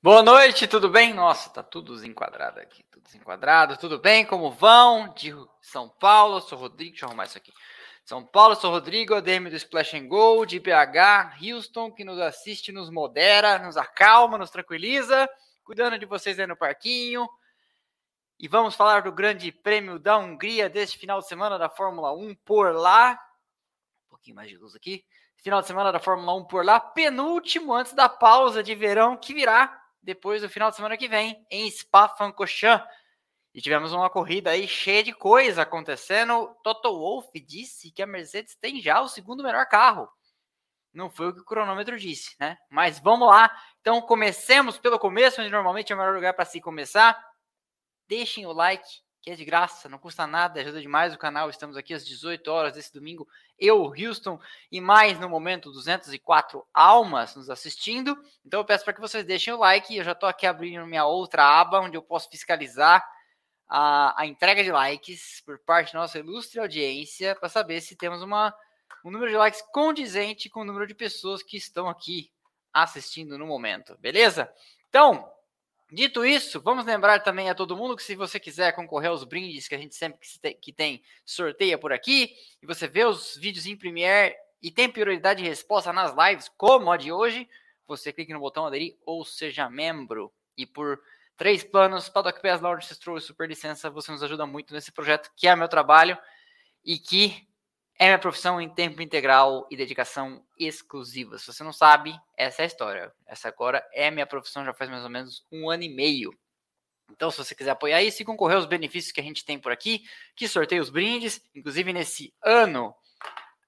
Boa 0.00 0.22
noite, 0.22 0.68
tudo 0.68 0.88
bem? 0.88 1.12
Nossa, 1.12 1.50
tá 1.50 1.60
tudo 1.60 1.92
desenquadrado 1.92 2.60
aqui, 2.60 2.84
tudo 2.84 3.02
desenquadrado. 3.02 3.76
Tudo 3.76 3.98
bem? 3.98 4.24
Como 4.24 4.48
vão? 4.48 5.12
De 5.12 5.34
São 5.60 5.88
Paulo, 5.88 6.40
sou 6.40 6.56
Rodrigo, 6.56 6.92
deixa 6.92 7.04
eu 7.04 7.08
arrumar 7.08 7.24
isso 7.24 7.36
aqui. 7.36 7.52
São 8.04 8.24
Paulo, 8.24 8.54
sou 8.54 8.70
Rodrigo, 8.70 9.16
ADM 9.16 9.50
do 9.50 9.56
Splash 9.56 9.94
and 9.94 10.06
Go, 10.06 10.46
de 10.46 10.60
BH, 10.60 11.42
Houston, 11.42 11.90
que 11.90 12.04
nos 12.04 12.20
assiste, 12.20 12.70
nos 12.70 12.90
modera, 12.90 13.58
nos 13.58 13.76
acalma, 13.76 14.38
nos 14.38 14.50
tranquiliza, 14.50 15.28
cuidando 15.64 15.98
de 15.98 16.06
vocês 16.06 16.38
aí 16.38 16.46
no 16.46 16.56
parquinho. 16.56 17.28
E 18.38 18.46
vamos 18.46 18.76
falar 18.76 19.02
do 19.02 19.10
Grande 19.10 19.50
Prêmio 19.50 19.98
da 19.98 20.16
Hungria 20.16 20.70
deste 20.70 20.96
final 20.96 21.18
de 21.18 21.26
semana 21.26 21.58
da 21.58 21.68
Fórmula 21.68 22.12
1 22.12 22.36
por 22.44 22.72
lá. 22.72 23.18
Um 24.06 24.10
pouquinho 24.10 24.36
mais 24.36 24.48
de 24.48 24.56
luz 24.56 24.76
aqui. 24.76 25.04
Final 25.38 25.60
de 25.60 25.66
semana 25.66 25.90
da 25.90 25.98
Fórmula 25.98 26.36
1 26.36 26.44
por 26.44 26.64
lá, 26.64 26.78
penúltimo 26.78 27.74
antes 27.74 27.94
da 27.94 28.08
pausa 28.08 28.62
de 28.62 28.76
verão 28.76 29.16
que 29.16 29.34
virá 29.34 29.87
depois 30.08 30.40
do 30.40 30.48
final 30.48 30.70
de 30.70 30.76
semana 30.76 30.96
que 30.96 31.06
vem, 31.06 31.44
em 31.50 31.70
Spa-Francorchamps. 31.70 32.88
E 33.52 33.60
tivemos 33.60 33.92
uma 33.92 34.08
corrida 34.08 34.48
aí 34.48 34.66
cheia 34.66 35.02
de 35.02 35.12
coisa 35.12 35.60
acontecendo. 35.60 36.56
Toto 36.62 36.98
Wolff 36.98 37.28
disse 37.38 37.90
que 37.90 38.00
a 38.00 38.06
Mercedes 38.06 38.56
tem 38.56 38.80
já 38.80 39.02
o 39.02 39.08
segundo 39.08 39.42
melhor 39.42 39.66
carro. 39.66 40.08
Não 40.94 41.10
foi 41.10 41.28
o 41.28 41.34
que 41.34 41.40
o 41.40 41.44
cronômetro 41.44 41.98
disse, 41.98 42.34
né? 42.40 42.56
Mas 42.70 42.98
vamos 42.98 43.28
lá. 43.28 43.54
Então 43.82 44.00
comecemos 44.00 44.78
pelo 44.78 44.98
começo, 44.98 45.42
onde 45.42 45.50
normalmente 45.50 45.92
é 45.92 45.94
o 45.94 45.98
melhor 45.98 46.14
lugar 46.14 46.32
para 46.32 46.46
se 46.46 46.58
começar. 46.58 47.22
Deixem 48.08 48.46
o 48.46 48.52
like, 48.52 48.88
que 49.20 49.30
é 49.30 49.34
de 49.34 49.44
graça, 49.44 49.88
não 49.88 49.98
custa 49.98 50.26
nada, 50.26 50.60
ajuda 50.60 50.80
demais 50.80 51.14
o 51.14 51.18
canal. 51.18 51.50
Estamos 51.50 51.76
aqui 51.76 51.92
às 51.92 52.06
18 52.06 52.48
horas 52.48 52.72
desse 52.72 52.92
domingo, 52.92 53.28
eu, 53.58 53.92
Houston, 53.92 54.40
e 54.70 54.80
mais 54.80 55.18
no 55.18 55.28
momento 55.28 55.72
204 55.72 56.64
almas 56.72 57.34
nos 57.34 57.50
assistindo. 57.50 58.16
Então 58.44 58.60
eu 58.60 58.64
peço 58.64 58.84
para 58.84 58.92
que 58.94 59.00
vocês 59.00 59.24
deixem 59.24 59.52
o 59.52 59.58
like. 59.58 59.96
Eu 59.96 60.04
já 60.04 60.12
estou 60.12 60.28
aqui 60.28 60.46
abrindo 60.46 60.86
minha 60.86 61.04
outra 61.04 61.44
aba, 61.60 61.80
onde 61.80 61.96
eu 61.96 62.02
posso 62.02 62.28
fiscalizar 62.30 63.04
a, 63.68 64.22
a 64.22 64.26
entrega 64.26 64.64
de 64.64 64.72
likes 64.72 65.42
por 65.44 65.58
parte 65.58 65.92
da 65.92 66.00
nossa 66.00 66.18
ilustre 66.18 66.60
audiência, 66.60 67.36
para 67.36 67.48
saber 67.48 67.80
se 67.80 67.96
temos 67.96 68.22
uma, 68.22 68.54
um 69.04 69.10
número 69.10 69.30
de 69.30 69.36
likes 69.36 69.62
condizente 69.72 70.48
com 70.48 70.60
o 70.60 70.64
número 70.64 70.86
de 70.86 70.94
pessoas 70.94 71.42
que 71.42 71.56
estão 71.56 71.88
aqui 71.88 72.32
assistindo 72.72 73.36
no 73.36 73.46
momento, 73.46 73.96
beleza? 73.98 74.50
Então, 74.88 75.30
Dito 75.90 76.22
isso, 76.22 76.60
vamos 76.60 76.84
lembrar 76.84 77.20
também 77.20 77.48
a 77.48 77.54
todo 77.54 77.74
mundo 77.74 77.96
que 77.96 78.02
se 78.02 78.14
você 78.14 78.38
quiser 78.38 78.74
concorrer 78.74 79.08
aos 79.08 79.24
brindes 79.24 79.66
que 79.66 79.74
a 79.74 79.78
gente 79.78 79.94
sempre 79.94 80.20
que 80.60 80.70
tem 80.70 81.02
sorteia 81.24 81.78
por 81.78 81.94
aqui, 81.94 82.34
e 82.60 82.66
você 82.66 82.86
vê 82.86 83.06
os 83.06 83.38
vídeos 83.38 83.64
em 83.64 83.74
Premiere 83.74 84.36
e 84.60 84.70
tem 84.70 84.90
prioridade 84.90 85.42
de 85.42 85.48
resposta 85.48 85.90
nas 85.90 86.14
lives, 86.14 86.50
como 86.58 86.92
a 86.92 86.98
de 86.98 87.10
hoje, 87.10 87.48
você 87.86 88.12
clique 88.12 88.34
no 88.34 88.40
botão 88.40 88.66
aderir 88.66 88.98
ou 89.06 89.24
seja 89.24 89.70
membro. 89.70 90.30
E 90.58 90.66
por 90.66 91.00
três 91.38 91.64
planos, 91.64 92.10
Paddock 92.10 92.42
Pass, 92.42 92.60
Launch 92.60 92.94
Stroll 92.94 93.16
e 93.16 93.22
Super 93.22 93.48
Licença, 93.48 93.88
você 93.88 94.12
nos 94.12 94.22
ajuda 94.22 94.44
muito 94.44 94.74
nesse 94.74 94.92
projeto 94.92 95.30
que 95.34 95.48
é 95.48 95.56
meu 95.56 95.68
trabalho 95.68 96.18
e 96.84 96.98
que 96.98 97.47
é 97.98 98.06
minha 98.06 98.18
profissão 98.18 98.60
em 98.60 98.68
tempo 98.68 99.02
integral 99.02 99.66
e 99.70 99.76
dedicação 99.76 100.44
exclusiva. 100.56 101.36
Se 101.36 101.46
você 101.46 101.64
não 101.64 101.72
sabe, 101.72 102.14
essa 102.36 102.62
é 102.62 102.64
a 102.64 102.66
história. 102.66 103.12
Essa 103.26 103.48
agora 103.48 103.84
é 103.92 104.10
minha 104.10 104.26
profissão 104.26 104.64
já 104.64 104.72
faz 104.72 104.88
mais 104.88 105.02
ou 105.02 105.10
menos 105.10 105.44
um 105.50 105.68
ano 105.68 105.82
e 105.82 105.88
meio. 105.88 106.32
Então, 107.10 107.30
se 107.30 107.38
você 107.38 107.54
quiser 107.54 107.70
apoiar 107.70 108.02
isso 108.02 108.22
e 108.22 108.24
concorrer 108.24 108.56
aos 108.56 108.66
benefícios 108.66 109.12
que 109.12 109.20
a 109.20 109.24
gente 109.24 109.44
tem 109.44 109.58
por 109.58 109.72
aqui, 109.72 110.04
que 110.36 110.46
sorteio 110.46 110.82
os 110.82 110.90
brindes, 110.90 111.42
inclusive 111.54 111.92
nesse 111.92 112.32
ano, 112.44 112.94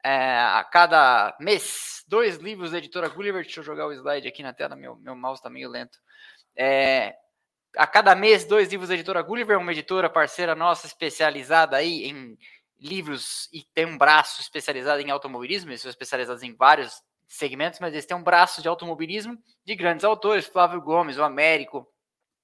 é, 0.05 0.39
a 0.39 0.62
cada 0.62 1.36
mês, 1.41 2.05
dois 2.06 2.36
livros 2.36 2.70
da 2.70 2.78
editora 2.78 3.08
Gulliver. 3.08 3.42
Deixa 3.42 3.61
eu 3.61 3.64
jogar 3.64 3.86
o 3.86 3.92
slide 3.92 4.28
aqui 4.28 4.42
na 4.42 4.53
tela, 4.53 4.77
meu, 4.77 4.95
meu 4.97 5.17
mouse 5.17 5.41
está 5.41 5.51
meio 5.51 5.69
lento. 5.69 5.98
É, 6.55 7.17
a 7.77 7.86
cada 7.86 8.14
mês, 8.14 8.45
dois 8.45 8.69
livros 8.69 8.89
da 8.89 8.95
editora 8.95 9.23
Gulliver, 9.23 9.58
uma 9.58 9.73
editora 9.73 10.08
parceira 10.08 10.55
nossa 10.55 10.86
especializada 10.86 11.77
aí 11.77 12.05
em 12.05 12.39
livros 12.81 13.48
e 13.53 13.62
tem 13.75 13.86
um 13.86 13.98
braço 13.98 14.41
especializado 14.41 15.01
em 15.01 15.11
automobilismo, 15.11 15.70
eles 15.70 15.83
são 15.83 15.91
especializados 15.91 16.42
em 16.42 16.55
vários 16.55 17.02
segmentos, 17.29 17.79
mas 17.79 17.92
eles 17.92 18.07
têm 18.07 18.17
um 18.17 18.23
braço 18.23 18.61
de 18.61 18.68
automobilismo 18.68 19.39
de 19.64 19.74
grandes 19.77 20.05
autores, 20.05 20.46
Flávio 20.46 20.80
Gomes, 20.80 21.17
o 21.17 21.23
Américo, 21.23 21.86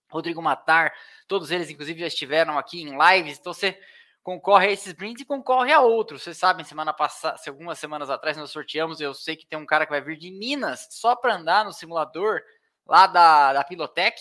Rodrigo 0.08 0.40
Matar, 0.40 0.92
todos 1.26 1.50
eles 1.50 1.70
inclusive 1.70 2.00
já 2.00 2.06
estiveram 2.06 2.56
aqui 2.58 2.82
em 2.82 2.96
lives, 2.96 3.38
então 3.38 3.52
você 3.52 3.78
concorre 4.22 4.68
a 4.68 4.72
esses 4.72 4.92
brindes 4.92 5.22
e 5.22 5.26
concorre 5.26 5.72
a 5.72 5.80
outros. 5.80 6.22
Vocês 6.22 6.36
sabem, 6.36 6.64
semana 6.64 6.92
passada, 6.92 7.38
algumas 7.46 7.78
semanas 7.78 8.10
atrás 8.10 8.36
nós 8.36 8.50
sorteamos, 8.50 9.00
eu 9.00 9.14
sei 9.14 9.36
que 9.36 9.46
tem 9.46 9.58
um 9.58 9.66
cara 9.66 9.86
que 9.86 9.92
vai 9.92 10.00
vir 10.00 10.16
de 10.16 10.30
Minas 10.30 10.88
só 10.90 11.16
para 11.16 11.36
andar 11.36 11.64
no 11.64 11.72
simulador 11.72 12.40
lá 12.86 13.06
da, 13.06 13.52
da 13.52 13.64
Pilotec, 13.64 14.20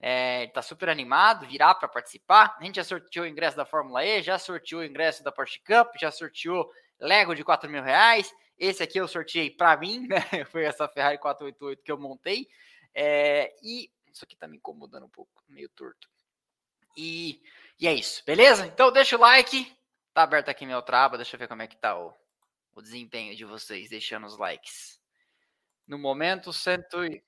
é, 0.00 0.46
tá 0.48 0.60
super 0.62 0.88
animado, 0.88 1.46
virá 1.46 1.74
para 1.74 1.88
participar. 1.88 2.56
A 2.58 2.64
gente 2.64 2.76
já 2.76 2.84
sorteou 2.84 3.24
o 3.24 3.28
ingresso 3.28 3.56
da 3.56 3.64
Fórmula 3.64 4.04
E, 4.04 4.22
já 4.22 4.38
sorteou 4.38 4.82
o 4.82 4.84
ingresso 4.84 5.22
da 5.22 5.32
Porsche 5.32 5.60
Cup, 5.60 5.94
já 5.98 6.10
sorteou 6.10 6.70
Lego 7.00 7.34
de 7.34 7.44
4 7.44 7.70
mil 7.70 7.82
reais. 7.82 8.32
Esse 8.58 8.82
aqui 8.82 8.98
eu 8.98 9.08
sorteei 9.08 9.50
para 9.50 9.76
mim, 9.76 10.06
né? 10.06 10.16
Foi 10.50 10.64
essa 10.64 10.88
Ferrari 10.88 11.18
488 11.18 11.82
que 11.82 11.90
eu 11.90 11.98
montei. 11.98 12.46
É, 12.94 13.54
e 13.62 13.90
isso 14.12 14.24
aqui 14.24 14.36
tá 14.36 14.46
me 14.46 14.56
incomodando 14.56 15.06
um 15.06 15.10
pouco, 15.10 15.42
meio 15.48 15.68
torto. 15.70 16.08
E, 16.96 17.42
e 17.80 17.88
é 17.88 17.92
isso, 17.92 18.22
beleza? 18.24 18.66
Então 18.66 18.92
deixa 18.92 19.16
o 19.16 19.20
like. 19.20 19.76
Tá 20.12 20.22
aberto 20.22 20.48
aqui 20.48 20.64
meu 20.64 20.80
traba, 20.80 21.16
deixa 21.16 21.34
eu 21.34 21.40
ver 21.40 21.48
como 21.48 21.62
é 21.62 21.66
que 21.66 21.76
tá 21.76 21.98
o, 21.98 22.14
o 22.74 22.80
desempenho 22.80 23.34
de 23.34 23.44
vocês, 23.44 23.90
deixando 23.90 24.26
os 24.26 24.38
likes. 24.38 25.00
No 25.86 25.98
momento, 25.98 26.52
cento 26.52 27.04
e... 27.04 27.22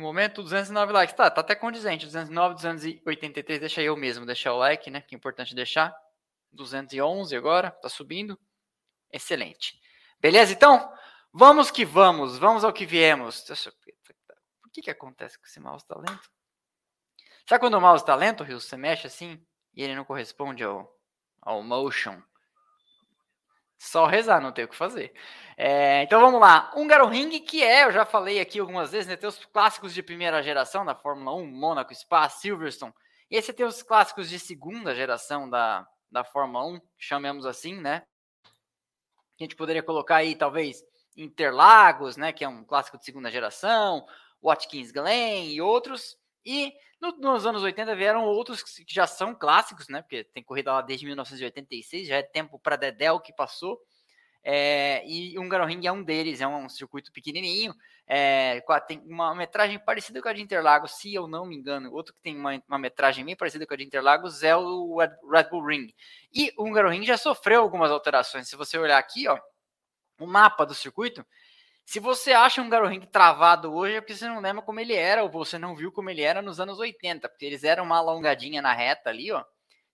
No 0.00 0.06
momento, 0.06 0.42
209 0.42 0.94
likes. 0.94 1.14
Tá, 1.14 1.30
tá 1.30 1.42
até 1.42 1.54
condizente. 1.54 2.06
209, 2.06 2.54
283, 2.54 3.60
deixa 3.60 3.82
eu 3.82 3.94
mesmo 3.94 4.24
deixar 4.24 4.54
o 4.54 4.56
like, 4.56 4.90
né? 4.90 5.02
Que 5.02 5.14
é 5.14 5.18
importante 5.18 5.54
deixar. 5.54 5.94
211 6.52 7.36
agora, 7.36 7.70
tá 7.70 7.88
subindo. 7.90 8.40
Excelente. 9.12 9.78
Beleza, 10.18 10.54
então? 10.54 10.90
Vamos 11.30 11.70
que 11.70 11.84
vamos, 11.84 12.38
vamos 12.38 12.64
ao 12.64 12.72
que 12.72 12.86
viemos. 12.86 13.44
Por 14.62 14.72
que 14.72 14.80
que 14.80 14.90
acontece 14.90 15.38
com 15.38 15.44
esse 15.44 15.60
mouse 15.60 15.86
tá 15.86 15.96
lento? 15.98 16.30
Sabe 17.46 17.60
quando 17.60 17.74
o 17.74 17.80
mouse 17.80 18.04
tá 18.04 18.14
lento, 18.14 18.42
Rio? 18.42 18.58
Você 18.58 18.78
mexe 18.78 19.06
assim 19.06 19.38
e 19.74 19.82
ele 19.82 19.94
não 19.94 20.04
corresponde 20.06 20.64
ao, 20.64 20.90
ao 21.42 21.62
motion? 21.62 22.22
Só 23.80 24.04
rezar, 24.04 24.42
não 24.42 24.52
tem 24.52 24.66
o 24.66 24.68
que 24.68 24.76
fazer. 24.76 25.10
É, 25.56 26.02
então 26.02 26.20
vamos 26.20 26.38
lá. 26.38 26.70
Ring 27.10 27.40
que 27.40 27.62
é, 27.62 27.86
eu 27.86 27.92
já 27.92 28.04
falei 28.04 28.38
aqui 28.38 28.60
algumas 28.60 28.92
vezes, 28.92 29.06
né? 29.08 29.16
Tem 29.16 29.26
os 29.26 29.42
clássicos 29.46 29.94
de 29.94 30.02
primeira 30.02 30.42
geração 30.42 30.84
da 30.84 30.94
Fórmula 30.94 31.34
1, 31.34 31.46
Mônaco, 31.46 31.94
Spa, 31.94 32.28
Silverstone. 32.28 32.92
E 33.30 33.36
esse 33.36 33.54
tem 33.54 33.64
os 33.64 33.82
clássicos 33.82 34.28
de 34.28 34.38
segunda 34.38 34.94
geração 34.94 35.48
da, 35.48 35.88
da 36.12 36.22
Fórmula 36.22 36.66
1, 36.66 36.80
chamemos 36.98 37.46
assim, 37.46 37.80
né? 37.80 38.02
A 38.44 39.42
gente 39.42 39.56
poderia 39.56 39.82
colocar 39.82 40.16
aí, 40.16 40.34
talvez, 40.34 40.84
Interlagos, 41.16 42.18
né? 42.18 42.34
Que 42.34 42.44
é 42.44 42.48
um 42.48 42.62
clássico 42.62 42.98
de 42.98 43.04
segunda 43.06 43.30
geração, 43.30 44.04
Watkins 44.42 44.92
Glen 44.92 45.54
e 45.54 45.62
outros. 45.62 46.18
E 46.44 46.72
no, 47.00 47.12
nos 47.18 47.46
anos 47.46 47.62
80 47.62 47.94
vieram 47.96 48.24
outros 48.24 48.62
que 48.62 48.84
já 48.88 49.06
são 49.06 49.34
clássicos, 49.34 49.88
né? 49.88 50.02
Porque 50.02 50.24
tem 50.24 50.42
corrida 50.42 50.72
lá 50.72 50.82
desde 50.82 51.06
1986, 51.06 52.08
já 52.08 52.16
é 52.16 52.22
tempo 52.22 52.58
para 52.58 52.76
Dedel 52.76 53.20
que 53.20 53.32
passou. 53.32 53.80
É, 54.42 55.06
e 55.06 55.38
o 55.38 55.42
Hungaroring 55.42 55.86
é 55.86 55.92
um 55.92 56.02
deles, 56.02 56.40
é 56.40 56.46
um, 56.46 56.66
circuito 56.68 57.12
pequenininho, 57.12 57.74
é, 58.06 58.62
tem 58.88 58.98
uma 59.06 59.34
metragem 59.34 59.78
parecida 59.78 60.22
com 60.22 60.28
a 60.28 60.32
de 60.32 60.40
Interlagos, 60.40 60.92
se 60.92 61.12
eu 61.12 61.26
não 61.26 61.44
me 61.44 61.56
engano. 61.56 61.92
Outro 61.92 62.14
que 62.14 62.20
tem 62.22 62.36
uma, 62.36 62.60
uma 62.66 62.78
metragem 62.78 63.24
bem 63.24 63.36
parecida 63.36 63.66
com 63.66 63.74
a 63.74 63.76
de 63.76 63.84
Interlagos 63.84 64.42
é 64.42 64.56
o 64.56 64.98
Red 65.30 65.48
Bull 65.50 65.66
Ring. 65.66 65.94
E 66.32 66.52
o 66.56 66.64
Hungaroring 66.64 67.04
já 67.04 67.18
sofreu 67.18 67.60
algumas 67.60 67.90
alterações. 67.90 68.48
Se 68.48 68.56
você 68.56 68.78
olhar 68.78 68.98
aqui, 68.98 69.28
ó, 69.28 69.38
o 70.18 70.26
mapa 70.26 70.64
do 70.64 70.74
circuito, 70.74 71.24
se 71.90 71.98
você 71.98 72.30
acha 72.30 72.62
um 72.62 72.68
Garoring 72.68 73.00
travado 73.00 73.74
hoje, 73.74 73.96
é 73.96 74.00
porque 74.00 74.14
você 74.14 74.28
não 74.28 74.38
lembra 74.38 74.62
como 74.62 74.78
ele 74.78 74.94
era, 74.94 75.24
ou 75.24 75.28
você 75.28 75.58
não 75.58 75.74
viu 75.74 75.90
como 75.90 76.08
ele 76.08 76.22
era 76.22 76.40
nos 76.40 76.60
anos 76.60 76.78
80, 76.78 77.28
porque 77.28 77.44
eles 77.44 77.64
eram 77.64 77.82
uma 77.82 77.96
alongadinha 77.96 78.62
na 78.62 78.72
reta 78.72 79.10
ali, 79.10 79.32
ó. 79.32 79.44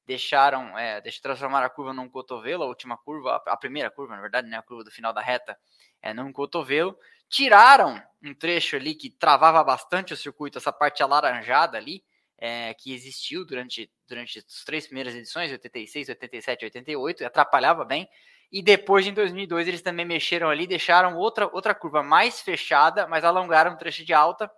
Deixaram, 0.05 0.79
é, 0.79 1.00
deixa 1.00 1.23
transformar 1.23 1.65
a 1.65 1.71
curva 1.71 1.94
num 1.94 2.06
cotovelo, 2.06 2.65
a 2.65 2.67
última 2.67 2.99
curva, 2.99 3.43
a 3.47 3.56
primeira 3.56 3.91
curva, 3.91 4.15
na 4.15 4.21
verdade, 4.21 4.47
né, 4.47 4.59
a 4.59 4.62
curva 4.62 4.85
do 4.85 4.91
final 4.91 5.11
da 5.11 5.23
reta, 5.23 5.59
é 6.03 6.12
num 6.12 6.31
cotovelo. 6.35 6.94
Tiraram 7.31 7.99
um 8.23 8.35
trecho 8.35 8.76
ali 8.76 8.94
que 8.94 9.09
travava 9.09 9.65
bastante 9.65 10.12
o 10.12 10.19
circuito, 10.19 10.59
essa 10.59 10.75
parte 10.75 11.03
alaranjada 11.03 11.79
ali, 11.79 12.05
é, 12.37 12.75
que 12.75 12.93
existiu 12.93 13.43
durante, 13.47 13.91
durante 14.06 14.41
as 14.41 14.65
três 14.67 14.85
primeiras 14.85 15.15
edições, 15.15 15.50
86, 15.50 16.11
87, 16.11 16.67
88, 16.67 17.23
e 17.23 17.25
atrapalhava 17.25 17.87
bem. 17.87 18.06
E 18.53 18.63
depois, 18.63 19.07
em 19.07 19.13
2002, 19.13 19.69
eles 19.69 19.83
também 19.83 20.07
mexeram 20.07 20.49
ali, 20.49 20.67
deixaram 20.67 21.17
outra, 21.17 21.49
outra 21.53 21.75
curva 21.75 22.03
mais 22.03 22.41
fechada, 22.41 23.07
mas 23.07 23.25
alongaram 23.25 23.73
um 23.73 23.77
trecho 23.77 24.05
de 24.05 24.15
alta 24.15 24.51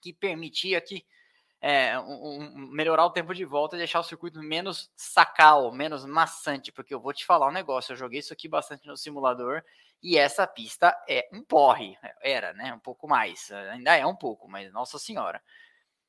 que 0.00 0.12
permitia 0.12 0.80
que 0.80 1.04
é, 1.60 1.98
um, 1.98 2.42
um, 2.42 2.68
melhorar 2.72 3.04
o 3.06 3.10
tempo 3.10 3.34
de 3.34 3.44
volta 3.44 3.76
e 3.76 3.78
deixar 3.78 4.00
o 4.00 4.04
circuito 4.04 4.40
menos 4.42 4.90
sacal, 4.96 5.72
menos 5.72 6.04
maçante, 6.04 6.72
porque 6.72 6.94
eu 6.94 7.00
vou 7.00 7.12
te 7.12 7.26
falar 7.26 7.48
um 7.48 7.52
negócio, 7.52 7.92
eu 7.92 7.96
joguei 7.96 8.20
isso 8.20 8.32
aqui 8.32 8.48
bastante 8.48 8.86
no 8.86 8.96
simulador 8.96 9.62
E 10.02 10.16
essa 10.18 10.46
pista 10.46 10.96
é 11.08 11.28
um 11.32 11.42
porre, 11.42 11.98
era, 12.22 12.52
né? 12.54 12.72
Um 12.74 12.78
pouco 12.78 13.08
mais, 13.08 13.50
ainda 13.72 13.96
é 13.96 14.06
um 14.06 14.16
pouco, 14.16 14.48
mas 14.48 14.72
nossa 14.72 14.98
senhora. 14.98 15.42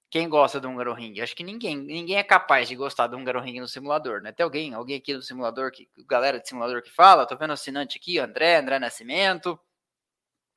Quem 0.10 0.28
gosta 0.28 0.60
do 0.60 0.68
Hungaroring? 0.68 1.22
Acho 1.22 1.36
que 1.36 1.44
ninguém, 1.44 1.78
ninguém 1.78 2.18
é 2.18 2.24
capaz 2.24 2.68
de 2.68 2.76
gostar 2.76 3.08
do 3.08 3.16
Hungaroring 3.16 3.60
no 3.60 3.68
simulador, 3.68 4.22
né? 4.22 4.32
Tem 4.32 4.44
alguém, 4.44 4.74
alguém 4.74 4.98
aqui 4.98 5.14
do 5.14 5.22
simulador, 5.22 5.72
que, 5.72 5.88
galera 6.08 6.40
de 6.40 6.48
simulador 6.48 6.82
que 6.82 6.90
fala? 6.90 7.28
Tô 7.28 7.38
vendo 7.38 7.54
assinante 7.54 7.98
aqui, 7.98 8.18
André, 8.18 8.58
André 8.58 8.80
Nascimento, 8.80 9.60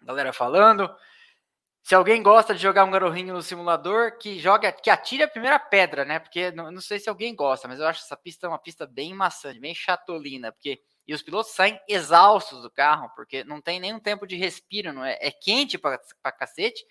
galera 0.03 0.33
falando. 0.33 0.91
Se 1.83 1.95
alguém 1.95 2.23
gosta 2.23 2.55
de 2.55 2.63
jogar 2.63 2.85
um 2.85 2.91
garorinho 2.91 3.35
no 3.35 3.43
simulador, 3.43 4.17
que 4.17 4.39
joga, 4.39 4.73
que 4.73 4.89
atire 4.89 5.25
a 5.25 5.29
primeira 5.29 5.59
pedra, 5.59 6.05
né? 6.05 6.19
Porque 6.19 6.51
não, 6.53 6.71
não, 6.71 6.81
sei 6.81 6.99
se 6.99 7.11
alguém 7.11 7.35
gosta, 7.35 7.69
mas 7.69 7.79
eu 7.79 7.87
acho 7.87 8.03
essa 8.03 8.17
pista 8.17 8.49
uma 8.49 8.59
pista 8.59 8.87
bem 8.87 9.13
maçante, 9.13 9.61
bem 9.61 9.75
chatolina, 9.75 10.53
porque 10.53 10.81
e 11.07 11.13
os 11.13 11.23
pilotos 11.23 11.53
saem 11.53 11.81
exaustos 11.89 12.63
do 12.63 12.71
carro, 12.71 13.11
porque 13.17 13.43
não 13.45 13.61
tem 13.61 13.81
nenhum 13.81 13.99
tempo 13.99 14.27
de 14.27 14.37
respiro, 14.37 14.93
não 14.93 15.05
é? 15.05 15.19
É 15.21 15.31
quente 15.31 15.77
pra 15.77 15.99
cacete. 16.33 16.85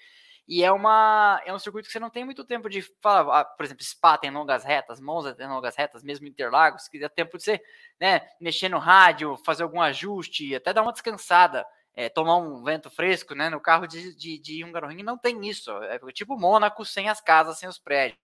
E 0.52 0.66
é 0.66 0.70
uma 0.70 1.42
é 1.46 1.54
um 1.54 1.58
circuito 1.58 1.88
que 1.88 1.94
você 1.94 2.00
não 2.00 2.10
tem 2.10 2.26
muito 2.26 2.44
tempo 2.44 2.70
de 2.70 2.82
falar, 3.02 3.40
ah, 3.40 3.46
por 3.46 3.64
exemplo, 3.64 3.86
Spa 3.86 4.18
tem 4.18 4.30
longas 4.30 4.66
retas, 4.66 5.00
Monza 5.00 5.34
tem 5.34 5.48
longas 5.48 5.78
retas, 5.78 6.04
mesmo 6.04 6.28
Interlagos, 6.28 6.90
que 6.90 7.00
dá 7.00 7.08
tempo 7.08 7.38
de 7.38 7.44
você, 7.46 7.64
né, 7.98 8.28
mexer 8.38 8.68
no 8.68 8.78
rádio, 8.78 9.38
fazer 9.46 9.64
algum 9.64 9.80
ajuste, 9.80 10.54
até 10.54 10.74
dar 10.74 10.82
uma 10.82 10.92
descansada 10.92 11.66
é, 11.96 12.10
tomar 12.10 12.36
um 12.36 12.62
vento 12.66 12.90
fresco, 12.90 13.34
né? 13.34 13.50
No 13.50 13.62
carro 13.62 13.88
de, 13.88 14.14
de, 14.14 14.38
de 14.40 14.66
Hungaroring 14.66 15.04
não 15.04 15.18
tem 15.18 15.40
isso. 15.48 15.72
É 15.84 15.98
tipo 16.12 16.38
Mônaco 16.38 16.84
sem 16.84 17.08
as 17.08 17.22
casas, 17.22 17.58
sem 17.58 17.70
os 17.70 17.80
prédios. 17.80 18.20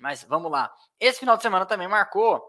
Mas 0.00 0.24
vamos 0.24 0.50
lá. 0.50 0.72
Esse 0.98 1.20
final 1.20 1.36
de 1.36 1.42
semana 1.42 1.66
também 1.66 1.88
marcou 1.88 2.42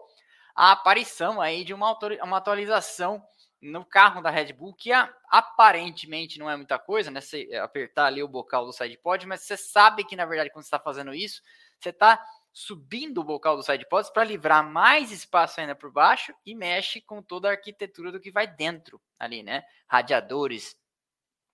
a 0.56 0.72
aparição 0.72 1.38
aí 1.38 1.64
de 1.64 1.74
uma, 1.74 1.98
uma 2.22 2.38
atualização 2.38 3.22
no 3.62 3.84
carro 3.84 4.20
da 4.20 4.28
Red 4.28 4.52
Bull, 4.52 4.74
que 4.74 4.90
aparentemente 5.30 6.38
não 6.38 6.50
é 6.50 6.56
muita 6.56 6.78
coisa, 6.80 7.10
né? 7.12 7.20
Você 7.20 7.48
apertar 7.62 8.06
ali 8.06 8.20
o 8.20 8.28
bocal 8.28 8.66
do 8.66 8.72
sidepod, 8.72 9.24
mas 9.26 9.42
você 9.42 9.56
sabe 9.56 10.04
que 10.04 10.16
na 10.16 10.26
verdade 10.26 10.50
quando 10.50 10.64
você 10.64 10.66
está 10.66 10.80
fazendo 10.80 11.14
isso, 11.14 11.40
você 11.78 11.90
está 11.90 12.20
subindo 12.52 13.18
o 13.18 13.24
bocal 13.24 13.56
do 13.56 13.62
sidepods 13.62 14.10
para 14.10 14.24
livrar 14.24 14.68
mais 14.68 15.10
espaço 15.10 15.60
ainda 15.60 15.74
por 15.74 15.90
baixo 15.90 16.34
e 16.44 16.54
mexe 16.54 17.00
com 17.00 17.22
toda 17.22 17.48
a 17.48 17.52
arquitetura 17.52 18.10
do 18.10 18.20
que 18.20 18.32
vai 18.32 18.46
dentro 18.46 19.00
ali, 19.18 19.42
né? 19.42 19.62
Radiadores, 19.86 20.76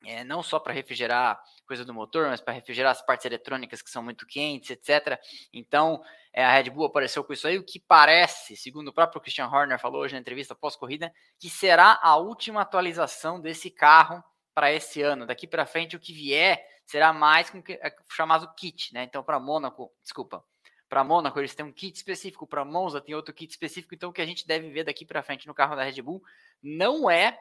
é, 0.05 0.25
não 0.25 0.43
só 0.43 0.59
para 0.59 0.73
refrigerar 0.73 1.41
coisa 1.67 1.85
do 1.85 1.93
motor, 1.93 2.29
mas 2.29 2.41
para 2.41 2.55
refrigerar 2.55 2.93
as 2.93 3.03
partes 3.03 3.27
eletrônicas 3.27 3.83
que 3.83 3.91
são 3.91 4.03
muito 4.03 4.27
quentes, 4.27 4.71
etc. 4.71 5.21
Então, 5.53 6.03
é, 6.39 6.45
a 6.45 6.53
Red 6.53 6.71
Bull 6.71 6.87
apareceu 6.87 7.25
com 7.25 7.33
isso 7.33 7.49
aí, 7.49 7.59
o 7.59 7.65
que 7.65 7.81
parece, 7.81 8.57
segundo 8.57 8.87
o 8.87 8.93
próprio 8.93 9.21
Christian 9.21 9.49
Horner 9.49 9.77
falou 9.77 10.03
hoje 10.03 10.15
na 10.15 10.21
entrevista 10.21 10.55
pós-corrida, 10.55 11.13
que 11.37 11.51
será 11.51 11.99
a 12.01 12.17
última 12.17 12.61
atualização 12.61 13.41
desse 13.41 13.69
carro 13.69 14.23
para 14.55 14.73
esse 14.73 15.03
ano. 15.03 15.27
Daqui 15.27 15.49
para 15.49 15.67
frente, 15.67 15.97
o 15.97 15.99
que 15.99 16.13
vier 16.13 16.65
será 16.87 17.13
mais 17.13 17.51
com 17.51 17.61
que 17.61 17.73
é 17.73 17.93
chamado 18.09 18.49
kit, 18.55 18.95
né? 18.95 19.03
Então, 19.03 19.21
para 19.21 19.41
Mônaco, 19.41 19.93
desculpa, 20.01 20.45
para 20.89 21.03
Mônaco 21.03 21.41
eles 21.41 21.57
têm 21.57 21.67
um 21.67 21.73
kit 21.73 21.97
específico, 21.97 22.47
para 22.47 22.65
Monza 22.65 23.01
tem 23.01 23.17
outro 23.17 23.35
kit 23.35 23.51
específico, 23.51 23.93
então 23.93 24.11
o 24.11 24.13
que 24.13 24.23
a 24.23 24.27
gente 24.27 24.47
deve 24.47 24.71
ver 24.71 24.85
daqui 24.85 25.05
para 25.05 25.25
frente 25.25 25.45
no 25.45 25.55
carro 25.55 25.75
da 25.75 25.83
Red 25.83 26.01
Bull 26.03 26.23
não 26.63 27.11
é 27.11 27.37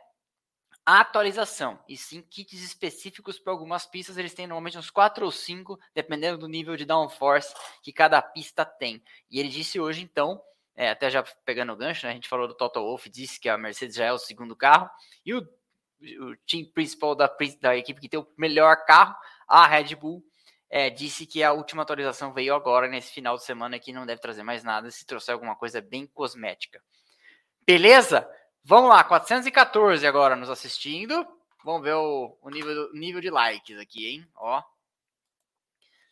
a 0.88 1.02
atualização, 1.02 1.78
e 1.86 1.98
sim 1.98 2.22
kits 2.22 2.64
específicos 2.64 3.38
para 3.38 3.52
algumas 3.52 3.86
pistas, 3.86 4.18
eles 4.18 4.34
têm 4.34 4.48
normalmente 4.48 4.78
uns 4.78 4.90
4 4.90 5.26
ou 5.26 5.30
5, 5.30 5.78
dependendo 5.94 6.38
do 6.38 6.48
nível 6.48 6.78
de 6.78 6.86
downforce 6.86 7.54
que 7.84 7.92
cada 7.92 8.22
pista 8.22 8.64
tem. 8.64 9.04
E 9.30 9.38
ele 9.38 9.50
disse 9.50 9.82
hoje, 9.82 10.02
então, 10.02 10.42
é, 10.78 10.90
até 10.90 11.10
já 11.10 11.22
pegando 11.44 11.74
o 11.74 11.76
gancho, 11.76 12.06
né, 12.06 12.14
a 12.14 12.16
gente 12.16 12.30
falou 12.30 12.48
do 12.48 12.56
Toto 12.56 12.80
Wolff, 12.80 13.10
disse 13.10 13.38
que 13.38 13.50
a 13.50 13.58
Mercedes 13.58 13.98
já 13.98 14.06
é 14.06 14.14
o 14.14 14.18
segundo 14.18 14.56
carro, 14.56 14.90
e 15.26 15.34
o, 15.34 15.40
o 15.40 16.38
team 16.48 16.64
principal 16.74 17.16
da, 17.16 17.30
da 17.60 17.76
equipe 17.76 18.00
que 18.00 18.08
tem 18.08 18.22
o 18.22 18.28
melhor 18.38 18.86
carro, 18.86 19.14
a 19.46 19.68
Red 19.68 19.94
Bull, 19.94 20.24
é, 20.70 20.90
disse 20.90 21.26
que 21.26 21.44
a 21.44 21.52
última 21.52 21.82
atualização 21.82 22.32
veio 22.32 22.56
agora, 22.56 22.88
nesse 22.88 23.12
final 23.12 23.36
de 23.36 23.44
semana, 23.44 23.78
que 23.78 23.92
não 23.92 24.06
deve 24.06 24.22
trazer 24.22 24.44
mais 24.44 24.64
nada, 24.64 24.90
se 24.90 25.06
trouxer 25.06 25.34
alguma 25.34 25.58
coisa 25.58 25.82
bem 25.82 26.08
cosmética. 26.08 26.82
Beleza? 27.66 28.26
Vamos 28.70 28.90
lá, 28.90 29.02
414 29.02 30.06
agora 30.06 30.36
nos 30.36 30.50
assistindo. 30.50 31.26
Vamos 31.64 31.84
ver 31.84 31.94
o, 31.94 32.38
o 32.42 32.50
nível, 32.50 32.92
nível 32.92 33.22
de 33.22 33.30
likes 33.30 33.80
aqui, 33.80 34.06
hein? 34.06 34.28
Ó. 34.36 34.62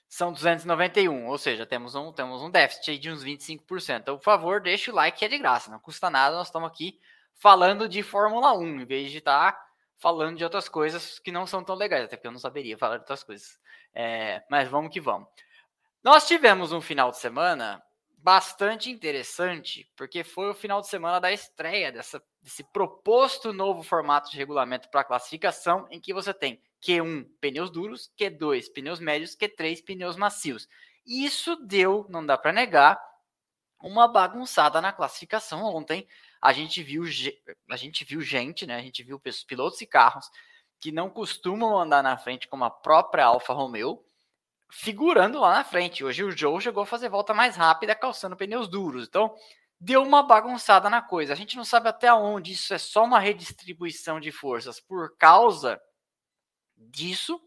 São 0.07 0.31
291, 0.31 1.28
ou 1.28 1.38
seja, 1.38 1.66
temos 1.66 1.96
um, 1.96 2.13
temos 2.13 2.42
um 2.42 2.50
déficit 2.50 2.98
de 2.98 3.12
uns 3.12 3.25
25%. 3.25 4.00
Então, 4.00 4.18
por 4.18 4.24
favor, 4.24 4.62
deixe 4.62 4.90
o 4.90 4.96
like 4.96 5.19
que 5.19 5.25
é 5.25 5.28
de 5.28 5.38
graça, 5.38 5.69
não 5.69 5.80
custa 5.80 6.10
nada. 6.10 6.38
Nós 6.38 6.48
estamos 6.48 6.69
aqui 6.69 6.98
falando 7.34 7.90
de 7.90 8.02
Fórmula 8.02 8.54
1, 8.58 8.80
em 8.80 8.86
vez 8.86 9.12
de 9.12 9.18
estar 9.18 9.51
tá 9.51 9.66
falando 9.98 10.38
de 10.38 10.44
outras 10.46 10.69
coisas 10.69 11.19
que 11.19 11.34
não 11.34 11.46
são 11.46 11.62
tão 11.62 11.75
legais, 11.75 12.06
até 12.06 12.16
porque 12.16 12.28
eu 12.28 12.31
não 12.31 12.40
saberia 12.40 12.78
falar 12.78 12.96
de 12.96 13.01
outras 13.01 13.22
coisas. 13.22 13.60
É, 13.94 14.42
mas 14.50 14.69
vamos 14.69 14.94
que 14.94 15.01
vamos. 15.01 15.28
Nós 16.01 16.25
tivemos 16.25 16.72
um 16.72 16.80
final 16.80 17.12
de 17.12 17.18
semana 17.18 17.84
bastante 18.25 18.90
interessante, 18.90 19.92
porque 19.98 20.24
foi 20.24 20.50
o 20.51 20.56
final 20.56 20.80
de 20.80 20.88
semana 20.88 21.19
da 21.19 21.34
estreia 21.34 21.92
dessa, 21.92 22.24
desse 22.45 22.63
proposto 22.63 23.51
novo 23.51 23.81
formato 23.81 24.30
de 24.30 24.38
regulamento 24.38 24.88
para 24.89 25.03
classificação, 25.03 25.88
em 25.89 26.00
que 26.00 26.13
você 26.13 26.31
tem 26.31 26.62
Q1 26.80 27.27
pneus 27.42 27.71
duros, 27.71 28.12
Q2 28.15 28.71
pneus 28.71 29.00
médios, 29.00 29.36
Q3 29.36 29.83
pneus 29.83 30.15
macios. 30.15 30.69
Isso 31.03 31.56
deu, 31.56 32.06
não 32.07 32.24
dá 32.24 32.38
para 32.38 32.53
negar, 32.53 33.01
uma 33.81 34.07
bagunçada 34.07 34.80
na 34.80 34.94
classificação 34.94 35.63
ontem. 35.63 36.07
A 36.39 36.53
gente 36.53 36.83
viu 36.83 37.03
a 37.68 37.75
gente 37.75 38.06
viu 38.06 38.21
gente, 38.21 38.68
né? 38.68 38.75
A 38.75 38.81
gente 38.81 39.01
viu 39.01 39.19
pilotos 39.48 39.81
e 39.81 39.88
carros 39.88 40.30
que 40.80 40.91
não 40.91 41.09
costumam 41.09 41.80
andar 41.80 42.03
na 42.03 42.15
frente 42.15 42.48
como 42.48 42.63
a 42.63 42.69
própria 42.69 43.25
Alfa 43.25 43.53
Romeo, 43.53 44.06
figurando 44.69 45.39
lá 45.39 45.56
na 45.56 45.63
frente. 45.63 46.03
Hoje 46.03 46.24
o 46.24 46.30
Joe 46.30 46.62
chegou 46.62 46.83
a 46.83 46.86
fazer 46.86 47.09
volta 47.09 47.33
mais 47.33 47.56
rápida 47.56 47.95
calçando 47.95 48.38
pneus 48.38 48.68
duros. 48.68 49.07
Então, 49.07 49.36
deu 49.80 50.01
uma 50.01 50.24
bagunçada 50.24 50.89
na 50.89 51.01
coisa. 51.01 51.33
A 51.33 51.36
gente 51.36 51.57
não 51.57 51.66
sabe 51.66 51.89
até 51.89 52.13
onde 52.13 52.54
isso 52.54 52.74
é 52.74 52.77
só 52.77 53.04
uma 53.04 53.19
redistribuição 53.19 54.19
de 54.19 54.31
forças 54.31 54.80
por 54.80 55.16
causa 55.18 55.80
disso. 56.77 57.42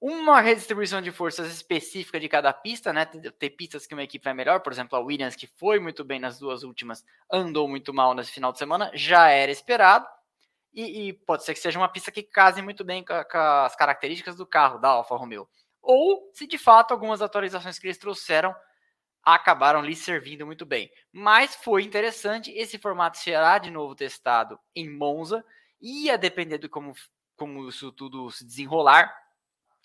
Uma 0.00 0.40
redistribuição 0.40 1.02
de 1.02 1.12
forças 1.12 1.52
específica 1.52 2.18
de 2.18 2.28
cada 2.28 2.52
pista, 2.54 2.90
né? 2.90 3.04
Ter 3.04 3.50
pistas 3.50 3.86
que 3.86 3.92
uma 3.92 4.02
equipe 4.02 4.24
vai 4.24 4.32
melhor, 4.32 4.60
por 4.60 4.72
exemplo, 4.72 4.96
a 4.96 5.00
Williams, 5.00 5.36
que 5.36 5.46
foi 5.46 5.78
muito 5.78 6.02
bem 6.02 6.18
nas 6.18 6.38
duas 6.38 6.62
últimas, 6.62 7.04
andou 7.30 7.68
muito 7.68 7.92
mal 7.92 8.14
nesse 8.14 8.32
final 8.32 8.50
de 8.50 8.58
semana, 8.58 8.90
já 8.94 9.28
era 9.28 9.52
esperado. 9.52 10.06
E, 10.72 11.08
e, 11.08 11.12
pode 11.12 11.44
ser 11.44 11.52
que 11.52 11.60
seja 11.60 11.78
uma 11.78 11.88
pista 11.88 12.12
que 12.12 12.22
case 12.22 12.62
muito 12.62 12.84
bem 12.84 13.04
com, 13.04 13.12
com, 13.24 13.38
as 13.38 13.74
características 13.74 14.36
do 14.36 14.46
carro 14.46 14.78
da 14.78 14.88
Alfa 14.88 15.16
Romeo. 15.16 15.48
Ou 15.82 16.30
se 16.32 16.46
de 16.46 16.56
fato 16.56 16.92
algumas 16.92 17.20
atualizações 17.20 17.78
que 17.78 17.86
eles 17.86 17.98
trouxeram 17.98 18.54
acabaram 19.24 19.82
lhe 19.82 19.94
servindo 19.94 20.46
muito 20.46 20.64
bem. 20.64 20.90
Mas 21.12 21.54
foi 21.54 21.82
interessante, 21.82 22.50
esse 22.52 22.78
formato 22.78 23.18
será 23.18 23.58
de 23.58 23.70
novo 23.70 23.94
testado 23.94 24.58
em 24.74 24.88
Monza, 24.88 25.44
e 25.80 26.10
a 26.10 26.16
depender 26.16 26.58
de 26.58 26.68
como, 26.68 26.94
como 27.36 27.68
isso 27.68 27.90
tudo 27.92 28.30
se 28.30 28.44
desenrolar, 28.44 29.14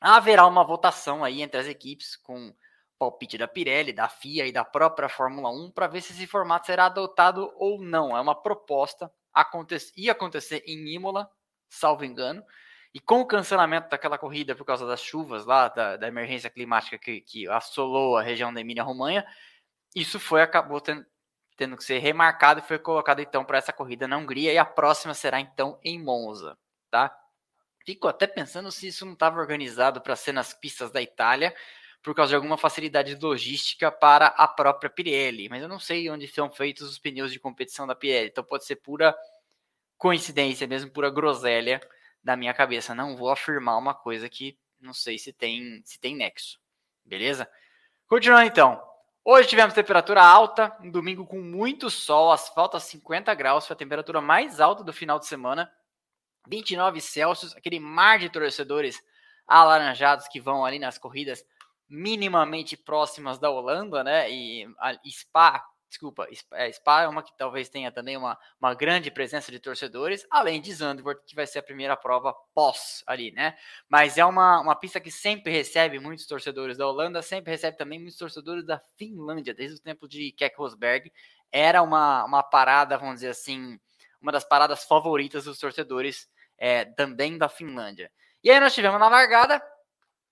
haverá 0.02 0.46
uma 0.46 0.64
votação 0.64 1.24
aí 1.24 1.42
entre 1.42 1.60
as 1.60 1.68
equipes 1.68 2.16
com 2.18 2.54
palpite 2.98 3.38
da 3.38 3.48
Pirelli, 3.48 3.94
da 3.94 4.08
FIA 4.08 4.48
e 4.48 4.52
da 4.52 4.64
própria 4.64 5.10
Fórmula 5.10 5.50
1 5.50 5.72
para 5.72 5.88
ver 5.88 6.02
se 6.02 6.14
esse 6.14 6.28
formato 6.28 6.66
será 6.66 6.86
adotado 6.86 7.52
ou 7.58 7.82
não. 7.82 8.16
É 8.16 8.22
uma 8.22 8.36
proposta 8.36 9.12
aconte 9.36 9.76
ia 9.98 10.14
acontecer 10.14 10.64
em 10.66 10.96
Imola, 10.96 11.30
salvo 11.70 12.06
engano, 12.06 12.42
e 12.96 13.00
com 13.02 13.20
o 13.20 13.26
cancelamento 13.26 13.90
daquela 13.90 14.18
corrida 14.18 14.56
por 14.56 14.64
causa 14.64 14.88
das 14.88 15.04
chuvas 15.04 15.46
lá, 15.46 15.68
da, 15.68 15.98
da 15.98 16.08
emergência 16.08 16.50
climática 16.50 16.98
que, 16.98 17.20
que, 17.20 17.46
assolou 17.50 18.16
a 18.16 18.22
região 18.22 18.54
da 18.54 18.62
Emília-Romanha, 18.62 19.28
isso 19.94 20.18
foi 20.18 20.42
acabou 20.42 20.80
tendo, 20.80 21.06
tendo, 21.58 21.76
que 21.76 21.84
ser 21.84 22.00
remarcado 22.00 22.62
e 22.62 22.64
foi 22.64 22.80
colocado 22.80 23.20
então 23.20 23.44
para 23.44 23.58
essa 23.58 23.74
corrida 23.74 24.08
na 24.08 24.16
Hungria. 24.16 24.54
E 24.54 24.58
a 24.58 24.64
próxima 24.64 25.14
será 25.14 25.42
então 25.42 25.78
em 25.84 26.02
Monza, 26.02 26.58
tá? 26.90 27.14
Fico 27.86 28.08
até 28.08 28.28
pensando 28.28 28.72
se 28.72 28.88
isso 28.88 29.06
não 29.06 29.12
estava 29.12 29.42
organizado 29.42 30.00
para 30.00 30.16
ser 30.16 30.32
nas 30.32 30.54
pistas 30.54 30.90
da 30.90 31.02
Itália, 31.02 31.54
por 32.02 32.16
causa 32.16 32.30
de 32.30 32.36
alguma 32.38 32.58
facilidade 32.58 33.14
logística 33.16 33.92
para 33.92 34.28
a 34.28 34.48
própria 34.48 34.90
Pirelli, 34.90 35.50
mas 35.50 35.62
eu 35.62 35.68
não 35.68 35.80
sei 35.80 36.10
onde 36.10 36.30
são 36.30 36.50
feitos 36.50 36.90
os 36.90 36.98
pneus 36.98 37.34
de 37.34 37.42
competição 37.42 37.86
da 37.86 37.94
Pirelli, 37.94 38.30
então 38.30 38.44
pode 38.44 38.64
ser 38.64 38.78
pura 38.78 39.14
coincidência 39.98 40.66
mesmo, 40.66 40.92
pura 40.92 41.10
groselha 41.10 41.82
da 42.26 42.36
minha 42.36 42.56
cabeça. 42.56 42.96
Não 42.96 43.16
vou 43.16 43.30
afirmar 43.30 43.78
uma 43.78 43.94
coisa 43.94 44.28
que 44.28 44.58
não 44.82 44.94
sei 44.94 45.20
se 45.20 45.32
tem 45.32 45.82
se 45.86 46.00
tem 46.00 46.16
nexo, 46.16 46.60
beleza? 47.06 47.48
Continuando 48.08 48.48
então. 48.48 48.84
Hoje 49.24 49.48
tivemos 49.48 49.74
temperatura 49.74 50.24
alta, 50.24 50.76
um 50.82 50.92
domingo 50.92 51.26
com 51.26 51.40
muito 51.40 51.90
sol, 51.90 52.32
asfalto 52.32 52.78
a 52.78 52.80
50 52.80 53.34
graus, 53.34 53.66
foi 53.66 53.74
a 53.74 53.78
temperatura 53.78 54.22
mais 54.22 54.60
alta 54.60 54.84
do 54.84 54.94
final 54.94 55.18
de 55.18 55.26
semana, 55.26 55.72
29 56.48 57.02
Celsius, 57.02 57.56
aquele 57.56 57.80
mar 57.80 58.20
de 58.20 58.30
torcedores 58.30 59.02
alaranjados 59.48 60.28
que 60.28 60.40
vão 60.40 60.64
ali 60.64 60.78
nas 60.78 61.00
corridas 61.00 61.44
minimamente 61.90 62.78
próximas 62.78 63.40
da 63.40 63.50
Holanda, 63.50 64.04
né? 64.04 64.32
E 64.32 64.68
a 64.80 64.94
Spa, 65.10 65.64
desculpa, 65.96 66.28
é, 66.54 66.72
Spa 66.72 67.04
é 67.04 67.08
uma 67.08 67.24
que 67.24 67.36
talvez 67.38 67.70
tenha 67.70 67.90
também 67.90 68.18
uma, 68.18 68.38
uma 68.60 68.74
grande 68.74 69.10
presença 69.10 69.50
de 69.50 69.60
torcedores, 69.60 70.28
além 70.30 70.62
de 70.62 70.74
Zandvoort, 70.74 71.22
que 71.26 71.36
vai 71.36 71.48
ser 71.48 71.60
a 71.60 71.64
primeira 71.64 71.96
prova 71.96 72.34
pós 72.54 73.02
ali, 73.08 73.32
né? 73.32 73.56
Mas 73.88 74.18
é 74.18 74.26
uma, 74.26 74.60
uma 74.60 74.76
pista 74.76 75.00
que 75.00 75.10
sempre 75.10 75.54
recebe 75.54 75.98
muitos 75.98 76.28
torcedores 76.28 76.78
da 76.78 76.86
Holanda, 76.86 77.22
sempre 77.22 77.52
recebe 77.52 77.78
também 77.78 77.98
muitos 77.98 78.18
torcedores 78.18 78.66
da 78.66 78.82
Finlândia, 78.98 79.54
desde 79.54 79.78
o 79.78 79.82
tempo 79.82 80.08
de 80.08 80.34
Keck 80.34 80.58
Rosberg. 80.58 81.12
Era 81.52 81.82
uma, 81.82 82.26
uma 82.26 82.44
parada, 82.44 82.98
vamos 82.98 83.16
dizer 83.16 83.30
assim, 83.30 83.80
uma 84.22 84.32
das 84.32 84.44
paradas 84.44 84.84
favoritas 84.84 85.46
dos 85.46 85.58
torcedores 85.58 86.28
é, 86.58 86.84
também 86.84 87.38
da 87.38 87.48
Finlândia. 87.48 88.12
E 88.44 88.52
aí 88.52 88.60
nós 88.60 88.76
tivemos 88.76 89.00
na 89.00 89.08
largada, 89.08 89.62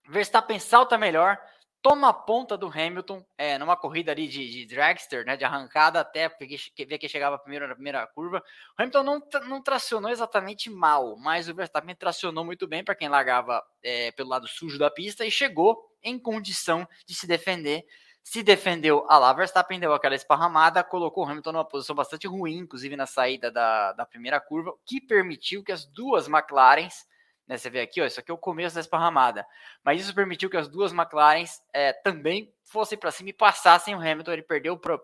Verstappen 0.10 0.60
salta 0.60 0.98
melhor, 0.98 1.39
toma 1.84 2.10
a 2.10 2.13
ponta 2.13 2.58
do 2.58 2.68
Hamilton 2.68 3.24
é, 3.38 3.58
numa 3.58 3.75
corrida 3.75 4.13
ali 4.13 4.25
de, 4.25 4.50
de, 4.50 4.66
dragster, 4.66 5.25
né, 5.25 5.36
de 5.36 5.44
arrancada 5.44 6.00
até 6.00 6.30
ver 6.30 6.98
que 6.98 7.10
chegava 7.10 7.38
primeiro 7.38 7.68
na 7.68 7.75
primeira 7.75 8.08
curva. 8.08 8.42
O 8.80 8.82
Hamilton 8.82 9.04
não, 9.04 9.22
não 9.50 9.62
tracionou 9.62 10.10
exatamente 10.10 10.70
mal, 10.70 11.18
mas 11.18 11.50
o 11.50 11.54
Verstappen 11.54 11.94
tracionou 11.94 12.46
muito 12.46 12.66
bem 12.66 12.86
para 12.86 12.96
quem 12.96 13.10
largava 13.10 13.62
é, 13.84 14.12
pelo 14.13 14.30
lado 14.30 14.48
sujo 14.48 14.80
da 14.80 14.90
pista 14.90 15.25
e 15.25 15.30
chegou 15.30 15.78
em 16.02 16.18
condição 16.18 16.88
de 17.06 17.13
se 17.13 17.28
defender. 17.28 17.86
Se 18.24 18.42
defendeu 18.42 19.06
a 19.10 19.18
lá, 19.18 19.34
Verstappen 19.34 19.78
deu 19.78 19.94
aquela 19.94 20.16
esparramada, 20.16 20.82
colocou 20.86 21.25
o 21.25 21.28
Hamilton 21.30 21.52
numa 21.52 21.68
posição 21.68 21.94
bastante 21.94 22.25
ruim, 22.25 22.60
inclusive 22.60 22.96
na 22.96 23.06
saída 23.06 23.52
da, 23.52 23.92
da 23.92 24.06
primeira 24.06 24.40
curva, 24.40 24.74
que 24.86 25.02
permitiu 25.02 25.62
que 25.62 25.74
as 25.74 25.84
duas 25.86 26.30
McLarens 26.30 27.06
né, 27.48 27.58
você 27.58 27.70
vê 27.70 27.82
aqui, 27.82 28.02
ó, 28.02 28.06
isso 28.06 28.20
aqui 28.20 28.32
é 28.32 28.34
o 28.34 28.38
começo 28.38 28.76
da 28.76 28.82
esparramada. 28.82 29.46
Mas 29.84 30.02
isso 30.02 30.16
permitiu 30.16 30.50
que 30.50 30.58
as 30.58 30.68
duas 30.68 30.94
McLarens 30.94 31.62
é, 31.74 31.92
também 31.92 32.54
fossem 32.64 32.98
para 32.98 33.12
cima 33.12 33.30
e 33.30 33.34
passassem 33.34 33.96
o 33.96 34.00
Hamilton. 34.00 34.32
Ele 34.32 34.44
perdeu 34.44 34.78
para 34.78 34.98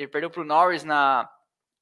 ele 0.00 0.08
perdeu 0.08 0.30
para 0.30 0.40
o 0.40 0.44
Norris 0.44 0.82
na. 0.82 1.30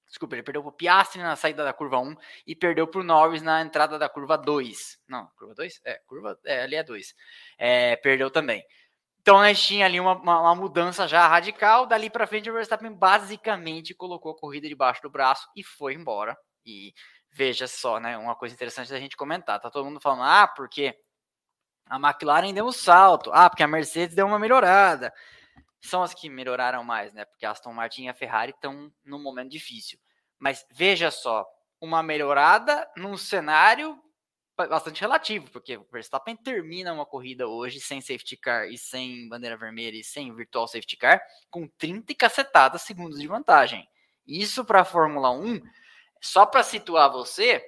Desculpa, 0.08 0.34
ele 0.34 0.42
perdeu 0.42 0.62
para 0.62 0.70
o 0.70 0.72
Piastri 0.72 1.20
na 1.20 1.36
saída 1.36 1.62
da 1.62 1.72
curva 1.72 1.98
1 1.98 2.16
e 2.46 2.56
perdeu 2.56 2.86
para 2.86 3.00
o 3.00 3.04
Norris 3.04 3.42
na 3.42 3.60
entrada 3.60 3.98
da 3.98 4.08
curva 4.08 4.36
2. 4.36 4.98
Não, 5.06 5.28
curva 5.36 5.54
2? 5.54 5.80
É, 5.84 6.00
curva. 6.06 6.38
É, 6.44 6.62
ali 6.62 6.76
é 6.76 6.82
2. 6.82 7.14
É, 7.58 7.94
perdeu 7.96 8.30
também. 8.30 8.64
Então 9.20 9.38
a 9.38 9.52
gente 9.52 9.66
tinha 9.66 9.84
ali 9.84 10.00
uma, 10.00 10.16
uma, 10.16 10.40
uma 10.40 10.54
mudança 10.54 11.06
já 11.06 11.28
radical. 11.28 11.86
Dali 11.86 12.10
para 12.10 12.26
frente, 12.26 12.50
o 12.50 12.54
Verstappen 12.54 12.90
basicamente 12.90 13.94
colocou 13.94 14.32
a 14.32 14.36
corrida 14.36 14.66
debaixo 14.66 15.02
do 15.02 15.10
braço 15.10 15.46
e 15.54 15.62
foi 15.62 15.94
embora. 15.94 16.36
E 16.64 16.92
Veja 17.30 17.66
só, 17.66 18.00
né? 18.00 18.16
Uma 18.16 18.34
coisa 18.34 18.54
interessante 18.54 18.90
da 18.90 18.98
gente 18.98 19.16
comentar. 19.16 19.60
Tá 19.60 19.70
todo 19.70 19.84
mundo 19.84 20.00
falando, 20.00 20.22
ah, 20.22 20.46
porque 20.48 20.98
a 21.86 21.96
McLaren 21.96 22.52
deu 22.52 22.66
um 22.66 22.72
salto, 22.72 23.30
ah, 23.32 23.48
porque 23.48 23.62
a 23.62 23.68
Mercedes 23.68 24.14
deu 24.16 24.26
uma 24.26 24.38
melhorada. 24.38 25.12
São 25.80 26.02
as 26.02 26.12
que 26.12 26.28
melhoraram 26.28 26.82
mais, 26.82 27.12
né? 27.12 27.24
Porque 27.24 27.46
a 27.46 27.50
Aston 27.50 27.72
Martin 27.72 28.04
e 28.04 28.08
a 28.08 28.14
Ferrari 28.14 28.52
estão 28.52 28.92
num 29.04 29.22
momento 29.22 29.50
difícil. 29.50 29.98
Mas 30.38 30.66
veja 30.70 31.10
só, 31.10 31.46
uma 31.80 32.02
melhorada 32.02 32.88
num 32.96 33.16
cenário 33.16 34.00
bastante 34.66 35.00
relativo, 35.00 35.48
porque 35.52 35.76
o 35.76 35.86
Verstappen 35.92 36.34
termina 36.34 36.92
uma 36.92 37.06
corrida 37.06 37.46
hoje 37.46 37.78
sem 37.78 38.00
safety 38.00 38.36
car 38.36 38.66
e 38.66 38.76
sem 38.76 39.28
bandeira 39.28 39.56
vermelha 39.56 39.96
e 39.96 40.02
sem 40.02 40.34
virtual 40.34 40.66
safety 40.66 40.96
car 40.96 41.22
com 41.48 41.68
30 41.78 42.10
e 42.10 42.14
cacetadas 42.16 42.82
segundos 42.82 43.20
de 43.20 43.28
vantagem. 43.28 43.88
Isso 44.26 44.64
para 44.64 44.80
a 44.80 44.84
Fórmula 44.84 45.30
1 45.30 45.62
só 46.20 46.46
para 46.46 46.62
situar 46.62 47.10
você, 47.10 47.64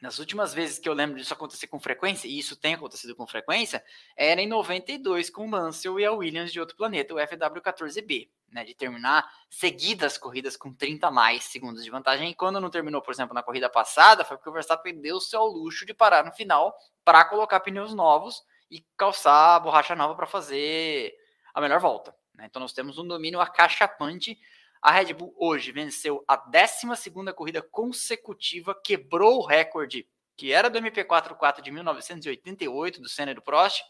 nas 0.00 0.18
últimas 0.18 0.54
vezes 0.54 0.78
que 0.78 0.88
eu 0.88 0.94
lembro 0.94 1.16
disso 1.16 1.34
acontecer 1.34 1.66
com 1.66 1.78
frequência, 1.78 2.26
e 2.26 2.38
isso 2.38 2.56
tem 2.56 2.74
acontecido 2.74 3.14
com 3.14 3.26
frequência, 3.26 3.84
era 4.16 4.40
em 4.40 4.46
92 4.46 5.28
com 5.28 5.44
o 5.44 5.48
Mansell 5.48 6.00
e 6.00 6.04
a 6.04 6.12
Williams 6.12 6.52
de 6.52 6.60
outro 6.60 6.76
planeta, 6.76 7.14
o 7.14 7.18
FW14B, 7.18 8.30
né, 8.48 8.64
de 8.64 8.74
terminar 8.74 9.30
seguidas 9.48 10.16
corridas 10.16 10.56
com 10.56 10.72
30 10.72 11.10
mais 11.10 11.44
segundos 11.44 11.84
de 11.84 11.90
vantagem. 11.90 12.30
E 12.30 12.34
quando 12.34 12.60
não 12.60 12.70
terminou, 12.70 13.02
por 13.02 13.12
exemplo, 13.12 13.34
na 13.34 13.42
corrida 13.42 13.68
passada, 13.68 14.24
foi 14.24 14.36
porque 14.36 14.48
o 14.48 14.52
Verstappen 14.52 15.00
deu-se 15.00 15.36
ao 15.36 15.46
luxo 15.46 15.84
de 15.84 15.92
parar 15.92 16.24
no 16.24 16.32
final 16.32 16.74
para 17.04 17.24
colocar 17.24 17.60
pneus 17.60 17.94
novos 17.94 18.42
e 18.70 18.84
calçar 18.96 19.60
borracha 19.60 19.94
nova 19.94 20.14
para 20.14 20.26
fazer 20.26 21.14
a 21.52 21.60
melhor 21.60 21.80
volta. 21.80 22.14
Né? 22.34 22.46
Então 22.46 22.60
nós 22.60 22.72
temos 22.72 22.98
um 22.98 23.06
domínio 23.06 23.40
acachapante 23.40 24.38
a 24.80 24.92
Red 24.92 25.12
Bull 25.12 25.34
hoje 25.38 25.72
venceu 25.72 26.24
a 26.26 26.36
12 26.36 27.10
corrida 27.34 27.60
consecutiva, 27.60 28.74
quebrou 28.74 29.40
o 29.40 29.46
recorde 29.46 30.08
que 30.36 30.52
era 30.52 30.70
do 30.70 30.78
MP44 30.78 31.60
de 31.60 31.70
1988, 31.70 33.02
do 33.02 33.08
Senna 33.10 33.32
e 33.32 33.34
do 33.34 33.42
Prost, 33.42 33.82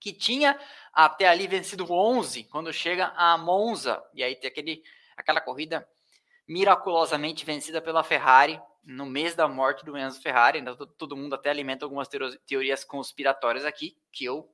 que 0.00 0.12
tinha 0.12 0.58
até 0.92 1.28
ali 1.28 1.46
vencido 1.46 1.86
11 1.88 2.42
quando 2.44 2.72
chega 2.72 3.12
a 3.16 3.38
Monza. 3.38 4.02
E 4.12 4.24
aí 4.24 4.34
tem 4.34 4.50
aquele, 4.50 4.82
aquela 5.16 5.40
corrida 5.40 5.88
miraculosamente 6.48 7.44
vencida 7.44 7.80
pela 7.80 8.02
Ferrari 8.02 8.60
no 8.82 9.06
mês 9.06 9.36
da 9.36 9.46
morte 9.46 9.84
do 9.84 9.96
Enzo 9.96 10.20
Ferrari. 10.20 10.58
Ainda 10.58 10.74
todo 10.74 11.16
mundo 11.16 11.36
até 11.36 11.50
alimenta 11.50 11.84
algumas 11.84 12.08
teorias 12.46 12.82
conspiratórias 12.82 13.64
aqui, 13.64 13.96
que 14.10 14.24
eu 14.24 14.52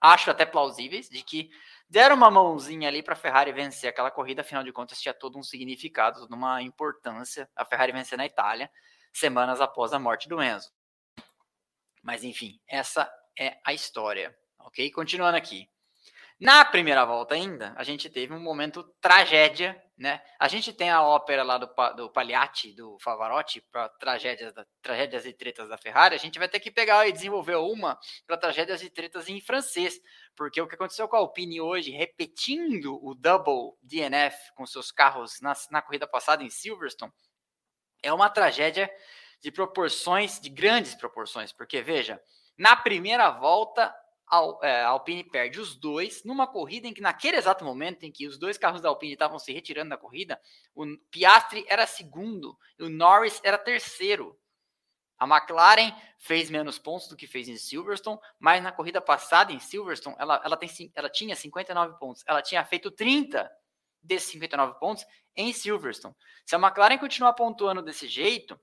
acho 0.00 0.28
até 0.28 0.44
plausíveis, 0.44 1.08
de 1.08 1.22
que 1.22 1.50
deram 1.88 2.16
uma 2.16 2.30
mãozinha 2.30 2.88
ali 2.88 3.02
para 3.02 3.14
a 3.14 3.16
Ferrari 3.16 3.52
vencer 3.52 3.88
aquela 3.88 4.10
corrida, 4.10 4.42
afinal 4.42 4.62
de 4.62 4.72
contas 4.72 5.00
tinha 5.00 5.14
todo 5.14 5.38
um 5.38 5.42
significado, 5.42 6.20
toda 6.20 6.34
uma 6.34 6.62
importância 6.62 7.48
a 7.56 7.64
Ferrari 7.64 7.92
vencer 7.92 8.18
na 8.18 8.26
Itália, 8.26 8.70
semanas 9.12 9.60
após 9.60 9.92
a 9.92 9.98
morte 9.98 10.28
do 10.28 10.42
Enzo. 10.42 10.70
Mas 12.02 12.24
enfim, 12.24 12.60
essa 12.66 13.10
é 13.38 13.58
a 13.64 13.72
história, 13.72 14.36
ok? 14.58 14.90
Continuando 14.90 15.36
aqui. 15.36 15.68
Na 16.40 16.64
primeira 16.64 17.04
volta 17.04 17.34
ainda, 17.34 17.74
a 17.76 17.82
gente 17.82 18.08
teve 18.08 18.32
um 18.32 18.38
momento 18.38 18.84
tragédia, 19.00 19.76
né? 19.96 20.22
A 20.38 20.46
gente 20.46 20.72
tem 20.72 20.88
a 20.88 21.02
ópera 21.02 21.42
lá 21.42 21.58
do, 21.58 21.68
do 21.96 22.10
Pagliatti, 22.10 22.72
do 22.72 22.96
Favarotti, 23.00 23.60
para 23.72 23.88
tragédias, 23.88 24.54
tragédias 24.80 25.26
e 25.26 25.32
tretas 25.32 25.68
da 25.68 25.76
Ferrari. 25.76 26.14
A 26.14 26.18
gente 26.18 26.38
vai 26.38 26.48
ter 26.48 26.60
que 26.60 26.70
pegar 26.70 27.08
e 27.08 27.12
desenvolver 27.12 27.56
uma 27.56 27.98
para 28.24 28.36
tragédias 28.36 28.80
e 28.82 28.88
tretas 28.88 29.28
em 29.28 29.40
francês, 29.40 30.00
porque 30.38 30.60
o 30.60 30.68
que 30.68 30.76
aconteceu 30.76 31.08
com 31.08 31.16
a 31.16 31.18
Alpine 31.18 31.60
hoje, 31.60 31.90
repetindo 31.90 33.04
o 33.04 33.12
double 33.12 33.76
DNF 33.82 34.36
com 34.54 34.64
seus 34.64 34.92
carros 34.92 35.40
na, 35.40 35.52
na 35.68 35.82
corrida 35.82 36.06
passada 36.06 36.44
em 36.44 36.48
Silverstone, 36.48 37.12
é 38.00 38.12
uma 38.12 38.30
tragédia 38.30 38.88
de 39.42 39.50
proporções, 39.50 40.38
de 40.40 40.48
grandes 40.48 40.94
proporções, 40.94 41.52
porque 41.52 41.82
veja, 41.82 42.22
na 42.56 42.76
primeira 42.76 43.30
volta 43.30 43.92
é, 44.62 44.82
a 44.82 44.88
Alpine 44.90 45.24
perde 45.24 45.58
os 45.58 45.74
dois 45.74 46.22
numa 46.22 46.46
corrida 46.46 46.86
em 46.86 46.94
que, 46.94 47.00
naquele 47.00 47.36
exato 47.36 47.64
momento 47.64 48.04
em 48.04 48.12
que 48.12 48.28
os 48.28 48.38
dois 48.38 48.56
carros 48.56 48.80
da 48.80 48.88
Alpine 48.88 49.14
estavam 49.14 49.40
se 49.40 49.52
retirando 49.52 49.90
da 49.90 49.96
corrida, 49.96 50.40
o 50.72 50.86
Piastri 51.10 51.64
era 51.68 51.84
segundo 51.84 52.56
e 52.78 52.84
o 52.84 52.88
Norris 52.88 53.40
era 53.42 53.58
terceiro. 53.58 54.38
A 55.18 55.26
McLaren 55.26 55.92
fez 56.16 56.48
menos 56.48 56.78
pontos 56.78 57.08
do 57.08 57.16
que 57.16 57.26
fez 57.26 57.48
em 57.48 57.56
Silverstone, 57.56 58.18
mas 58.38 58.62
na 58.62 58.70
corrida 58.70 59.00
passada 59.00 59.52
em 59.52 59.58
Silverstone, 59.58 60.16
ela, 60.18 60.40
ela, 60.44 60.56
tem, 60.56 60.70
ela 60.94 61.10
tinha 61.10 61.34
59 61.34 61.98
pontos. 61.98 62.22
Ela 62.26 62.40
tinha 62.40 62.64
feito 62.64 62.90
30 62.90 63.50
desses 64.02 64.30
59 64.30 64.78
pontos 64.78 65.04
em 65.34 65.52
Silverstone. 65.52 66.14
Se 66.46 66.54
a 66.54 66.58
McLaren 66.58 66.98
continuar 66.98 67.32
pontuando 67.32 67.82
desse 67.82 68.06
jeito, 68.06 68.58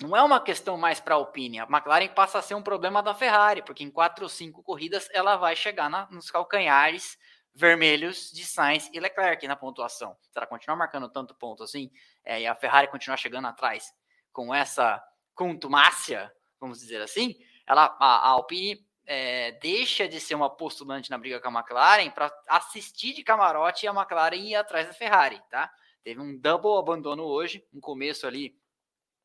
não 0.00 0.16
é 0.16 0.22
uma 0.22 0.40
questão 0.40 0.76
mais 0.76 1.00
para 1.00 1.14
a 1.14 1.18
Alpine. 1.18 1.60
A 1.60 1.64
McLaren 1.64 2.08
passa 2.08 2.38
a 2.38 2.42
ser 2.42 2.54
um 2.54 2.62
problema 2.62 3.02
da 3.02 3.14
Ferrari, 3.14 3.62
porque 3.62 3.84
em 3.84 3.90
quatro 3.90 4.24
ou 4.24 4.28
cinco 4.28 4.62
corridas 4.62 5.08
ela 5.12 5.36
vai 5.36 5.54
chegar 5.54 5.88
na, 5.88 6.08
nos 6.10 6.30
calcanhares 6.30 7.18
vermelhos 7.54 8.30
de 8.32 8.44
Sainz 8.44 8.88
e 8.92 8.98
Leclerc 8.98 9.46
na 9.46 9.56
pontuação. 9.56 10.16
Se 10.22 10.30
ela 10.36 10.46
continuar 10.46 10.76
marcando 10.76 11.08
tanto 11.08 11.34
ponto 11.34 11.62
assim, 11.62 11.90
é, 12.24 12.40
e 12.40 12.46
a 12.46 12.54
Ferrari 12.54 12.88
continuar 12.88 13.16
chegando 13.16 13.46
atrás 13.46 13.92
com 14.32 14.54
essa 14.54 15.02
contumácia, 15.34 16.32
vamos 16.60 16.78
dizer 16.80 17.00
assim, 17.00 17.36
ela, 17.66 17.96
a, 17.98 18.28
a 18.28 18.28
Alpine 18.28 18.84
é, 19.06 19.52
deixa 19.52 20.08
de 20.08 20.20
ser 20.20 20.34
uma 20.34 20.48
postulante 20.48 21.10
na 21.10 21.18
briga 21.18 21.40
com 21.40 21.48
a 21.48 21.60
McLaren 21.60 22.10
para 22.10 22.32
assistir 22.48 23.14
de 23.14 23.22
camarote 23.22 23.86
a 23.86 23.92
McLaren 23.92 24.36
ir 24.36 24.54
atrás 24.54 24.86
da 24.86 24.92
Ferrari, 24.92 25.40
tá? 25.50 25.70
Teve 26.02 26.20
um 26.20 26.36
double 26.36 26.78
abandono 26.78 27.24
hoje, 27.24 27.64
um 27.72 27.80
começo 27.80 28.26
ali 28.26 28.56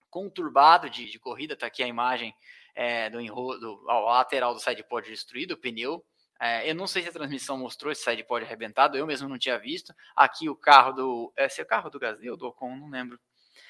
conturbado 0.09 0.89
de, 0.89 1.09
de 1.09 1.19
corrida, 1.19 1.55
tá 1.55 1.67
aqui 1.67 1.83
a 1.83 1.87
imagem 1.87 2.33
é, 2.75 3.09
do, 3.09 3.19
enrolo, 3.19 3.59
do 3.59 3.81
lateral 3.83 4.53
do 4.53 4.59
sidepod 4.59 5.07
destruído, 5.09 5.51
o 5.51 5.57
pneu. 5.57 6.05
É, 6.39 6.69
eu 6.69 6.75
não 6.75 6.85
sei 6.85 7.01
se 7.01 7.09
a 7.09 7.11
transmissão 7.11 7.57
mostrou 7.57 7.91
esse 7.91 8.03
sidepod 8.03 8.45
arrebentado, 8.45 8.95
eu 8.95 9.07
mesmo 9.07 9.27
não 9.27 9.39
tinha 9.39 9.57
visto. 9.57 9.93
Aqui 10.15 10.47
o 10.47 10.55
carro 10.55 10.91
do. 10.93 11.33
Esse 11.35 11.61
é 11.61 11.63
o 11.63 11.67
carro 11.67 11.89
do 11.89 11.99
Gasly 11.99 12.29
ou 12.29 12.37
do 12.37 12.45
Ocon, 12.47 12.75
não 12.75 12.89
lembro. 12.89 13.19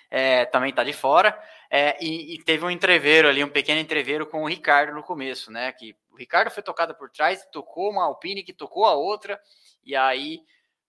É, 0.10 0.46
também 0.46 0.70
está 0.70 0.84
de 0.84 0.94
fora. 0.94 1.38
É, 1.70 1.98
e, 2.04 2.36
e, 2.36 2.44
teve 2.44 2.64
um 2.64 2.72
entreveiro 2.72 3.28
ali, 3.28 3.44
um 3.44 3.50
pequeno 3.50 3.80
entreveiro 3.80 4.26
com 4.26 4.44
o 4.44 4.48
Ricardo 4.48 4.94
no 4.94 5.04
começo, 5.04 5.52
né? 5.52 5.72
Que 5.72 5.96
o 6.10 6.16
Ricardo 6.16 6.50
foi 6.50 6.64
tocado 6.64 6.96
por 6.96 7.10
trás, 7.10 7.46
tocou 7.52 7.92
uma 7.92 8.06
Alpine 8.06 8.44
que 8.44 8.54
tocou 8.54 8.86
a 8.86 8.94
outra, 8.94 9.40
e 9.84 9.96
aí 9.96 10.40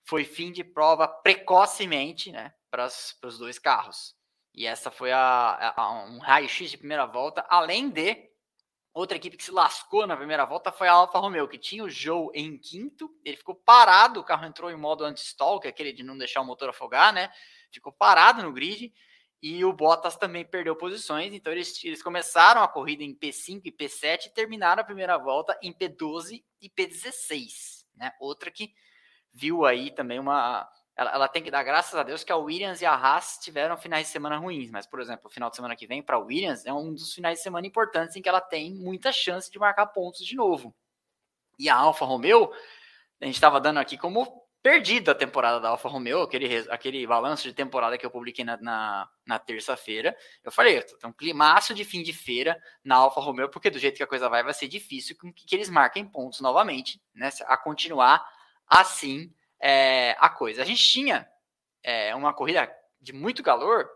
foi 0.05 0.25
fim 0.25 0.53
de 0.53 0.63
prova 0.63 1.09
precocemente, 1.09 2.31
né? 2.31 2.53
Para 2.71 2.87
os 2.87 3.39
dois 3.39 3.59
carros. 3.59 4.15
E 4.55 4.67
essa 4.67 4.91
foi 4.91 5.13
a, 5.13 5.75
a 5.77 6.05
um 6.05 6.19
raio-x 6.19 6.71
de 6.71 6.79
primeira 6.79 7.07
volta, 7.07 7.45
além 7.49 7.89
de 7.91 8.29
Outra 8.99 9.17
equipe 9.17 9.37
que 9.37 9.45
se 9.45 9.53
lascou 9.53 10.09
na 10.09 10.17
primeira 10.17 10.45
volta 10.45 10.73
foi 10.73 10.89
a 10.89 10.93
Alfa 10.93 11.21
Romeo, 11.21 11.47
que 11.47 11.57
tinha 11.57 11.85
o 11.85 11.89
Joe 11.89 12.31
em 12.35 12.59
quinto, 12.59 13.09
ele 13.25 13.37
ficou 13.37 13.55
parado, 13.55 14.19
o 14.19 14.25
carro 14.25 14.45
entrou 14.45 14.73
em 14.73 14.77
modo 14.77 15.05
anti-stall, 15.05 15.61
que 15.61 15.69
é 15.69 15.71
aquele 15.71 15.93
de 15.93 16.03
não 16.03 16.19
deixar 16.19 16.41
o 16.41 16.45
motor 16.45 16.71
afogar, 16.71 17.13
né? 17.13 17.31
Ficou 17.71 17.93
parado 17.93 18.43
no 18.43 18.53
grid, 18.53 18.93
e 19.43 19.65
o 19.65 19.73
Bottas 19.73 20.17
também 20.17 20.45
perdeu 20.45 20.75
posições, 20.75 21.33
então 21.33 21.53
eles, 21.53 21.83
eles 21.85 22.03
começaram 22.03 22.63
a 22.63 22.69
corrida 22.69 23.05
em 23.05 23.15
P5 23.15 23.63
e 23.65 23.73
P7 23.73 24.27
e 24.27 24.31
terminaram 24.31 24.83
a 24.83 24.85
primeira 24.85 25.17
volta 25.17 25.57
em 25.63 25.73
P12 25.73 26.43
e 26.61 26.69
P16, 26.69 27.85
né? 27.95 28.13
Outra 28.19 28.51
que 28.51 28.73
viu 29.33 29.65
aí 29.65 29.93
também 29.93 30.19
uma, 30.19 30.69
ela, 30.97 31.13
ela, 31.13 31.29
tem 31.29 31.41
que 31.41 31.51
dar 31.51 31.63
graças 31.63 31.95
a 31.95 32.03
Deus 32.03 32.25
que 32.25 32.33
a 32.33 32.37
Williams 32.37 32.83
e 32.83 32.87
a 32.87 32.93
Haas 32.93 33.39
tiveram 33.41 33.77
finais 33.77 34.07
de 34.07 34.13
semana 34.13 34.37
ruins, 34.37 34.69
mas, 34.73 34.85
por 34.85 35.01
exemplo, 35.01 35.29
o 35.29 35.33
final 35.33 35.49
de 35.49 35.55
semana 35.55 35.77
que 35.77 35.87
vem 35.87 36.03
para 36.03 36.17
a 36.17 36.19
Williams 36.19 36.67
é 36.67 36.73
um 36.73 36.93
dos 36.93 37.15
finais 37.15 37.39
de 37.39 37.45
semana 37.45 37.65
importantes 37.65 38.17
em 38.17 38.23
que 38.23 38.29
ela 38.29 38.41
tem 38.41 38.75
muita 38.75 39.13
chance 39.13 39.49
de 39.49 39.59
marcar 39.61 39.87
pontos 39.87 40.27
de 40.27 40.35
novo. 40.35 40.75
E 41.57 41.69
a 41.69 41.77
Alfa 41.77 42.05
Romeo, 42.05 42.51
a 43.21 43.25
gente 43.25 43.37
estava 43.37 43.61
dando 43.61 43.79
aqui 43.79 43.97
como 43.97 44.48
perdida 44.63 45.13
a 45.13 45.15
temporada 45.15 45.61
da 45.61 45.69
Alfa 45.71 45.89
Romeo, 45.89 46.23
aquele, 46.23 46.57
aquele 46.71 47.07
balanço 47.07 47.45
de 47.45 47.55
temporada 47.55 47.97
que 47.97 48.05
eu 48.05 48.11
publiquei 48.11 48.45
na, 48.45 48.57
na, 48.59 49.09
na 49.27 49.39
terça-feira. 49.39 50.17
Eu 50.43 50.51
falei, 50.51 50.83
tem 50.83 51.09
um 51.09 51.13
climaço 51.13 51.75
de 51.75 51.85
fim 51.85 52.03
de 52.03 52.13
feira 52.13 52.61
na 52.85 52.97
Alfa 52.97 53.21
Romeo, 53.21 53.49
porque 53.49 53.71
do 53.71 53.79
jeito 53.79 53.97
que 53.97 54.03
a 54.03 54.07
coisa 54.07 54.29
vai, 54.29 54.43
vai 54.43 54.55
ser 54.55 54.69
difícil 54.69 55.17
que, 55.17 55.33
que 55.33 55.55
eles 55.55 55.69
marquem 55.71 56.05
pontos 56.05 56.41
novamente, 56.41 57.01
né? 57.15 57.31
A 57.47 57.57
continuar 57.57 58.27
assim 58.67 59.33
é, 59.61 60.17
a 60.19 60.29
coisa. 60.29 60.63
A 60.63 60.65
gente 60.65 60.83
tinha 60.83 61.29
é, 61.83 62.15
uma 62.15 62.35
corrida 62.35 62.71
de 63.01 63.13
muito 63.13 63.43
calor 63.43 63.89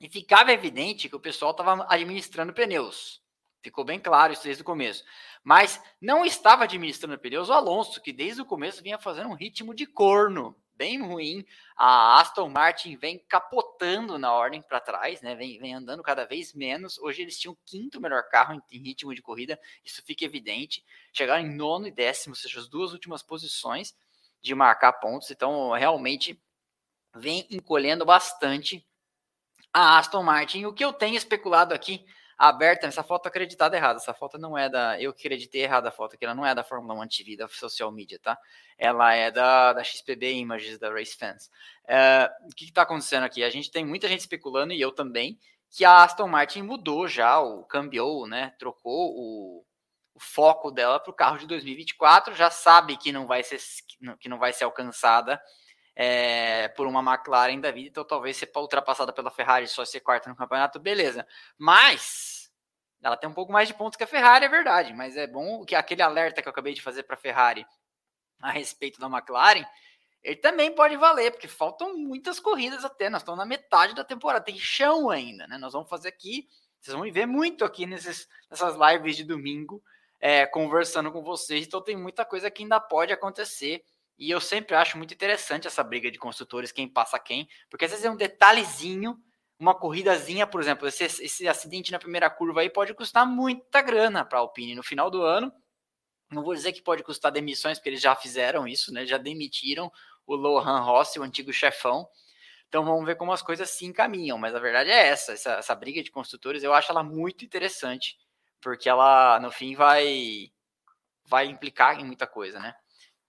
e 0.00 0.08
ficava 0.08 0.52
evidente 0.52 1.08
que 1.08 1.16
o 1.16 1.20
pessoal 1.20 1.50
estava 1.50 1.86
administrando 1.88 2.54
pneus. 2.54 3.20
Ficou 3.62 3.84
bem 3.84 4.00
claro 4.00 4.32
isso 4.32 4.44
desde 4.44 4.62
o 4.62 4.66
começo. 4.66 5.04
Mas 5.42 5.82
não 6.00 6.24
estava 6.24 6.64
administrando 6.64 7.18
pneus 7.18 7.48
o 7.48 7.52
Alonso, 7.52 8.00
que 8.00 8.12
desde 8.12 8.40
o 8.40 8.46
começo 8.46 8.82
vinha 8.82 8.98
fazendo 8.98 9.28
um 9.28 9.34
ritmo 9.34 9.74
de 9.74 9.86
corno 9.86 10.56
bem 10.80 11.02
ruim. 11.02 11.44
A 11.76 12.18
Aston 12.18 12.48
Martin 12.48 12.96
vem 12.96 13.18
capotando 13.28 14.18
na 14.18 14.32
ordem 14.32 14.62
para 14.62 14.80
trás, 14.80 15.20
né? 15.20 15.34
Vem, 15.34 15.58
vem, 15.58 15.74
andando 15.74 16.02
cada 16.02 16.24
vez 16.24 16.54
menos. 16.54 16.98
Hoje 16.98 17.20
eles 17.20 17.38
tinham 17.38 17.52
o 17.52 17.58
quinto 17.66 18.00
melhor 18.00 18.22
carro 18.30 18.54
em, 18.54 18.62
em, 18.72 18.82
ritmo 18.82 19.14
de 19.14 19.20
corrida, 19.20 19.60
isso 19.84 20.02
fica 20.02 20.24
evidente. 20.24 20.82
Chegaram 21.12 21.42
em 21.44 21.54
nono 21.54 21.86
e 21.86 21.90
décimo, 21.90 22.32
ou 22.32 22.36
seja, 22.36 22.58
as 22.58 22.66
duas 22.66 22.94
últimas 22.94 23.22
posições 23.22 23.94
de 24.40 24.54
marcar 24.54 24.94
pontos. 24.94 25.30
Então, 25.30 25.70
realmente 25.72 26.42
vem 27.14 27.46
encolhendo 27.50 28.06
bastante 28.06 28.82
a 29.70 29.98
Aston 29.98 30.22
Martin. 30.22 30.64
O 30.64 30.72
que 30.72 30.84
eu 30.84 30.94
tenho 30.94 31.14
especulado 31.14 31.74
aqui, 31.74 32.06
aberta, 32.40 32.86
essa 32.86 33.02
foto 33.02 33.26
acreditada 33.26 33.76
errada. 33.76 33.98
Essa 33.98 34.14
foto 34.14 34.38
não 34.38 34.56
é 34.56 34.68
da. 34.70 34.98
Eu 34.98 35.10
acreditei 35.10 35.62
errada 35.62 35.90
a 35.90 35.92
foto, 35.92 36.16
que 36.16 36.24
ela 36.24 36.34
não 36.34 36.46
é 36.46 36.54
da 36.54 36.64
Fórmula 36.64 36.94
1 37.04 37.08
TV, 37.08 37.36
da 37.36 37.46
social 37.48 37.92
media, 37.92 38.18
tá? 38.18 38.38
Ela 38.78 39.14
é 39.14 39.30
da, 39.30 39.74
da 39.74 39.84
XPB 39.84 40.32
Images, 40.32 40.78
da 40.78 40.90
Race 40.90 41.14
Fans. 41.14 41.50
É, 41.86 42.30
o 42.44 42.54
que 42.56 42.64
está 42.64 42.82
acontecendo 42.82 43.24
aqui? 43.24 43.44
A 43.44 43.50
gente 43.50 43.70
tem 43.70 43.84
muita 43.84 44.08
gente 44.08 44.20
especulando, 44.20 44.72
e 44.72 44.80
eu 44.80 44.90
também, 44.90 45.38
que 45.70 45.84
a 45.84 46.02
Aston 46.02 46.26
Martin 46.26 46.62
mudou 46.62 47.06
já, 47.06 47.38
o 47.38 47.62
cambiou, 47.64 48.26
né? 48.26 48.54
Trocou 48.58 49.12
o, 49.14 49.64
o 50.14 50.20
foco 50.20 50.70
dela 50.70 50.98
para 50.98 51.10
o 51.10 51.14
carro 51.14 51.36
de 51.36 51.46
2024, 51.46 52.34
já 52.34 52.50
sabe 52.50 52.96
que 52.96 53.12
não 53.12 53.26
vai 53.26 53.42
ser, 53.42 53.58
que 54.18 54.30
não 54.30 54.38
vai 54.38 54.54
ser 54.54 54.64
alcançada 54.64 55.38
é, 55.94 56.68
por 56.68 56.86
uma 56.86 57.00
McLaren 57.00 57.60
da 57.60 57.70
vida, 57.70 57.88
então 57.88 58.04
talvez 58.04 58.36
ser 58.36 58.50
ultrapassada 58.56 59.12
pela 59.12 59.30
Ferrari 59.30 59.66
só 59.66 59.84
ser 59.84 60.00
quarta 60.00 60.28
no 60.28 60.36
campeonato, 60.36 60.78
beleza. 60.78 61.26
Mas 61.58 62.50
ela 63.02 63.16
tem 63.16 63.28
um 63.28 63.34
pouco 63.34 63.52
mais 63.52 63.68
de 63.68 63.74
pontos 63.74 63.96
que 63.96 64.04
a 64.04 64.06
Ferrari, 64.06 64.44
é 64.44 64.48
verdade, 64.48 64.92
mas 64.92 65.16
é 65.16 65.26
bom 65.26 65.64
que 65.64 65.74
aquele 65.74 66.02
alerta 66.02 66.42
que 66.42 66.48
eu 66.48 66.52
acabei 66.52 66.74
de 66.74 66.82
fazer 66.82 67.02
para 67.02 67.14
a 67.14 67.18
Ferrari 67.18 67.66
a 68.40 68.50
respeito 68.50 69.00
da 69.00 69.06
McLaren, 69.06 69.64
ele 70.22 70.36
também 70.36 70.74
pode 70.74 70.96
valer, 70.96 71.30
porque 71.30 71.48
faltam 71.48 71.96
muitas 71.96 72.38
corridas 72.38 72.84
até, 72.84 73.08
nós 73.08 73.22
estamos 73.22 73.38
na 73.38 73.46
metade 73.46 73.94
da 73.94 74.04
temporada, 74.04 74.44
tem 74.44 74.58
chão 74.58 75.08
ainda, 75.08 75.46
né? 75.46 75.56
Nós 75.56 75.72
vamos 75.72 75.88
fazer 75.88 76.08
aqui, 76.08 76.46
vocês 76.80 76.96
vão 76.96 77.10
ver 77.10 77.26
muito 77.26 77.64
aqui 77.64 77.86
nesses, 77.86 78.28
nessas 78.50 78.74
lives 78.76 79.16
de 79.16 79.24
domingo, 79.24 79.82
é, 80.20 80.46
conversando 80.46 81.10
com 81.10 81.22
vocês. 81.22 81.66
Então 81.66 81.82
tem 81.82 81.96
muita 81.96 82.24
coisa 82.24 82.50
que 82.50 82.62
ainda 82.62 82.78
pode 82.78 83.12
acontecer. 83.12 83.82
E 84.20 84.30
eu 84.30 84.38
sempre 84.38 84.76
acho 84.76 84.98
muito 84.98 85.14
interessante 85.14 85.66
essa 85.66 85.82
briga 85.82 86.10
de 86.10 86.18
construtores, 86.18 86.70
quem 86.70 86.86
passa 86.86 87.18
quem, 87.18 87.48
porque 87.70 87.86
às 87.86 87.90
vezes 87.90 88.04
é 88.04 88.10
um 88.10 88.16
detalhezinho, 88.16 89.18
uma 89.58 89.74
corridazinha, 89.74 90.46
por 90.46 90.60
exemplo, 90.60 90.86
esse, 90.86 91.04
esse 91.04 91.48
acidente 91.48 91.90
na 91.90 91.98
primeira 91.98 92.28
curva 92.28 92.60
aí 92.60 92.68
pode 92.68 92.92
custar 92.92 93.26
muita 93.26 93.80
grana 93.80 94.22
para 94.22 94.38
a 94.38 94.42
Alpine 94.42 94.74
no 94.74 94.82
final 94.82 95.10
do 95.10 95.22
ano. 95.22 95.50
Não 96.30 96.42
vou 96.44 96.54
dizer 96.54 96.72
que 96.72 96.82
pode 96.82 97.02
custar 97.02 97.32
demissões, 97.32 97.78
porque 97.78 97.88
eles 97.88 98.00
já 98.02 98.14
fizeram 98.14 98.68
isso, 98.68 98.92
né? 98.92 99.06
Já 99.06 99.18
demitiram 99.18 99.90
o 100.26 100.36
Lohan 100.36 100.80
Rossi, 100.80 101.18
o 101.18 101.22
antigo 101.22 101.52
chefão. 101.52 102.06
Então 102.68 102.84
vamos 102.84 103.04
ver 103.06 103.16
como 103.16 103.32
as 103.32 103.42
coisas 103.42 103.70
se 103.70 103.86
encaminham. 103.86 104.38
Mas 104.38 104.54
a 104.54 104.60
verdade 104.60 104.90
é 104.90 105.08
essa, 105.08 105.32
essa, 105.32 105.52
essa 105.54 105.74
briga 105.74 106.02
de 106.02 106.10
construtores, 106.10 106.62
eu 106.62 106.74
acho 106.74 106.92
ela 106.92 107.02
muito 107.02 107.44
interessante 107.44 108.16
porque 108.60 108.88
ela 108.88 109.40
no 109.40 109.50
fim 109.50 109.74
vai 109.74 110.52
vai 111.24 111.46
implicar 111.46 111.98
em 111.98 112.04
muita 112.04 112.26
coisa, 112.26 112.60
né? 112.60 112.74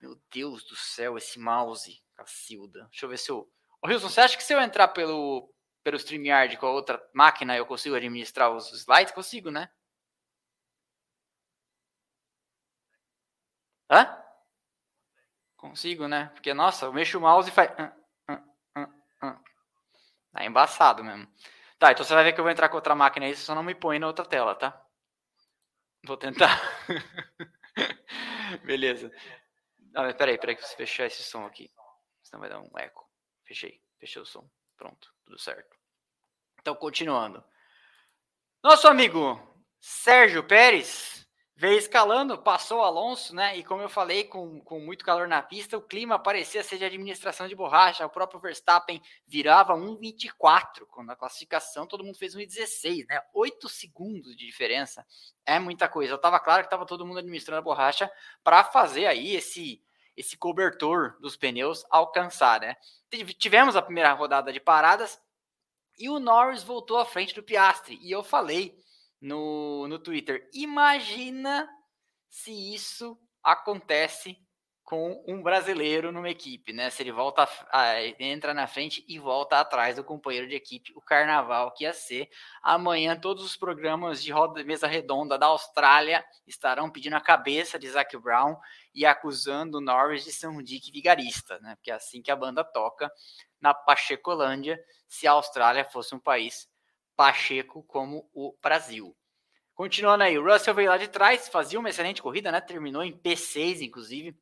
Meu 0.02 0.20
Deus 0.34 0.64
do 0.64 0.76
céu, 0.76 1.16
esse 1.16 1.38
mouse, 1.40 2.02
Cacilda. 2.16 2.88
Deixa 2.90 3.06
eu 3.06 3.10
ver 3.10 3.18
se 3.18 3.30
eu. 3.30 3.48
Ô, 3.82 3.88
Wilson, 3.88 4.10
você 4.10 4.22
acha 4.22 4.36
que 4.36 4.44
se 4.44 4.54
eu 4.54 4.60
entrar 4.60 4.88
pelo, 4.90 5.54
pelo 5.84 5.98
StreamYard 5.98 6.58
com 6.58 6.66
a 6.66 6.72
outra 6.72 7.02
máquina 7.14 7.56
eu 7.56 7.66
consigo 7.66 7.96
administrar 7.96 8.52
os 8.52 8.72
slides? 8.74 9.14
Consigo, 9.14 9.52
né? 9.52 9.70
Hã? 13.90 14.18
Consigo, 15.56 16.08
né? 16.08 16.32
Porque, 16.34 16.54
nossa, 16.54 16.86
eu 16.86 16.94
mexo 16.94 17.20
o 17.20 17.22
mouse 17.22 17.50
e 17.50 17.54
faz. 17.54 17.70
Tá 20.32 20.46
embaçado 20.46 21.04
mesmo. 21.04 21.28
Tá, 21.78 21.92
então 21.92 22.04
você 22.04 22.14
vai 22.14 22.24
ver 22.24 22.34
que 22.34 22.40
eu 22.40 22.44
vou 22.44 22.52
entrar 22.52 22.70
com 22.70 22.76
outra 22.76 22.96
máquina 22.96 23.26
aí, 23.26 23.36
você 23.36 23.44
só 23.44 23.54
não 23.54 23.64
me 23.64 23.76
põe 23.76 24.00
na 24.00 24.08
outra 24.08 24.26
tela, 24.26 24.56
tá? 24.56 24.82
Vou 26.04 26.18
tentar. 26.18 26.60
Beleza. 28.66 29.12
Não, 29.92 30.14
peraí, 30.14 30.38
peraí 30.38 30.56
que 30.56 30.64
eu 30.64 30.68
fechar 30.68 31.06
esse 31.06 31.24
som 31.24 31.46
aqui. 31.46 31.72
Senão 32.24 32.40
vai 32.40 32.50
dar 32.50 32.60
um 32.60 32.78
eco. 32.78 33.10
Fechei. 33.46 33.82
Fechei 34.00 34.22
o 34.22 34.26
som. 34.26 34.50
Pronto. 34.78 35.14
Tudo 35.26 35.38
certo. 35.38 35.78
Então, 36.60 36.76
continuando. 36.76 37.44
Nosso 38.64 38.88
amigo 38.88 39.40
Sérgio 39.80 40.44
Pérez 40.44 41.21
veio 41.56 41.78
escalando, 41.78 42.38
passou 42.38 42.80
o 42.80 42.84
Alonso, 42.84 43.36
né? 43.36 43.58
E 43.58 43.64
como 43.64 43.82
eu 43.82 43.90
falei, 43.90 44.24
com, 44.24 44.60
com 44.62 44.80
muito 44.80 45.06
calor 45.06 45.28
na 45.28 45.42
pista, 45.42 45.78
o 45.78 45.82
clima 45.82 46.18
parecia 46.18 46.64
ser 46.64 46.78
de 46.78 46.86
administração 46.86 47.48
de 47.48 47.56
borracha. 47.56 48.06
O 48.06 48.10
próprio 48.10 48.40
Verstappen 48.40 49.02
virava 49.28 49.74
1,24 49.74 50.86
quando 50.90 51.12
a 51.12 51.16
classificação 51.16 51.86
todo 51.86 52.04
mundo 52.04 52.18
fez 52.18 52.36
1,16, 52.36 53.06
né? 53.08 53.22
8 53.34 53.70
segundos 53.70 54.36
de 54.36 54.46
diferença 54.46 55.06
é 55.46 55.60
muita 55.60 55.88
coisa. 55.88 56.14
Eu 56.14 56.18
tava 56.18 56.40
claro 56.40 56.64
que 56.64 56.70
tava 56.70 56.86
todo 56.86 57.06
mundo 57.06 57.20
administrando 57.20 57.60
a 57.60 57.64
borracha 57.64 58.12
para 58.44 58.64
fazer 58.64 59.06
aí 59.06 59.36
esse 59.36 59.82
esse 60.16 60.36
cobertor 60.36 61.18
dos 61.22 61.38
pneus 61.38 61.86
alcançar, 61.90 62.60
né? 62.60 62.76
Tivemos 63.40 63.76
a 63.76 63.82
primeira 63.82 64.12
rodada 64.14 64.52
de 64.52 64.60
paradas 64.60 65.20
e 65.98 66.10
o 66.10 66.20
Norris 66.20 66.64
voltou 66.64 66.98
à 66.98 67.06
frente 67.06 67.34
do 67.34 67.44
Piastri. 67.44 67.98
E 68.02 68.12
eu 68.12 68.24
falei 68.24 68.76
no, 69.22 69.88
no 69.88 70.00
Twitter. 70.00 70.50
Imagina 70.54 71.70
se 72.28 72.74
isso 72.74 73.18
acontece 73.44 74.38
com 74.92 75.24
um 75.26 75.42
brasileiro 75.42 76.12
numa 76.12 76.30
equipe, 76.30 76.74
né? 76.74 76.90
Se 76.90 77.02
ele 77.02 77.14
volta, 77.14 77.48
entra 78.20 78.54
na 78.54 78.68
frente 78.68 79.06
e 79.08 79.18
volta 79.18 79.58
atrás 79.58 79.96
do 79.96 80.04
companheiro 80.04 80.50
de 80.50 80.56
equipe, 80.56 80.92
o 80.98 81.02
carnaval 81.02 81.72
que 81.72 81.86
ia 81.86 81.94
ser. 81.94 82.30
Amanhã 82.62 83.18
todos 83.18 83.42
os 83.42 83.56
programas 83.56 84.22
de 84.22 84.34
roda 84.34 84.62
mesa 84.66 84.88
redonda 84.88 85.38
da 85.38 85.46
Austrália 85.46 86.26
estarão 86.46 86.90
pedindo 86.90 87.16
a 87.16 87.22
cabeça 87.22 87.80
de 87.80 87.90
Zac 87.90 88.18
Brown 88.18 88.58
e 88.94 89.06
acusando 89.06 89.78
o 89.78 89.82
Norris 89.82 90.26
de 90.26 90.34
ser 90.34 90.48
um 90.48 90.62
dick 90.62 90.92
vigarista, 90.92 91.58
né? 91.60 91.76
Porque 91.76 91.92
é 91.92 91.94
assim 91.94 92.22
que 92.22 92.30
a 92.30 92.36
banda 92.36 92.62
toca 92.62 93.10
na 93.62 93.74
Pachecolândia, 93.74 94.78
se 95.08 95.26
a 95.26 95.32
Austrália 95.32 95.86
fosse 95.86 96.14
um 96.14 96.20
país 96.20 96.68
Pacheco 97.22 97.84
como 97.84 98.28
o 98.34 98.58
Brasil. 98.60 99.16
Continuando 99.76 100.24
aí, 100.24 100.40
o 100.40 100.44
Russell 100.44 100.74
veio 100.74 100.90
lá 100.90 100.98
de 100.98 101.08
trás, 101.08 101.48
fazia 101.50 101.78
uma 101.78 101.88
excelente 101.88 102.20
corrida, 102.20 102.52
né? 102.52 102.60
Terminou 102.60 103.04
em 103.04 103.16
P6, 103.16 103.82
inclusive. 103.82 104.36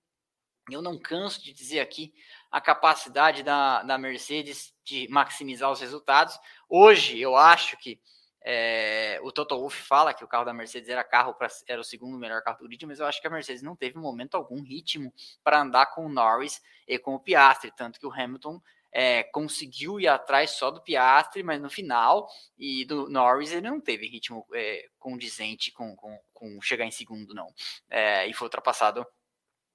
Eu 0.72 0.82
não 0.82 0.98
canso 0.98 1.44
de 1.44 1.52
dizer 1.52 1.82
aqui 1.82 2.13
a 2.50 2.62
capacidade 2.62 3.44
da, 3.44 3.84
da 3.84 3.98
Mercedes 3.98 4.74
de 4.86 5.10
maximizar 5.10 5.70
os 5.70 5.82
resultados. 5.82 6.39
Hoje, 6.70 7.20
eu 7.20 7.36
acho 7.36 7.76
que 7.76 8.00
é, 8.42 9.20
o 9.24 9.30
Toto 9.30 9.60
Wolff 9.60 9.82
fala 9.82 10.13
que 10.13 10.24
o 10.24 10.28
carro 10.28 10.46
da 10.46 10.54
Mercedes 10.54 10.88
era 10.88 11.04
carro 11.04 11.34
pra, 11.34 11.50
era 11.68 11.82
o 11.82 11.84
segundo 11.84 12.18
melhor 12.18 12.42
carro 12.42 12.60
do 12.60 12.63
grid, 12.70 12.86
mas 12.86 13.02
eu 13.02 13.06
acho 13.06 13.20
que 13.20 13.28
a 13.28 13.30
Mercedes 13.30 13.62
não 13.62 13.76
teve 13.76 13.98
momento 13.98 14.36
algum 14.36 14.62
ritmo 14.62 15.13
para 15.44 15.60
andar 15.60 15.88
com 15.88 16.06
o 16.06 16.10
Norris 16.10 16.62
e 16.88 16.98
com 16.98 17.13
o 17.13 17.20
Piastri, 17.20 17.74
tanto 17.76 18.00
que 18.00 18.08
o 18.08 18.13
Hamilton 18.13 18.62
é, 18.91 19.23
conseguiu 19.23 19.99
ir 19.99 20.08
atrás 20.08 20.52
só 20.52 20.71
do 20.71 20.82
Piastri, 20.82 21.43
mas 21.43 21.62
no 21.62 21.69
final, 21.69 22.28
e 22.58 22.86
do 22.86 23.10
Norris 23.10 23.52
ele 23.52 23.69
não 23.69 23.80
teve 23.80 24.08
ritmo 24.08 24.45
é, 24.54 24.88
condizente 24.97 25.71
com, 25.71 25.95
com, 25.95 26.19
com, 26.34 26.62
chegar 26.62 26.86
em 26.86 26.91
segundo, 26.91 27.34
não. 27.34 27.54
É, 27.89 28.28
e 28.28 28.34
foi 28.34 28.45
ultrapassado 28.47 29.06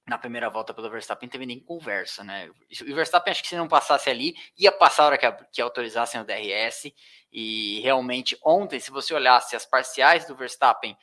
na 0.07 0.19
primeira 0.19 0.49
volta 0.49 0.73
pelo 0.73 0.89
Verstappen, 0.89 1.27
teve 1.27 1.47
nem 1.47 1.59
conversa, 1.59 2.23
né? 2.23 2.47
O 2.49 2.95
Verstappen, 2.95 3.31
acho 3.31 3.41
que 3.41 3.49
se 3.49 3.55
não 3.55 3.67
passasse 3.67 4.07
ali, 4.07 4.35
ia 4.55 4.71
passar 4.71 5.03
a 5.03 5.05
hora 5.07 5.17
que, 5.17 5.31
que 5.51 5.61
autorizassem 5.61 6.21
o 6.21 6.23
DRS, 6.23 6.93
e 7.31 7.79
realmente 7.81 8.37
ontem, 8.43 8.79
se 8.79 8.91
você 8.91 9.13
olhasse 9.13 9.55
as 9.55 9.65
parciais 9.65 10.27
do 10.27 10.35
Verstappen 10.35 10.95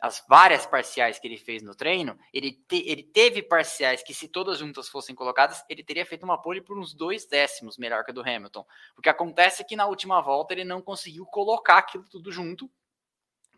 as 0.00 0.24
várias 0.28 0.66
parciais 0.66 1.18
que 1.18 1.26
ele 1.26 1.38
fez 1.38 1.62
no 1.62 1.74
treino, 1.74 2.18
ele, 2.32 2.52
te, 2.52 2.82
ele 2.86 3.02
teve 3.02 3.42
parciais 3.42 4.02
que, 4.02 4.12
se 4.12 4.28
todas 4.28 4.58
juntas 4.58 4.88
fossem 4.88 5.14
colocadas, 5.14 5.64
ele 5.68 5.82
teria 5.82 6.04
feito 6.04 6.22
uma 6.24 6.40
pole 6.40 6.60
por 6.60 6.78
uns 6.78 6.92
dois 6.94 7.26
décimos 7.26 7.78
melhor 7.78 8.04
que 8.04 8.10
a 8.10 8.14
do 8.14 8.20
Hamilton. 8.20 8.64
O 8.96 9.02
que 9.02 9.08
acontece 9.08 9.62
é 9.62 9.64
que 9.64 9.76
na 9.76 9.86
última 9.86 10.20
volta 10.20 10.52
ele 10.52 10.64
não 10.64 10.82
conseguiu 10.82 11.24
colocar 11.26 11.78
aquilo 11.78 12.04
tudo 12.08 12.30
junto 12.30 12.70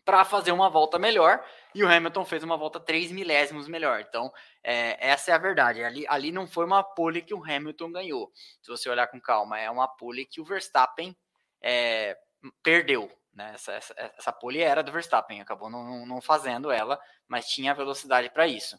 para 0.05 0.25
fazer 0.25 0.51
uma 0.51 0.69
volta 0.71 0.97
melhor, 0.97 1.45
e 1.75 1.83
o 1.83 1.87
Hamilton 1.87 2.25
fez 2.25 2.43
uma 2.43 2.57
volta 2.57 2.79
três 2.79 3.11
milésimos 3.11 3.67
melhor. 3.67 3.99
Então, 3.99 4.31
é, 4.63 4.97
essa 5.07 5.29
é 5.29 5.35
a 5.35 5.37
verdade. 5.37 5.83
Ali, 5.83 6.03
ali 6.07 6.31
não 6.31 6.47
foi 6.47 6.65
uma 6.65 6.81
pole 6.81 7.21
que 7.21 7.33
o 7.33 7.43
Hamilton 7.43 7.91
ganhou. 7.91 8.31
Se 8.59 8.71
você 8.71 8.89
olhar 8.89 9.05
com 9.05 9.21
calma, 9.21 9.59
é 9.59 9.69
uma 9.69 9.87
pole 9.87 10.25
que 10.25 10.41
o 10.41 10.43
Verstappen 10.43 11.15
é, 11.61 12.17
perdeu. 12.63 13.11
Né? 13.39 13.53
Essa, 13.53 13.71
essa, 13.71 13.95
essa 14.17 14.33
pole 14.33 14.59
era 14.59 14.83
do 14.83 14.91
Verstappen, 14.91 15.39
acabou 15.39 15.69
não, 15.69 16.05
não 16.05 16.19
fazendo 16.19 16.69
ela, 16.69 16.99
mas 17.25 17.47
tinha 17.47 17.73
velocidade 17.73 18.29
para 18.29 18.45
isso. 18.45 18.77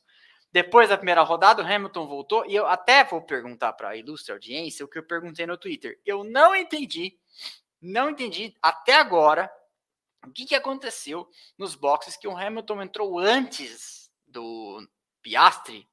Depois 0.53 0.91
da 0.91 0.99
primeira 0.99 1.23
rodada, 1.23 1.63
o 1.63 1.67
Hamilton 1.67 2.07
voltou 2.07 2.45
e 2.45 2.55
eu 2.55 2.67
até 2.67 3.03
vou 3.03 3.23
perguntar 3.23 3.73
para 3.73 3.91
a 3.91 3.97
ilustre 3.97 4.33
audiência 4.33 4.85
o 4.85 4.89
que 4.89 4.99
eu 4.99 5.07
perguntei 5.07 5.47
no 5.47 5.57
Twitter. 5.57 5.99
Eu 6.05 6.25
não 6.25 6.55
entendi, 6.55 7.19
não 7.81 8.11
entendi 8.11 8.55
até 8.61 8.97
agora 8.97 9.51
o 10.27 10.31
que, 10.31 10.45
que 10.45 10.55
aconteceu 10.55 11.27
nos 11.57 11.75
boxes 11.75 12.17
que 12.17 12.29
o 12.29 12.37
Hamilton 12.37 12.83
entrou 12.83 13.19
antes 13.19 14.11
do 14.27 14.87
Piastri 15.23 15.89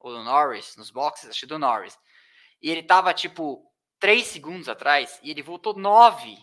ou 0.00 0.10
do 0.10 0.24
Norris, 0.24 0.74
nos 0.76 0.90
boxes, 0.90 1.30
acho 1.30 1.46
do 1.46 1.60
Norris. 1.60 1.96
E 2.60 2.70
ele 2.70 2.82
tava 2.82 3.14
tipo 3.14 3.70
3 4.00 4.26
segundos 4.26 4.68
atrás 4.68 5.20
e 5.22 5.30
ele 5.30 5.42
voltou 5.42 5.74
9 5.74 6.36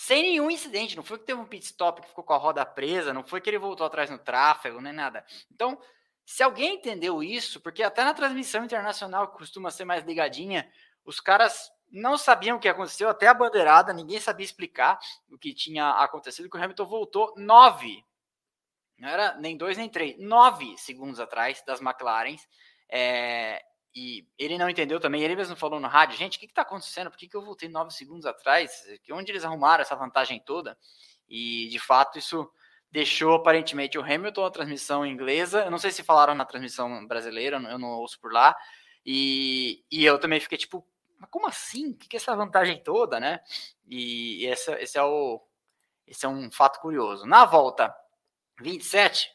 sem 0.00 0.22
nenhum 0.22 0.48
incidente. 0.48 0.96
Não 0.96 1.02
foi 1.02 1.18
que 1.18 1.24
teve 1.24 1.40
um 1.40 1.44
pit 1.44 1.66
stop 1.66 2.00
que 2.00 2.06
ficou 2.06 2.22
com 2.22 2.32
a 2.32 2.36
roda 2.36 2.64
presa, 2.64 3.12
não 3.12 3.24
foi 3.24 3.40
que 3.40 3.50
ele 3.50 3.58
voltou 3.58 3.84
atrás 3.84 4.08
no 4.08 4.16
tráfego, 4.16 4.80
nem 4.80 4.92
nada. 4.92 5.26
Então, 5.50 5.76
se 6.24 6.40
alguém 6.40 6.76
entendeu 6.76 7.20
isso, 7.20 7.60
porque 7.60 7.82
até 7.82 8.04
na 8.04 8.14
transmissão 8.14 8.64
internacional, 8.64 9.26
que 9.26 9.36
costuma 9.36 9.72
ser 9.72 9.84
mais 9.84 10.04
ligadinha, 10.04 10.70
os 11.04 11.18
caras 11.18 11.72
não 11.90 12.16
sabiam 12.16 12.58
o 12.58 12.60
que 12.60 12.68
aconteceu, 12.68 13.08
até 13.08 13.26
a 13.26 13.34
bandeirada, 13.34 13.92
ninguém 13.92 14.20
sabia 14.20 14.44
explicar 14.44 15.00
o 15.28 15.36
que 15.36 15.52
tinha 15.52 15.90
acontecido, 15.90 16.48
que 16.48 16.56
o 16.56 16.62
Hamilton 16.62 16.86
voltou 16.86 17.34
nove, 17.36 18.04
não 18.96 19.08
era 19.08 19.34
nem 19.34 19.56
dois 19.56 19.76
nem 19.76 19.88
três, 19.88 20.16
nove 20.16 20.78
segundos 20.78 21.18
atrás 21.18 21.60
das 21.66 21.80
McLarens, 21.80 22.46
é, 22.88 23.60
e 23.94 24.26
ele 24.38 24.58
não 24.58 24.68
entendeu 24.68 25.00
também, 25.00 25.22
ele 25.22 25.36
mesmo 25.36 25.56
falou 25.56 25.80
no 25.80 25.88
rádio, 25.88 26.16
gente, 26.16 26.36
o 26.36 26.40
que 26.40 26.46
está 26.46 26.62
acontecendo? 26.62 27.10
Por 27.10 27.18
que, 27.18 27.28
que 27.28 27.36
eu 27.36 27.44
voltei 27.44 27.68
nove 27.68 27.92
segundos 27.92 28.26
atrás? 28.26 28.84
Onde 29.10 29.32
eles 29.32 29.44
arrumaram 29.44 29.82
essa 29.82 29.96
vantagem 29.96 30.40
toda? 30.40 30.78
E, 31.28 31.68
de 31.68 31.78
fato, 31.78 32.18
isso 32.18 32.50
deixou 32.90 33.34
aparentemente 33.34 33.98
o 33.98 34.02
Hamilton 34.02 34.44
a 34.44 34.50
transmissão 34.50 35.04
inglesa. 35.04 35.64
Eu 35.64 35.70
não 35.70 35.78
sei 35.78 35.90
se 35.90 36.02
falaram 36.02 36.34
na 36.34 36.44
transmissão 36.44 37.06
brasileira, 37.06 37.56
eu 37.56 37.78
não 37.78 37.88
ouço 37.88 38.20
por 38.20 38.32
lá. 38.32 38.56
E, 39.04 39.84
e 39.90 40.04
eu 40.04 40.18
também 40.18 40.40
fiquei 40.40 40.58
tipo, 40.58 40.86
mas 41.18 41.30
como 41.30 41.46
assim? 41.48 41.90
O 41.90 41.96
que, 41.96 42.08
que 42.08 42.16
é 42.16 42.18
essa 42.18 42.36
vantagem 42.36 42.82
toda, 42.82 43.18
né? 43.18 43.40
E, 43.86 44.46
esse, 44.46 44.98
é 44.98 45.02
o, 45.02 45.42
esse 46.06 46.24
é 46.24 46.28
um 46.28 46.50
fato 46.50 46.80
curioso. 46.80 47.26
Na 47.26 47.44
volta 47.44 47.94
27, 48.60 49.30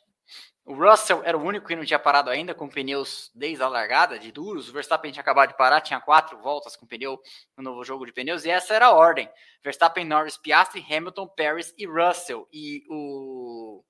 o 0.66 0.74
Russell 0.74 1.22
era 1.26 1.38
o 1.38 1.44
único 1.44 1.68
que 1.68 1.76
não 1.76 1.84
tinha 1.84 2.00
parado 2.00 2.30
ainda 2.30 2.56
com 2.56 2.70
pneus 2.70 3.30
desde 3.36 3.62
a 3.62 3.68
largada, 3.68 4.18
de 4.18 4.32
duros. 4.32 4.70
O 4.70 4.74
Verstappen 4.74 5.12
tinha 5.12 5.22
acabado 5.22 5.50
de 5.50 5.58
parar, 5.58 5.82
tinha 5.82 6.00
quatro 6.00 6.38
voltas 6.38 6.76
com 6.78 6.88
pneu 6.88 7.22
no 7.58 7.64
novo 7.64 7.84
jogo 7.84 8.06
de 8.06 8.14
pneus, 8.14 8.46
e 8.46 8.50
essa 8.50 8.74
era 8.74 8.86
a 8.88 8.94
ordem: 8.94 9.30
Verstappen, 9.62 10.06
Norris, 10.06 10.38
Piastri, 10.38 10.86
Hamilton, 10.90 11.28
Paris 11.28 11.74
e 11.78 11.86
Russell. 11.86 12.48
E 12.52 12.84
o. 12.90 13.84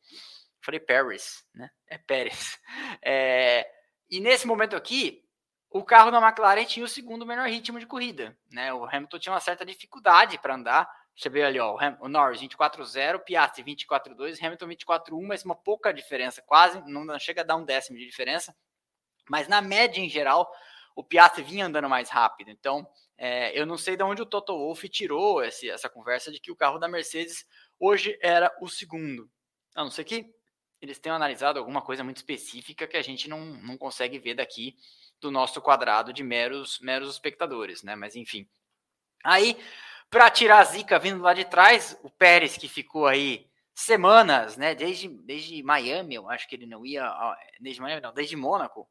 Falei 0.61 0.79
Paris, 0.79 1.45
né? 1.53 1.69
É 1.87 1.97
Pérez. 1.97 2.59
É... 3.05 3.67
E 4.09 4.19
nesse 4.19 4.47
momento 4.47 4.75
aqui, 4.75 5.23
o 5.69 5.83
carro 5.83 6.11
da 6.11 6.21
McLaren 6.21 6.65
tinha 6.65 6.85
o 6.85 6.89
segundo 6.89 7.25
menor 7.25 7.47
ritmo 7.47 7.79
de 7.79 7.85
corrida, 7.85 8.37
né? 8.51 8.73
O 8.73 8.85
Hamilton 8.85 9.19
tinha 9.19 9.33
uma 9.33 9.39
certa 9.39 9.65
dificuldade 9.65 10.37
para 10.39 10.55
andar 10.55 10.89
você 11.15 11.29
vê 11.29 11.43
ali, 11.43 11.59
ó, 11.59 11.77
o 11.99 12.09
Norris 12.09 12.41
24-0, 12.41 13.19
Piastri 13.19 13.63
24-2, 13.63 14.43
Hamilton 14.43 14.67
24-1, 14.67 15.27
mas 15.27 15.45
uma 15.45 15.55
pouca 15.55 15.93
diferença, 15.93 16.41
quase, 16.41 16.81
não 16.87 17.17
chega 17.19 17.41
a 17.41 17.43
dar 17.43 17.55
um 17.55 17.63
décimo 17.63 17.97
de 17.97 18.05
diferença. 18.05 18.55
Mas 19.29 19.47
na 19.47 19.61
média 19.61 20.01
em 20.01 20.09
geral, 20.09 20.51
o 20.95 21.03
Piastri 21.03 21.43
vinha 21.43 21.67
andando 21.67 21.87
mais 21.87 22.09
rápido. 22.09 22.49
Então, 22.49 22.87
é, 23.17 23.57
eu 23.57 23.65
não 23.65 23.77
sei 23.77 23.95
de 23.95 24.03
onde 24.03 24.21
o 24.21 24.25
Toto 24.25 24.57
Wolff 24.57 24.89
tirou 24.89 25.43
esse, 25.43 25.69
essa 25.69 25.87
conversa 25.87 26.31
de 26.31 26.39
que 26.39 26.51
o 26.51 26.55
carro 26.55 26.79
da 26.79 26.87
Mercedes 26.87 27.45
hoje 27.79 28.17
era 28.21 28.55
o 28.59 28.67
segundo. 28.67 29.29
A 29.75 29.83
não 29.83 29.91
ser 29.91 30.03
que 30.03 30.33
eles 30.81 30.99
tenham 30.99 31.15
analisado 31.15 31.59
alguma 31.59 31.81
coisa 31.81 32.03
muito 32.03 32.17
específica 32.17 32.87
que 32.87 32.97
a 32.97 33.01
gente 33.01 33.29
não, 33.29 33.39
não 33.39 33.77
consegue 33.77 34.19
ver 34.19 34.33
daqui 34.33 34.75
do 35.21 35.31
nosso 35.31 35.61
quadrado 35.61 36.11
de 36.11 36.23
meros, 36.23 36.79
meros 36.81 37.09
espectadores, 37.09 37.83
né? 37.83 37.95
Mas 37.95 38.15
enfim. 38.15 38.47
Aí 39.23 39.57
para 40.13 40.29
tirar 40.29 40.59
a 40.59 40.63
zica 40.63 40.99
vindo 40.99 41.23
lá 41.23 41.33
de 41.33 41.43
trás, 41.43 41.97
o 42.03 42.09
Pérez 42.09 42.55
que 42.55 42.69
ficou 42.69 43.07
aí 43.07 43.47
semanas, 43.73 44.55
né, 44.55 44.75
desde, 44.75 45.07
desde 45.07 45.63
Miami, 45.63 46.13
eu 46.13 46.29
acho 46.29 46.47
que 46.47 46.55
ele 46.55 46.67
não 46.67 46.85
ia, 46.85 47.11
desde 47.59 47.81
Miami 47.81 47.99
não, 47.99 48.13
desde 48.13 48.35
Mônaco, 48.35 48.87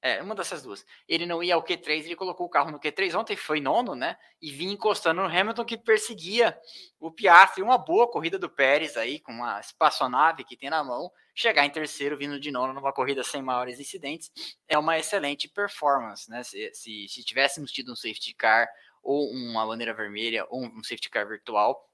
é, 0.00 0.22
uma 0.22 0.34
dessas 0.34 0.62
duas. 0.62 0.84
Ele 1.06 1.26
não 1.26 1.42
ia 1.42 1.54
ao 1.54 1.62
Q3, 1.62 2.06
ele 2.06 2.16
colocou 2.16 2.46
o 2.46 2.48
carro 2.48 2.70
no 2.70 2.80
Q3 2.80 3.18
ontem, 3.18 3.36
foi 3.36 3.60
nono, 3.60 3.94
né? 3.94 4.16
E 4.40 4.50
vinha 4.50 4.72
encostando 4.72 5.20
no 5.22 5.28
Hamilton 5.28 5.64
que 5.66 5.76
perseguia 5.76 6.58
o 6.98 7.10
Piastri. 7.10 7.62
Uma 7.62 7.78
boa 7.78 8.10
corrida 8.10 8.38
do 8.38 8.48
Pérez 8.48 8.98
aí, 8.98 9.18
com 9.18 9.32
uma 9.32 9.60
espaçonave 9.60 10.44
que 10.44 10.58
tem 10.58 10.68
na 10.68 10.84
mão. 10.84 11.10
Chegar 11.34 11.64
em 11.64 11.70
terceiro, 11.70 12.18
vindo 12.18 12.38
de 12.38 12.50
nono 12.50 12.74
numa 12.74 12.92
corrida 12.92 13.24
sem 13.24 13.40
maiores 13.40 13.80
incidentes, 13.80 14.30
é 14.68 14.78
uma 14.78 14.98
excelente 14.98 15.48
performance, 15.48 16.30
né? 16.30 16.42
Se, 16.42 16.70
se, 16.74 17.08
se 17.08 17.24
tivéssemos 17.24 17.72
tido 17.72 17.90
um 17.90 17.96
safety 17.96 18.34
car 18.34 18.68
ou 19.04 19.30
uma 19.30 19.66
bandeira 19.66 19.94
vermelha, 19.94 20.46
ou 20.48 20.64
um 20.64 20.82
safety 20.82 21.10
car 21.10 21.28
virtual, 21.28 21.88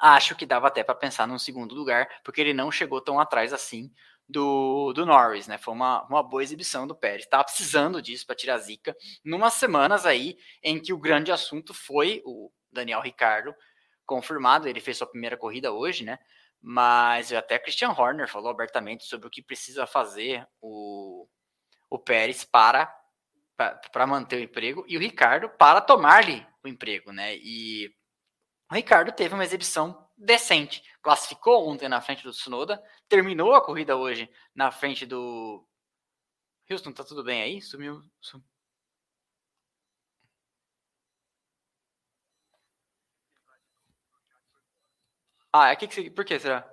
acho 0.00 0.36
que 0.36 0.46
dava 0.46 0.68
até 0.68 0.84
para 0.84 0.94
pensar 0.94 1.26
num 1.26 1.38
segundo 1.38 1.74
lugar, 1.74 2.08
porque 2.24 2.40
ele 2.40 2.54
não 2.54 2.70
chegou 2.70 3.00
tão 3.00 3.18
atrás 3.20 3.52
assim 3.52 3.92
do, 4.28 4.92
do 4.92 5.06
Norris, 5.06 5.46
né? 5.46 5.58
Foi 5.58 5.74
uma, 5.74 6.04
uma 6.06 6.22
boa 6.22 6.42
exibição 6.42 6.86
do 6.86 6.94
Pérez. 6.94 7.24
Estava 7.24 7.44
precisando 7.44 8.02
disso 8.02 8.26
para 8.26 8.36
tirar 8.36 8.54
a 8.54 8.58
zica, 8.58 8.96
numas 9.24 9.54
semanas 9.54 10.04
aí 10.04 10.36
em 10.62 10.80
que 10.80 10.92
o 10.92 10.98
grande 10.98 11.30
assunto 11.30 11.72
foi 11.72 12.22
o 12.24 12.50
Daniel 12.72 13.00
Ricardo 13.00 13.54
confirmado, 14.04 14.68
ele 14.68 14.80
fez 14.80 14.98
sua 14.98 15.06
primeira 15.06 15.36
corrida 15.36 15.72
hoje, 15.72 16.04
né? 16.04 16.18
Mas 16.62 17.32
até 17.32 17.58
Christian 17.58 17.90
Horner 17.90 18.28
falou 18.28 18.50
abertamente 18.50 19.04
sobre 19.04 19.26
o 19.26 19.30
que 19.30 19.42
precisa 19.42 19.86
fazer 19.86 20.46
o, 20.60 21.26
o 21.90 21.98
Pérez 21.98 22.44
para 22.44 22.92
para 23.56 24.06
manter 24.06 24.36
o 24.36 24.42
emprego 24.42 24.84
e 24.86 24.96
o 24.96 25.00
Ricardo 25.00 25.48
para 25.48 25.80
tomar-lhe 25.80 26.46
o 26.62 26.68
emprego, 26.68 27.12
né? 27.12 27.36
E 27.36 27.88
o 28.70 28.74
Ricardo 28.74 29.12
teve 29.12 29.34
uma 29.34 29.44
exibição 29.44 30.08
decente, 30.16 30.82
classificou 31.02 31.68
ontem 31.68 31.88
na 31.88 32.00
frente 32.00 32.22
do 32.22 32.32
Tsunoda, 32.32 32.82
terminou 33.08 33.54
a 33.54 33.64
corrida 33.64 33.96
hoje 33.96 34.30
na 34.54 34.70
frente 34.70 35.06
do 35.06 35.66
Houston, 36.70 36.92
tá 36.92 37.04
tudo 37.04 37.22
bem 37.24 37.42
aí? 37.42 37.62
Sumiu, 37.62 38.02
sumiu. 38.20 38.46
Ah, 45.52 45.70
aqui 45.70 45.88
que 45.88 46.10
por 46.10 46.24
que 46.24 46.38
será? 46.38 46.68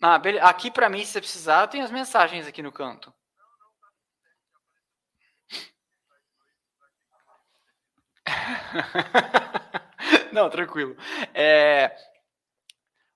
Ah, 0.00 0.18
beleza. 0.18 0.44
Aqui 0.44 0.70
para 0.70 0.88
mim, 0.88 1.04
se 1.04 1.12
você 1.12 1.20
precisar, 1.20 1.66
tenho 1.68 1.84
as 1.84 1.90
mensagens 1.90 2.46
aqui 2.46 2.62
no 2.62 2.70
canto. 2.72 3.12
Não, 10.32 10.50
tranquilo. 10.50 10.96
É... 11.32 11.94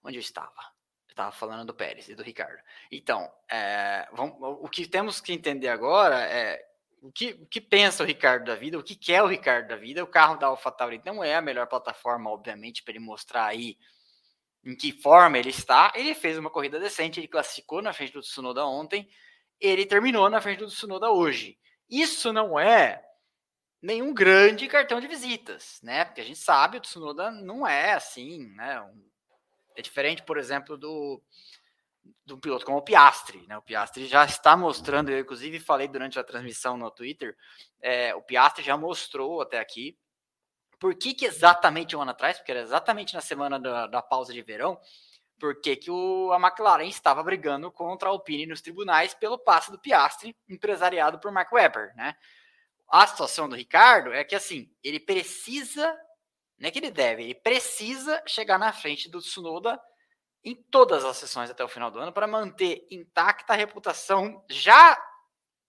Onde 0.02 0.16
eu 0.16 0.20
estava? 0.20 0.60
Eu 1.08 1.12
estava 1.12 1.32
falando 1.32 1.66
do 1.66 1.74
Pérez 1.74 2.08
e 2.08 2.14
do 2.14 2.22
Ricardo. 2.22 2.58
Então, 2.90 3.30
é... 3.50 4.08
Vamos... 4.12 4.36
o 4.40 4.68
que 4.68 4.86
temos 4.86 5.20
que 5.20 5.32
entender 5.32 5.68
agora 5.68 6.20
é 6.20 6.64
o 7.02 7.12
que, 7.12 7.32
o 7.40 7.46
que 7.46 7.60
pensa 7.60 8.02
o 8.02 8.06
Ricardo 8.06 8.44
da 8.46 8.54
vida, 8.54 8.78
o 8.78 8.82
que 8.82 8.94
quer 8.94 9.22
o 9.22 9.26
Ricardo 9.26 9.68
da 9.68 9.76
vida. 9.76 10.02
O 10.02 10.06
carro 10.06 10.36
da 10.36 10.46
AlphaTauri 10.46 11.00
não 11.04 11.22
é 11.22 11.34
a 11.34 11.42
melhor 11.42 11.66
plataforma, 11.66 12.30
obviamente, 12.30 12.82
para 12.82 12.92
ele 12.92 13.04
mostrar 13.04 13.46
aí 13.46 13.76
em 14.64 14.76
que 14.76 14.92
forma 14.92 15.38
ele 15.38 15.50
está. 15.50 15.92
Ele 15.94 16.14
fez 16.14 16.36
uma 16.38 16.50
corrida 16.50 16.78
decente, 16.78 17.20
ele 17.20 17.28
classificou 17.28 17.80
na 17.80 17.92
frente 17.92 18.12
do 18.12 18.20
Tsunoda 18.20 18.64
ontem, 18.66 19.08
ele 19.60 19.86
terminou 19.86 20.28
na 20.28 20.40
frente 20.40 20.58
do 20.58 20.68
Tsunoda 20.68 21.10
hoje. 21.10 21.58
Isso 21.88 22.32
não 22.32 22.58
é 22.58 23.02
nenhum 23.80 24.12
grande 24.12 24.66
cartão 24.68 25.00
de 25.00 25.06
visitas, 25.06 25.78
né? 25.82 26.04
Porque 26.04 26.20
a 26.20 26.24
gente 26.24 26.38
sabe 26.38 26.78
o 26.78 26.80
Tsunoda 26.80 27.30
não 27.30 27.66
é 27.66 27.92
assim, 27.92 28.46
né? 28.54 28.84
É 29.76 29.82
diferente, 29.82 30.22
por 30.22 30.38
exemplo, 30.38 30.76
do 30.76 31.22
do 32.24 32.38
piloto 32.38 32.64
como 32.64 32.78
o 32.78 32.82
Piastri, 32.82 33.46
né? 33.46 33.56
O 33.56 33.62
Piastri 33.62 34.06
já 34.06 34.24
está 34.24 34.56
mostrando, 34.56 35.10
eu 35.10 35.18
inclusive 35.18 35.60
falei 35.60 35.88
durante 35.88 36.18
a 36.18 36.24
transmissão 36.24 36.76
no 36.76 36.90
Twitter, 36.90 37.36
é, 37.80 38.14
o 38.14 38.22
Piastri 38.22 38.64
já 38.64 38.76
mostrou 38.76 39.40
até 39.40 39.58
aqui 39.58 39.96
por 40.78 40.94
que, 40.94 41.12
que 41.12 41.26
exatamente 41.26 41.96
um 41.96 42.02
ano 42.02 42.12
atrás, 42.12 42.38
porque 42.38 42.52
era 42.52 42.60
exatamente 42.60 43.14
na 43.14 43.20
semana 43.20 43.58
da, 43.58 43.86
da 43.86 44.00
pausa 44.00 44.32
de 44.32 44.40
verão, 44.42 44.78
por 45.38 45.60
que, 45.60 45.76
que 45.76 45.90
o, 45.90 46.32
a 46.32 46.36
McLaren 46.36 46.88
estava 46.88 47.22
brigando 47.22 47.70
contra 47.70 48.08
a 48.08 48.12
Alpine 48.12 48.46
nos 48.46 48.60
tribunais 48.60 49.14
pelo 49.14 49.38
passe 49.38 49.70
do 49.70 49.78
Piastri, 49.78 50.36
empresariado 50.48 51.18
por 51.18 51.32
Mark 51.32 51.52
Webber, 51.52 51.94
né? 51.96 52.16
A 52.88 53.06
situação 53.06 53.48
do 53.48 53.56
Ricardo 53.56 54.12
é 54.12 54.24
que 54.24 54.34
assim, 54.34 54.70
ele 54.82 54.98
precisa, 54.98 55.94
não 56.58 56.68
é 56.68 56.70
que 56.70 56.78
ele 56.78 56.90
deve, 56.90 57.22
ele 57.22 57.34
precisa 57.34 58.22
chegar 58.26 58.58
na 58.58 58.72
frente 58.72 59.10
do 59.10 59.20
Tsunoda 59.20 59.80
em 60.42 60.54
todas 60.54 61.04
as 61.04 61.16
sessões 61.16 61.50
até 61.50 61.62
o 61.62 61.68
final 61.68 61.90
do 61.90 61.98
ano 61.98 62.12
para 62.12 62.26
manter 62.26 62.86
intacta 62.90 63.52
a 63.52 63.56
reputação 63.56 64.44
já 64.48 64.96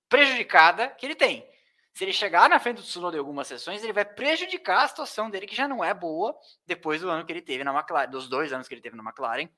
prejudicada 0.08 0.90
que 0.90 1.06
ele 1.06 1.16
tem. 1.16 1.48
Se 1.94 2.06
ele 2.06 2.14
chegar 2.14 2.50
na 2.50 2.60
frente 2.60 2.78
do 2.78 2.84
Tsunoda 2.84 3.18
em 3.18 3.20
algumas 3.20 3.48
sessões, 3.48 3.84
ele 3.84 3.92
vai 3.92 4.06
prejudicar 4.06 4.86
a 4.86 4.88
situação 4.88 5.30
dele, 5.30 5.48
que 5.48 5.56
já 5.56 5.68
não 5.68 5.84
é 5.84 5.94
boa, 5.94 6.34
depois 6.66 7.02
do 7.02 7.10
ano 7.10 7.26
que 7.26 7.34
ele 7.34 7.42
teve 7.42 7.64
na 7.64 7.74
McLaren, 7.74 8.10
dos 8.10 8.30
dois 8.30 8.54
anos 8.54 8.68
que 8.68 8.74
ele 8.74 8.82
teve 8.82 8.96
na 8.96 9.04
McLaren, 9.04 9.50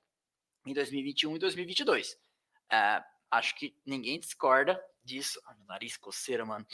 em 0.66 0.74
2021 0.74 1.36
e 1.36 1.40
2022. 1.40 2.14
Uh, 2.14 3.04
acho 3.32 3.56
que 3.56 3.76
ninguém 3.86 4.20
discorda 4.20 4.80
disso. 5.04 5.42
Ai, 5.48 5.56
meu 5.56 5.66
nariz 5.66 5.98
coceira, 5.98 6.46
mano. 6.46 6.66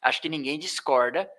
Acho 0.00 0.22
que 0.22 0.28
ninguém 0.28 0.58
discorda 0.58 1.30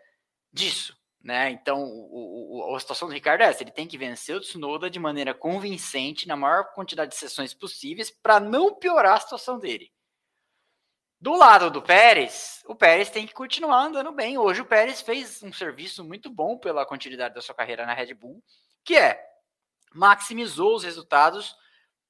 disso. 0.52 0.96
Né? 1.24 1.50
Então, 1.50 1.84
o, 1.84 2.70
o, 2.70 2.76
a 2.76 2.80
situação 2.80 3.08
do 3.08 3.14
Ricardo 3.14 3.42
é 3.42 3.46
essa: 3.46 3.64
ele 3.64 3.72
tem 3.72 3.88
que 3.88 3.98
vencer 3.98 4.36
o 4.36 4.42
Tsunoda 4.42 4.90
de 4.92 5.00
maneira 5.00 5.34
convincente, 5.34 6.28
na 6.28 6.36
maior 6.36 6.72
quantidade 6.74 7.12
de 7.12 7.18
sessões 7.18 7.52
possíveis, 7.52 8.12
para 8.12 8.40
não 8.40 8.76
piorar 8.76 9.16
a 9.16 9.20
situação 9.20 9.58
dele. 9.58 9.92
Do 11.20 11.36
lado 11.36 11.72
do 11.72 11.82
Pérez, 11.82 12.62
o 12.68 12.76
Pérez 12.76 13.10
tem 13.10 13.26
que 13.26 13.34
continuar 13.34 13.86
andando 13.86 14.12
bem. 14.12 14.38
Hoje 14.38 14.62
o 14.62 14.66
Pérez 14.66 15.02
fez 15.02 15.42
um 15.42 15.52
serviço 15.52 16.04
muito 16.04 16.30
bom 16.30 16.60
pela 16.60 16.86
continuidade 16.86 17.34
da 17.34 17.42
sua 17.42 17.56
carreira 17.56 17.88
na 17.88 17.96
Red 17.96 18.14
Bull, 18.14 18.44
que 18.84 18.96
é 18.96 19.20
maximizou 19.92 20.76
os 20.76 20.84
resultados. 20.84 21.56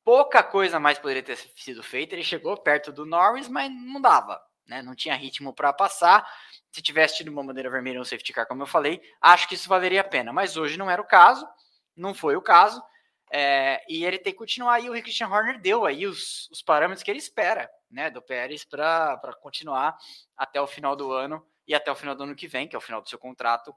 Pouca 0.06 0.44
coisa 0.44 0.80
mais 0.80 1.00
poderia 1.00 1.24
ter 1.24 1.36
sido 1.36 1.82
feita. 1.82 2.14
Ele 2.14 2.24
chegou 2.24 2.56
perto 2.56 2.92
do 2.92 3.08
Norris, 3.08 3.50
mas 3.50 3.72
não 3.72 4.00
dava, 4.00 4.40
né? 4.68 4.84
Não 4.84 4.96
tinha 4.96 5.16
ritmo 5.16 5.52
para 5.52 5.74
passar 5.74 6.26
se 6.72 6.82
tivesse 6.82 7.18
tido 7.18 7.30
uma 7.30 7.44
bandeira 7.44 7.70
vermelha 7.72 7.98
no 7.98 8.06
safety 8.06 8.32
car, 8.32 8.46
como 8.46 8.62
eu 8.62 8.68
falei, 8.68 9.02
acho 9.22 9.48
que 9.48 9.56
isso 9.56 9.68
valeria 9.68 10.02
a 10.02 10.04
pena. 10.04 10.32
Mas 10.32 10.58
hoje 10.58 10.78
não 10.78 10.92
era 10.92 11.02
o 11.02 11.08
caso, 11.08 11.48
não 11.96 12.14
foi 12.14 12.36
o 12.36 12.42
caso. 12.42 12.84
É, 13.32 13.84
e 13.90 14.06
ele 14.06 14.20
tem 14.20 14.32
que 14.32 14.38
continuar. 14.38 14.80
E 14.80 14.90
o 14.90 15.02
Christian 15.02 15.28
Horner 15.28 15.60
deu 15.60 15.86
aí 15.86 16.06
os, 16.06 16.50
os 16.52 16.62
parâmetros 16.62 17.02
que 17.02 17.10
ele 17.10 17.18
espera 17.18 17.68
né, 17.90 18.12
do 18.12 18.22
Pérez 18.22 18.64
para 18.64 19.18
continuar 19.42 19.98
até 20.38 20.62
o 20.62 20.68
final 20.68 20.96
do 20.96 21.12
ano 21.12 21.44
e 21.68 21.74
até 21.74 21.92
o 21.92 21.96
final 21.96 22.14
do 22.14 22.24
ano 22.24 22.36
que 22.36 22.48
vem, 22.48 22.68
que 22.68 22.76
é 22.76 22.78
o 22.78 22.82
final 22.82 23.02
do 23.02 23.10
seu 23.10 23.18
contrato, 23.18 23.74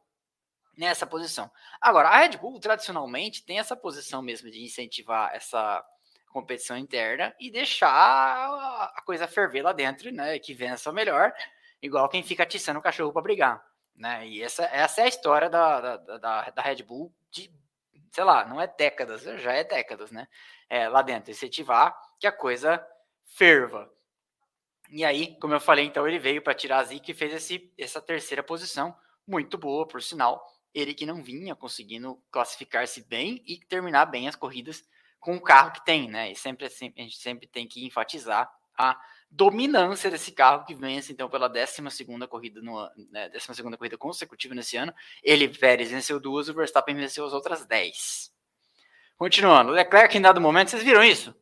nessa 0.77 1.07
posição. 1.07 1.51
Agora, 1.81 2.09
a 2.09 2.19
Red 2.19 2.37
Bull 2.37 2.61
tradicionalmente 2.61 3.45
tem 3.45 3.59
essa 3.59 3.77
posição 3.77 4.21
mesmo 4.21 4.51
de 4.51 4.63
incentivar 4.63 5.35
essa 5.35 5.85
competição 6.29 6.77
interna 6.77 7.35
e 7.41 7.51
deixar 7.51 7.89
a 7.89 9.03
coisa 9.05 9.27
ferver 9.27 9.63
lá 9.63 9.73
dentro, 9.73 10.11
né? 10.13 10.39
Que 10.39 10.55
vença 10.55 10.91
o 10.91 10.95
melhor 10.95 11.33
igual 11.83 12.09
quem 12.09 12.23
fica 12.23 12.43
atiçando 12.43 12.79
o 12.79 12.83
cachorro 12.83 13.13
para 13.13 13.23
brigar. 13.23 13.65
Né? 13.95 14.29
E 14.29 14.43
essa, 14.43 14.65
essa 14.65 15.01
é 15.01 15.05
a 15.05 15.09
história 15.09 15.51
da, 15.51 15.81
da, 15.81 16.19
da, 16.19 16.51
da, 16.51 16.63
Red 16.63 16.83
Bull 16.85 17.13
de, 17.31 17.53
sei 18.13 18.25
lá, 18.25 18.45
não 18.45 18.61
é 18.61 18.67
décadas, 18.67 19.23
já 19.23 19.53
é 19.53 19.65
décadas, 19.65 20.11
né? 20.13 20.29
É, 20.71 20.89
lá 20.89 21.03
dentro, 21.03 21.31
incentivar 21.31 21.99
que 22.21 22.27
a 22.27 22.33
coisa 22.33 22.85
ferva. 23.25 23.91
E 24.91 25.05
aí, 25.05 25.37
como 25.41 25.55
eu 25.55 25.61
falei, 25.61 25.85
então 25.85 26.07
ele 26.07 26.19
veio 26.19 26.43
para 26.43 26.55
tirar 26.55 26.79
a 26.79 26.85
zica 26.85 27.11
e 27.11 27.15
fez 27.15 27.33
esse, 27.33 27.73
essa 27.77 28.01
terceira 28.01 28.43
posição, 28.43 28.97
muito 29.27 29.59
boa, 29.59 29.87
por 29.87 30.03
sinal. 30.03 30.45
Ele 30.73 30.95
que 30.95 31.07
não 31.07 31.23
vinha 31.23 31.57
conseguindo 31.57 32.23
classificar-se 32.31 33.03
bem 33.03 33.43
e 33.47 33.59
terminar 33.59 34.07
bem 34.07 34.29
as 34.29 34.37
corridas 34.37 34.85
com 35.21 35.37
o 35.37 35.41
carro 35.41 35.73
que 35.73 35.85
tem, 35.85 36.09
né? 36.09 36.31
E 36.31 36.37
sempre, 36.37 36.69
sempre 36.69 37.03
a 37.03 37.05
gente 37.05 37.17
sempre 37.17 37.47
tem 37.47 37.67
que 37.67 37.85
enfatizar 37.85 38.51
a 38.77 38.99
dominância 39.31 40.11
desse 40.11 40.33
carro 40.33 40.65
que 40.65 40.75
vence 40.75 41.13
então 41.13 41.29
pela 41.29 41.49
12 41.49 41.83
corrida 42.29 42.63
no 42.63 42.89
né, 43.11 43.29
12 43.29 43.63
corrida 43.77 43.99
consecutiva 43.99 44.55
nesse 44.55 44.77
ano. 44.77 44.95
Ele 45.23 45.49
Pérez 45.49 45.91
venceu 45.91 46.19
duas, 46.21 46.49
o 46.49 46.55
Verstappen 46.55 46.95
venceu 46.95 47.27
as 47.27 47.33
outras 47.33 47.67
10. 47.67 48.33
Continuando, 49.17 49.73
Leclerc 49.73 50.17
em 50.17 50.23
dado 50.23 50.41
momento, 50.41 50.71
vocês 50.71 50.83
viram 50.83 51.03
isso? 51.03 51.35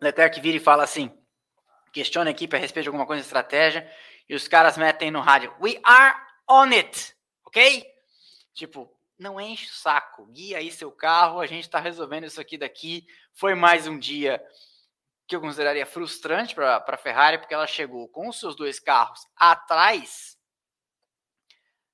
Leclerc 0.00 0.38
vira 0.40 0.58
e 0.58 0.60
fala 0.60 0.84
assim: 0.84 1.10
questiona 1.92 2.28
a 2.28 2.32
equipe 2.32 2.54
a 2.54 2.58
respeito 2.58 2.84
de 2.84 2.88
alguma 2.88 3.06
coisa 3.06 3.22
de 3.22 3.26
estratégia, 3.26 3.90
e 4.28 4.34
os 4.34 4.46
caras 4.46 4.76
metem 4.76 5.10
no 5.10 5.20
rádio: 5.20 5.54
We 5.60 5.80
are 5.82 6.14
on 6.48 6.66
it, 6.72 7.16
ok? 7.44 7.86
Tipo, 8.52 8.91
não 9.18 9.40
enche 9.40 9.66
o 9.66 9.74
saco, 9.74 10.26
guia 10.26 10.58
aí 10.58 10.70
seu 10.70 10.90
carro, 10.90 11.40
a 11.40 11.46
gente 11.46 11.68
tá 11.68 11.78
resolvendo 11.78 12.24
isso 12.24 12.40
aqui 12.40 12.58
daqui. 12.58 13.06
Foi 13.32 13.54
mais 13.54 13.86
um 13.86 13.98
dia 13.98 14.44
que 15.26 15.36
eu 15.36 15.40
consideraria 15.40 15.86
frustrante 15.86 16.54
para 16.54 16.84
a 16.86 16.96
Ferrari, 16.96 17.38
porque 17.38 17.54
ela 17.54 17.66
chegou 17.66 18.08
com 18.08 18.28
os 18.28 18.38
seus 18.38 18.56
dois 18.56 18.78
carros 18.78 19.26
atrás 19.36 20.38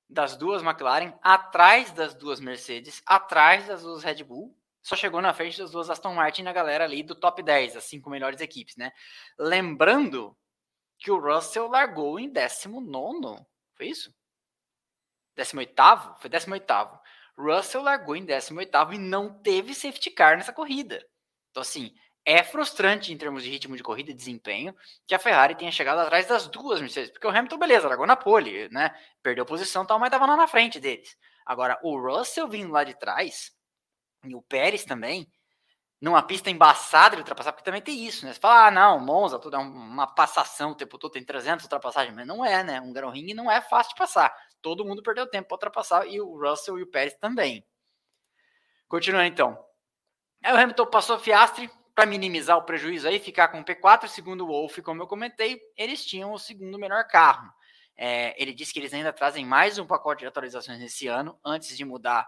das 0.09 0.35
duas 0.35 0.63
McLaren, 0.63 1.13
atrás 1.21 1.91
das 1.91 2.15
duas 2.15 2.39
Mercedes, 2.39 3.01
atrás 3.05 3.67
das 3.67 3.83
duas 3.83 4.03
Red 4.03 4.23
Bull, 4.23 4.57
só 4.81 4.95
chegou 4.95 5.21
na 5.21 5.33
frente 5.33 5.59
das 5.59 5.71
duas 5.71 5.89
Aston 5.89 6.15
Martin 6.15 6.41
na 6.41 6.51
galera 6.51 6.83
ali 6.83 7.03
do 7.03 7.13
top 7.13 7.43
10, 7.43 7.75
as 7.75 7.83
cinco 7.83 8.09
melhores 8.09 8.41
equipes, 8.41 8.75
né? 8.75 8.91
Lembrando 9.37 10.35
que 10.97 11.11
o 11.11 11.19
Russell 11.19 11.67
largou 11.67 12.19
em 12.19 12.29
19, 12.29 13.45
foi 13.75 13.87
isso? 13.87 14.13
18? 15.35 16.15
Foi 16.19 16.29
18. 16.29 16.98
Russell 17.39 17.81
largou 17.81 18.15
em 18.15 18.25
18 18.25 18.93
e 18.93 18.97
não 18.97 19.33
teve 19.41 19.73
safety 19.73 20.11
car 20.11 20.37
nessa 20.37 20.51
corrida. 20.51 21.01
Então, 21.49 21.61
assim, 21.61 21.93
é 22.25 22.43
frustrante 22.43 23.13
em 23.13 23.17
termos 23.17 23.43
de 23.43 23.49
ritmo 23.49 23.77
de 23.77 23.81
corrida 23.81 24.11
e 24.11 24.13
desempenho 24.13 24.75
que 25.07 25.15
a 25.15 25.19
Ferrari 25.19 25.55
tenha 25.55 25.71
chegado 25.71 25.99
atrás 25.99 26.27
das 26.27 26.47
duas 26.47 26.81
Mercedes, 26.81 27.11
porque 27.11 27.25
o 27.25 27.29
Hamilton, 27.29 27.57
beleza, 27.57 27.87
largou 27.87 28.05
na 28.05 28.15
pole, 28.15 28.67
né? 28.69 28.93
Perdeu 29.23 29.45
posição 29.45 29.85
tal, 29.85 29.97
mas 29.97 30.07
estava 30.07 30.25
lá 30.25 30.35
na 30.35 30.47
frente 30.47 30.79
deles. 30.79 31.15
Agora, 31.45 31.79
o 31.81 31.97
Russell 31.97 32.47
vindo 32.47 32.71
lá 32.71 32.83
de 32.83 32.93
trás, 32.99 33.51
e 34.25 34.35
o 34.35 34.41
Pérez 34.41 34.83
também, 34.83 35.27
numa 36.01 36.21
pista 36.21 36.49
embaçada 36.49 37.15
de 37.15 37.21
ultrapassar, 37.21 37.51
porque 37.51 37.63
também 37.63 37.81
tem 37.81 38.05
isso, 38.05 38.25
né? 38.25 38.33
Você 38.33 38.39
fala, 38.39 38.67
ah, 38.67 38.71
não, 38.71 38.99
Monza, 38.99 39.39
tudo 39.39 39.55
é 39.55 39.59
uma 39.59 40.07
passação 40.07 40.71
o 40.71 40.75
tempo 40.75 40.97
todo, 40.97 41.11
tem 41.11 41.23
300 41.23 41.65
ultrapassagens, 41.65 42.15
mas 42.15 42.27
não 42.27 42.43
é, 42.43 42.63
né? 42.63 42.79
Um 42.81 42.93
Gran 42.93 43.09
Ring 43.09 43.33
não 43.33 43.49
é 43.49 43.61
fácil 43.61 43.93
de 43.93 43.99
passar. 43.99 44.33
Todo 44.61 44.85
mundo 44.85 45.03
perdeu 45.03 45.27
tempo 45.27 45.47
para 45.47 45.55
ultrapassar, 45.55 46.07
e 46.07 46.19
o 46.19 46.37
Russell 46.37 46.79
e 46.79 46.83
o 46.83 46.87
Pérez 46.87 47.15
também. 47.15 47.65
Continuando 48.87 49.25
então. 49.25 49.57
Aí 50.43 50.53
o 50.53 50.57
Hamilton 50.57 50.85
passou 50.87 51.19
Fiastre, 51.19 51.69
para 51.99 52.05
minimizar 52.05 52.57
o 52.57 52.63
prejuízo 52.63 53.09
aí, 53.09 53.19
ficar 53.19 53.49
com 53.49 53.59
o 53.59 53.65
P4, 53.65 54.07
segundo 54.07 54.45
o 54.45 54.47
Wolff, 54.47 54.81
como 54.81 55.03
eu 55.03 55.07
comentei, 55.07 55.59
eles 55.75 56.05
tinham 56.05 56.31
o 56.31 56.39
segundo 56.39 56.79
melhor 56.79 57.05
carro. 57.05 57.51
É, 57.97 58.41
ele 58.41 58.53
disse 58.53 58.71
que 58.71 58.79
eles 58.79 58.93
ainda 58.93 59.11
trazem 59.11 59.45
mais 59.45 59.77
um 59.77 59.85
pacote 59.85 60.21
de 60.21 60.27
atualizações 60.27 60.79
nesse 60.79 61.07
ano, 61.07 61.37
antes 61.43 61.75
de 61.75 61.83
mudar 61.83 62.25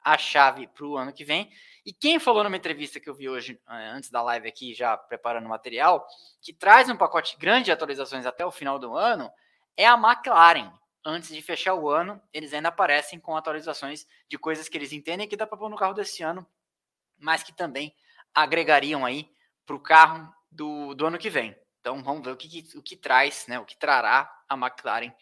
a 0.00 0.16
chave 0.16 0.68
para 0.68 0.86
o 0.86 0.96
ano 0.96 1.12
que 1.12 1.24
vem. 1.24 1.50
E 1.84 1.92
quem 1.92 2.20
falou 2.20 2.44
numa 2.44 2.56
entrevista 2.56 3.00
que 3.00 3.10
eu 3.10 3.14
vi 3.14 3.28
hoje, 3.28 3.60
é, 3.68 3.88
antes 3.88 4.08
da 4.08 4.22
live 4.22 4.46
aqui, 4.46 4.72
já 4.72 4.96
preparando 4.96 5.46
o 5.46 5.48
material, 5.48 6.06
que 6.40 6.52
traz 6.52 6.88
um 6.88 6.96
pacote 6.96 7.36
grande 7.36 7.64
de 7.64 7.72
atualizações 7.72 8.24
até 8.24 8.46
o 8.46 8.52
final 8.52 8.78
do 8.78 8.96
ano, 8.96 9.28
é 9.76 9.84
a 9.84 9.94
McLaren. 9.94 10.72
Antes 11.04 11.30
de 11.30 11.40
fechar 11.40 11.74
o 11.74 11.88
ano, 11.88 12.20
eles 12.32 12.52
ainda 12.52 12.68
aparecem 12.68 13.18
com 13.18 13.36
atualizações 13.36 14.06
de 14.28 14.36
coisas 14.38 14.68
que 14.68 14.76
eles 14.76 14.92
entendem 14.92 15.28
que 15.28 15.36
dá 15.36 15.46
para 15.46 15.56
pôr 15.56 15.70
no 15.70 15.76
carro 15.76 15.94
desse 15.94 16.22
ano, 16.22 16.46
mas 17.16 17.42
que 17.42 17.52
também 17.52 17.94
agregariam 18.34 19.04
aí 19.04 19.30
para 19.64 19.76
o 19.76 19.80
carro 19.80 20.32
do, 20.50 20.94
do 20.94 21.06
ano 21.06 21.18
que 21.18 21.30
vem. 21.30 21.56
Então 21.80 22.02
vamos 22.02 22.24
ver 22.24 22.32
o 22.32 22.36
que, 22.36 22.64
o 22.76 22.82
que 22.82 22.96
traz, 22.96 23.46
né, 23.46 23.58
o 23.58 23.64
que 23.64 23.76
trará 23.76 24.30
a 24.48 24.54
McLaren 24.54 25.12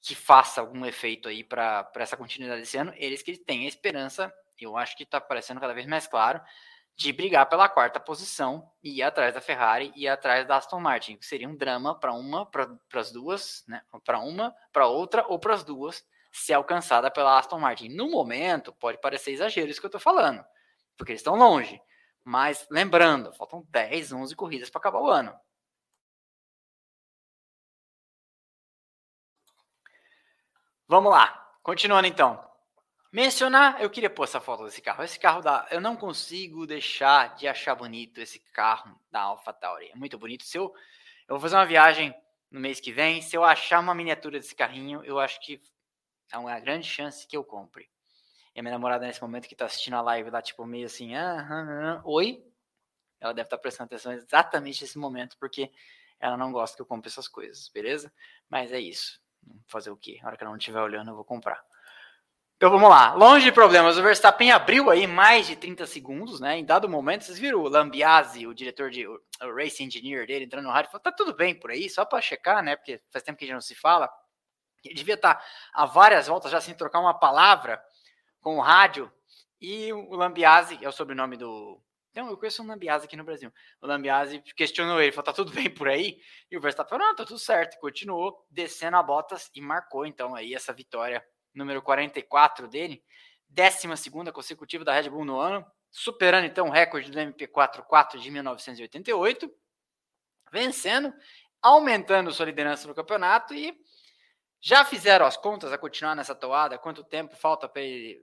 que 0.00 0.14
faça 0.14 0.60
algum 0.60 0.86
efeito 0.86 1.28
aí 1.28 1.42
para 1.42 1.90
essa 1.96 2.16
continuidade 2.16 2.60
desse 2.60 2.76
ano. 2.76 2.92
Eles 2.96 3.22
que 3.22 3.36
têm 3.36 3.64
a 3.64 3.68
esperança, 3.68 4.32
eu 4.58 4.76
acho 4.76 4.96
que 4.96 5.02
está 5.02 5.20
parecendo 5.20 5.60
cada 5.60 5.74
vez 5.74 5.84
mais 5.86 6.06
claro, 6.06 6.40
de 6.96 7.12
brigar 7.12 7.46
pela 7.46 7.68
quarta 7.68 8.00
posição 8.00 8.72
e 8.82 8.98
ir 8.98 9.02
atrás 9.02 9.34
da 9.34 9.40
Ferrari 9.40 9.92
e 9.94 10.04
ir 10.04 10.08
atrás 10.08 10.46
da 10.46 10.56
Aston 10.56 10.80
Martin, 10.80 11.16
que 11.16 11.26
seria 11.26 11.48
um 11.48 11.54
drama 11.54 11.98
para 11.98 12.14
uma, 12.14 12.46
para 12.46 12.70
as 12.94 13.12
duas, 13.12 13.64
né? 13.68 13.82
Para 14.02 14.18
uma, 14.18 14.54
para 14.72 14.86
outra 14.86 15.26
ou 15.28 15.38
para 15.38 15.54
as 15.54 15.62
duas, 15.62 16.02
ser 16.32 16.54
alcançada 16.54 17.10
pela 17.10 17.38
Aston 17.38 17.58
Martin. 17.58 17.90
No 17.90 18.10
momento, 18.10 18.72
pode 18.72 18.98
parecer 18.98 19.32
exagero 19.32 19.68
isso 19.70 19.78
que 19.78 19.86
eu 19.86 19.88
estou 19.88 20.00
falando, 20.00 20.42
porque 20.96 21.12
eles 21.12 21.20
estão 21.20 21.36
longe. 21.36 21.80
Mas 22.24 22.66
lembrando, 22.70 23.32
faltam 23.34 23.64
10, 23.68 24.12
11 24.12 24.34
corridas 24.34 24.70
para 24.70 24.78
acabar 24.78 25.00
o 25.00 25.10
ano. 25.10 25.38
Vamos 30.88 31.12
lá, 31.12 31.28
continuando 31.62 32.06
então. 32.06 32.42
Mencionar, 33.12 33.80
eu 33.80 33.88
queria 33.88 34.10
pôr 34.10 34.24
essa 34.24 34.40
foto 34.40 34.64
desse 34.64 34.82
carro. 34.82 35.02
Esse 35.02 35.18
carro 35.18 35.40
da, 35.40 35.66
eu 35.70 35.80
não 35.80 35.96
consigo 35.96 36.66
deixar 36.66 37.34
de 37.36 37.46
achar 37.46 37.74
bonito 37.74 38.20
esse 38.20 38.40
carro 38.52 38.98
da 39.10 39.20
AlphaTauri. 39.22 39.90
É 39.90 39.96
muito 39.96 40.18
bonito. 40.18 40.44
Se 40.44 40.58
eu, 40.58 40.64
eu 41.28 41.34
vou 41.34 41.40
fazer 41.40 41.56
uma 41.56 41.66
viagem 41.66 42.14
no 42.50 42.60
mês 42.60 42.80
que 42.80 42.92
vem, 42.92 43.22
se 43.22 43.36
eu 43.36 43.44
achar 43.44 43.80
uma 43.80 43.94
miniatura 43.94 44.38
desse 44.38 44.54
carrinho, 44.54 45.04
eu 45.04 45.18
acho 45.18 45.40
que 45.40 45.60
é 46.32 46.38
uma 46.38 46.58
grande 46.58 46.86
chance 46.86 47.26
que 47.26 47.36
eu 47.36 47.44
compre. 47.44 47.88
E 48.54 48.60
a 48.60 48.62
minha 48.62 48.72
namorada 48.72 49.06
nesse 49.06 49.22
momento 49.22 49.48
que 49.48 49.54
tá 49.54 49.66
assistindo 49.66 49.94
a 49.94 50.00
live 50.00 50.30
lá, 50.30 50.42
tipo, 50.42 50.64
meio 50.66 50.86
assim, 50.86 51.14
ah, 51.14 51.46
ah, 51.48 51.98
ah, 51.98 52.02
oi. 52.04 52.42
Ela 53.20 53.32
deve 53.32 53.46
estar 53.46 53.56
tá 53.56 53.62
prestando 53.62 53.86
atenção 53.86 54.12
exatamente 54.12 54.82
nesse 54.82 54.98
momento, 54.98 55.36
porque 55.38 55.70
ela 56.18 56.36
não 56.36 56.52
gosta 56.52 56.76
que 56.76 56.82
eu 56.82 56.86
compre 56.86 57.08
essas 57.08 57.28
coisas, 57.28 57.68
beleza? 57.68 58.12
Mas 58.48 58.72
é 58.72 58.80
isso. 58.80 59.20
Fazer 59.66 59.90
o 59.90 59.96
quê? 59.96 60.18
Na 60.20 60.28
hora 60.28 60.36
que 60.36 60.42
ela 60.42 60.50
não 60.50 60.58
estiver 60.58 60.80
olhando, 60.80 61.10
eu 61.10 61.14
vou 61.14 61.24
comprar. 61.24 61.62
Então 62.56 62.70
vamos 62.70 62.88
lá. 62.88 63.12
Longe 63.12 63.44
de 63.44 63.52
problemas, 63.52 63.98
o 63.98 64.02
Verstappen 64.02 64.50
abriu 64.50 64.88
aí 64.88 65.06
mais 65.06 65.46
de 65.46 65.54
30 65.56 65.86
segundos, 65.86 66.40
né? 66.40 66.56
Em 66.58 66.64
dado 66.64 66.88
momento, 66.88 67.24
vocês 67.24 67.38
viram 67.38 67.60
o 67.60 67.68
Lambiase, 67.68 68.46
o 68.46 68.54
diretor 68.54 68.90
de 68.90 69.06
o, 69.06 69.20
race 69.54 69.84
engineer 69.84 70.26
dele, 70.26 70.46
entrando 70.46 70.64
no 70.64 70.70
rádio, 70.70 70.90
falou: 70.90 71.02
tá 71.02 71.12
tudo 71.12 71.34
bem 71.34 71.54
por 71.54 71.70
aí, 71.70 71.90
só 71.90 72.06
para 72.06 72.18
checar, 72.22 72.62
né? 72.62 72.74
Porque 72.74 72.98
faz 73.10 73.22
tempo 73.22 73.38
que 73.38 73.44
a 73.44 73.48
gente 73.48 73.54
não 73.56 73.60
se 73.60 73.74
fala. 73.74 74.10
Ele 74.82 74.94
devia 74.94 75.16
estar 75.16 75.44
há 75.74 75.84
várias 75.84 76.28
voltas 76.28 76.50
já 76.50 76.58
sem 76.58 76.74
trocar 76.74 77.00
uma 77.00 77.12
palavra 77.18 77.78
com 78.40 78.56
o 78.56 78.60
rádio. 78.62 79.12
E 79.60 79.92
o 79.92 80.14
Lambiase, 80.14 80.78
é 80.82 80.88
o 80.88 80.92
sobrenome 80.92 81.36
do. 81.36 81.78
Então, 82.10 82.30
eu 82.30 82.38
conheço 82.38 82.62
um 82.62 82.66
Lambiase 82.66 83.04
aqui 83.04 83.16
no 83.18 83.24
Brasil. 83.24 83.52
O 83.82 83.86
Lambiase 83.86 84.40
questionou 84.56 84.98
ele, 85.02 85.12
falou: 85.12 85.26
tá 85.26 85.32
tudo 85.34 85.52
bem 85.52 85.68
por 85.68 85.88
aí? 85.88 86.18
E 86.50 86.56
o 86.56 86.60
Verstappen 86.62 86.88
falou: 86.88 87.06
não, 87.06 87.14
tá 87.14 87.26
tudo 87.26 87.38
certo. 87.38 87.78
Continuou 87.80 88.46
descendo 88.50 88.96
a 88.96 89.02
botas 89.02 89.50
e 89.54 89.60
marcou 89.60 90.06
então 90.06 90.34
aí 90.34 90.54
essa 90.54 90.72
vitória 90.72 91.22
número 91.56 91.82
44 91.82 92.68
dele, 92.68 93.02
12 93.48 94.10
consecutiva 94.32 94.84
da 94.84 94.92
Red 94.92 95.08
Bull 95.08 95.24
no 95.24 95.38
ano, 95.40 95.64
superando 95.90 96.44
então 96.44 96.68
o 96.68 96.70
recorde 96.70 97.10
do 97.10 97.18
MP44 97.18 98.18
de 98.18 98.30
1988, 98.30 99.50
vencendo, 100.52 101.12
aumentando 101.62 102.32
sua 102.32 102.46
liderança 102.46 102.86
no 102.86 102.94
campeonato 102.94 103.54
e 103.54 103.74
já 104.60 104.84
fizeram 104.84 105.26
as 105.26 105.36
contas 105.36 105.72
a 105.72 105.78
continuar 105.78 106.14
nessa 106.14 106.34
toada, 106.34 106.78
quanto 106.78 107.04
tempo 107.04 107.36
falta 107.36 107.68
para 107.68 107.82
ele, 107.82 108.20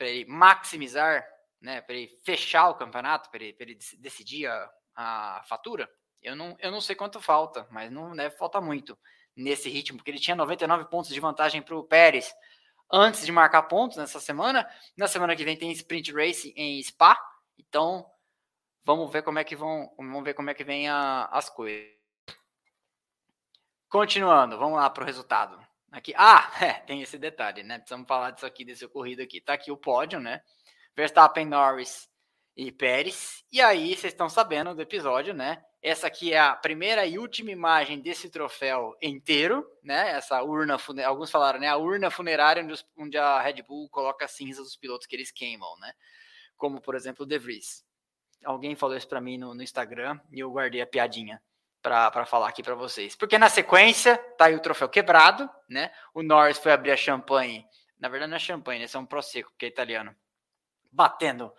ele, 0.00 0.24
maximizar, 0.26 1.26
né, 1.60 1.80
para 1.80 1.94
ele 1.94 2.08
fechar 2.24 2.68
o 2.68 2.74
campeonato, 2.74 3.30
para 3.30 3.42
ele, 3.42 3.56
ele, 3.58 3.78
decidir 3.98 4.46
a, 4.46 4.70
a 4.94 5.42
fatura? 5.48 5.90
Eu 6.22 6.34
não, 6.34 6.56
eu 6.58 6.70
não 6.70 6.80
sei 6.80 6.96
quanto 6.96 7.20
falta, 7.20 7.66
mas 7.70 7.90
não 7.90 8.14
deve 8.14 8.36
faltar 8.36 8.62
muito 8.62 8.98
nesse 9.36 9.68
ritmo, 9.68 9.98
porque 9.98 10.10
ele 10.10 10.20
tinha 10.20 10.36
99 10.36 10.86
pontos 10.86 11.10
de 11.12 11.20
vantagem 11.20 11.60
para 11.60 11.76
o 11.76 11.84
Pérez 11.84 12.32
antes 12.92 13.24
de 13.24 13.32
marcar 13.32 13.62
pontos 13.64 13.96
nessa 13.96 14.20
semana. 14.20 14.68
Na 14.96 15.08
semana 15.08 15.34
que 15.34 15.44
vem 15.44 15.56
tem 15.56 15.70
sprint 15.72 16.12
race 16.12 16.52
em 16.56 16.82
Spa, 16.82 17.18
então 17.58 18.06
vamos 18.84 19.10
ver 19.12 19.22
como 19.22 19.38
é 19.38 19.44
que 19.44 19.56
vão, 19.56 19.92
vamos 19.96 20.24
ver 20.24 20.34
como 20.34 20.50
é 20.50 20.54
que 20.54 20.64
vem 20.64 20.88
a, 20.88 21.24
as 21.26 21.48
coisas. 21.48 21.92
Continuando, 23.88 24.58
vamos 24.58 24.76
lá 24.76 24.90
para 24.90 25.02
o 25.02 25.06
resultado. 25.06 25.64
Aqui, 25.92 26.12
ah, 26.16 26.50
é, 26.60 26.72
tem 26.80 27.00
esse 27.02 27.16
detalhe, 27.16 27.62
né? 27.62 27.78
Precisamos 27.78 28.08
falar 28.08 28.32
disso 28.32 28.46
aqui, 28.46 28.64
desse 28.64 28.84
ocorrido 28.84 29.22
aqui. 29.22 29.40
Tá 29.40 29.54
aqui 29.54 29.70
o 29.70 29.76
pódio, 29.76 30.18
né? 30.18 30.42
Verstappen, 30.96 31.46
Norris 31.46 32.08
e 32.56 32.72
Pérez. 32.72 33.44
E 33.50 33.60
aí, 33.60 33.96
vocês 33.96 34.12
estão 34.12 34.28
sabendo 34.28 34.74
do 34.74 34.82
episódio, 34.82 35.32
né? 35.32 35.64
Essa 35.84 36.06
aqui 36.06 36.32
é 36.32 36.38
a 36.38 36.56
primeira 36.56 37.04
e 37.04 37.18
última 37.18 37.50
imagem 37.50 38.00
desse 38.00 38.30
troféu 38.30 38.96
inteiro, 39.02 39.70
né? 39.82 40.12
Essa 40.12 40.42
urna, 40.42 40.78
alguns 41.04 41.30
falaram, 41.30 41.60
né? 41.60 41.68
A 41.68 41.76
urna 41.76 42.10
funerária 42.10 42.64
onde, 42.64 42.82
onde 42.96 43.18
a 43.18 43.38
Red 43.42 43.60
Bull 43.60 43.86
coloca 43.90 44.24
a 44.24 44.28
cinza 44.28 44.62
dos 44.62 44.76
pilotos 44.76 45.06
que 45.06 45.14
eles 45.14 45.30
queimam, 45.30 45.78
né? 45.80 45.92
Como, 46.56 46.80
por 46.80 46.94
exemplo, 46.94 47.24
o 47.24 47.28
De 47.28 47.38
Vries. 47.38 47.84
Alguém 48.42 48.74
falou 48.74 48.96
isso 48.96 49.06
para 49.06 49.20
mim 49.20 49.36
no, 49.36 49.54
no, 49.54 49.62
Instagram 49.62 50.18
e 50.32 50.40
eu 50.40 50.50
guardei 50.50 50.80
a 50.80 50.86
piadinha 50.86 51.38
para 51.82 52.24
falar 52.24 52.48
aqui 52.48 52.62
para 52.62 52.74
vocês. 52.74 53.14
Porque 53.14 53.36
na 53.36 53.50
sequência, 53.50 54.16
tá 54.38 54.46
aí 54.46 54.54
o 54.54 54.60
troféu 54.60 54.88
quebrado, 54.88 55.50
né? 55.68 55.92
O 56.14 56.22
Norris 56.22 56.56
foi 56.56 56.72
abrir 56.72 56.92
a 56.92 56.96
champanhe. 56.96 57.62
Na 58.00 58.08
verdade, 58.08 58.30
não 58.30 58.36
é 58.36 58.40
champanhe, 58.40 58.78
né? 58.78 58.86
Isso 58.86 58.96
é 58.96 59.00
um 59.00 59.04
prosecco, 59.04 59.50
porque 59.50 59.66
é 59.66 59.68
italiano. 59.68 60.16
Batendo 60.90 61.52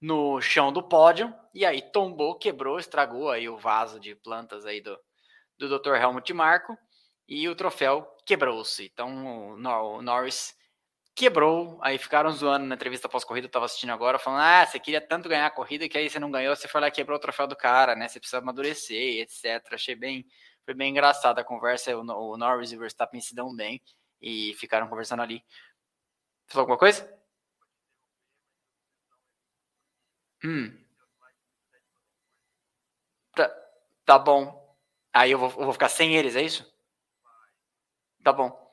no 0.00 0.40
chão 0.40 0.72
do 0.72 0.82
pódio 0.82 1.34
e 1.52 1.64
aí 1.64 1.82
tombou, 1.82 2.36
quebrou, 2.36 2.78
estragou 2.78 3.30
aí 3.30 3.48
o 3.48 3.58
vaso 3.58 3.98
de 3.98 4.14
plantas 4.14 4.64
aí 4.64 4.80
do, 4.80 4.98
do 5.56 5.78
Dr. 5.78 5.94
Helmut 5.96 6.32
Marko 6.32 6.76
e 7.26 7.48
o 7.48 7.56
troféu 7.56 8.06
quebrou-se. 8.24 8.84
Então 8.84 9.54
o 9.54 10.02
Norris 10.02 10.56
quebrou, 11.14 11.78
aí 11.82 11.98
ficaram 11.98 12.30
zoando 12.30 12.64
na 12.66 12.76
entrevista 12.76 13.08
pós-corrida, 13.08 13.48
eu 13.48 13.50
tava 13.50 13.64
assistindo 13.64 13.90
agora, 13.90 14.20
falando, 14.20 14.40
ah, 14.40 14.64
você 14.64 14.78
queria 14.78 15.00
tanto 15.00 15.28
ganhar 15.28 15.46
a 15.46 15.50
corrida 15.50 15.88
que 15.88 15.98
aí 15.98 16.08
você 16.08 16.20
não 16.20 16.30
ganhou, 16.30 16.54
você 16.54 16.68
foi 16.68 16.80
lá 16.80 16.86
e 16.86 16.92
quebrou 16.92 17.16
o 17.16 17.20
troféu 17.20 17.48
do 17.48 17.56
cara, 17.56 17.96
né, 17.96 18.06
você 18.06 18.20
precisa 18.20 18.38
amadurecer, 18.38 19.20
etc. 19.20 19.74
Achei 19.74 19.96
bem, 19.96 20.24
foi 20.64 20.74
bem 20.74 20.90
engraçada 20.90 21.40
a 21.40 21.44
conversa, 21.44 21.96
o, 21.96 22.02
o 22.02 22.36
Norris 22.36 22.70
e 22.70 22.76
o 22.76 22.78
Verstappen 22.78 23.20
se 23.20 23.34
dão 23.34 23.52
bem 23.52 23.82
e 24.22 24.54
ficaram 24.54 24.86
conversando 24.86 25.22
ali. 25.22 25.42
Falou 26.46 26.62
alguma 26.62 26.78
coisa? 26.78 27.17
Hum. 30.44 30.72
Tá, 33.34 33.50
tá 34.04 34.18
bom. 34.18 34.76
Aí 35.12 35.32
eu 35.32 35.38
vou, 35.38 35.50
eu 35.50 35.64
vou 35.64 35.72
ficar 35.72 35.88
sem 35.88 36.16
eles, 36.16 36.36
é 36.36 36.42
isso? 36.42 36.66
Tá 38.22 38.32
bom. 38.32 38.68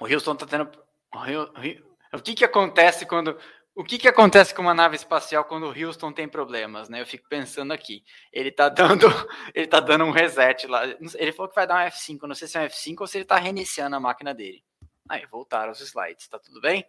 O 0.00 0.06
Houston 0.06 0.36
tá 0.36 0.46
tendo. 0.46 0.70
O, 1.14 2.16
o 2.16 2.22
que 2.22 2.34
que 2.34 2.44
acontece 2.44 3.06
quando. 3.06 3.38
O 3.74 3.82
que 3.82 3.98
que 3.98 4.06
acontece 4.06 4.54
com 4.54 4.60
uma 4.60 4.74
nave 4.74 4.96
espacial 4.96 5.44
quando 5.46 5.64
o 5.64 5.72
Houston 5.86 6.12
tem 6.12 6.28
problemas, 6.28 6.90
né? 6.90 7.00
Eu 7.00 7.06
fico 7.06 7.26
pensando 7.26 7.72
aqui. 7.72 8.04
Ele 8.30 8.50
tá 8.52 8.68
dando, 8.68 9.06
ele 9.54 9.66
tá 9.66 9.80
dando 9.80 10.04
um 10.04 10.10
reset 10.10 10.66
lá. 10.66 10.82
Ele 10.86 11.32
falou 11.32 11.48
que 11.48 11.54
vai 11.54 11.66
dar 11.66 11.76
um 11.76 11.88
F5, 11.88 12.28
não 12.28 12.34
sei 12.34 12.48
se 12.48 12.58
é 12.58 12.60
um 12.60 12.66
F5 12.66 13.00
ou 13.00 13.06
se 13.06 13.16
ele 13.16 13.24
tá 13.24 13.36
reiniciando 13.38 13.96
a 13.96 14.00
máquina 14.00 14.34
dele. 14.34 14.62
Aí, 15.08 15.24
voltaram 15.26 15.72
os 15.72 15.80
slides, 15.80 16.28
tá 16.28 16.38
tudo 16.38 16.60
bem? 16.60 16.86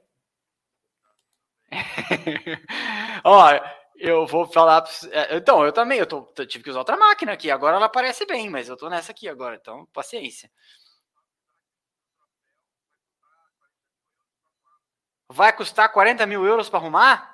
Ó, 3.23 3.49
eu 3.97 4.25
vou 4.27 4.45
falar. 4.45 4.83
É, 5.11 5.37
então, 5.37 5.63
eu 5.65 5.71
também, 5.71 5.99
eu, 5.99 6.05
tô, 6.05 6.27
eu 6.37 6.45
tive 6.47 6.63
que 6.63 6.69
usar 6.69 6.79
outra 6.79 6.97
máquina 6.97 7.33
aqui. 7.33 7.49
Agora 7.51 7.75
ela 7.77 7.85
aparece 7.85 8.25
bem, 8.25 8.49
mas 8.49 8.69
eu 8.69 8.77
tô 8.77 8.89
nessa 8.89 9.11
aqui 9.11 9.27
agora, 9.27 9.55
então 9.55 9.85
paciência. 9.93 10.49
Vai 15.29 15.51
custar 15.51 15.91
40 15.91 16.25
mil 16.25 16.45
euros 16.45 16.69
para 16.69 16.79
arrumar? 16.79 17.32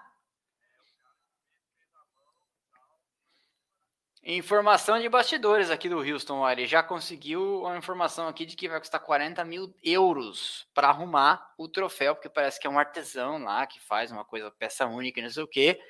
Informação 4.31 4.99
de 4.99 5.09
bastidores 5.09 5.71
aqui 5.71 5.89
do 5.89 6.01
Houston, 6.01 6.41
olha, 6.41 6.67
já 6.67 6.83
conseguiu 6.83 7.63
uma 7.63 7.75
informação 7.75 8.27
aqui 8.27 8.45
de 8.45 8.55
que 8.55 8.69
vai 8.69 8.79
custar 8.79 9.01
40 9.01 9.43
mil 9.43 9.73
euros 9.81 10.67
para 10.71 10.89
arrumar 10.89 11.51
o 11.57 11.67
troféu, 11.67 12.13
porque 12.13 12.29
parece 12.29 12.59
que 12.59 12.67
é 12.67 12.69
um 12.69 12.77
artesão 12.77 13.39
lá 13.39 13.65
que 13.65 13.79
faz 13.79 14.11
uma 14.11 14.23
coisa, 14.23 14.51
peça 14.51 14.85
única, 14.85 15.19
não 15.19 15.31
sei 15.31 15.41
o 15.41 15.47
quê. 15.47 15.81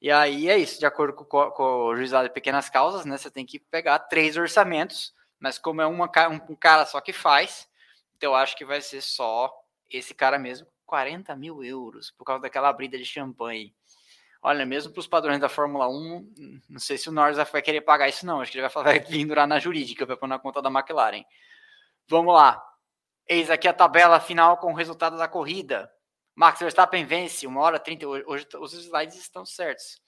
E 0.00 0.08
aí 0.08 0.48
é 0.48 0.56
isso, 0.56 0.78
de 0.78 0.86
acordo 0.86 1.14
com, 1.14 1.50
com 1.50 1.64
o 1.64 1.96
juizado 1.96 2.28
de 2.28 2.32
pequenas 2.32 2.70
causas, 2.70 3.04
né? 3.04 3.18
Você 3.18 3.28
tem 3.28 3.44
que 3.44 3.58
pegar 3.58 3.98
três 3.98 4.36
orçamentos, 4.36 5.12
mas 5.40 5.58
como 5.58 5.82
é 5.82 5.86
uma, 5.88 6.08
um 6.48 6.54
cara 6.54 6.86
só 6.86 7.00
que 7.00 7.12
faz, 7.12 7.68
então 8.16 8.30
eu 8.30 8.36
acho 8.36 8.56
que 8.56 8.64
vai 8.64 8.80
ser 8.80 9.00
só 9.00 9.52
esse 9.90 10.14
cara 10.14 10.38
mesmo, 10.38 10.68
40 10.86 11.34
mil 11.34 11.64
euros, 11.64 12.12
por 12.12 12.24
causa 12.24 12.42
daquela 12.42 12.72
brida 12.72 12.96
de 12.96 13.04
champanhe. 13.04 13.74
Olha, 14.42 14.64
mesmo 14.64 14.92
para 14.92 15.00
os 15.00 15.06
padrões 15.06 15.38
da 15.38 15.50
Fórmula 15.50 15.86
1, 15.88 16.62
não 16.68 16.80
sei 16.80 16.96
se 16.96 17.10
o 17.10 17.12
Norris 17.12 17.36
vai 17.36 17.60
querer 17.60 17.82
pagar 17.82 18.08
isso, 18.08 18.24
não. 18.24 18.40
Acho 18.40 18.50
que 18.50 18.58
ele 18.58 18.66
vai, 18.66 18.84
vai 18.84 18.98
vindurar 19.00 19.46
na 19.46 19.58
jurídica, 19.58 20.06
vai 20.06 20.16
pôr 20.16 20.26
na 20.26 20.38
conta 20.38 20.62
da 20.62 20.70
McLaren. 20.70 21.24
Vamos 22.08 22.34
lá. 22.34 22.62
Eis 23.28 23.50
aqui 23.50 23.68
a 23.68 23.72
tabela 23.72 24.18
final 24.18 24.56
com 24.56 24.72
o 24.72 24.74
resultado 24.74 25.18
da 25.18 25.28
corrida. 25.28 25.92
Max 26.34 26.58
Verstappen 26.58 27.04
vence, 27.04 27.46
1 27.46 27.56
hora 27.58 27.78
30. 27.78 28.08
Hoje 28.08 28.46
os 28.58 28.72
slides 28.72 29.16
estão 29.16 29.44
certos. 29.44 30.00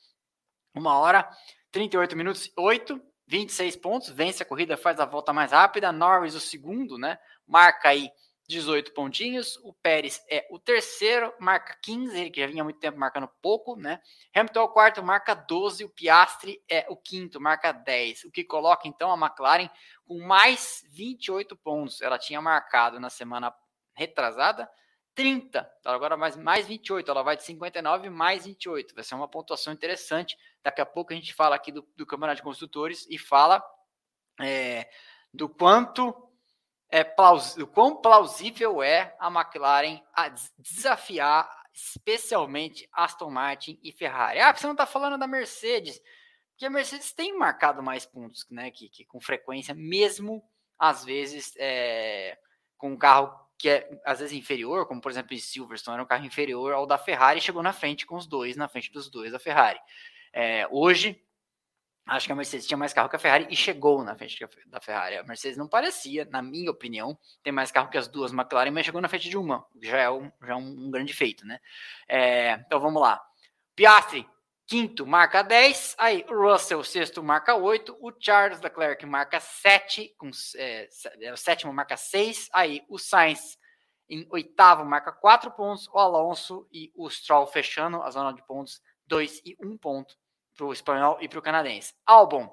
1 0.74 0.86
hora 0.86 1.28
38 1.70 2.16
minutos, 2.16 2.50
8, 2.56 3.00
26 3.26 3.76
pontos. 3.76 4.08
Vence 4.08 4.42
a 4.42 4.46
corrida, 4.46 4.78
faz 4.78 4.98
a 4.98 5.04
volta 5.04 5.32
mais 5.32 5.52
rápida. 5.52 5.92
Norris, 5.92 6.34
o 6.34 6.40
segundo, 6.40 6.96
né? 6.96 7.18
Marca 7.46 7.90
aí 7.90 8.10
18 8.48 8.92
pontinhos. 8.92 9.56
O 9.62 9.72
Pérez 9.72 10.22
é 10.28 10.46
o 10.50 10.58
terceiro, 10.58 11.32
marca 11.38 11.76
15, 11.82 12.18
ele 12.18 12.30
que 12.30 12.40
já 12.40 12.46
vinha 12.46 12.64
muito 12.64 12.78
tempo 12.80 12.98
marcando 12.98 13.28
pouco, 13.40 13.76
né? 13.76 14.00
Hamilton 14.34 14.60
é 14.60 14.62
o 14.62 14.68
quarto, 14.68 15.02
marca 15.02 15.34
12. 15.34 15.84
O 15.84 15.88
Piastri 15.88 16.62
é 16.68 16.86
o 16.88 16.96
quinto, 16.96 17.40
marca 17.40 17.72
10. 17.72 18.24
O 18.24 18.30
que 18.30 18.44
coloca 18.44 18.88
então 18.88 19.12
a 19.12 19.16
McLaren 19.16 19.70
com 20.04 20.18
mais 20.18 20.84
28 20.90 21.56
pontos. 21.56 22.00
Ela 22.02 22.18
tinha 22.18 22.40
marcado 22.40 22.98
na 23.00 23.10
semana 23.10 23.54
retrasada 23.94 24.68
30, 25.14 25.70
agora 25.84 26.16
mais, 26.16 26.36
mais 26.36 26.66
28. 26.66 27.10
Ela 27.10 27.22
vai 27.22 27.36
de 27.36 27.44
59 27.44 28.10
mais 28.10 28.44
28. 28.44 28.94
Vai 28.94 29.04
ser 29.04 29.14
uma 29.14 29.28
pontuação 29.28 29.72
interessante. 29.72 30.36
Daqui 30.62 30.80
a 30.80 30.86
pouco 30.86 31.12
a 31.12 31.16
gente 31.16 31.34
fala 31.34 31.54
aqui 31.54 31.70
do, 31.70 31.86
do 31.96 32.06
Campeonato 32.06 32.36
de 32.36 32.42
Construtores 32.42 33.06
e 33.10 33.18
fala 33.18 33.62
é, 34.40 34.88
do 35.32 35.48
quanto 35.48 36.31
é 36.92 37.02
plaus, 37.02 37.56
o 37.56 37.66
quão 37.66 37.96
plausível 37.96 38.82
é 38.82 39.16
a 39.18 39.28
McLaren 39.28 39.98
a 40.14 40.28
desafiar 40.58 41.50
especialmente 41.72 42.86
Aston 42.92 43.30
Martin 43.30 43.80
e 43.82 43.90
Ferrari. 43.90 44.38
Ah, 44.38 44.54
você 44.54 44.66
não 44.66 44.74
está 44.74 44.84
falando 44.84 45.18
da 45.18 45.26
Mercedes, 45.26 45.98
porque 46.50 46.66
a 46.66 46.70
Mercedes 46.70 47.10
tem 47.10 47.36
marcado 47.36 47.82
mais 47.82 48.04
pontos, 48.04 48.46
né? 48.50 48.70
Que, 48.70 48.90
que 48.90 49.06
com 49.06 49.18
frequência, 49.22 49.74
mesmo 49.74 50.44
às 50.78 51.02
vezes 51.02 51.54
é, 51.56 52.36
com 52.76 52.92
um 52.92 52.98
carro 52.98 53.40
que 53.56 53.70
é 53.70 53.88
às 54.04 54.18
vezes 54.18 54.36
inferior, 54.36 54.86
como 54.86 55.00
por 55.00 55.10
exemplo 55.10 55.32
em 55.32 55.38
Silverstone, 55.38 55.94
era 55.94 56.02
um 56.02 56.06
carro 56.06 56.26
inferior 56.26 56.74
ao 56.74 56.86
da 56.86 56.98
Ferrari, 56.98 57.40
chegou 57.40 57.62
na 57.62 57.72
frente 57.72 58.04
com 58.04 58.16
os 58.16 58.26
dois, 58.26 58.54
na 58.54 58.68
frente 58.68 58.92
dos 58.92 59.08
dois 59.08 59.32
da 59.32 59.38
Ferrari. 59.38 59.80
É, 60.30 60.68
hoje, 60.70 61.18
acho 62.06 62.26
que 62.26 62.32
a 62.32 62.36
Mercedes 62.36 62.66
tinha 62.66 62.76
mais 62.76 62.92
carro 62.92 63.08
que 63.08 63.16
a 63.16 63.18
Ferrari 63.18 63.46
e 63.48 63.56
chegou 63.56 64.02
na 64.02 64.16
frente 64.16 64.38
da 64.66 64.80
Ferrari. 64.80 65.16
A 65.16 65.22
Mercedes 65.22 65.56
não 65.56 65.68
parecia, 65.68 66.24
na 66.30 66.42
minha 66.42 66.70
opinião, 66.70 67.18
ter 67.42 67.52
mais 67.52 67.70
carro 67.70 67.90
que 67.90 67.98
as 67.98 68.08
duas 68.08 68.32
McLaren, 68.32 68.70
mas 68.70 68.84
chegou 68.84 69.00
na 69.00 69.08
frente 69.08 69.28
de 69.28 69.36
uma, 69.36 69.64
já 69.80 69.98
é 69.98 70.10
um, 70.10 70.30
já 70.42 70.52
é 70.52 70.56
um, 70.56 70.86
um 70.86 70.90
grande 70.90 71.12
feito, 71.12 71.46
né? 71.46 71.60
É, 72.08 72.52
então 72.54 72.80
vamos 72.80 73.00
lá. 73.00 73.20
Piastri, 73.74 74.26
quinto, 74.66 75.06
marca 75.06 75.42
10. 75.42 75.96
Aí 75.98 76.24
Russell, 76.28 76.82
sexto, 76.82 77.22
marca 77.22 77.54
8. 77.54 77.96
O 78.00 78.12
Charles 78.18 78.60
Leclerc 78.60 79.04
marca 79.06 79.38
7. 79.38 80.14
Com, 80.18 80.30
é, 80.56 80.88
é, 81.20 81.32
o 81.32 81.36
sétimo 81.36 81.72
marca 81.72 81.96
6. 81.96 82.48
Aí 82.52 82.82
o 82.88 82.98
Sainz, 82.98 83.58
em 84.08 84.26
oitavo, 84.30 84.84
marca 84.84 85.12
4 85.12 85.50
pontos. 85.52 85.88
O 85.88 85.98
Alonso 85.98 86.66
e 86.72 86.92
o 86.96 87.08
Stroll 87.08 87.46
fechando 87.46 88.02
a 88.02 88.10
zona 88.10 88.32
de 88.32 88.44
pontos, 88.46 88.80
2 89.06 89.42
e 89.44 89.56
1 89.60 89.78
ponto 89.78 90.21
para 90.56 90.66
o 90.66 90.72
espanhol 90.72 91.18
e 91.20 91.28
para 91.28 91.38
o 91.38 91.42
canadense. 91.42 91.94
Albon 92.06 92.48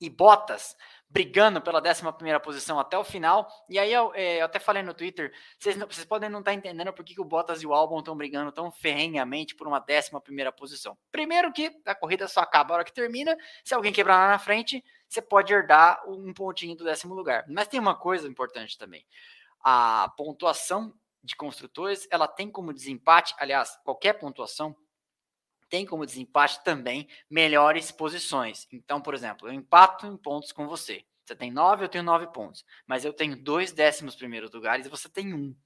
e 0.00 0.10
Bottas 0.10 0.76
brigando 1.12 1.60
pela 1.60 1.78
11 1.78 2.02
posição 2.42 2.80
até 2.80 2.96
o 2.96 3.04
final. 3.04 3.46
E 3.68 3.78
aí 3.78 3.92
eu, 3.92 4.12
é, 4.14 4.40
eu 4.40 4.46
até 4.46 4.58
falei 4.58 4.82
no 4.82 4.94
Twitter, 4.94 5.30
vocês, 5.58 6.04
podem 6.06 6.30
não 6.30 6.38
estar 6.38 6.52
tá 6.52 6.54
entendendo 6.54 6.92
por 6.92 7.04
que, 7.04 7.14
que 7.14 7.20
o 7.20 7.24
Bottas 7.24 7.62
e 7.62 7.66
o 7.66 7.74
Albon 7.74 7.98
estão 7.98 8.16
brigando 8.16 8.50
tão 8.50 8.72
ferrenhamente 8.72 9.54
por 9.54 9.68
uma 9.68 9.78
11 9.78 10.10
posição. 10.56 10.96
Primeiro 11.10 11.52
que 11.52 11.70
a 11.84 11.94
corrida 11.94 12.26
só 12.26 12.40
acaba 12.40 12.72
a 12.72 12.76
hora 12.78 12.84
que 12.84 12.94
termina. 12.94 13.36
Se 13.62 13.74
alguém 13.74 13.92
quebrar 13.92 14.16
lá 14.16 14.28
na 14.28 14.38
frente, 14.38 14.82
você 15.06 15.20
pode 15.20 15.52
herdar 15.52 16.02
um 16.08 16.32
pontinho 16.32 16.74
do 16.74 16.84
décimo 16.84 17.14
lugar. 17.14 17.44
Mas 17.46 17.68
tem 17.68 17.78
uma 17.78 17.94
coisa 17.94 18.26
importante 18.26 18.78
também. 18.78 19.04
A 19.62 20.10
pontuação 20.16 20.94
de 21.22 21.36
construtores, 21.36 22.08
ela 22.10 22.26
tem 22.26 22.50
como 22.50 22.72
desempate, 22.72 23.34
aliás, 23.38 23.78
qualquer 23.84 24.14
pontuação 24.14 24.74
tem 25.72 25.86
como 25.86 26.04
desempate 26.04 26.62
também 26.62 27.08
melhores 27.30 27.90
posições. 27.90 28.68
Então, 28.70 29.00
por 29.00 29.14
exemplo, 29.14 29.48
eu 29.48 29.54
empato 29.54 30.06
em 30.06 30.18
pontos 30.18 30.52
com 30.52 30.68
você. 30.68 31.02
Você 31.24 31.34
tem 31.34 31.50
nove, 31.50 31.82
eu 31.82 31.88
tenho 31.88 32.04
nove 32.04 32.26
pontos. 32.26 32.62
Mas 32.86 33.06
eu 33.06 33.12
tenho 33.14 33.34
dois 33.34 33.72
décimos 33.72 34.14
primeiros 34.14 34.50
lugares 34.52 34.84
e 34.84 34.90
você 34.90 35.08
tem 35.08 35.32
um. 35.32 35.56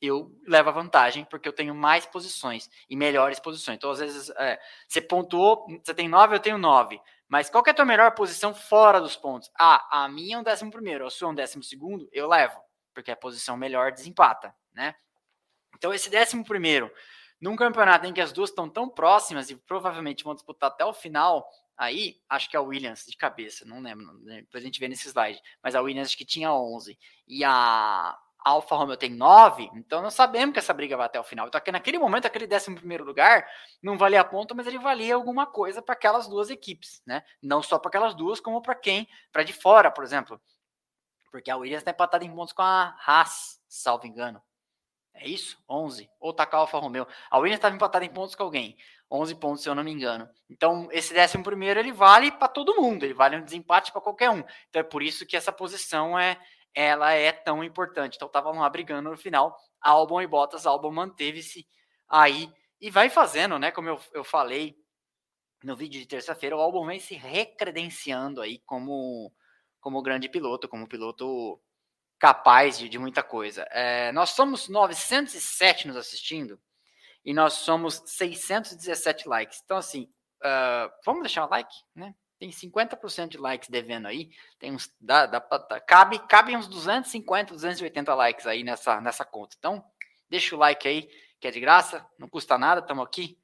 Eu 0.00 0.30
levo 0.46 0.68
a 0.68 0.72
vantagem 0.72 1.24
porque 1.24 1.48
eu 1.48 1.52
tenho 1.52 1.74
mais 1.74 2.06
posições 2.06 2.70
e 2.88 2.94
melhores 2.94 3.40
posições. 3.40 3.76
Então, 3.76 3.90
às 3.90 3.98
vezes, 3.98 4.30
é, 4.36 4.56
você 4.88 5.00
pontuou, 5.00 5.66
você 5.84 5.92
tem 5.92 6.08
nove, 6.08 6.36
eu 6.36 6.40
tenho 6.40 6.56
nove. 6.56 7.00
Mas 7.28 7.50
qual 7.50 7.64
é 7.66 7.70
a 7.70 7.74
tua 7.74 7.84
melhor 7.84 8.14
posição 8.14 8.54
fora 8.54 9.00
dos 9.00 9.16
pontos? 9.16 9.50
Ah, 9.58 10.04
a 10.04 10.08
minha 10.08 10.36
é 10.36 10.38
um 10.38 10.44
décimo 10.44 10.70
primeiro, 10.70 11.04
a 11.04 11.10
sua 11.10 11.26
é 11.26 11.32
um 11.32 11.34
décimo 11.34 11.64
segundo, 11.64 12.08
eu 12.12 12.28
levo. 12.28 12.60
Porque 12.94 13.10
a 13.10 13.16
posição 13.16 13.56
melhor 13.56 13.90
desempata, 13.90 14.54
né? 14.72 14.94
Então, 15.76 15.92
esse 15.92 16.08
décimo 16.08 16.44
primeiro 16.44 16.88
num 17.44 17.56
campeonato 17.56 18.06
em 18.06 18.12
que 18.14 18.22
as 18.22 18.32
duas 18.32 18.48
estão 18.48 18.70
tão 18.70 18.88
próximas 18.88 19.50
e 19.50 19.54
provavelmente 19.54 20.24
vão 20.24 20.32
disputar 20.32 20.70
até 20.70 20.82
o 20.82 20.94
final, 20.94 21.46
aí 21.76 22.18
acho 22.26 22.48
que 22.48 22.56
a 22.56 22.62
Williams 22.62 23.04
de 23.04 23.18
cabeça, 23.18 23.66
não 23.66 23.80
lembro, 23.80 24.16
depois 24.24 24.64
a 24.64 24.66
gente 24.66 24.80
vê 24.80 24.88
nesse 24.88 25.08
slide, 25.08 25.38
mas 25.62 25.74
a 25.74 25.82
Williams 25.82 26.08
acho 26.08 26.16
que 26.16 26.24
tinha 26.24 26.50
11 26.50 26.98
e 27.28 27.44
a 27.44 28.18
Alfa 28.42 28.74
Romeo 28.76 28.96
tem 28.96 29.10
9, 29.10 29.70
então 29.74 30.00
nós 30.00 30.14
sabemos 30.14 30.54
que 30.54 30.58
essa 30.58 30.72
briga 30.72 30.96
vai 30.96 31.04
até 31.04 31.20
o 31.20 31.24
final. 31.24 31.46
Então, 31.46 31.60
naquele 31.70 31.98
momento, 31.98 32.24
aquele 32.24 32.46
11 32.46 32.76
primeiro 32.76 33.04
lugar 33.04 33.46
não 33.82 33.98
valia 33.98 34.24
ponto, 34.24 34.56
mas 34.56 34.66
ele 34.66 34.78
valia 34.78 35.14
alguma 35.14 35.44
coisa 35.44 35.82
para 35.82 35.92
aquelas 35.92 36.26
duas 36.26 36.48
equipes, 36.48 37.02
né? 37.04 37.22
Não 37.42 37.62
só 37.62 37.78
para 37.78 37.90
aquelas 37.90 38.14
duas, 38.14 38.40
como 38.40 38.62
para 38.62 38.74
quem, 38.74 39.06
para 39.30 39.42
de 39.42 39.52
fora, 39.52 39.90
por 39.90 40.02
exemplo. 40.02 40.40
Porque 41.30 41.50
a 41.50 41.58
Williams 41.58 41.82
está 41.82 41.90
empatada 41.90 42.24
em 42.24 42.34
pontos 42.34 42.54
com 42.54 42.62
a 42.62 42.96
Haas, 43.06 43.60
salvo 43.68 44.06
engano. 44.06 44.42
É 45.14 45.28
isso? 45.28 45.62
11. 45.68 46.10
Ou 46.20 46.32
tá 46.32 46.44
com 46.44 46.56
Alfa 46.56 46.78
Romeo. 46.78 47.06
A 47.30 47.38
Williams 47.38 47.58
estava 47.58 47.74
empatada 47.74 48.04
em 48.04 48.12
pontos 48.12 48.34
com 48.34 48.42
alguém. 48.42 48.76
11 49.10 49.34
pontos, 49.36 49.62
se 49.62 49.68
eu 49.68 49.74
não 49.74 49.84
me 49.84 49.92
engano. 49.92 50.28
Então, 50.50 50.88
esse 50.90 51.14
décimo 51.14 51.44
primeiro, 51.44 51.78
ele 51.78 51.92
vale 51.92 52.32
para 52.32 52.48
todo 52.48 52.74
mundo. 52.74 53.04
Ele 53.04 53.14
vale 53.14 53.36
um 53.36 53.44
desempate 53.44 53.92
para 53.92 54.00
qualquer 54.00 54.30
um. 54.30 54.42
Então, 54.68 54.80
é 54.80 54.82
por 54.82 55.02
isso 55.02 55.24
que 55.24 55.36
essa 55.36 55.52
posição 55.52 56.18
é 56.18 56.38
ela 56.74 57.12
é 57.12 57.30
tão 57.30 57.62
importante. 57.62 58.16
Então, 58.16 58.26
estavam 58.26 58.58
lá 58.58 58.68
brigando 58.68 59.10
no 59.10 59.16
final. 59.16 59.56
Albon 59.80 60.20
e 60.20 60.26
Bottas. 60.26 60.66
Albon 60.66 60.90
manteve-se 60.90 61.66
aí 62.08 62.52
e 62.80 62.90
vai 62.90 63.08
fazendo, 63.08 63.58
né? 63.58 63.70
Como 63.70 63.88
eu, 63.88 64.00
eu 64.12 64.24
falei 64.24 64.76
no 65.62 65.76
vídeo 65.76 66.00
de 66.00 66.06
terça-feira, 66.06 66.56
o 66.56 66.60
Albon 66.60 66.84
vem 66.84 67.00
se 67.00 67.14
recredenciando 67.14 68.42
aí 68.42 68.58
como, 68.66 69.32
como 69.80 70.02
grande 70.02 70.28
piloto, 70.28 70.68
como 70.68 70.86
piloto 70.86 71.58
capaz 72.24 72.78
de, 72.78 72.88
de 72.88 72.98
muita 72.98 73.22
coisa. 73.22 73.68
É, 73.70 74.10
nós 74.12 74.30
somos 74.30 74.66
907 74.66 75.86
nos 75.86 75.94
assistindo 75.94 76.58
e 77.22 77.34
nós 77.34 77.52
somos 77.52 78.02
617 78.06 79.28
likes. 79.28 79.60
Então, 79.62 79.76
assim, 79.76 80.10
uh, 80.42 80.90
vamos 81.04 81.20
deixar 81.20 81.44
o 81.44 81.50
like, 81.50 81.74
né? 81.94 82.14
Tem 82.38 82.48
50% 82.48 83.28
de 83.28 83.36
likes 83.36 83.68
devendo 83.68 84.06
aí. 84.06 84.30
Tem 84.58 84.72
uns. 84.72 84.90
Dá, 84.98 85.26
dá, 85.26 85.38
dá, 85.38 85.78
cabe, 85.80 86.18
cabe 86.20 86.56
uns 86.56 86.66
250, 86.66 87.52
280 87.52 88.14
likes 88.14 88.46
aí 88.46 88.64
nessa, 88.64 89.02
nessa 89.02 89.26
conta. 89.26 89.54
Então, 89.58 89.84
deixa 90.30 90.56
o 90.56 90.58
like 90.58 90.88
aí, 90.88 91.06
que 91.38 91.46
é 91.46 91.50
de 91.50 91.60
graça, 91.60 92.06
não 92.18 92.26
custa 92.26 92.56
nada, 92.56 92.80
estamos 92.80 93.04
aqui 93.04 93.38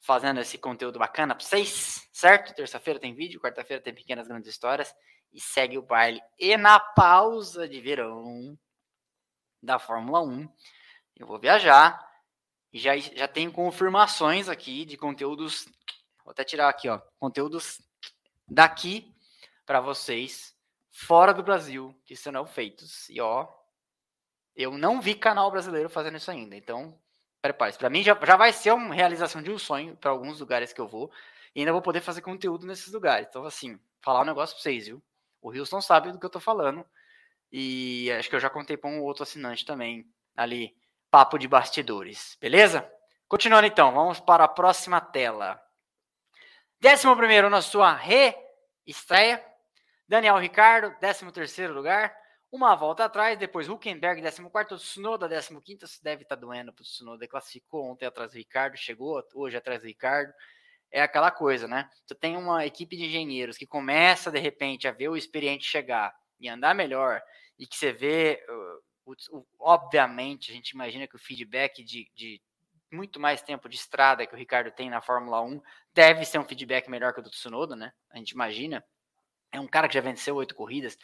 fazendo 0.00 0.40
esse 0.40 0.58
conteúdo 0.58 0.98
bacana 0.98 1.36
para 1.36 1.44
vocês, 1.44 2.08
certo? 2.12 2.52
Terça-feira 2.52 2.98
tem 2.98 3.14
vídeo, 3.14 3.40
quarta-feira 3.40 3.80
tem 3.80 3.94
pequenas 3.94 4.26
grandes 4.26 4.50
histórias 4.50 4.92
e 5.34 5.40
segue 5.40 5.76
o 5.76 5.82
baile. 5.82 6.22
E 6.38 6.56
na 6.56 6.78
pausa 6.78 7.68
de 7.68 7.80
verão 7.80 8.56
da 9.60 9.78
Fórmula 9.78 10.22
1, 10.22 10.48
eu 11.16 11.26
vou 11.26 11.38
viajar 11.38 12.00
e 12.72 12.78
já, 12.78 12.96
já 12.96 13.26
tenho 13.26 13.52
confirmações 13.52 14.48
aqui 14.48 14.84
de 14.84 14.96
conteúdos. 14.96 15.66
Vou 16.24 16.30
até 16.30 16.44
tirar 16.44 16.68
aqui, 16.68 16.88
ó, 16.88 17.00
conteúdos 17.18 17.82
daqui 18.48 19.14
para 19.66 19.80
vocês 19.80 20.54
fora 20.90 21.34
do 21.34 21.42
Brasil 21.42 21.94
que 22.04 22.14
serão 22.14 22.46
feitos. 22.46 23.08
E 23.08 23.20
ó, 23.20 23.48
eu 24.54 24.78
não 24.78 25.00
vi 25.00 25.14
canal 25.14 25.50
brasileiro 25.50 25.88
fazendo 25.88 26.16
isso 26.16 26.30
ainda, 26.30 26.54
então 26.54 26.96
prepare-se. 27.42 27.78
Para 27.78 27.90
mim 27.90 28.02
já, 28.02 28.18
já 28.24 28.36
vai 28.36 28.52
ser 28.52 28.72
uma 28.72 28.94
realização 28.94 29.42
de 29.42 29.50
um 29.50 29.58
sonho 29.58 29.96
para 29.96 30.10
alguns 30.10 30.40
lugares 30.40 30.72
que 30.72 30.80
eu 30.80 30.86
vou 30.86 31.10
e 31.54 31.60
ainda 31.60 31.72
vou 31.72 31.82
poder 31.82 32.00
fazer 32.00 32.22
conteúdo 32.22 32.66
nesses 32.66 32.92
lugares. 32.92 33.26
Então 33.28 33.44
assim, 33.44 33.78
falar 34.00 34.22
um 34.22 34.26
negócio 34.26 34.54
para 34.54 34.62
vocês, 34.62 34.86
viu? 34.86 35.02
O 35.44 35.50
Wilson 35.50 35.82
sabe 35.82 36.10
do 36.10 36.18
que 36.18 36.24
eu 36.24 36.30
tô 36.30 36.40
falando. 36.40 36.86
E 37.52 38.10
acho 38.12 38.30
que 38.30 38.34
eu 38.34 38.40
já 38.40 38.48
contei 38.48 38.78
para 38.78 38.88
um 38.88 39.02
outro 39.02 39.24
assinante 39.24 39.66
também 39.66 40.10
ali, 40.34 40.74
papo 41.10 41.38
de 41.38 41.46
bastidores. 41.46 42.38
Beleza? 42.40 42.90
Continuando 43.28 43.66
então, 43.66 43.92
vamos 43.92 44.18
para 44.18 44.44
a 44.44 44.48
próxima 44.48 45.02
tela. 45.02 45.60
Décimo 46.80 47.14
primeiro 47.14 47.50
na 47.50 47.60
sua 47.60 47.92
reestreia. 47.92 49.44
Daniel 50.08 50.38
Ricardo, 50.38 50.98
décimo 50.98 51.30
terceiro 51.30 51.74
lugar. 51.74 52.16
Uma 52.50 52.74
volta 52.74 53.04
atrás, 53.04 53.38
depois 53.38 53.68
Huckenberg, 53.68 54.22
14, 54.22 54.82
Tsunoda, 54.82 55.28
15. 55.28 55.84
Isso 55.84 56.02
deve 56.02 56.22
estar 56.22 56.36
tá 56.36 56.40
doendo 56.40 56.72
para 56.72 56.80
o 56.80 56.86
Tsunoda. 56.86 57.28
Classificou 57.28 57.84
ontem 57.90 58.06
atrás 58.06 58.32
do 58.32 58.38
Ricardo, 58.38 58.78
chegou 58.78 59.22
hoje 59.34 59.58
atrás 59.58 59.82
do 59.82 59.88
Ricardo 59.88 60.32
é 60.94 61.02
aquela 61.02 61.32
coisa, 61.32 61.66
né? 61.66 61.90
Você 62.06 62.14
tem 62.14 62.36
uma 62.36 62.64
equipe 62.64 62.96
de 62.96 63.06
engenheiros 63.06 63.58
que 63.58 63.66
começa 63.66 64.30
de 64.30 64.38
repente 64.38 64.86
a 64.86 64.92
ver 64.92 65.08
o 65.08 65.16
experiente 65.16 65.66
chegar 65.66 66.14
e 66.38 66.48
andar 66.48 66.72
melhor, 66.72 67.20
e 67.58 67.66
que 67.66 67.76
você 67.76 67.92
vê, 67.92 68.40
uh, 68.48 69.44
obviamente, 69.58 70.52
a 70.52 70.54
gente 70.54 70.70
imagina 70.70 71.08
que 71.08 71.16
o 71.16 71.18
feedback 71.18 71.82
de, 71.82 72.08
de, 72.14 72.40
muito 72.92 73.18
mais 73.18 73.42
tempo 73.42 73.68
de 73.68 73.74
estrada 73.74 74.24
que 74.24 74.34
o 74.34 74.38
Ricardo 74.38 74.70
tem 74.70 74.88
na 74.88 75.00
Fórmula 75.00 75.42
1 75.42 75.60
deve 75.92 76.24
ser 76.24 76.38
um 76.38 76.44
feedback 76.44 76.88
melhor 76.88 77.12
que 77.12 77.18
o 77.18 77.22
do 77.24 77.30
Tsunoda, 77.30 77.74
né? 77.74 77.92
A 78.10 78.18
gente 78.18 78.30
imagina. 78.30 78.84
É 79.54 79.60
um 79.60 79.68
cara 79.68 79.86
que 79.86 79.94
já 79.94 80.00
venceu 80.00 80.34
oito 80.34 80.54
corridas. 80.54 80.98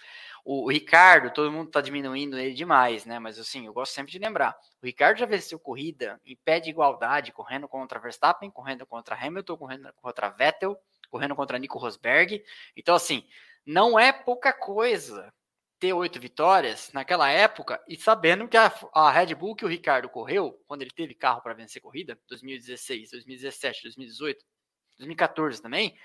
O, 0.44 0.64
o 0.64 0.70
Ricardo, 0.70 1.32
todo 1.32 1.52
mundo 1.52 1.68
está 1.68 1.80
diminuindo 1.80 2.36
ele 2.36 2.52
demais, 2.52 3.04
né? 3.04 3.18
Mas 3.20 3.38
assim, 3.38 3.66
eu 3.66 3.72
gosto 3.72 3.92
sempre 3.92 4.10
de 4.10 4.18
lembrar. 4.18 4.58
O 4.82 4.86
Ricardo 4.86 5.18
já 5.18 5.26
venceu 5.26 5.58
corrida 5.58 6.20
em 6.26 6.36
pé 6.36 6.58
de 6.58 6.68
igualdade, 6.68 7.30
correndo 7.30 7.68
contra 7.68 8.00
Verstappen, 8.00 8.50
correndo 8.50 8.84
contra 8.84 9.14
Hamilton, 9.14 9.56
correndo 9.56 9.92
contra 9.94 10.30
Vettel, 10.30 10.76
correndo 11.08 11.36
contra 11.36 11.58
Nico 11.58 11.78
Rosberg. 11.78 12.42
Então, 12.76 12.96
assim, 12.96 13.24
não 13.64 13.96
é 13.96 14.12
pouca 14.12 14.52
coisa 14.52 15.32
ter 15.78 15.92
oito 15.92 16.18
vitórias 16.18 16.90
naquela 16.92 17.30
época 17.30 17.82
e 17.88 17.96
sabendo 17.96 18.48
que 18.48 18.56
a, 18.56 18.72
a, 18.92 19.10
Red 19.12 19.34
Bull 19.34 19.54
que 19.54 19.64
o 19.64 19.68
Ricardo 19.68 20.08
correu, 20.08 20.60
quando 20.66 20.82
ele 20.82 20.90
teve 20.90 21.14
carro 21.14 21.40
para 21.40 21.54
vencer 21.54 21.80
corrida, 21.80 22.18
2016, 22.28 23.12
2017, 23.12 23.84
2018, 23.84 24.44
2014 24.98 25.62
também, 25.62 25.96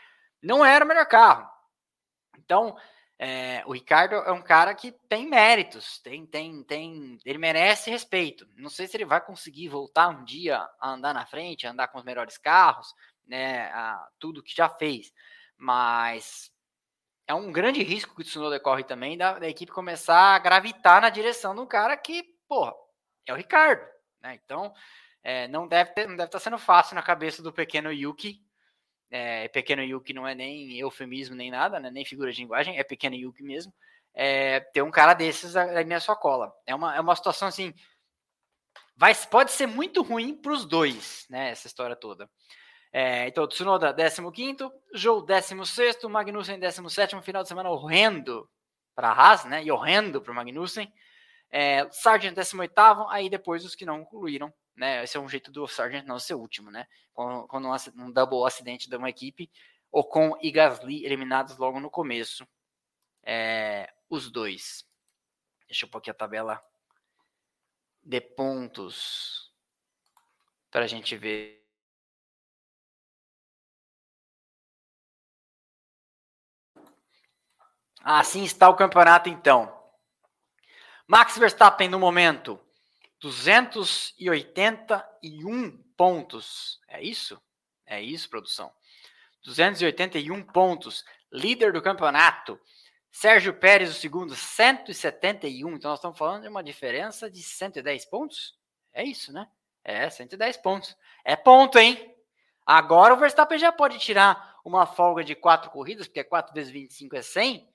não 0.42 0.64
era 0.64 0.86
o 0.86 0.88
melhor 0.88 1.06
carro. 1.08 1.50
Então, 2.38 2.76
É, 3.18 3.64
o 3.66 3.72
Ricardo 3.72 4.16
é 4.16 4.32
um 4.34 4.42
cara 4.42 4.76
que 4.76 4.92
tem 5.08 5.26
méritos, 5.26 6.00
tem, 6.00 6.26
tem, 6.26 6.62
tem, 6.66 7.18
ele 7.24 7.38
merece 7.38 7.90
respeito. 7.90 8.46
Não 8.58 8.70
sei 8.70 8.88
se 8.88 8.98
ele 8.98 9.06
vai 9.06 9.22
conseguir 9.22 9.70
voltar 9.70 10.10
um 10.10 10.26
dia 10.26 10.58
a 10.82 10.90
andar 10.92 11.14
na 11.14 11.26
frente, 11.26 11.66
a 11.66 11.72
andar 11.72 11.88
com 11.88 11.98
os 11.98 12.04
melhores 12.04 12.38
carros, 12.38 12.94
né, 13.26 13.72
a, 13.72 14.06
tudo 14.20 14.44
que 14.44 14.54
já 14.54 14.68
fez, 14.68 15.14
mas 15.58 16.52
é 17.28 17.34
um 17.34 17.52
grande 17.52 17.82
risco 17.84 18.14
que 18.16 18.22
o 18.22 18.26
Tsunoda 18.26 18.60
corre 18.60 18.84
também 18.84 19.18
da, 19.18 19.40
da, 19.40 19.48
equipe 19.48 19.72
começar 19.72 20.36
a 20.36 20.40
gravitar 20.40 21.02
na 21.02 21.10
direção 21.10 21.56
de 21.56 21.62
um 21.62 21.66
cara 21.66 21.96
que, 21.98 22.24
porra, 22.48 22.74
é 23.26 23.34
o 23.34 23.38
Ricardo, 23.38 23.82
né? 24.22 24.38
Então, 24.44 24.74
é, 25.24 25.48
não 25.48 25.68
deve 25.68 26.06
não 26.06 26.16
deve 26.16 26.28
estar 26.28 26.40
sendo 26.40 26.58
fácil 26.58 26.96
na 26.96 27.02
cabeça 27.02 27.42
do 27.42 27.54
pequeno 27.54 27.92
Yuki 27.92 28.45
é, 29.12 29.48
pequeno 29.48 29.84
Yuki 29.84 30.14
não 30.14 30.28
é 30.28 30.36
nem 30.36 30.78
eufemismo 30.78 31.36
nem 31.36 31.52
nada, 31.52 31.80
né, 31.80 31.90
nem 31.92 32.06
figura 32.06 32.32
de 32.32 32.42
linguagem, 32.42 32.78
é 32.78 32.84
pequeno 32.84 33.16
Yuki 33.16 33.44
mesmo. 33.44 33.74
É, 34.14 34.60
ter 34.60 34.82
um 34.82 34.92
cara 34.92 35.14
desses 35.14 35.56
aí 35.56 35.84
na 35.84 36.00
sua 36.00 36.16
cola. 36.16 36.54
É 36.66 36.74
uma, 36.74 36.96
é 36.96 37.02
uma 37.02 37.16
situação 37.16 37.50
assim. 37.50 37.74
Vai, 38.96 39.14
pode 39.30 39.52
ser 39.52 39.68
muito 39.68 40.02
ruim 40.02 40.34
para 40.34 40.54
os 40.54 40.66
dois, 40.66 41.26
né? 41.30 41.50
Essa 41.50 41.68
história 41.68 41.98
toda. 41.98 42.30
É, 42.94 43.28
então, 43.28 43.46
Tsunoda 43.46 43.94
15, 43.94 44.72
Joe 44.94 45.26
16, 45.26 46.04
Magnussen 46.10 46.58
17, 46.58 47.22
final 47.22 47.44
de 47.44 47.50
semana 47.50 47.70
horrendo 47.70 48.50
para 48.96 49.10
a 49.10 49.12
Haas, 49.12 49.44
né? 49.44 49.62
E 49.62 49.70
horrendo 49.70 50.22
para 50.22 50.32
o 50.32 50.36
Magnussen. 50.36 50.90
É, 51.52 51.86
Sargent 51.92 52.34
18, 52.34 52.74
aí 53.10 53.30
depois 53.30 53.66
os 53.66 53.76
que 53.76 53.86
não 53.86 54.06
concluíram 54.06 54.54
né? 54.76 55.04
Esse 55.04 55.18
é 55.18 55.20
um 55.20 55.30
jeito 55.30 55.52
do 55.52 55.68
Sargent 55.68 56.06
não 56.06 56.20
ser 56.20 56.34
último, 56.34 56.70
né? 56.70 56.88
Quando, 57.14 57.48
quando 57.48 57.68
um, 57.68 58.06
um 58.06 58.12
double 58.12 58.46
acidente 58.46 58.90
de 58.90 58.96
uma 58.96 59.10
equipe, 59.10 59.50
Ocon 59.92 60.38
e 60.42 60.52
Gasly 60.52 61.06
eliminados 61.06 61.58
logo 61.58 61.80
no 61.80 61.90
começo. 61.90 62.48
É, 63.24 63.92
os 64.10 64.30
dois. 64.30 64.86
Deixa 65.68 65.86
eu 65.86 65.90
pôr 65.90 66.00
aqui 66.00 66.12
a 66.12 66.14
tabela 66.14 66.62
de 68.04 68.22
pontos 68.22 69.52
para 70.70 70.84
a 70.84 70.88
gente 70.88 71.16
ver. 71.16 71.66
Assim 78.02 78.44
está 78.44 78.70
o 78.70 78.76
campeonato, 78.76 79.30
então. 79.30 79.74
Max 81.08 81.38
Verstappen 81.38 81.90
no 81.90 82.00
momento 82.00 82.60
281 83.26 85.72
pontos. 85.98 86.80
É 86.88 87.02
isso? 87.02 87.42
É 87.84 88.00
isso, 88.00 88.30
produção. 88.30 88.72
281 89.44 90.44
pontos. 90.44 91.04
Líder 91.32 91.74
do 91.74 91.82
campeonato. 91.82 92.62
Sérgio 93.12 93.56
Pérez, 93.56 93.90
o 93.90 93.94
segundo, 93.94 94.36
171. 94.36 95.76
Então, 95.76 95.90
nós 95.90 95.98
estamos 95.98 96.20
falando 96.20 96.44
de 96.44 96.50
uma 96.50 96.64
diferença 96.64 97.28
de 97.28 97.42
110 97.42 98.06
pontos? 98.06 98.56
É 98.94 99.04
isso, 99.04 99.34
né? 99.34 99.50
É, 99.84 100.08
110 100.08 100.58
pontos. 100.58 100.96
É 101.24 101.36
ponto, 101.36 101.80
hein? 101.80 102.16
Agora 102.64 103.16
o 103.16 103.18
Verstappen 103.18 103.58
já 103.58 103.72
pode 103.72 103.98
tirar 103.98 104.56
uma 104.64 104.86
folga 104.86 105.24
de 105.24 105.34
quatro 105.34 105.72
corridas, 105.72 106.08
porque 106.08 106.24
4 106.24 106.54
vezes 106.54 106.72
25 106.72 107.16
é 107.16 107.24
100. 107.24 107.68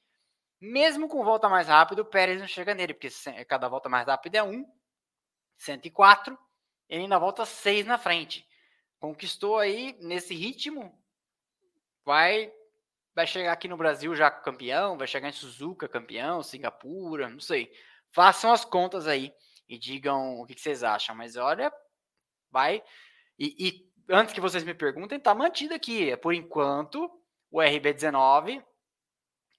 Mesmo 0.61 1.09
com 1.09 1.25
volta 1.25 1.49
mais 1.49 1.67
rápido, 1.67 2.03
o 2.03 2.05
Pérez 2.05 2.39
não 2.39 2.47
chega 2.47 2.73
nele, 2.73 2.95
porque 2.95 3.11
cada 3.49 3.69
volta 3.69 3.89
mais 3.89 4.07
rápida 4.07 4.39
é 4.39 4.45
1. 4.45 4.65
104, 5.61 6.39
ele 6.89 7.03
ainda 7.03 7.19
volta 7.19 7.45
6 7.45 7.87
na 7.87 7.99
frente. 7.99 8.47
Conquistou 8.99 9.59
aí 9.59 9.97
nesse 10.01 10.35
ritmo, 10.35 10.93
vai 12.05 12.53
vai 13.15 13.27
chegar 13.27 13.53
aqui 13.53 13.69
no 13.69 13.77
Brasil 13.77 14.15
já 14.15 14.31
campeão, 14.31 14.97
vai 14.97 15.07
chegar 15.07 15.29
em 15.29 15.33
Suzuka 15.33 15.89
campeão, 15.89 16.43
Singapura, 16.43 17.29
não 17.29 17.41
sei. 17.41 17.71
Façam 18.11 18.53
as 18.53 18.65
contas 18.65 19.07
aí 19.07 19.33
e 19.69 19.79
digam 19.79 20.41
o 20.41 20.47
que, 20.47 20.55
que 20.55 20.61
vocês 20.61 20.83
acham. 20.83 21.15
Mas 21.15 21.37
olha, 21.37 21.73
vai. 22.51 22.83
E, 23.39 23.55
e, 23.59 23.91
antes 24.09 24.33
que 24.33 24.41
vocês 24.41 24.65
me 24.65 24.75
perguntem, 24.75 25.19
tá 25.19 25.35
mantido 25.35 25.75
aqui. 25.75 26.17
Por 26.19 26.33
enquanto, 26.33 27.11
o 27.51 27.59
RB19 27.59 28.63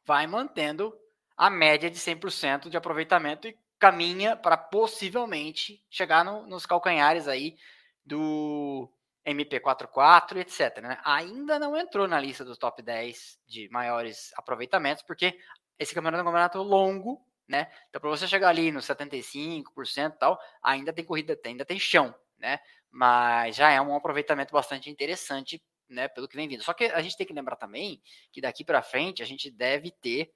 vai 0.05 0.25
mantendo 0.25 0.97
a 1.37 1.49
média 1.49 1.89
de 1.89 1.97
100% 1.97 2.69
de 2.69 2.77
aproveitamento 2.77 3.47
e 3.47 3.57
caminha 3.81 4.35
para 4.35 4.55
possivelmente 4.55 5.83
chegar 5.89 6.23
no, 6.23 6.45
nos 6.45 6.67
calcanhares 6.67 7.27
aí 7.27 7.57
do 8.05 8.87
MP44, 9.25 10.37
etc. 10.37 10.83
Né? 10.83 10.99
Ainda 11.03 11.57
não 11.57 11.75
entrou 11.75 12.07
na 12.07 12.19
lista 12.19 12.45
dos 12.45 12.59
top 12.59 12.83
10 12.83 13.39
de 13.47 13.67
maiores 13.69 14.31
aproveitamentos, 14.37 15.01
porque 15.01 15.35
esse 15.79 15.95
campeonato 15.95 16.19
é 16.19 16.21
um 16.21 16.25
campeonato 16.25 16.61
longo, 16.61 17.25
né? 17.47 17.71
Então, 17.89 17.99
para 17.99 18.09
você 18.11 18.27
chegar 18.27 18.49
ali 18.49 18.71
nos 18.71 18.85
75% 18.85 20.13
e 20.13 20.17
tal, 20.19 20.39
ainda 20.61 20.93
tem 20.93 21.03
corrida, 21.03 21.37
ainda 21.43 21.65
tem 21.65 21.79
chão, 21.79 22.13
né? 22.37 22.59
Mas 22.91 23.55
já 23.55 23.71
é 23.71 23.81
um 23.81 23.95
aproveitamento 23.95 24.53
bastante 24.53 24.91
interessante, 24.91 25.59
né? 25.89 26.07
Pelo 26.07 26.27
que 26.27 26.35
vem 26.35 26.47
vindo. 26.47 26.63
Só 26.63 26.71
que 26.71 26.85
a 26.85 27.01
gente 27.01 27.17
tem 27.17 27.25
que 27.25 27.33
lembrar 27.33 27.55
também 27.55 27.99
que 28.31 28.41
daqui 28.41 28.63
para 28.63 28.83
frente 28.83 29.23
a 29.23 29.25
gente 29.25 29.49
deve 29.49 29.89
ter 29.89 30.31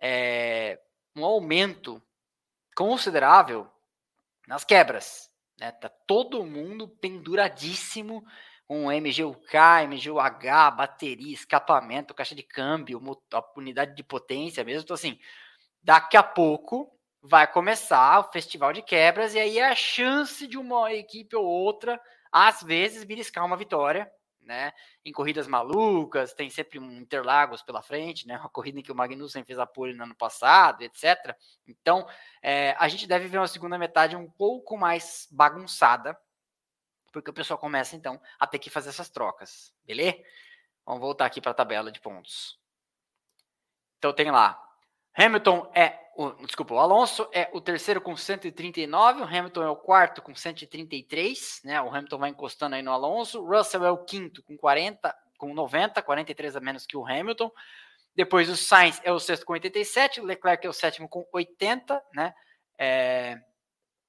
é, 0.00 0.80
um 1.14 1.22
aumento 1.22 2.02
considerável 2.78 3.68
nas 4.46 4.62
quebras. 4.62 5.28
Né? 5.58 5.72
Tá 5.72 5.88
todo 5.88 6.46
mundo 6.46 6.86
penduradíssimo 6.86 8.24
com 8.68 8.84
MGUK, 8.84 9.56
MGUH, 9.88 10.70
bateria, 10.76 11.34
escapamento, 11.34 12.14
caixa 12.14 12.36
de 12.36 12.44
câmbio, 12.44 13.02
unidade 13.56 13.96
de 13.96 14.04
potência 14.04 14.62
mesmo. 14.62 14.82
Então, 14.84 14.94
assim, 14.94 15.18
daqui 15.82 16.16
a 16.16 16.22
pouco 16.22 16.88
vai 17.20 17.50
começar 17.50 18.20
o 18.20 18.30
festival 18.30 18.72
de 18.72 18.80
quebras 18.80 19.34
e 19.34 19.40
aí 19.40 19.58
é 19.58 19.68
a 19.68 19.74
chance 19.74 20.46
de 20.46 20.56
uma 20.56 20.92
equipe 20.92 21.34
ou 21.34 21.44
outra, 21.44 22.00
às 22.30 22.62
vezes, 22.62 23.02
beliscar 23.02 23.44
uma 23.44 23.56
vitória 23.56 24.08
né? 24.48 24.72
Em 25.04 25.12
corridas 25.12 25.46
malucas, 25.46 26.32
tem 26.32 26.48
sempre 26.48 26.78
um 26.78 26.90
Interlagos 26.90 27.62
pela 27.62 27.82
frente, 27.82 28.26
né? 28.26 28.36
Uma 28.40 28.48
corrida 28.48 28.80
em 28.80 28.82
que 28.82 28.90
o 28.90 28.94
Magnussen 28.94 29.44
fez 29.44 29.58
a 29.58 29.66
pole 29.66 29.92
no 29.94 30.02
ano 30.04 30.16
passado, 30.16 30.82
etc. 30.82 31.36
Então, 31.66 32.08
é, 32.42 32.74
a 32.78 32.88
gente 32.88 33.06
deve 33.06 33.28
ver 33.28 33.38
uma 33.38 33.46
segunda 33.46 33.78
metade 33.78 34.16
um 34.16 34.28
pouco 34.28 34.76
mais 34.76 35.28
bagunçada, 35.30 36.18
porque 37.12 37.30
o 37.30 37.34
pessoal 37.34 37.58
começa 37.58 37.94
então 37.94 38.20
a 38.40 38.46
ter 38.46 38.58
que 38.58 38.70
fazer 38.70 38.88
essas 38.88 39.10
trocas, 39.10 39.72
beleza? 39.84 40.18
Vamos 40.84 41.02
voltar 41.02 41.26
aqui 41.26 41.40
para 41.40 41.50
a 41.50 41.54
tabela 41.54 41.92
de 41.92 42.00
pontos. 42.00 42.58
Então 43.98 44.12
tem 44.12 44.30
lá, 44.30 44.58
Hamilton 45.18 45.68
é 45.74 45.98
o, 46.16 46.30
desculpa, 46.46 46.74
o 46.74 46.78
Alonso 46.78 47.28
é 47.32 47.48
o 47.52 47.60
terceiro 47.60 48.00
com 48.00 48.16
139, 48.16 49.22
o 49.22 49.24
Hamilton 49.24 49.62
é 49.62 49.68
o 49.68 49.76
quarto 49.76 50.22
com 50.22 50.34
133, 50.34 51.60
né? 51.64 51.80
O 51.80 51.88
Hamilton 51.88 52.18
vai 52.18 52.30
encostando 52.30 52.76
aí 52.76 52.82
no 52.82 52.92
Alonso. 52.92 53.44
Russell 53.44 53.84
é 53.84 53.90
o 53.90 54.04
quinto 54.04 54.42
com 54.42 54.56
40, 54.56 55.14
com 55.36 55.54
90, 55.54 56.02
43 56.02 56.56
a 56.56 56.60
menos 56.60 56.86
que 56.86 56.96
o 56.96 57.06
Hamilton. 57.06 57.50
Depois 58.14 58.48
o 58.48 58.56
Sainz 58.56 59.00
é 59.04 59.12
o 59.12 59.18
sexto 59.18 59.44
com 59.44 59.52
87, 59.52 60.20
o 60.20 60.24
Leclerc 60.24 60.66
é 60.66 60.70
o 60.70 60.72
sétimo 60.72 61.08
com 61.08 61.24
80, 61.32 62.02
né? 62.14 62.34
É, 62.76 63.40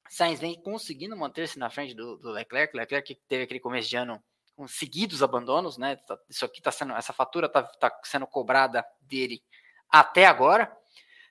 Sainz 0.10 0.40
vem 0.40 0.60
conseguindo 0.62 1.16
manter-se 1.16 1.58
na 1.58 1.70
frente 1.70 1.94
do, 1.96 2.18
do 2.18 2.32
Leclerc. 2.32 2.76
Leclerc 2.76 3.16
que 3.16 3.22
teve 3.28 3.44
aquele 3.44 3.60
começo 3.60 3.90
de 3.90 3.96
ano 3.96 4.24
com 4.56 4.68
seguidos 4.68 5.24
abandonos, 5.24 5.78
né? 5.78 5.96
Tá, 5.96 6.18
isso 6.28 6.46
aqui 6.46 6.62
tá 6.62 6.72
sendo, 6.72 6.94
essa 6.94 7.14
fatura 7.14 7.48
tá, 7.48 7.64
tá 7.64 8.00
sendo 8.04 8.26
cobrada 8.28 8.86
dele 9.02 9.44
até 9.90 10.26
agora. 10.26 10.76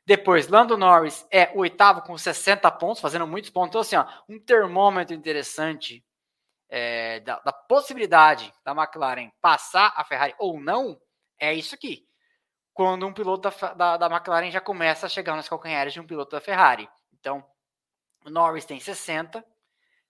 Depois, 0.08 0.48
Lando 0.48 0.74
Norris 0.74 1.28
é 1.30 1.50
o 1.54 1.58
oitavo 1.58 2.00
com 2.00 2.16
60 2.16 2.70
pontos, 2.70 2.98
fazendo 2.98 3.26
muitos 3.26 3.50
pontos. 3.50 3.68
Então, 3.68 3.80
assim, 3.82 3.94
ó, 3.94 4.06
um 4.26 4.40
termômetro 4.40 5.14
interessante 5.14 6.02
é, 6.66 7.20
da, 7.20 7.38
da, 7.40 7.52
possibilidade 7.52 8.50
da 8.64 8.72
McLaren 8.72 9.30
passar 9.38 9.92
a 9.94 10.02
Ferrari 10.02 10.34
ou 10.38 10.58
não 10.58 10.98
é 11.38 11.52
isso 11.52 11.74
aqui. 11.74 12.08
Quando 12.72 13.06
um 13.06 13.12
piloto 13.12 13.50
da, 13.50 13.74
da, 13.74 13.96
da 13.98 14.06
McLaren 14.06 14.50
já 14.50 14.62
começa 14.62 15.04
a 15.04 15.10
chegar 15.10 15.36
nos 15.36 15.46
calcanhares 15.46 15.92
de 15.92 16.00
um 16.00 16.06
piloto 16.06 16.30
da 16.30 16.40
Ferrari. 16.40 16.88
Então, 17.12 17.44
o 18.24 18.30
Norris 18.30 18.64
tem 18.64 18.80
60, 18.80 19.44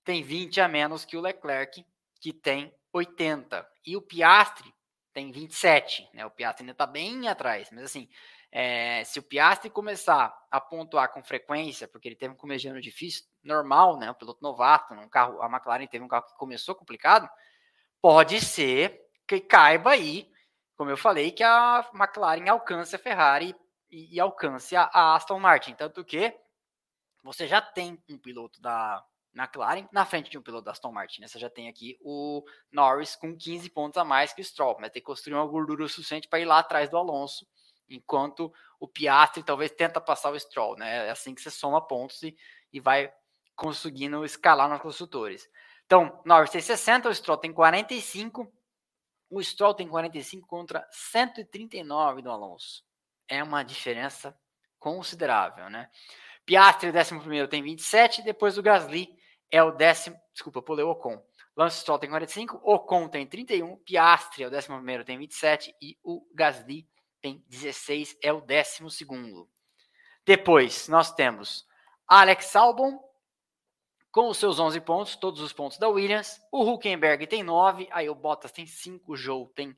tem 0.05 0.23
20 0.23 0.61
a 0.61 0.69
menos 0.69 1.05
que 1.05 1.17
o 1.17 1.21
Leclerc, 1.21 1.85
que 2.21 2.33
tem 2.33 2.73
80. 2.93 3.69
E 3.85 3.97
o 3.97 4.01
Piastri 4.01 4.73
tem 5.13 5.33
27. 5.33 6.09
Né? 6.15 6.25
O 6.25 6.31
Piastri 6.31 6.63
ainda 6.63 6.71
está 6.71 6.87
bem 6.87 7.27
atrás, 7.27 7.69
mas 7.73 7.83
assim, 7.83 8.09
é, 8.51 9.05
se 9.05 9.19
o 9.19 9.23
Piastri 9.23 9.69
começar 9.69 10.35
a 10.51 10.61
pontuar 10.61 11.13
com 11.13 11.23
frequência, 11.23 11.87
porque 11.87 12.09
ele 12.09 12.17
teve 12.17 12.33
um 12.33 12.37
começo 12.37 12.63
de 12.63 12.69
ano 12.69 12.81
difícil, 12.81 13.25
normal, 13.43 13.99
né? 13.99 14.11
Um 14.11 14.15
piloto 14.15 14.43
novato, 14.43 14.95
um 14.95 15.09
carro, 15.09 15.43
a 15.43 15.47
McLaren 15.47 15.87
teve 15.87 16.05
um 16.05 16.09
carro 16.09 16.27
que 16.27 16.37
começou 16.37 16.75
complicado, 16.75 17.29
pode 18.01 18.41
ser 18.41 19.01
que 19.27 19.41
caiba 19.41 19.91
aí, 19.91 20.31
como 20.77 20.91
eu 20.91 20.97
falei, 20.97 21.31
que 21.31 21.43
a 21.43 21.89
McLaren 21.93 22.49
alcance 22.49 22.97
a 22.97 22.99
Ferrari 22.99 23.55
e, 23.91 24.17
e 24.17 24.21
alcance 24.21 24.75
a, 24.75 24.85
a, 24.85 25.15
Aston 25.15 25.39
Martin. 25.39 25.75
Tanto 25.75 26.03
que 26.03 26.35
você 27.23 27.47
já 27.47 27.61
tem 27.61 28.03
um 28.09 28.17
piloto 28.17 28.63
da 28.63 29.05
McLaren 29.37 29.87
na 29.93 30.07
frente 30.07 30.31
de 30.31 30.39
um 30.39 30.43
piloto 30.43 30.65
da 30.65 30.71
Aston 30.71 30.91
Martin. 30.91 31.21
Né? 31.21 31.29
Você 31.29 31.39
já 31.39 31.51
tem 31.51 31.69
aqui 31.69 31.99
o 32.01 32.43
Norris 32.73 33.15
com 33.15 33.37
15 33.37 33.69
pontos 33.71 33.99
a 33.99 34.05
mais 34.05 34.33
que 34.33 34.41
o 34.41 34.45
Stroll, 34.45 34.79
mas 34.81 34.91
tem 34.91 35.03
que 35.03 35.07
construir 35.07 35.35
uma 35.35 35.47
gordura 35.47 35.87
suficiente 35.87 36.27
para 36.27 36.41
ir 36.41 36.47
lá 36.47 36.61
atrás 36.61 36.89
do 36.89 36.97
Alonso 36.97 37.47
enquanto 37.89 38.53
o 38.79 38.87
Piastri 38.87 39.43
talvez 39.43 39.71
tenta 39.71 40.01
passar 40.01 40.31
o 40.31 40.39
Stroll, 40.39 40.77
né? 40.77 41.07
É 41.07 41.11
assim 41.11 41.35
que 41.35 41.41
você 41.41 41.51
soma 41.51 41.81
pontos 41.81 42.23
e, 42.23 42.37
e 42.73 42.81
vai 42.81 43.13
conseguindo 43.57 44.25
escalar 44.25 44.69
nos 44.69 44.81
construtores. 44.81 45.49
Então, 45.85 46.21
Norris 46.25 46.51
tem 46.51 46.61
60, 46.61 47.09
o 47.09 47.15
Stroll 47.15 47.39
tem 47.39 47.53
45, 47.53 48.47
o 49.31 49.43
Stroll 49.43 49.75
tem 49.75 49.89
45 49.89 50.47
contra 50.47 50.87
139 50.91 52.23
do 52.23 52.31
Alonso. 52.31 52.85
É 53.27 53.43
uma 53.43 53.63
diferença 53.63 54.39
considerável, 54.79 55.69
né? 55.69 55.91
Piastri, 56.47 56.91
o 56.91 56.93
11 56.95 57.49
tem 57.49 57.63
27, 57.63 58.23
depois 58.23 58.57
o 58.57 58.63
Gasly 58.63 59.09
é 59.51 59.63
o 59.63 59.71
décimo, 59.71 60.19
desculpa, 60.33 60.63
pulei 60.63 60.85
o 60.85 60.91
Ocon. 60.91 61.23
Lance 61.57 61.81
Stroll 61.81 61.99
tem 61.99 62.09
45, 62.09 62.61
Ocon 62.63 63.09
tem 63.09 63.27
31, 63.27 63.77
Piastri 63.79 64.45
é 64.45 64.47
o 64.47 64.51
11 64.51 65.05
tem 65.05 65.19
27 65.19 65.75
e 65.83 65.99
o 66.03 66.25
Gasly 66.33 66.89
tem 67.21 67.45
16, 67.49 68.17
é 68.23 68.33
o 68.33 68.41
12 68.41 69.07
Depois 70.25 70.89
nós 70.89 71.13
temos 71.13 71.67
Alex 72.07 72.55
Albon 72.57 72.99
com 74.11 74.29
os 74.29 74.39
seus 74.39 74.59
11 74.59 74.81
pontos, 74.81 75.17
todos 75.17 75.41
os 75.41 75.53
pontos 75.53 75.79
da 75.79 75.89
Williams. 75.89 76.41
O 76.51 76.63
Huckenberg 76.63 77.27
tem 77.27 77.43
9, 77.43 77.89
aí 77.91 78.09
o 78.09 78.15
Bottas 78.15 78.53
tem 78.53 78.67
5, 78.67 79.13
o 79.13 79.17
Joe 79.17 79.47
tem 79.55 79.77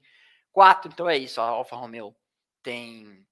4, 0.52 0.90
então 0.92 1.08
é 1.08 1.16
isso, 1.16 1.40
a 1.40 1.48
Alfa 1.48 1.76
Romeo 1.76 2.14
tem 2.62 3.26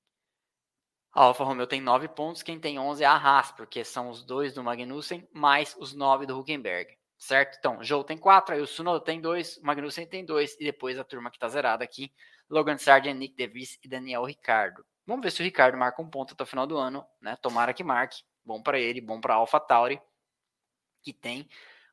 a 1.15 1.23
Alfa 1.23 1.43
Romeo 1.45 1.67
tem 1.67 1.81
9 1.81 2.09
pontos, 2.09 2.43
quem 2.43 2.61
tem 2.61 2.79
11 2.79 3.03
é 3.03 3.07
a 3.07 3.17
Haas, 3.17 3.51
porque 3.51 3.85
são 3.85 4.09
os 4.09 4.25
dois 4.25 4.55
do 4.55 4.63
Magnussen 4.63 5.29
mais 5.33 5.75
os 5.79 5.95
9 5.95 6.27
do 6.27 6.39
Huckenberg 6.39 6.99
certo? 7.19 7.57
Então, 7.59 7.83
Joe 7.83 8.05
tem 8.05 8.17
4, 8.17 8.55
aí 8.55 8.61
o 8.61 8.67
Sunoda 8.67 9.05
tem 9.05 9.21
2, 9.21 9.59
o 9.59 9.67
Magnussen 9.67 10.07
tem 10.07 10.25
2, 10.25 10.57
e 10.61 10.65
depois 10.65 10.99
a 10.99 11.05
turma 11.05 11.31
que 11.31 11.37
está 11.37 11.49
zerada 11.49 11.83
aqui, 11.83 12.13
Logan 12.49 12.79
Sargent, 12.79 13.17
Nick 13.17 13.35
DeVries 13.35 13.79
e 13.83 13.89
Daniel 13.89 14.25
Ricardo. 14.25 14.85
Vamos 15.07 15.23
ver 15.23 15.31
se 15.31 15.41
o 15.41 15.45
Ricardo 15.45 15.77
marca 15.77 16.03
um 16.03 16.11
ponto 16.11 16.35
até 16.35 16.43
o 16.43 16.47
final 16.47 16.67
do 16.67 16.77
ano, 16.77 17.07
né? 17.21 17.37
Tomara 17.37 17.73
que 17.75 17.85
marque. 17.85 18.23
Bom 18.45 18.63
para 18.63 18.79
ele, 18.79 19.01
bom 19.01 19.21
para 19.21 19.35
a 19.35 19.37
AlphaTauri, 19.37 20.01
que 21.03 21.13
tem 21.13 21.49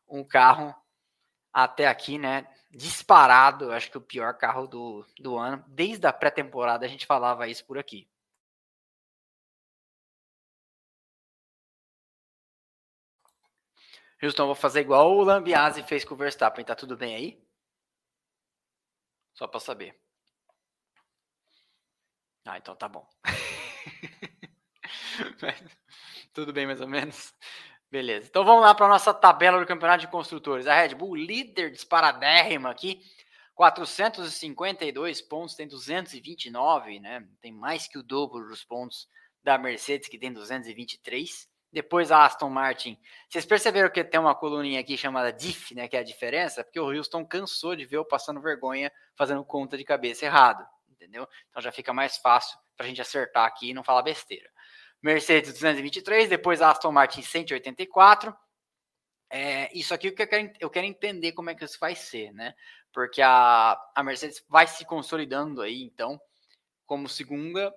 um 0.07 0.23
carro 0.23 0.75
até 1.53 1.87
aqui, 1.87 2.17
né? 2.17 2.47
Disparado, 2.69 3.71
acho 3.71 3.89
que 3.91 3.97
o 3.97 4.01
pior 4.01 4.37
carro 4.37 4.67
do, 4.67 5.05
do 5.19 5.37
ano. 5.37 5.63
Desde 5.67 6.05
a 6.07 6.13
pré-temporada 6.13 6.85
a 6.85 6.89
gente 6.89 7.05
falava 7.05 7.47
isso 7.47 7.65
por 7.65 7.77
aqui. 7.77 8.07
Houston, 14.21 14.45
vou 14.45 14.55
fazer 14.55 14.81
igual 14.81 15.11
o 15.15 15.23
Lambiase 15.23 15.83
fez 15.83 16.03
com 16.03 16.13
o 16.15 16.17
Verstappen. 16.17 16.65
Tá 16.65 16.75
tudo 16.75 16.97
bem 16.97 17.15
aí? 17.15 17.45
Só 19.33 19.47
para 19.47 19.59
saber. 19.59 20.04
Ah, 22.45 22.57
então 22.57 22.75
tá 22.75 22.87
bom. 22.87 23.07
tudo 26.33 26.53
bem, 26.53 26.67
mais 26.67 26.79
ou 26.79 26.87
menos. 26.87 27.33
Beleza. 27.89 28.27
Então 28.27 28.45
vamos 28.45 28.61
lá 28.61 28.75
para 28.75 28.85
a 28.85 28.89
nossa 28.89 29.13
tabela 29.13 29.59
do 29.59 29.65
campeonato 29.65 30.01
de 30.01 30.07
construtores. 30.07 30.67
A 30.67 30.75
Red 30.75 30.95
Bull, 30.95 31.15
líder 31.15 31.71
disparadérrima 31.71 32.69
aqui, 32.69 33.01
452 33.55 35.21
pontos, 35.21 35.55
tem 35.55 35.67
229, 35.67 36.99
né? 36.99 37.27
Tem 37.41 37.51
mais 37.51 37.87
que 37.87 37.97
o 37.97 38.03
dobro 38.03 38.47
dos 38.47 38.63
pontos 38.63 39.07
da 39.43 39.57
Mercedes, 39.57 40.07
que 40.07 40.19
tem 40.19 40.31
223. 40.31 41.49
Depois 41.71 42.11
a 42.11 42.25
Aston 42.25 42.49
Martin. 42.49 42.97
Vocês 43.27 43.45
perceberam 43.45 43.89
que 43.89 44.03
tem 44.03 44.19
uma 44.19 44.35
coluninha 44.35 44.79
aqui 44.79 44.95
chamada 44.97 45.33
DIF, 45.33 45.73
né? 45.73 45.87
Que 45.87 45.97
é 45.97 45.99
a 45.99 46.03
diferença? 46.03 46.63
Porque 46.63 46.79
o 46.79 46.91
Houston 46.91 47.25
cansou 47.25 47.75
de 47.75 47.85
ver 47.85 47.97
eu 47.97 48.05
passando 48.05 48.41
vergonha 48.41 48.91
fazendo 49.15 49.43
conta 49.43 49.77
de 49.77 49.83
cabeça 49.83 50.25
errado. 50.25 50.63
Entendeu? 51.05 51.27
Então 51.49 51.61
já 51.61 51.71
fica 51.71 51.93
mais 51.93 52.17
fácil 52.17 52.57
para 52.75 52.85
a 52.85 52.89
gente 52.89 52.99
acertar 52.99 53.45
aqui 53.45 53.69
e 53.69 53.73
não 53.73 53.83
falar 53.83 54.01
besteira. 54.01 54.49
Mercedes 55.01 55.53
223, 55.53 56.27
depois 56.27 56.63
Aston 56.63 56.91
Martin 56.91 57.21
184. 57.21 58.35
É, 59.29 59.71
isso 59.77 59.93
aqui 59.93 60.07
eu 60.07 60.15
quero, 60.15 60.51
eu 60.59 60.69
quero 60.69 60.87
entender 60.87 61.31
como 61.33 61.51
é 61.51 61.55
que 61.55 61.63
isso 61.63 61.77
vai 61.79 61.93
ser, 61.93 62.31
né? 62.33 62.55
Porque 62.91 63.21
a, 63.21 63.79
a 63.93 64.03
Mercedes 64.03 64.43
vai 64.49 64.65
se 64.65 64.83
consolidando 64.83 65.61
aí, 65.61 65.83
então, 65.83 66.19
como 66.87 67.07
segunda, 67.07 67.71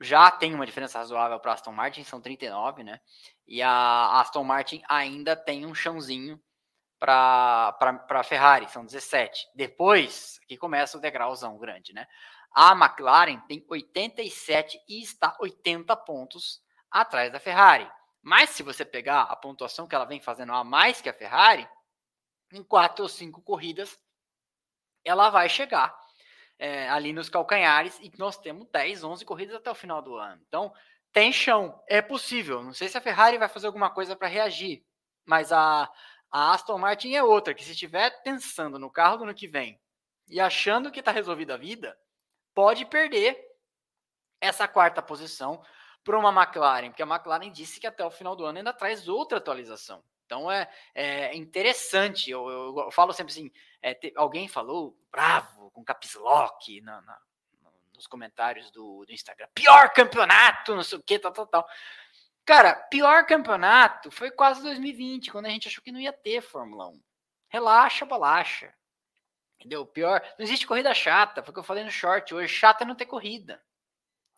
já 0.00 0.30
tem 0.30 0.54
uma 0.54 0.64
diferença 0.64 0.98
razoável 0.98 1.38
para 1.40 1.52
Aston 1.52 1.72
Martin, 1.72 2.04
são 2.04 2.22
39, 2.22 2.84
né? 2.84 3.00
E 3.46 3.60
a 3.60 4.20
Aston 4.20 4.44
Martin 4.44 4.82
ainda 4.88 5.36
tem 5.36 5.66
um 5.66 5.74
chãozinho 5.74 6.40
para 6.98 7.76
a 8.08 8.22
Ferrari, 8.22 8.68
são 8.68 8.84
17. 8.84 9.48
Depois, 9.54 10.38
aqui 10.44 10.56
começa 10.56 10.96
o 10.96 11.00
degrauzão 11.00 11.58
grande, 11.58 11.92
né? 11.92 12.06
A 12.54 12.72
McLaren 12.72 13.40
tem 13.48 13.64
87 13.68 14.78
e 14.88 15.02
está 15.02 15.36
80 15.40 15.96
pontos 15.96 16.62
atrás 16.90 17.32
da 17.32 17.40
Ferrari. 17.40 17.90
Mas 18.22 18.50
se 18.50 18.62
você 18.62 18.84
pegar 18.84 19.22
a 19.22 19.34
pontuação 19.34 19.86
que 19.86 19.94
ela 19.94 20.04
vem 20.04 20.20
fazendo 20.20 20.52
a 20.52 20.62
mais 20.62 21.00
que 21.00 21.08
a 21.08 21.14
Ferrari, 21.14 21.68
em 22.52 22.62
quatro 22.62 23.02
ou 23.02 23.08
cinco 23.08 23.42
corridas, 23.42 23.98
ela 25.04 25.30
vai 25.30 25.48
chegar 25.48 25.98
é, 26.58 26.88
ali 26.88 27.12
nos 27.12 27.28
calcanhares 27.28 27.98
e 28.00 28.12
nós 28.16 28.38
temos 28.38 28.68
10, 28.70 29.02
11 29.02 29.24
corridas 29.24 29.56
até 29.56 29.70
o 29.70 29.74
final 29.74 30.00
do 30.00 30.16
ano. 30.16 30.40
Então, 30.46 30.72
tem 31.12 31.32
chão, 31.32 31.82
é 31.88 32.00
possível. 32.00 32.62
Não 32.62 32.72
sei 32.72 32.88
se 32.88 32.96
a 32.96 33.00
Ferrari 33.00 33.36
vai 33.36 33.48
fazer 33.48 33.66
alguma 33.66 33.90
coisa 33.90 34.14
para 34.14 34.28
reagir, 34.28 34.84
mas 35.26 35.52
a, 35.52 35.90
a 36.30 36.52
Aston 36.52 36.78
Martin 36.78 37.14
é 37.14 37.22
outra, 37.22 37.52
que 37.52 37.64
se 37.64 37.72
estiver 37.72 38.10
pensando 38.22 38.78
no 38.78 38.90
carro 38.90 39.16
do 39.16 39.24
ano 39.24 39.34
que 39.34 39.48
vem 39.48 39.80
e 40.28 40.40
achando 40.40 40.90
que 40.90 41.00
está 41.00 41.10
resolvida 41.10 41.54
a 41.54 41.58
vida, 41.58 41.98
pode 42.54 42.84
perder 42.86 43.38
essa 44.40 44.66
quarta 44.66 45.00
posição 45.00 45.62
para 46.04 46.18
uma 46.18 46.42
McLaren, 46.42 46.88
porque 46.88 47.02
a 47.02 47.06
McLaren 47.06 47.50
disse 47.50 47.78
que 47.78 47.86
até 47.86 48.04
o 48.04 48.10
final 48.10 48.34
do 48.34 48.44
ano 48.44 48.58
ainda 48.58 48.72
traz 48.72 49.08
outra 49.08 49.38
atualização. 49.38 50.02
Então 50.26 50.50
é, 50.50 50.68
é 50.94 51.36
interessante. 51.36 52.30
Eu, 52.30 52.48
eu, 52.48 52.78
eu, 52.86 52.90
falo 52.90 53.12
sempre 53.12 53.32
assim: 53.32 53.50
é, 53.80 53.94
te, 53.94 54.12
alguém 54.16 54.48
falou 54.48 54.96
bravo 55.10 55.70
com 55.70 55.84
caps 55.84 56.14
lock 56.14 56.80
na, 56.80 57.00
na, 57.02 57.18
nos 57.94 58.06
comentários 58.06 58.70
do, 58.70 59.04
do, 59.04 59.12
Instagram. 59.12 59.46
Pior 59.54 59.92
campeonato, 59.92 60.74
não 60.74 60.82
sei 60.82 60.98
o 60.98 61.02
que, 61.02 61.18
tal, 61.18 61.32
tal, 61.32 61.46
tal. 61.46 61.68
Cara, 62.44 62.74
pior 62.74 63.26
campeonato 63.26 64.10
foi 64.10 64.30
quase 64.30 64.62
2020, 64.62 65.30
quando 65.30 65.46
a 65.46 65.50
gente 65.50 65.68
achou 65.68 65.84
que 65.84 65.92
não 65.92 66.00
ia 66.00 66.12
ter 66.12 66.40
Fórmula 66.40 66.88
1. 66.88 67.00
Relaxa, 67.48 68.04
bolacha. 68.04 68.74
Entendeu? 69.62 69.86
Pior, 69.86 70.20
não 70.36 70.44
existe 70.44 70.66
corrida 70.66 70.92
chata, 70.92 71.42
foi 71.42 71.50
o 71.50 71.54
que 71.54 71.60
eu 71.60 71.64
falei 71.64 71.84
no 71.84 71.90
short 71.90 72.34
hoje. 72.34 72.52
Chata 72.52 72.82
é 72.82 72.86
não 72.86 72.96
ter 72.96 73.06
corrida 73.06 73.62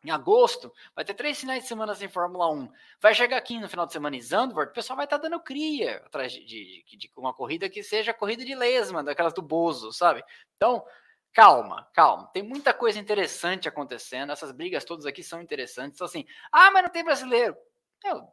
em 0.05 0.11
agosto, 0.11 0.71
vai 0.95 1.03
ter 1.03 1.15
três 1.15 1.41
finais 1.41 1.63
de 1.63 1.69
semana 1.69 1.95
sem 1.95 2.09
Fórmula 2.09 2.51
1. 2.53 2.71
Vai 3.01 3.15
chegar 3.15 3.39
aqui 3.39 3.59
no 3.59 3.69
final 3.69 3.87
de 3.87 3.93
semana 3.93 4.15
em 4.15 4.21
Zandvoort, 4.21 4.71
o 4.71 4.75
pessoal 4.75 4.99
vai 4.99 5.07
estar 5.07 5.19
tá 5.19 5.29
dando 5.29 5.41
cria 5.41 5.97
atrás 6.05 6.31
de, 6.31 6.45
de, 6.45 6.97
de, 6.99 7.11
uma 7.17 7.33
corrida 7.33 7.71
que 7.71 7.83
seja 7.83 8.13
corrida 8.13 8.45
de 8.45 8.55
lesma, 8.55 9.03
daquelas 9.03 9.33
do 9.33 9.41
Bozo, 9.41 9.93
sabe? 9.95 10.23
Então, 10.57 10.85
calma, 11.33 11.89
calma. 11.95 12.27
Tem 12.35 12.43
muita 12.43 12.75
coisa 12.75 12.99
interessante 12.99 13.67
acontecendo. 13.67 14.31
Essas 14.31 14.53
brigas 14.53 14.85
todas 14.85 15.07
aqui 15.07 15.23
são 15.23 15.41
interessantes. 15.41 15.97
Então, 15.97 16.05
assim, 16.05 16.27
ah, 16.53 16.71
mas 16.71 16.83
não 16.83 16.91
tem 16.91 17.03
brasileiro. 17.03 17.57
Meu, 18.05 18.29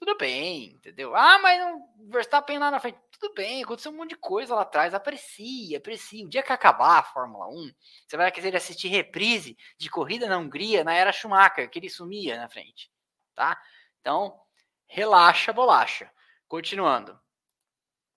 tudo 0.00 0.16
bem, 0.16 0.72
entendeu? 0.76 1.14
Ah, 1.14 1.38
mas 1.40 1.60
não, 1.60 1.86
Verstappen 2.08 2.58
lá 2.58 2.70
na 2.70 2.80
frente, 2.80 2.98
tudo 3.12 3.34
bem, 3.34 3.62
aconteceu 3.62 3.92
um 3.92 3.96
monte 3.96 4.10
de 4.10 4.16
coisa 4.16 4.54
lá 4.54 4.62
atrás, 4.62 4.94
aprecia, 4.94 5.76
aprecia. 5.76 6.24
O 6.24 6.28
dia 6.28 6.42
que 6.42 6.54
acabar 6.54 7.00
a 7.00 7.02
Fórmula 7.02 7.46
1, 7.48 7.70
você 8.08 8.16
vai 8.16 8.32
querer 8.32 8.56
assistir 8.56 8.88
reprise 8.88 9.58
de 9.76 9.90
corrida 9.90 10.26
na 10.26 10.38
Hungria 10.38 10.82
na 10.82 10.94
era 10.94 11.12
Schumacher, 11.12 11.68
que 11.68 11.78
ele 11.78 11.90
sumia 11.90 12.38
na 12.38 12.48
frente, 12.48 12.90
tá? 13.34 13.60
Então, 14.00 14.40
relaxa, 14.86 15.52
bolacha. 15.52 16.10
Continuando. 16.48 17.20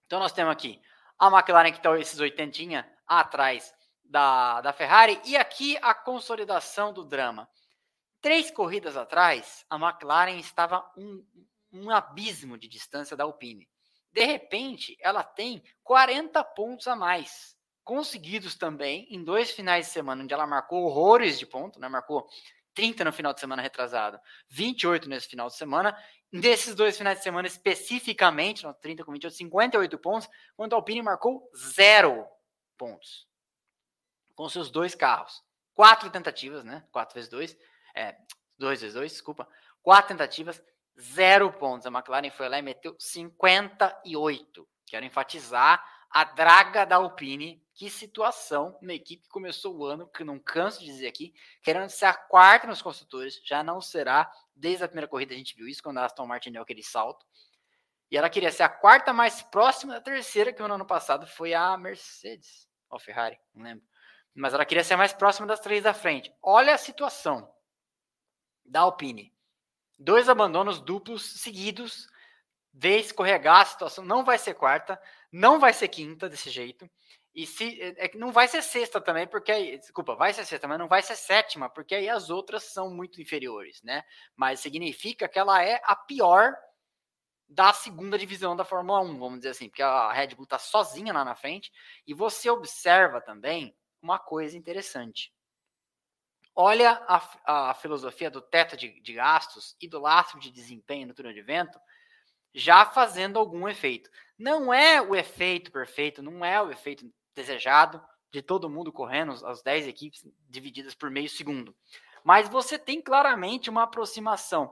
Então, 0.06 0.20
nós 0.20 0.32
temos 0.32 0.54
aqui 0.54 0.82
a 1.20 1.28
McLaren 1.28 1.72
que 1.72 1.80
está 1.80 2.00
esses 2.00 2.20
oitentinha 2.22 2.90
atrás 3.06 3.76
da, 4.06 4.62
da 4.62 4.72
Ferrari, 4.72 5.20
e 5.26 5.36
aqui 5.36 5.78
a 5.82 5.94
consolidação 5.94 6.94
do 6.94 7.04
drama. 7.04 7.50
Três 8.22 8.50
corridas 8.50 8.96
atrás, 8.96 9.66
a 9.70 9.76
McLaren 9.76 10.40
estava 10.40 10.90
um, 10.96 11.26
um 11.74 11.90
abismo 11.90 12.58
de 12.58 12.68
distância 12.68 13.18
da 13.18 13.24
Alpine. 13.24 13.68
De 14.12 14.24
repente, 14.24 14.96
ela 15.02 15.24
tem 15.24 15.64
40 15.84 16.44
pontos 16.44 16.88
a 16.88 16.96
mais, 16.96 17.58
conseguidos 17.84 18.56
também 18.56 19.08
em 19.10 19.24
dois 19.24 19.52
finais 19.52 19.88
de 19.88 19.92
semana, 19.92 20.24
onde 20.24 20.34
ela 20.34 20.46
marcou 20.46 20.84
horrores 20.84 21.40
de 21.40 21.46
ponto, 21.46 21.80
né? 21.80 21.90
marcou 21.90 22.28
30 22.76 23.04
no 23.04 23.12
final 23.12 23.34
de 23.34 23.40
semana 23.40 23.62
retrasado, 23.62 24.20
28 24.50 25.10
nesse 25.10 25.28
final 25.28 25.48
de 25.48 25.56
semana. 25.56 25.98
Nesses 26.32 26.74
dois 26.74 26.98
finais 26.98 27.20
de 27.20 27.24
semana, 27.24 27.48
especificamente, 27.48 28.64
no 28.64 28.74
30 28.74 29.04
com 29.04 29.12
28, 29.12 29.36
58 29.36 29.98
pontos, 30.00 30.28
quando 30.56 30.74
a 30.74 30.76
Alpine 30.78 31.02
marcou 31.02 31.48
zero 31.56 32.26
pontos 32.78 33.28
com 34.36 34.50
seus 34.50 34.72
dois 34.72 34.96
carros. 34.96 35.44
Quatro 35.74 36.10
tentativas, 36.10 36.64
né? 36.64 36.84
4 36.92 37.16
vezes 37.16 37.30
2, 37.30 37.58
é, 37.96 38.16
2 38.58 38.82
vezes 38.82 38.94
2, 38.96 39.12
desculpa. 39.12 39.48
Quatro 39.82 40.10
tentativas, 40.10 40.64
zero 41.00 41.52
pontos. 41.52 41.86
A 41.86 41.89
McLaren 41.89 42.30
foi 42.30 42.50
lá 42.50 42.60
e 42.60 42.62
meteu 42.62 42.96
58. 43.00 44.68
Quero 44.86 45.06
enfatizar 45.06 45.84
A 46.10 46.24
draga 46.24 46.86
da 46.86 46.98
Alpine. 46.98 47.62
Que 47.74 47.89
situação. 47.89 48.78
Uma 48.82 48.94
equipe 48.94 49.24
que 49.24 49.30
começou 49.30 49.76
o 49.76 49.86
ano, 49.86 50.08
que 50.08 50.24
não 50.24 50.38
canso 50.38 50.80
de 50.80 50.86
dizer 50.86 51.08
aqui, 51.08 51.34
querendo 51.64 51.89
ser 51.89 52.06
a 52.06 52.14
quarta 52.14 52.68
nos 52.68 52.82
construtores. 52.82 53.41
Já 53.44 53.64
não 53.64 53.82
será. 53.82 54.32
Desde 54.56 54.84
a 54.84 54.88
primeira 54.88 55.08
corrida 55.08 55.34
a 55.34 55.38
gente 55.38 55.56
viu 55.56 55.68
isso, 55.68 55.82
quando 55.82 55.98
a 55.98 56.06
Aston 56.06 56.28
Martin 56.28 56.52
deu 56.52 56.62
aquele 56.62 56.84
salto. 56.84 57.26
E 58.12 58.18
ela 58.18 58.30
queria 58.30 58.52
ser 58.52 58.62
a 58.62 58.70
quarta 58.70 59.12
mais 59.12 59.41
próxima 59.41 59.94
da 59.94 60.02
terceira, 60.02 60.54
que 60.54 60.62
no 60.62 60.72
ano 60.72 60.86
passado 60.86 61.26
foi 61.26 61.56
a 61.56 61.76
Mercedes. 61.76 62.70
Ou 62.91 63.00
Ferrari, 63.00 63.39
não 63.56 63.64
lembro. 63.64 63.84
Mas 64.36 64.54
ela 64.54 64.66
queria 64.66 64.84
ser 64.84 64.96
mais 64.96 65.14
próxima 65.14 65.48
das 65.48 65.60
três 65.60 65.82
da 65.82 65.96
frente. 65.96 66.32
Olha 66.39 66.76
a 66.76 66.78
situação 66.78 67.52
da 68.64 68.82
Alpine. 68.82 69.33
Dois 70.04 70.28
abandonos 70.28 70.82
duplos 70.82 71.24
seguidos. 71.39 72.10
Vê 72.74 72.99
escorregar 72.99 73.62
a 73.62 73.66
situação. 73.66 74.04
Não 74.04 74.24
vai 74.26 74.38
ser 74.38 74.54
quarta, 74.54 75.01
não 75.32 75.60
vai 75.60 75.72
ser 75.72 75.88
quinta 75.88 76.28
desse 76.28 76.49
jeito. 76.49 76.89
E 77.34 77.47
se 77.47 77.82
é, 77.82 78.08
é 78.08 78.18
não 78.18 78.32
vai 78.32 78.49
ser 78.49 78.62
sexta 78.62 78.99
também, 78.99 79.26
porque 79.26 79.78
desculpa, 79.78 80.14
vai 80.14 80.34
ser 80.34 80.45
sexta, 80.45 80.68
mas 80.68 80.78
não 80.78 80.89
vai 80.89 81.01
ser 81.01 81.16
sétima, 81.16 81.70
porque 81.70 81.95
aí 81.95 82.10
as 82.10 82.30
outras 82.30 82.66
são 82.66 82.93
muito 82.93 83.22
inferiores, 83.22 83.82
né? 83.82 84.04
Mas 84.36 84.60
significa 84.60 85.30
que 85.30 85.39
ela 85.39 85.64
é 85.64 85.82
a 85.86 85.95
pior 85.95 86.54
da 87.47 87.72
segunda 87.72 88.18
divisão 88.18 88.58
da 88.58 88.66
Fórmula 88.66 88.99
1, 89.01 89.18
vamos 89.18 89.39
dizer 89.39 89.51
assim, 89.51 89.70
porque 89.70 89.84
a 89.84 90.12
Red 90.12 90.36
Bull 90.36 90.43
está 90.43 90.60
sozinha 90.60 91.14
lá 91.14 91.24
na 91.24 91.34
frente. 91.34 91.72
E 92.06 92.14
você 92.14 92.49
observa 92.49 93.22
também 93.22 93.74
uma 94.01 94.20
coisa 94.20 94.58
interessante. 94.58 95.32
Olha 96.56 97.04
a, 97.08 97.70
a 97.70 97.74
filosofia 97.74 98.30
do 98.30 98.41
teto 98.41 98.78
de, 98.78 98.99
de, 99.01 99.14
gastos 99.14 99.76
e 99.82 99.88
do 99.88 99.99
lastro 99.99 100.39
de 100.39 100.51
desempenho 100.51 101.08
no 101.08 101.14
túnel 101.14 101.34
de 101.34 101.41
vento 101.41 101.80
já 102.54 102.86
fazendo 102.86 103.39
algum 103.39 103.68
efeito. 103.68 104.10
Não 104.38 104.72
é 104.72 105.01
o 105.01 105.16
efeito 105.16 105.72
perfeito, 105.72 106.22
não 106.22 106.45
é 106.45 106.62
o 106.62 106.72
efeito 106.72 107.12
desejado 107.34 108.01
de 108.32 108.41
todo 108.41 108.70
mundo 108.70 108.91
correndo, 108.91 109.32
as 109.45 109.64
10 109.64 109.88
equipes 109.88 110.24
divididas 110.47 110.93
por 110.93 111.10
meio 111.10 111.30
segundo. 111.30 111.76
Mas 112.24 112.47
você 112.47 112.78
tem 112.78 113.01
claramente 113.01 113.70
uma 113.70 113.84
aproximação. 113.84 114.72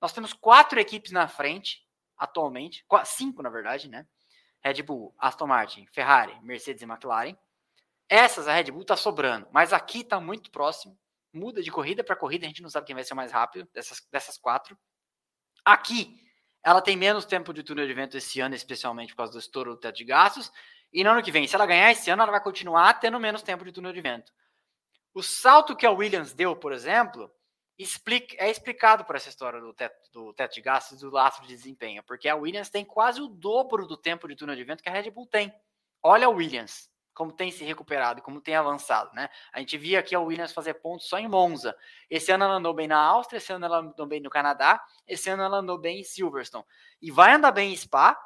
Nós 0.00 0.12
temos 0.12 0.32
quatro 0.32 0.80
equipes 0.80 1.12
na 1.12 1.28
frente, 1.28 1.86
atualmente, 2.16 2.84
cinco 3.04 3.42
na 3.42 3.50
verdade, 3.50 3.88
né? 3.88 4.06
Red 4.62 4.82
Bull, 4.82 5.14
Aston 5.18 5.46
Martin, 5.46 5.86
Ferrari, 5.86 6.38
Mercedes 6.42 6.82
e 6.82 6.84
McLaren. 6.84 7.36
Essas 8.08 8.48
a 8.48 8.52
Red 8.52 8.70
Bull 8.70 8.84
tá 8.84 8.96
sobrando, 8.96 9.48
mas 9.52 9.72
aqui 9.72 10.04
tá 10.04 10.20
muito 10.20 10.50
próximo. 10.50 10.98
Muda 11.32 11.62
de 11.62 11.70
corrida 11.70 12.02
para 12.02 12.16
corrida, 12.16 12.44
a 12.44 12.48
gente 12.48 12.62
não 12.62 12.70
sabe 12.70 12.86
quem 12.86 12.94
vai 12.94 13.04
ser 13.04 13.14
mais 13.14 13.30
rápido 13.30 13.68
dessas, 13.72 14.00
dessas 14.10 14.36
quatro. 14.36 14.76
Aqui, 15.64 16.18
ela 16.62 16.82
tem 16.82 16.96
menos 16.96 17.24
tempo 17.24 17.52
de 17.52 17.62
túnel 17.62 17.86
de 17.86 17.94
vento 17.94 18.16
esse 18.16 18.40
ano, 18.40 18.54
especialmente 18.54 19.12
por 19.12 19.18
causa 19.18 19.32
do 19.32 19.38
estouro 19.38 19.72
do 19.72 19.80
teto 19.80 19.96
de 19.96 20.04
gastos. 20.04 20.50
E 20.92 21.04
no 21.04 21.10
ano 21.10 21.22
que 21.22 21.30
vem, 21.30 21.46
se 21.46 21.54
ela 21.54 21.66
ganhar 21.66 21.90
esse 21.92 22.10
ano, 22.10 22.22
ela 22.22 22.32
vai 22.32 22.42
continuar 22.42 22.94
tendo 22.94 23.18
menos 23.20 23.42
tempo 23.42 23.64
de 23.64 23.72
túnel 23.72 23.92
de 23.92 24.00
vento. 24.00 24.32
O 25.14 25.22
salto 25.22 25.76
que 25.76 25.86
a 25.86 25.90
Williams 25.90 26.32
deu, 26.32 26.54
por 26.56 26.72
exemplo, 26.72 27.30
explica, 27.78 28.36
é 28.38 28.50
explicado 28.50 29.04
por 29.04 29.16
essa 29.16 29.28
história 29.28 29.60
do 29.60 29.72
teto, 29.72 30.10
do 30.12 30.34
teto 30.34 30.54
de 30.54 30.60
gastos 30.60 30.98
e 30.98 31.00
do 31.00 31.10
lastro 31.10 31.46
de 31.46 31.54
desempenho, 31.54 32.02
porque 32.04 32.28
a 32.28 32.36
Williams 32.36 32.68
tem 32.68 32.84
quase 32.84 33.20
o 33.20 33.28
dobro 33.28 33.86
do 33.86 33.96
tempo 33.96 34.28
de 34.28 34.36
túnel 34.36 34.56
de 34.56 34.64
vento 34.64 34.82
que 34.82 34.88
a 34.88 34.92
Red 34.92 35.10
Bull 35.10 35.26
tem. 35.26 35.52
Olha 36.02 36.26
a 36.26 36.30
Williams, 36.30 36.90
como 37.14 37.32
tem 37.32 37.50
se 37.50 37.64
recuperado, 37.64 38.22
como 38.22 38.40
tem 38.40 38.54
avançado, 38.54 39.14
né? 39.14 39.28
A 39.52 39.60
gente 39.60 39.76
via 39.76 40.00
aqui 40.00 40.14
a 40.14 40.20
Williams 40.20 40.52
fazer 40.52 40.74
pontos 40.74 41.08
só 41.08 41.18
em 41.18 41.28
Monza. 41.28 41.76
Esse 42.08 42.32
ano 42.32 42.44
ela 42.44 42.54
andou 42.54 42.72
bem 42.74 42.88
na 42.88 42.98
Áustria, 42.98 43.38
esse 43.38 43.52
ano 43.52 43.64
ela 43.64 43.78
andou 43.78 44.06
bem 44.06 44.20
no 44.20 44.30
Canadá, 44.30 44.82
esse 45.06 45.28
ano 45.28 45.42
ela 45.42 45.58
andou 45.58 45.78
bem 45.78 46.00
em 46.00 46.04
Silverstone. 46.04 46.64
E 47.00 47.10
vai 47.10 47.32
andar 47.32 47.52
bem 47.52 47.72
em 47.72 47.76
Spa 47.76 48.18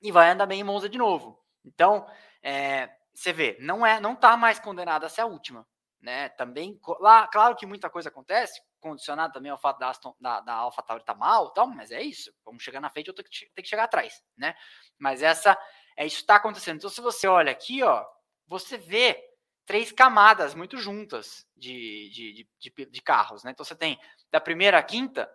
e 0.00 0.12
vai 0.12 0.30
andar 0.30 0.46
bem 0.46 0.60
em 0.60 0.64
Monza 0.64 0.88
de 0.88 0.98
novo. 0.98 1.38
Então, 1.64 2.06
é, 2.42 2.90
você 3.14 3.32
vê, 3.32 3.56
não 3.60 3.84
é, 3.84 4.00
não 4.00 4.14
tá 4.14 4.36
mais 4.36 4.58
condenada 4.58 5.06
a 5.06 5.08
ser 5.08 5.22
a 5.22 5.26
última 5.26 5.66
né? 6.06 6.28
Também, 6.30 6.78
lá, 7.00 7.26
claro 7.26 7.56
que 7.56 7.66
muita 7.66 7.90
coisa 7.90 8.08
acontece, 8.08 8.60
condicionado 8.80 9.32
também 9.32 9.50
ao 9.50 9.58
fato 9.58 9.78
da, 9.78 9.90
Aston, 9.90 10.14
da, 10.20 10.40
da 10.40 10.54
AlphaTauri 10.54 11.04
tá 11.04 11.14
mal, 11.14 11.52
tal, 11.52 11.66
mas 11.66 11.90
é 11.90 12.00
isso. 12.00 12.32
Vamos 12.44 12.62
chegar 12.62 12.80
na 12.80 12.90
frente, 12.90 13.08
eu 13.08 13.14
tenho 13.14 13.28
que, 13.28 13.38
tenho 13.38 13.64
que 13.64 13.68
chegar 13.68 13.84
atrás, 13.84 14.22
né? 14.36 14.54
Mas 14.98 15.20
essa, 15.20 15.58
é 15.96 16.06
isso 16.06 16.18
está 16.18 16.36
acontecendo. 16.36 16.76
Então, 16.76 16.90
se 16.90 17.00
você 17.00 17.26
olha 17.26 17.50
aqui, 17.50 17.82
ó, 17.82 18.04
você 18.46 18.76
vê 18.76 19.22
três 19.64 19.90
camadas 19.90 20.54
muito 20.54 20.76
juntas 20.78 21.46
de, 21.56 22.10
de, 22.10 22.48
de, 22.60 22.86
de 22.86 23.02
carros, 23.02 23.42
né? 23.42 23.50
Então, 23.50 23.64
você 23.64 23.74
tem 23.74 23.98
da 24.30 24.40
primeira 24.40 24.78
à 24.78 24.82
quinta, 24.82 25.30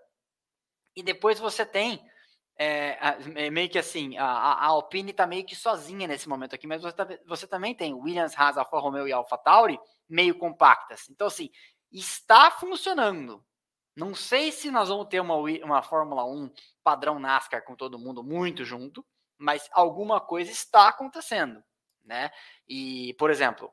e 0.95 1.01
depois 1.01 1.39
você 1.39 1.65
tem 1.65 2.03
é, 2.57 2.97
é, 3.35 3.49
meio 3.49 3.69
que 3.69 3.79
assim, 3.79 4.17
a, 4.17 4.25
a 4.25 4.65
Alpine 4.67 5.11
está 5.11 5.25
meio 5.25 5.45
que 5.45 5.55
sozinha 5.55 6.07
nesse 6.07 6.29
momento 6.29 6.53
aqui, 6.53 6.67
mas 6.67 6.81
você, 6.81 6.95
tá, 6.95 7.07
você 7.25 7.47
também 7.47 7.73
tem 7.73 7.93
Williams, 7.93 8.37
Haas, 8.37 8.57
Alfa 8.57 8.79
Romeo 8.79 9.07
e 9.07 9.11
Alfa 9.11 9.37
Tauri 9.37 9.79
meio 10.07 10.37
compactas. 10.37 11.09
Então, 11.09 11.27
assim, 11.27 11.49
está 11.91 12.51
funcionando. 12.51 13.43
Não 13.95 14.13
sei 14.13 14.51
se 14.51 14.69
nós 14.69 14.89
vamos 14.89 15.07
ter 15.07 15.19
uma, 15.19 15.35
uma 15.35 15.81
Fórmula 15.81 16.23
1 16.25 16.51
padrão 16.83 17.19
NASCAR 17.19 17.63
com 17.63 17.75
todo 17.75 17.99
mundo 17.99 18.23
muito 18.23 18.63
junto, 18.63 19.05
mas 19.41 19.69
alguma 19.71 20.21
coisa 20.21 20.51
está 20.51 20.87
acontecendo, 20.87 21.63
né? 22.03 22.31
E, 22.67 23.13
por 23.15 23.29
exemplo, 23.29 23.71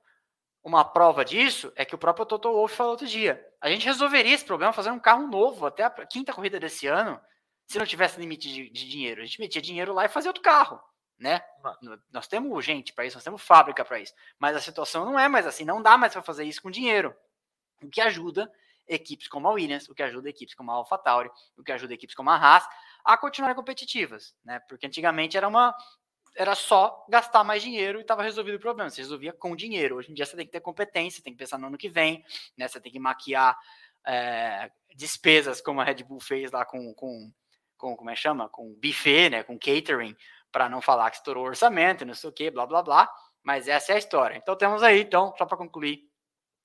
uma 0.63 0.85
prova 0.85 1.25
disso 1.25 1.73
é 1.77 1.85
que 1.85 1.95
o 1.95 1.99
próprio 1.99 2.27
Toto 2.27 2.53
Wolff 2.53 2.75
falou 2.75 2.93
outro 2.93 3.07
dia. 3.07 3.45
A 3.61 3.71
gente 3.71 3.87
resolveria 3.87 4.35
esse 4.35 4.45
problema 4.45 4.73
fazendo 4.73 4.97
um 4.97 5.01
carro 5.01 5.27
novo 5.27 5.67
até 5.67 5.85
a 5.85 5.91
quinta 5.91 6.33
corrida 6.33 6.59
desse 6.59 6.87
ano, 6.87 7.21
se 7.67 7.79
não 7.79 7.87
tivesse 7.87 8.19
limite 8.19 8.49
de, 8.53 8.71
de 8.71 8.89
dinheiro. 8.89 9.23
A 9.23 9.25
gente 9.25 9.41
metia 9.41 9.63
dinheiro 9.63 9.93
lá 9.93 10.05
e 10.05 10.09
fazia 10.09 10.31
outro 10.31 10.43
carro 10.43 10.81
né? 11.19 11.43
Nós 12.13 12.29
temos 12.29 12.65
gente 12.65 12.93
para 12.93 13.05
isso, 13.05 13.17
nós 13.17 13.25
temos 13.25 13.43
fábrica 13.43 13.85
para 13.85 13.99
isso, 13.99 14.15
mas 14.39 14.57
a 14.57 14.61
situação 14.61 15.05
não 15.05 15.19
é 15.19 15.29
mais 15.29 15.47
assim, 15.47 15.65
não 15.65 15.83
dá 15.83 15.99
mais 15.99 16.13
para 16.13 16.23
fazer 16.23 16.45
isso 16.45 16.63
com 16.63 16.71
dinheiro. 16.71 17.15
O 17.83 17.89
que 17.89 18.01
ajuda 18.01 18.51
equipes 18.87 19.29
como 19.29 19.49
a 19.49 19.53
Williams, 19.53 19.89
o 19.89 19.95
que 19.95 20.03
ajuda 20.03 20.31
equipes 20.31 20.55
como 20.55 20.71
a 20.71 20.75
AlphaTauri, 20.75 21.31
o 21.57 21.65
que 21.65 21.73
ajuda 21.73 21.93
equipes 21.93 22.15
como 22.15 22.31
a 22.31 22.37
Haas 22.37 22.67
a 23.05 23.17
continuarem 23.17 23.57
competitivas, 23.57 24.35
né? 24.45 24.61
Porque 24.69 24.87
antigamente 24.87 25.37
era 25.37 25.49
uma 25.49 25.75
era 26.37 26.55
só 26.55 27.05
gastar 27.09 27.43
mais 27.43 27.63
dinheiro 27.63 27.99
e 27.99 28.03
estava 28.03 28.23
resolvido 28.23 28.55
o 28.55 28.61
problema. 28.61 28.89
Você 28.89 29.01
resolvia 29.01 29.33
com 29.33 29.57
dinheiro. 29.57 29.97
Hoje 29.97 30.13
em 30.13 30.15
dia 30.15 30.25
você 30.25 30.37
tem 30.37 30.47
que 30.47 30.53
ter 30.53 30.61
competência, 30.61 31.23
tem 31.23 31.33
que 31.33 31.39
pensar 31.39 31.59
no 31.59 31.67
ano 31.67 31.77
que 31.77 31.89
vem, 31.89 32.25
né? 32.57 32.69
Você 32.69 32.81
tem 32.81 32.93
que 32.93 33.01
maquiar 33.01 33.59
é, 34.07 34.71
despesas 34.95 35.61
como 35.61 35.81
a 35.81 35.85
Red 35.85 36.05
Bull 36.05 36.21
fez 36.21 36.53
lá 36.53 36.65
com, 36.65 36.95
com, 36.95 37.33
com 37.77 37.97
como 37.97 38.11
é 38.11 38.15
que 38.15 38.21
chama? 38.21 38.49
Com 38.49 38.73
buffet, 38.75 39.31
né? 39.31 39.43
Com 39.43 39.59
catering 39.59 40.17
para 40.53 40.69
não 40.69 40.81
falar 40.81 41.11
que 41.11 41.17
estourou 41.17 41.45
o 41.45 41.49
orçamento, 41.49 42.07
não 42.07 42.15
sei 42.15 42.31
o 42.31 42.33
que, 42.33 42.51
blá 42.51 42.67
blá 42.67 42.83
blá. 42.83 43.11
Mas 43.43 43.67
essa 43.67 43.93
é 43.93 43.95
a 43.97 43.99
história. 43.99 44.37
Então 44.37 44.57
temos 44.57 44.83
aí, 44.83 45.01
então, 45.01 45.35
só 45.37 45.45
para 45.45 45.57
concluir 45.57 46.09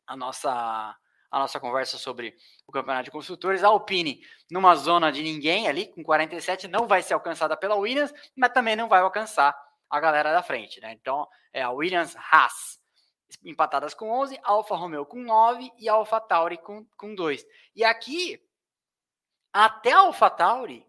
a 0.06 0.16
nossa 0.16 0.96
a 1.34 1.40
nossa 1.40 1.60
conversa 1.60 1.98
sobre 1.98 2.38
o 2.68 2.72
campeonato 2.72 3.06
de 3.06 3.12
construtores, 3.12 3.64
a 3.64 3.68
Alpine 3.68 4.22
numa 4.52 4.76
zona 4.76 5.12
de 5.12 5.24
ninguém 5.24 5.68
ali 5.68 5.88
com 5.88 6.04
47 6.04 6.68
não 6.68 6.88
vai 6.88 7.02
ser 7.02 7.16
alcançada 7.16 7.58
pela 7.58 7.76
Williams, 7.76 8.14
mas 8.36 8.54
também 8.54 8.76
não 8.76 8.88
vai 8.88 9.02
alcançar 9.02 9.60
a 9.90 10.00
galera 10.00 10.32
da 10.32 10.44
frente, 10.44 10.80
né? 10.80 10.94
Então 10.94 11.28
é 11.52 11.64
a 11.64 11.72
Williams 11.72 12.16
Haas 12.16 12.80
empatadas 13.44 13.96
com 13.96 14.12
11, 14.12 14.40
Alfa 14.44 14.76
Romeo 14.76 15.08
com 15.08 15.24
9 15.24 15.72
e 15.80 15.90
Alfa 15.90 16.22
Tauri 16.22 16.60
com, 16.60 16.86
com 16.96 17.16
2. 17.16 17.44
E 17.76 17.84
aqui 17.84 18.40
até 19.52 19.92
a 19.92 20.02
Alfa 20.02 20.30
Tauri 20.30 20.86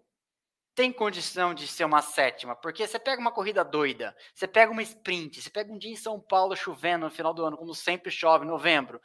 tem 0.74 0.92
condição 0.92 1.55
de 1.55 1.66
ser 1.66 1.84
uma 1.84 2.03
sétima, 2.03 2.55
porque 2.55 2.86
você 2.86 2.99
pega 2.99 3.18
uma 3.18 3.32
corrida 3.32 3.64
doida, 3.64 4.14
você 4.34 4.47
pega 4.47 4.72
uma 4.72 4.82
sprint, 4.82 5.40
você 5.40 5.49
pega 5.49 5.72
um 5.72 5.78
dia 5.78 5.92
em 5.92 5.97
São 5.97 6.20
Paulo 6.20 6.55
chovendo 6.55 7.07
no 7.07 7.11
final 7.11 7.32
do 7.32 7.47
ano, 7.47 7.57
como 7.57 7.74
sempre 7.74 8.11
chove, 8.11 8.45
novembro. 8.45 9.01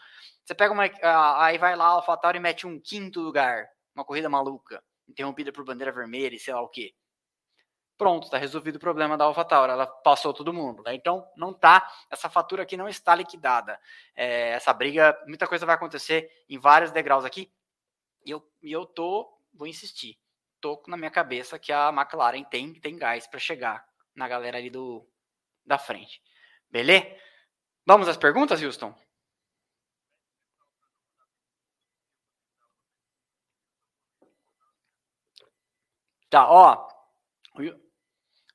Você 0.50 0.56
pega 0.56 0.74
uma. 0.74 0.90
Aí 1.44 1.60
vai 1.60 1.76
lá, 1.76 1.86
a 1.86 1.90
AlphaTauri 1.90 2.40
e 2.40 2.42
mete 2.42 2.66
um 2.66 2.80
quinto 2.80 3.22
lugar, 3.22 3.70
uma 3.94 4.04
corrida 4.04 4.28
maluca, 4.28 4.84
interrompida 5.08 5.52
por 5.52 5.64
bandeira 5.64 5.92
vermelha 5.92 6.36
e 6.36 6.40
sei 6.40 6.52
lá 6.52 6.60
o 6.60 6.68
quê. 6.68 6.96
Pronto, 7.96 8.24
está 8.24 8.40
resolvido 8.40 8.78
o 8.78 8.80
problema 8.80 9.16
da 9.16 9.26
AlphaTauri, 9.26 9.72
ela 9.72 9.86
passou 9.86 10.34
todo 10.34 10.52
mundo. 10.52 10.82
Né? 10.82 10.96
Então, 10.96 11.24
não 11.38 11.54
tá, 11.54 11.88
essa 12.10 12.32
fatura 12.32 12.64
aqui 12.64 12.76
não 12.76 12.90
está 12.90 13.14
liquidada. 13.14 13.80
É, 14.16 14.54
essa 14.54 14.74
briga, 14.74 15.16
muita 15.28 15.46
coisa 15.46 15.68
vai 15.68 15.76
acontecer 15.76 16.28
em 16.50 16.58
vários 16.58 16.90
degraus 16.90 17.26
aqui, 17.26 17.54
e 18.26 18.32
eu, 18.32 18.44
e 18.64 18.72
eu 18.72 18.88
tô, 18.88 19.32
vou 19.54 19.68
insistir 19.68 20.18
tô 20.60 20.84
na 20.88 20.98
minha 20.98 21.12
cabeça 21.12 21.60
que 21.60 21.72
a 21.72 21.90
McLaren 21.90 22.44
tem, 22.44 22.74
tem 22.74 22.98
gás 22.98 23.26
para 23.28 23.40
chegar 23.40 23.86
na 24.16 24.28
galera 24.28 24.58
ali 24.58 24.70
do, 24.70 25.08
da 25.64 25.78
frente. 25.78 26.22
Beleza? 26.70 27.08
Vamos 27.86 28.08
às 28.08 28.18
perguntas, 28.18 28.62
Houston? 28.62 28.94
Tá, 36.30 36.50
ó. 36.50 36.88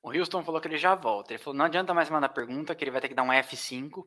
O 0.03 0.13
Houston 0.13 0.45
falou 0.45 0.61
que 0.61 0.69
ele 0.69 0.79
já 0.79 0.95
volta. 0.95 1.33
Ele 1.33 1.43
falou: 1.43 1.57
não 1.57 1.65
adianta 1.65 1.95
mais 1.95 2.11
mandar 2.11 2.29
pergunta, 2.29 2.75
que 2.75 2.85
ele 2.85 2.91
vai 2.91 3.01
ter 3.01 3.09
que 3.09 3.15
dar 3.15 3.23
um 3.23 3.29
F5. 3.29 4.05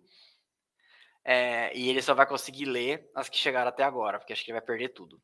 É, 1.25 1.75
e 1.75 1.89
ele 1.89 2.01
só 2.01 2.13
vai 2.13 2.25
conseguir 2.25 2.65
ler 2.65 3.09
as 3.13 3.27
que 3.27 3.37
chegaram 3.37 3.67
até 3.67 3.83
agora, 3.83 4.17
porque 4.17 4.31
acho 4.31 4.45
que 4.45 4.51
ele 4.51 4.59
vai 4.59 4.65
perder 4.65 4.89
tudo. 4.89 5.21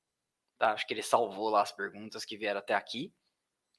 Tá? 0.58 0.74
Acho 0.74 0.86
que 0.86 0.94
ele 0.94 1.02
salvou 1.04 1.50
lá 1.50 1.62
as 1.62 1.72
perguntas 1.72 2.26
que 2.26 2.38
vieram 2.38 2.60
até 2.60 2.74
aqui, 2.74 3.14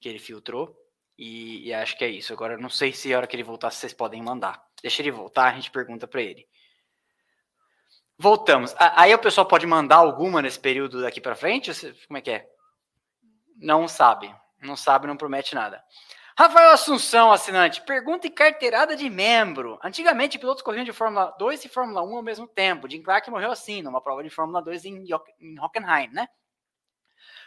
que 0.00 0.08
ele 0.08 0.18
filtrou, 0.18 0.74
E, 1.18 1.68
e, 1.68 1.74
acho 1.74 1.98
que 1.98 2.04
é 2.04 2.08
isso. 2.08 2.32
Agora, 2.32 2.56
não 2.56 2.70
sei 2.70 2.92
se 2.92 3.12
a 3.12 3.18
hora 3.18 3.26
que 3.26 3.36
ele 3.36 3.42
voltar 3.42 3.70
vocês 3.70 3.92
podem 3.92 4.22
mandar. 4.22 4.64
Deixa 4.82 5.02
ele 5.02 5.10
voltar, 5.10 5.52
a 5.52 5.54
gente 5.54 5.70
pergunta 5.70 6.06
para 6.08 6.22
ele. 6.22 6.48
Voltamos. 8.18 8.74
Aí 8.78 9.12
o 9.12 9.18
pessoal 9.18 9.46
pode 9.46 9.66
mandar 9.66 9.96
alguma 9.96 10.40
nesse 10.40 10.58
período 10.58 11.02
daqui 11.02 11.20
para 11.20 11.34
frente? 11.36 11.72
Como 12.06 12.16
é 12.16 12.20
que 12.20 12.30
é? 12.30 12.48
Não 13.56 13.86
sabe. 13.88 14.34
Não 14.64 14.76
sabe, 14.76 15.06
não 15.06 15.16
promete 15.16 15.54
nada. 15.54 15.82
Rafael 16.36 16.70
Assunção, 16.70 17.30
assinante. 17.30 17.82
Pergunta 17.82 18.26
e 18.26 18.30
carteirada 18.30 18.96
de 18.96 19.08
membro. 19.08 19.78
Antigamente, 19.84 20.38
pilotos 20.38 20.64
corriam 20.64 20.84
de 20.84 20.92
Fórmula 20.92 21.32
2 21.38 21.64
e 21.64 21.68
Fórmula 21.68 22.02
1 22.02 22.16
ao 22.16 22.22
mesmo 22.22 22.48
tempo. 22.48 22.90
Jim 22.90 23.02
Clark 23.02 23.30
morreu 23.30 23.52
assim, 23.52 23.82
numa 23.82 24.00
prova 24.00 24.22
de 24.22 24.30
Fórmula 24.30 24.60
2 24.60 24.84
em, 24.84 25.06
em 25.40 25.60
Hockenheim, 25.60 26.08
né? 26.08 26.26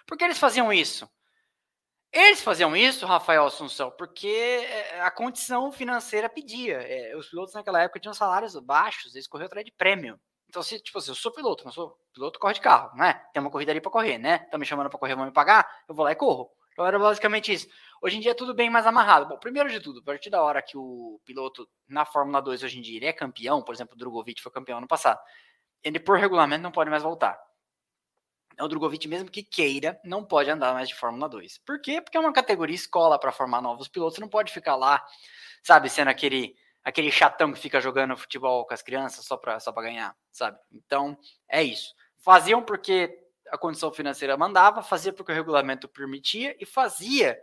Por 0.06 0.18
que 0.18 0.24
eles 0.24 0.40
faziam 0.40 0.72
isso? 0.72 1.10
Eles 2.14 2.42
faziam 2.42 2.76
isso, 2.76 3.06
Rafael 3.06 3.46
Assunção, 3.46 3.92
porque 3.92 4.28
eh, 4.28 5.02
a 5.02 5.12
condição 5.12 5.70
financeira 5.72 6.30
pedia. 6.30 6.78
Eh, 6.78 7.16
os 7.18 7.28
pilotos 7.28 7.54
naquela 7.54 7.82
época 7.82 8.00
tinham 8.00 8.14
salários 8.14 8.58
baixos, 8.60 9.14
eles 9.14 9.28
corriam 9.28 9.48
atrás 9.48 9.66
de 9.66 9.74
prêmio. 9.74 10.18
Então, 10.48 10.64
se, 10.64 10.80
tipo 10.80 10.98
assim, 10.98 11.12
eu 11.12 11.16
sou 11.16 11.34
piloto, 11.34 11.66
não 11.66 11.72
sou 11.74 12.00
piloto, 12.14 12.40
corre 12.40 12.54
de 12.54 12.62
carro, 12.62 12.96
né? 12.96 13.22
Tem 13.34 13.42
uma 13.42 13.52
corrida 13.52 13.72
ali 13.72 13.82
para 13.82 13.92
correr, 13.92 14.18
né? 14.18 14.42
Estão 14.46 14.58
me 14.58 14.66
chamando 14.66 14.90
para 14.90 14.98
correr, 14.98 15.16
vão 15.16 15.26
me 15.26 15.32
pagar, 15.34 15.70
eu 15.90 15.94
vou 15.94 16.06
lá 16.06 16.14
e 16.14 16.16
corro. 16.16 16.50
Então 16.78 16.86
era 16.86 17.00
basicamente 17.00 17.52
isso. 17.52 17.68
Hoje 18.00 18.18
em 18.18 18.20
dia 18.20 18.32
é 18.32 18.36
tudo 18.36 18.54
bem 18.54 18.70
mais 18.70 18.86
amarrado. 18.86 19.28
Bom, 19.28 19.40
primeiro 19.40 19.68
de 19.68 19.80
tudo, 19.80 20.00
a 20.00 20.04
partir 20.04 20.30
da 20.30 20.44
hora 20.44 20.62
que 20.62 20.78
o 20.78 21.20
piloto 21.26 21.68
na 21.88 22.06
Fórmula 22.06 22.40
2 22.40 22.62
hoje 22.62 22.78
em 22.78 22.82
dia 22.84 22.98
ele 22.98 23.08
é 23.08 23.14
campeão, 23.14 23.64
por 23.64 23.74
exemplo, 23.74 23.96
o 23.96 23.98
Drogovic 23.98 24.40
foi 24.40 24.52
campeão 24.52 24.78
ano 24.78 24.88
passado, 24.88 25.20
ele 25.84 26.00
por 26.00 26.20
regulamento 26.20 26.62
não 26.62 26.72
pode 26.72 26.92
mais 26.92 27.02
voltar. 27.02 27.36
Então, 28.54 28.68
o 28.68 28.70
Drogovic, 28.70 29.08
mesmo 29.08 29.32
que 29.32 29.42
queira, 29.42 30.00
não 30.04 30.24
pode 30.24 30.52
andar 30.52 30.72
mais 30.72 30.88
de 30.88 30.94
Fórmula 30.94 31.28
2. 31.28 31.58
Por 31.66 31.82
quê? 31.82 32.00
Porque 32.00 32.16
é 32.16 32.20
uma 32.20 32.32
categoria 32.32 32.76
escola 32.76 33.20
para 33.20 33.32
formar 33.32 33.60
novos 33.60 33.88
pilotos. 33.88 34.20
Não 34.20 34.30
pode 34.30 34.54
ficar 34.54 34.76
lá, 34.76 35.04
sabe, 35.64 35.90
sendo 35.90 36.10
aquele 36.10 36.56
aquele 36.84 37.12
chatão 37.12 37.52
que 37.52 37.60
fica 37.60 37.82
jogando 37.82 38.16
futebol 38.16 38.66
com 38.68 38.74
as 38.74 38.84
crianças 38.84 39.26
só 39.26 39.36
para 39.36 39.60
só 39.60 39.72
ganhar, 39.72 40.16
sabe? 40.32 40.60
Então, 40.72 41.18
é 41.50 41.64
isso. 41.64 41.94
Faziam 42.20 42.62
porque 42.64 43.27
a 43.52 43.58
condição 43.58 43.92
financeira 43.92 44.38
mandava, 44.38 44.82
fazia 44.82 45.14
porque 45.14 45.32
o 45.32 45.36
regulamento 45.36 45.88
permitia 45.88 46.56
e 46.60 46.66
fazia 46.66 47.40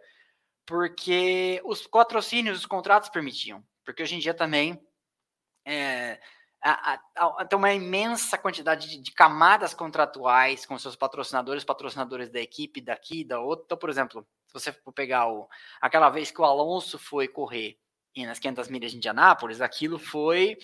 porque 0.66 1.60
os 1.64 1.86
patrocínios, 1.86 2.58
os 2.58 2.66
contratos 2.66 3.08
permitiam. 3.08 3.64
Porque 3.84 4.02
hoje 4.02 4.16
em 4.16 4.18
dia 4.18 4.32
também 4.32 4.80
é, 5.64 6.18
tem 7.48 7.58
uma 7.58 7.72
imensa 7.72 8.38
quantidade 8.38 8.88
de, 8.88 8.98
de, 8.98 9.12
camadas 9.12 9.74
contratuais 9.74 10.64
com 10.64 10.78
seus 10.78 10.96
patrocinadores, 10.96 11.64
patrocinadores 11.64 12.30
da 12.30 12.40
equipe, 12.40 12.80
daqui, 12.80 13.24
da 13.24 13.40
outra. 13.40 13.64
Então, 13.66 13.78
por 13.78 13.90
exemplo, 13.90 14.26
se 14.46 14.54
você 14.54 14.72
for 14.72 14.92
pegar 14.92 15.28
o, 15.28 15.48
aquela 15.80 16.08
vez 16.08 16.30
que 16.30 16.40
o 16.40 16.44
Alonso 16.44 16.98
foi 16.98 17.28
correr 17.28 17.78
nas 18.16 18.38
500 18.38 18.68
milhas 18.68 18.92
de 18.92 18.96
Indianápolis, 18.96 19.60
aquilo 19.60 19.98
foi 19.98 20.56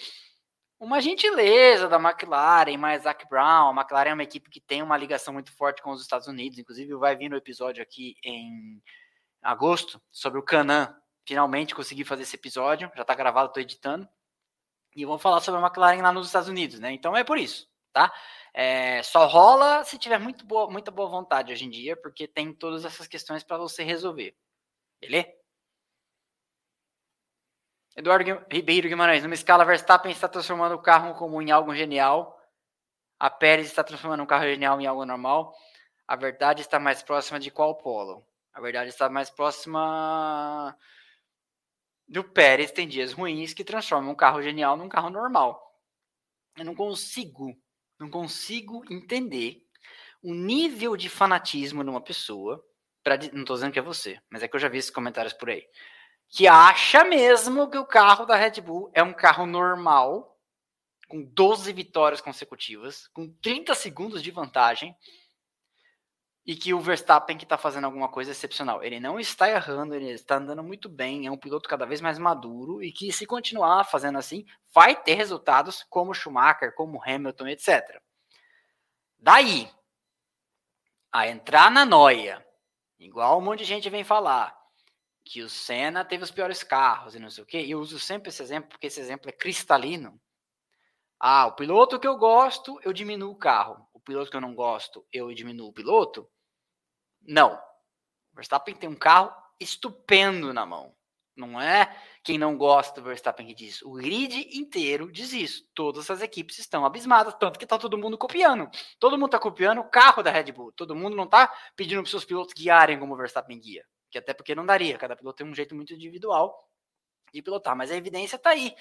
uma 0.81 0.99
gentileza 0.99 1.87
da 1.87 1.99
McLaren, 1.99 2.79
mais 2.79 3.03
Zach 3.03 3.29
Brown. 3.29 3.69
A 3.69 3.83
McLaren 3.83 4.11
é 4.11 4.15
uma 4.15 4.23
equipe 4.23 4.49
que 4.49 4.61
tem 4.61 4.83
uma 4.83 4.97
ligação 4.97 5.35
muito 5.35 5.53
forte 5.53 5.83
com 5.83 5.91
os 5.91 6.01
Estados 6.01 6.27
Unidos, 6.27 6.59
inclusive 6.59 6.95
vai 6.95 7.15
vir 7.15 7.29
no 7.29 7.37
episódio 7.37 7.83
aqui 7.83 8.17
em 8.25 8.83
agosto 9.43 10.01
sobre 10.11 10.39
o 10.39 10.43
Canan. 10.43 10.97
Finalmente 11.27 11.75
consegui 11.75 12.03
fazer 12.03 12.23
esse 12.23 12.35
episódio, 12.35 12.91
já 12.97 13.03
está 13.03 13.15
gravado, 13.15 13.49
estou 13.49 13.63
editando. 13.63 14.09
E 14.97 15.05
vamos 15.05 15.21
falar 15.21 15.41
sobre 15.41 15.61
a 15.61 15.65
McLaren 15.65 16.01
lá 16.01 16.11
nos 16.13 16.27
Estados 16.27 16.49
Unidos, 16.49 16.81
né? 16.81 16.91
Então 16.93 17.15
é 17.15 17.23
por 17.23 17.39
isso, 17.39 17.69
tá? 17.93 18.11
É, 18.55 19.03
só 19.03 19.27
rola 19.27 19.85
se 19.85 19.99
tiver 19.99 20.19
muito 20.19 20.47
boa, 20.47 20.69
muita 20.69 20.91
boa 20.91 21.09
vontade 21.11 21.53
hoje 21.53 21.67
em 21.67 21.71
dia, 21.71 21.95
porque 21.95 22.27
tem 22.27 22.55
todas 22.55 22.87
essas 22.87 23.07
questões 23.07 23.45
para 23.45 23.59
você 23.59 23.85
resolver. 23.85 24.35
Beleza? 24.99 25.40
Eduardo 28.01 28.43
Ribeiro 28.51 28.89
Guimarães, 28.89 29.23
numa 29.23 29.35
escala, 29.35 29.63
Verstappen 29.63 30.11
está 30.11 30.27
transformando 30.27 30.75
o 30.75 30.79
carro 30.79 31.15
comum 31.17 31.43
em 31.43 31.51
algo 31.51 31.75
genial. 31.75 32.35
A 33.19 33.29
Pérez 33.29 33.67
está 33.67 33.85
transformando 33.85 34.23
um 34.23 34.27
carro 34.27 34.45
genial 34.45 34.81
em 34.81 34.87
algo 34.87 35.05
normal. 35.05 35.55
A 36.09 36.17
verdade 36.17 36.63
está 36.63 36.81
mais 36.81 37.03
próxima 37.03 37.39
de 37.39 37.51
qual 37.51 37.77
polo? 37.77 38.27
A 38.55 38.61
verdade 38.63 38.89
está 38.89 39.11
mais 39.11 39.29
próxima 39.29 40.75
do 42.09 42.25
Pérez. 42.25 42.73
Tem 42.73 42.89
dias 42.89 43.13
ruins 43.13 43.53
que 43.53 43.63
transformam 43.63 44.13
um 44.13 44.17
carro 44.17 44.41
genial 44.41 44.79
num 44.79 44.89
carro 44.89 45.11
normal. 45.11 45.79
Eu 46.57 46.65
não 46.65 46.75
consigo, 46.75 47.55
não 47.99 48.09
consigo 48.09 48.83
entender 48.91 49.63
o 50.23 50.33
nível 50.33 50.97
de 50.97 51.11
fanatismo 51.11 51.85
numa 51.85 52.01
pessoa. 52.01 52.65
Pra, 53.05 53.19
não 53.35 53.43
estou 53.43 53.57
dizendo 53.57 53.73
que 53.73 53.79
é 53.79 53.83
você, 53.83 54.19
mas 54.31 54.43
é 54.43 54.49
que 54.49 54.57
eu 54.57 54.61
já 54.61 54.69
vi 54.69 54.79
esses 54.79 54.91
comentários 54.91 55.35
por 55.35 55.51
aí 55.51 55.67
que 56.31 56.47
acha 56.47 57.05
mesmo 57.05 57.69
que 57.69 57.77
o 57.77 57.85
carro 57.85 58.25
da 58.25 58.37
Red 58.37 58.61
Bull 58.61 58.91
é 58.95 59.03
um 59.03 59.13
carro 59.13 59.47
normal, 59.47 60.39
com 61.09 61.23
12 61.23 61.73
vitórias 61.73 62.21
consecutivas, 62.21 63.09
com 63.09 63.29
30 63.43 63.75
segundos 63.75 64.23
de 64.23 64.31
vantagem, 64.31 64.97
e 66.47 66.55
que 66.55 66.73
o 66.73 66.81
Verstappen 66.81 67.37
que 67.37 67.45
está 67.45 67.59
fazendo 67.59 67.85
alguma 67.85 68.09
coisa 68.09 68.31
excepcional. 68.31 68.83
Ele 68.83 68.99
não 69.01 69.19
está 69.21 69.51
errando, 69.51 69.95
ele 69.95 70.11
está 70.11 70.37
andando 70.37 70.63
muito 70.63 70.89
bem, 70.89 71.27
é 71.27 71.31
um 71.31 71.37
piloto 71.37 71.69
cada 71.69 71.85
vez 71.85 72.01
mais 72.01 72.19
maduro 72.19 72.83
e 72.83 72.93
que 72.93 73.13
se 73.13 73.27
continuar 73.27 73.85
fazendo 73.85 74.17
assim, 74.17 74.47
vai 74.73 74.95
ter 74.95 75.15
resultados 75.15 75.85
como 75.91 76.15
Schumacher, 76.15 76.75
como 76.75 77.03
Hamilton, 77.05 77.49
etc. 77.49 78.01
Daí 79.19 79.69
a 81.13 81.29
entrar 81.29 81.71
na 81.71 81.85
noia, 81.85 82.45
igual 82.99 83.39
um 83.39 83.43
monte 83.43 83.61
de 83.61 83.65
gente 83.65 83.91
vem 83.91 84.05
falar, 84.05 84.60
que 85.31 85.43
o 85.43 85.49
Senna 85.49 86.05
teve 86.05 86.25
os 86.25 86.33
piores 86.33 86.65
carros 86.65 87.15
e 87.15 87.21
não 87.21 87.31
sei 87.31 87.45
o 87.45 87.47
quê. 87.47 87.61
E 87.61 87.71
eu 87.71 87.79
uso 87.79 88.01
sempre 88.01 88.31
esse 88.31 88.43
exemplo 88.43 88.71
porque 88.71 88.89
esse 88.89 89.01
exemplo 89.01 89.29
é 89.29 89.33
cristalino. 89.33 90.21
Ah, 91.21 91.47
o 91.47 91.53
piloto 91.53 92.01
que 92.01 92.09
eu 92.09 92.17
gosto, 92.17 92.81
eu 92.83 92.93
diminuo 92.93 93.31
o 93.31 93.39
carro. 93.39 93.87
O 93.95 94.01
piloto 94.01 94.29
que 94.29 94.37
eu 94.37 94.41
não 94.41 94.57
gosto, 94.57 95.07
eu 95.13 95.33
diminuo 95.33 95.69
o 95.69 95.73
piloto? 95.73 96.29
Não. 97.23 97.55
O 97.55 98.35
Verstappen 98.35 98.75
tem 98.75 98.89
um 98.89 98.97
carro 98.97 99.33
estupendo 99.61 100.53
na 100.53 100.67
mão. 100.67 100.97
Não 101.37 101.61
é 101.61 101.97
quem 102.25 102.37
não 102.37 102.59
gosta 102.59 103.01
do 103.01 103.07
Verstappen 103.07 103.47
que 103.47 103.55
diz. 103.55 103.83
O 103.83 103.93
grid 103.93 104.59
inteiro 104.59 105.13
diz 105.13 105.33
isso. 105.33 105.65
Todas 105.77 106.11
as 106.11 106.23
equipes 106.23 106.59
estão 106.59 106.85
abismadas, 106.85 107.37
tanto 107.39 107.57
que 107.57 107.65
está 107.65 107.79
todo 107.79 107.97
mundo 107.97 108.19
copiando. 108.19 108.69
Todo 108.99 109.17
mundo 109.17 109.27
está 109.27 109.39
copiando 109.39 109.79
o 109.79 109.89
carro 109.89 110.25
da 110.25 110.33
Red 110.33 110.51
Bull. 110.51 110.73
Todo 110.73 110.97
mundo 110.97 111.15
não 111.15 111.25
está 111.25 111.55
pedindo 111.77 112.03
para 112.03 112.11
seus 112.11 112.25
pilotos 112.25 112.53
guiarem 112.53 112.99
como 112.99 113.15
o 113.15 113.17
Verstappen 113.17 113.61
guia 113.61 113.85
que 114.11 114.19
até 114.19 114.35
porque 114.35 114.55
não 114.55 114.67
daria, 114.67 114.99
cada 114.99 115.17
piloto 115.17 115.39
tem 115.39 115.47
um 115.47 115.55
jeito 115.55 115.75
muito 115.75 115.95
individual 115.95 116.69
de 117.33 117.41
pilotar, 117.41 117.77
mas 117.77 117.91
a 117.91 117.97
evidência 117.97 118.37
está 118.37 118.51
aí. 118.51 118.75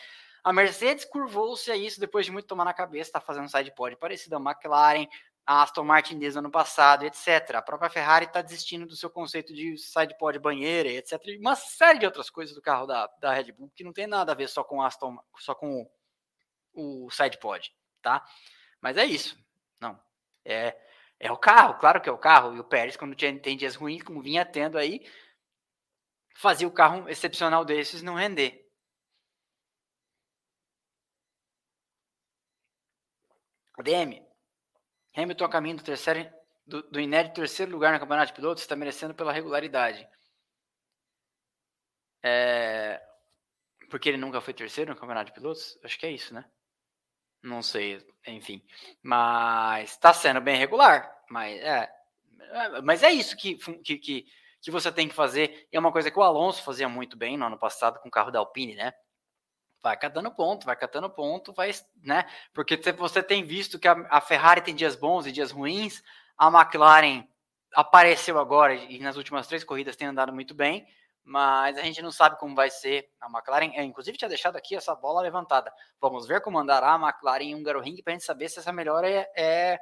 A 0.43 0.53
Mercedes 0.53 1.05
curvou-se 1.05 1.69
a 1.71 1.75
isso 1.75 1.99
depois 1.99 2.25
de 2.25 2.31
muito 2.31 2.47
tomar 2.47 2.65
na 2.65 2.73
cabeça, 2.73 3.09
está 3.09 3.21
fazendo 3.21 3.45
um 3.45 3.49
side 3.49 3.73
pod 3.75 3.95
parecido 3.97 4.37
à 4.37 4.39
McLaren, 4.39 5.07
a 5.45 5.63
Aston 5.63 5.83
Martin 5.83 6.17
desde 6.17 6.37
o 6.37 6.41
ano 6.41 6.51
passado, 6.51 7.03
etc. 7.05 7.55
A 7.55 7.61
própria 7.61 7.89
Ferrari 7.89 8.25
está 8.25 8.41
desistindo 8.41 8.85
do 8.85 8.95
seu 8.95 9.09
conceito 9.09 9.53
de 9.53 9.77
side 9.77 10.17
pod 10.17 10.37
banheira, 10.39 10.89
etc. 10.89 11.19
E 11.25 11.37
uma 11.37 11.55
série 11.55 11.99
de 11.99 12.05
outras 12.05 12.29
coisas 12.29 12.55
do 12.55 12.61
carro 12.61 12.85
da, 12.85 13.07
da 13.19 13.33
Red 13.33 13.51
Bull 13.51 13.71
que 13.75 13.83
não 13.83 13.91
tem 13.91 14.07
nada 14.07 14.31
a 14.31 14.35
ver 14.35 14.47
só 14.47 14.63
com 14.63 14.81
Aston, 14.81 15.17
só 15.39 15.55
com 15.55 15.89
o, 16.73 17.05
o 17.05 17.09
side 17.09 17.37
pod, 17.39 17.73
tá? 18.01 18.23
Mas 18.79 18.95
é 18.95 19.05
isso. 19.05 19.37
Não. 19.79 19.99
É, 20.45 20.77
é 21.19 21.31
o 21.31 21.37
carro, 21.37 21.77
claro 21.79 22.01
que 22.01 22.09
é 22.09 22.11
o 22.11 22.17
carro. 22.17 22.55
E 22.55 22.59
o 22.59 22.63
Pérez, 22.63 22.95
quando 22.97 23.15
tinha, 23.15 23.37
tem 23.39 23.57
dias 23.57 23.75
ruins, 23.75 24.03
como 24.03 24.21
vinha 24.21 24.45
tendo 24.45 24.77
aí, 24.77 25.01
fazia 26.35 26.67
o 26.67 26.71
carro 26.71 27.07
excepcional 27.09 27.65
desses 27.65 28.01
não 28.01 28.15
render. 28.15 28.65
DM. 33.83 34.21
Hamilton 35.15 35.45
a 35.45 35.49
caminho 35.49 35.77
do 35.77 35.83
terceiro 35.83 36.29
do, 36.65 36.83
do 36.83 36.99
inédito 36.99 37.35
terceiro 37.35 37.71
lugar 37.71 37.93
no 37.93 37.99
campeonato 37.99 38.27
de 38.27 38.35
pilotos 38.35 38.63
está 38.63 38.75
merecendo 38.75 39.15
pela 39.15 39.33
regularidade. 39.33 40.07
É, 42.21 43.01
porque 43.89 44.09
ele 44.09 44.17
nunca 44.17 44.41
foi 44.41 44.53
terceiro 44.53 44.91
no 44.93 44.99
campeonato 44.99 45.27
de 45.27 45.33
pilotos? 45.33 45.79
Acho 45.83 45.97
que 45.97 46.05
é 46.05 46.11
isso, 46.11 46.33
né? 46.33 46.45
Não 47.41 47.61
sei, 47.61 48.05
enfim. 48.27 48.61
Mas 49.01 49.91
está 49.91 50.13
sendo 50.13 50.41
bem 50.41 50.57
regular. 50.57 51.09
Mas 51.29 51.59
é, 51.61 51.89
é, 52.51 52.81
mas 52.81 53.03
é 53.03 53.11
isso 53.11 53.35
que, 53.37 53.55
que, 53.83 53.97
que, 53.97 54.25
que 54.61 54.71
você 54.71 54.91
tem 54.91 55.07
que 55.07 55.15
fazer. 55.15 55.67
E 55.71 55.77
é 55.77 55.79
uma 55.79 55.91
coisa 55.91 56.11
que 56.11 56.19
o 56.19 56.23
Alonso 56.23 56.63
fazia 56.63 56.89
muito 56.89 57.17
bem 57.17 57.37
no 57.37 57.45
ano 57.45 57.57
passado 57.57 57.99
com 57.99 58.09
o 58.09 58.11
carro 58.11 58.31
da 58.31 58.39
Alpine, 58.39 58.75
né? 58.75 58.93
Vai 59.81 59.95
catando 59.97 60.29
ponto, 60.31 60.65
vai 60.65 60.75
catando 60.75 61.09
ponto, 61.09 61.53
vai, 61.53 61.71
né? 62.03 62.25
Porque 62.53 62.77
você 62.97 63.23
tem 63.23 63.45
visto 63.45 63.79
que 63.79 63.87
a, 63.87 63.93
a 64.09 64.19
Ferrari 64.19 64.61
tem 64.61 64.75
dias 64.75 64.95
bons 64.95 65.25
e 65.25 65.31
dias 65.31 65.51
ruins, 65.51 66.03
a 66.37 66.47
McLaren 66.47 67.25
apareceu 67.73 68.37
agora 68.39 68.73
e 68.73 68.99
nas 68.99 69.15
últimas 69.15 69.47
três 69.47 69.63
corridas 69.63 69.95
tem 69.95 70.07
andado 70.07 70.33
muito 70.33 70.53
bem 70.53 70.85
mas 71.29 71.77
a 71.77 71.83
gente 71.83 72.01
não 72.01 72.11
sabe 72.11 72.39
como 72.39 72.55
vai 72.55 72.71
ser 72.71 73.07
a 73.21 73.27
McLaren. 73.27 73.71
Eu, 73.75 73.83
inclusive, 73.83 74.17
tinha 74.17 74.27
deixado 74.27 74.55
aqui 74.55 74.75
essa 74.75 74.95
bola 74.95 75.21
levantada. 75.21 75.71
Vamos 76.01 76.27
ver 76.27 76.41
como 76.41 76.57
andará 76.57 76.95
a 76.95 76.99
McLaren 76.99 77.43
em 77.43 77.53
Húngaro 77.53 77.79
Ring 77.79 78.01
para 78.01 78.13
a 78.13 78.15
gente 78.15 78.25
saber 78.25 78.49
se 78.49 78.57
essa 78.57 78.71
melhora 78.71 79.07
é, 79.07 79.31
é 79.37 79.79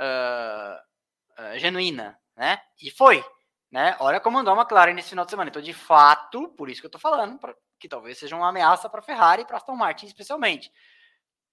uh, 0.00 1.40
uh, 1.40 1.58
genuína, 1.60 2.18
né? 2.36 2.60
E 2.82 2.90
foi. 2.90 3.24
Né? 3.70 3.96
Olha 4.00 4.18
como 4.18 4.36
andou 4.36 4.52
a 4.52 4.56
McLaren 4.56 4.94
nesse 4.94 5.10
final 5.10 5.24
de 5.24 5.30
semana. 5.30 5.48
Então, 5.48 5.62
de 5.62 5.72
fato, 5.72 6.48
por 6.48 6.68
isso 6.68 6.80
que 6.80 6.86
eu 6.86 6.88
estou 6.88 7.00
falando, 7.00 7.38
pra, 7.38 7.54
que 7.78 7.88
talvez 7.88 8.18
seja 8.18 8.34
uma 8.34 8.48
ameaça 8.48 8.90
para 8.90 8.98
a 8.98 9.04
Ferrari 9.04 9.42
e 9.42 9.44
para 9.44 9.58
Aston 9.58 9.76
Martin, 9.76 10.06
especialmente. 10.06 10.72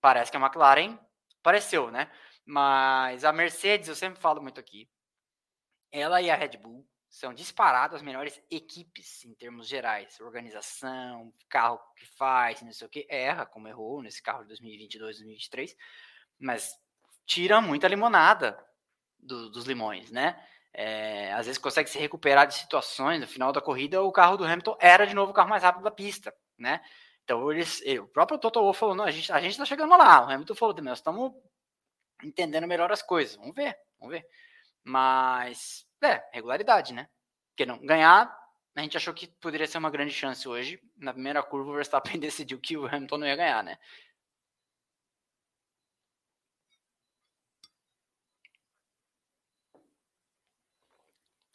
Parece 0.02 0.32
que 0.32 0.38
a 0.38 0.40
McLaren 0.40 0.98
apareceu, 1.42 1.92
né? 1.92 2.10
Mas 2.44 3.24
a 3.24 3.32
Mercedes, 3.32 3.88
eu 3.88 3.96
sempre 3.96 4.20
falo 4.20 4.42
muito 4.42 4.60
aqui, 4.60 4.90
ela 5.92 6.24
e 6.24 6.32
a 6.32 6.36
Red 6.36 6.58
Bull 6.58 6.84
são 7.16 7.34
disparadas 7.34 7.96
as 7.96 8.02
melhores 8.02 8.42
equipes 8.52 9.24
em 9.24 9.34
termos 9.34 9.70
gerais. 9.70 10.20
Organização, 10.20 11.34
carro 11.48 11.80
que 11.96 12.06
faz, 12.06 12.62
não 12.62 12.74
sei 12.74 12.86
o 12.86 12.90
que. 12.90 13.08
Erra, 13.10 13.46
como 13.46 13.70
errou 13.70 14.02
nesse 14.02 14.22
carro 14.22 14.42
de 14.42 14.50
2022, 14.50 15.16
2023. 15.20 15.78
Mas 16.38 16.78
tira 17.26 17.62
muita 17.62 17.88
limonada 17.88 18.62
do, 19.18 19.50
dos 19.50 19.64
limões, 19.64 20.12
né? 20.12 20.38
É, 20.74 21.32
às 21.32 21.46
vezes 21.46 21.58
consegue 21.58 21.90
se 21.90 21.98
recuperar 21.98 22.48
de 22.48 22.56
situações. 22.56 23.22
No 23.22 23.28
final 23.28 23.54
da 23.54 23.62
corrida, 23.62 24.04
o 24.04 24.12
carro 24.12 24.36
do 24.36 24.44
Hamilton 24.44 24.78
era 24.82 25.08
de 25.08 25.16
novo 25.16 25.32
o 25.32 25.34
carro 25.34 25.50
mais 25.50 25.64
rápido 25.64 25.84
da 25.84 25.92
pista, 25.92 26.36
né? 26.58 26.82
Então, 27.24 27.50
eles, 27.50 27.82
o 27.98 28.08
próprio 28.08 28.38
Toto 28.38 28.60
Wolff 28.60 28.78
falou: 28.78 28.94
não, 28.94 29.06
a 29.06 29.12
gente, 29.12 29.32
a 29.32 29.40
gente 29.40 29.58
tá 29.58 29.64
chegando 29.64 29.96
lá. 29.96 30.26
O 30.26 30.30
Hamilton 30.30 30.56
falou 30.56 30.76
nós 30.82 30.98
estamos 30.98 31.32
entendendo 32.22 32.68
melhor 32.68 32.92
as 32.92 33.02
coisas. 33.02 33.38
Vamos 33.38 33.56
ver, 33.56 33.74
vamos 33.98 34.14
ver. 34.14 34.28
Mas, 34.84 35.88
é, 36.06 36.30
regularidade, 36.32 36.94
né? 36.94 37.08
Porque 37.50 37.66
não 37.66 37.78
ganhar, 37.86 38.36
a 38.76 38.82
gente 38.82 38.98
achou 38.98 39.14
que 39.14 39.28
poderia 39.28 39.68
ser 39.68 39.78
uma 39.78 39.90
grande 39.90 40.14
chance 40.14 40.48
hoje. 40.48 40.80
Na 40.98 41.14
primeira 41.14 41.42
curva, 41.42 41.72
o 41.72 41.76
Verstappen 41.76 42.20
decidiu 42.20 42.60
que 42.60 42.78
o 42.78 42.86
Hamilton 42.86 43.18
não 43.18 43.28
ia 43.28 43.36
ganhar, 43.36 43.64
né? 43.64 43.78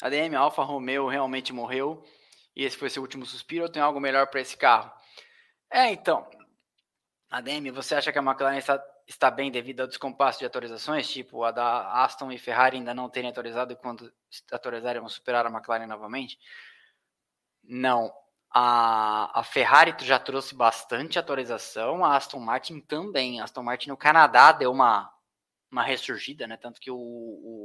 A 0.02 0.08
DM 0.08 0.34
Alfa 0.34 0.62
Romeo 0.62 1.08
realmente 1.08 1.52
morreu 1.52 2.02
e 2.56 2.64
esse 2.64 2.76
foi 2.76 2.88
seu 2.88 3.02
último 3.02 3.26
suspiro 3.26 3.64
ou 3.64 3.70
tem 3.70 3.82
algo 3.82 4.00
melhor 4.00 4.26
para 4.28 4.40
esse 4.40 4.56
carro? 4.56 4.90
É, 5.70 5.90
então, 5.92 6.28
ADM, 7.30 7.70
você 7.70 7.94
acha 7.94 8.10
que 8.10 8.18
a 8.18 8.22
McLaren 8.22 8.58
está, 8.58 8.82
está 9.10 9.30
bem 9.30 9.50
devido 9.50 9.80
ao 9.80 9.86
descompasso 9.86 10.38
de 10.38 10.46
atualizações, 10.46 11.08
tipo 11.10 11.42
a 11.42 11.50
da 11.50 12.04
Aston 12.04 12.30
e 12.30 12.38
Ferrari 12.38 12.76
ainda 12.76 12.94
não 12.94 13.08
terem 13.08 13.28
atualizado 13.28 13.72
e 13.72 13.76
quando 13.76 14.12
atualizarem 14.52 15.00
vão 15.00 15.08
superar 15.08 15.44
a 15.44 15.50
McLaren 15.50 15.86
novamente? 15.86 16.38
Não. 17.64 18.12
A, 18.52 19.40
a 19.40 19.44
Ferrari 19.44 19.94
já 20.04 20.18
trouxe 20.18 20.54
bastante 20.54 21.18
atualização, 21.18 22.04
a 22.04 22.16
Aston 22.16 22.40
Martin 22.40 22.80
também. 22.80 23.40
A 23.40 23.44
Aston 23.44 23.62
Martin 23.62 23.90
no 23.90 23.96
Canadá 23.96 24.52
deu 24.52 24.72
uma, 24.72 25.12
uma 25.70 25.82
ressurgida, 25.82 26.46
né? 26.46 26.56
Tanto 26.56 26.80
que 26.80 26.90
o, 26.90 26.96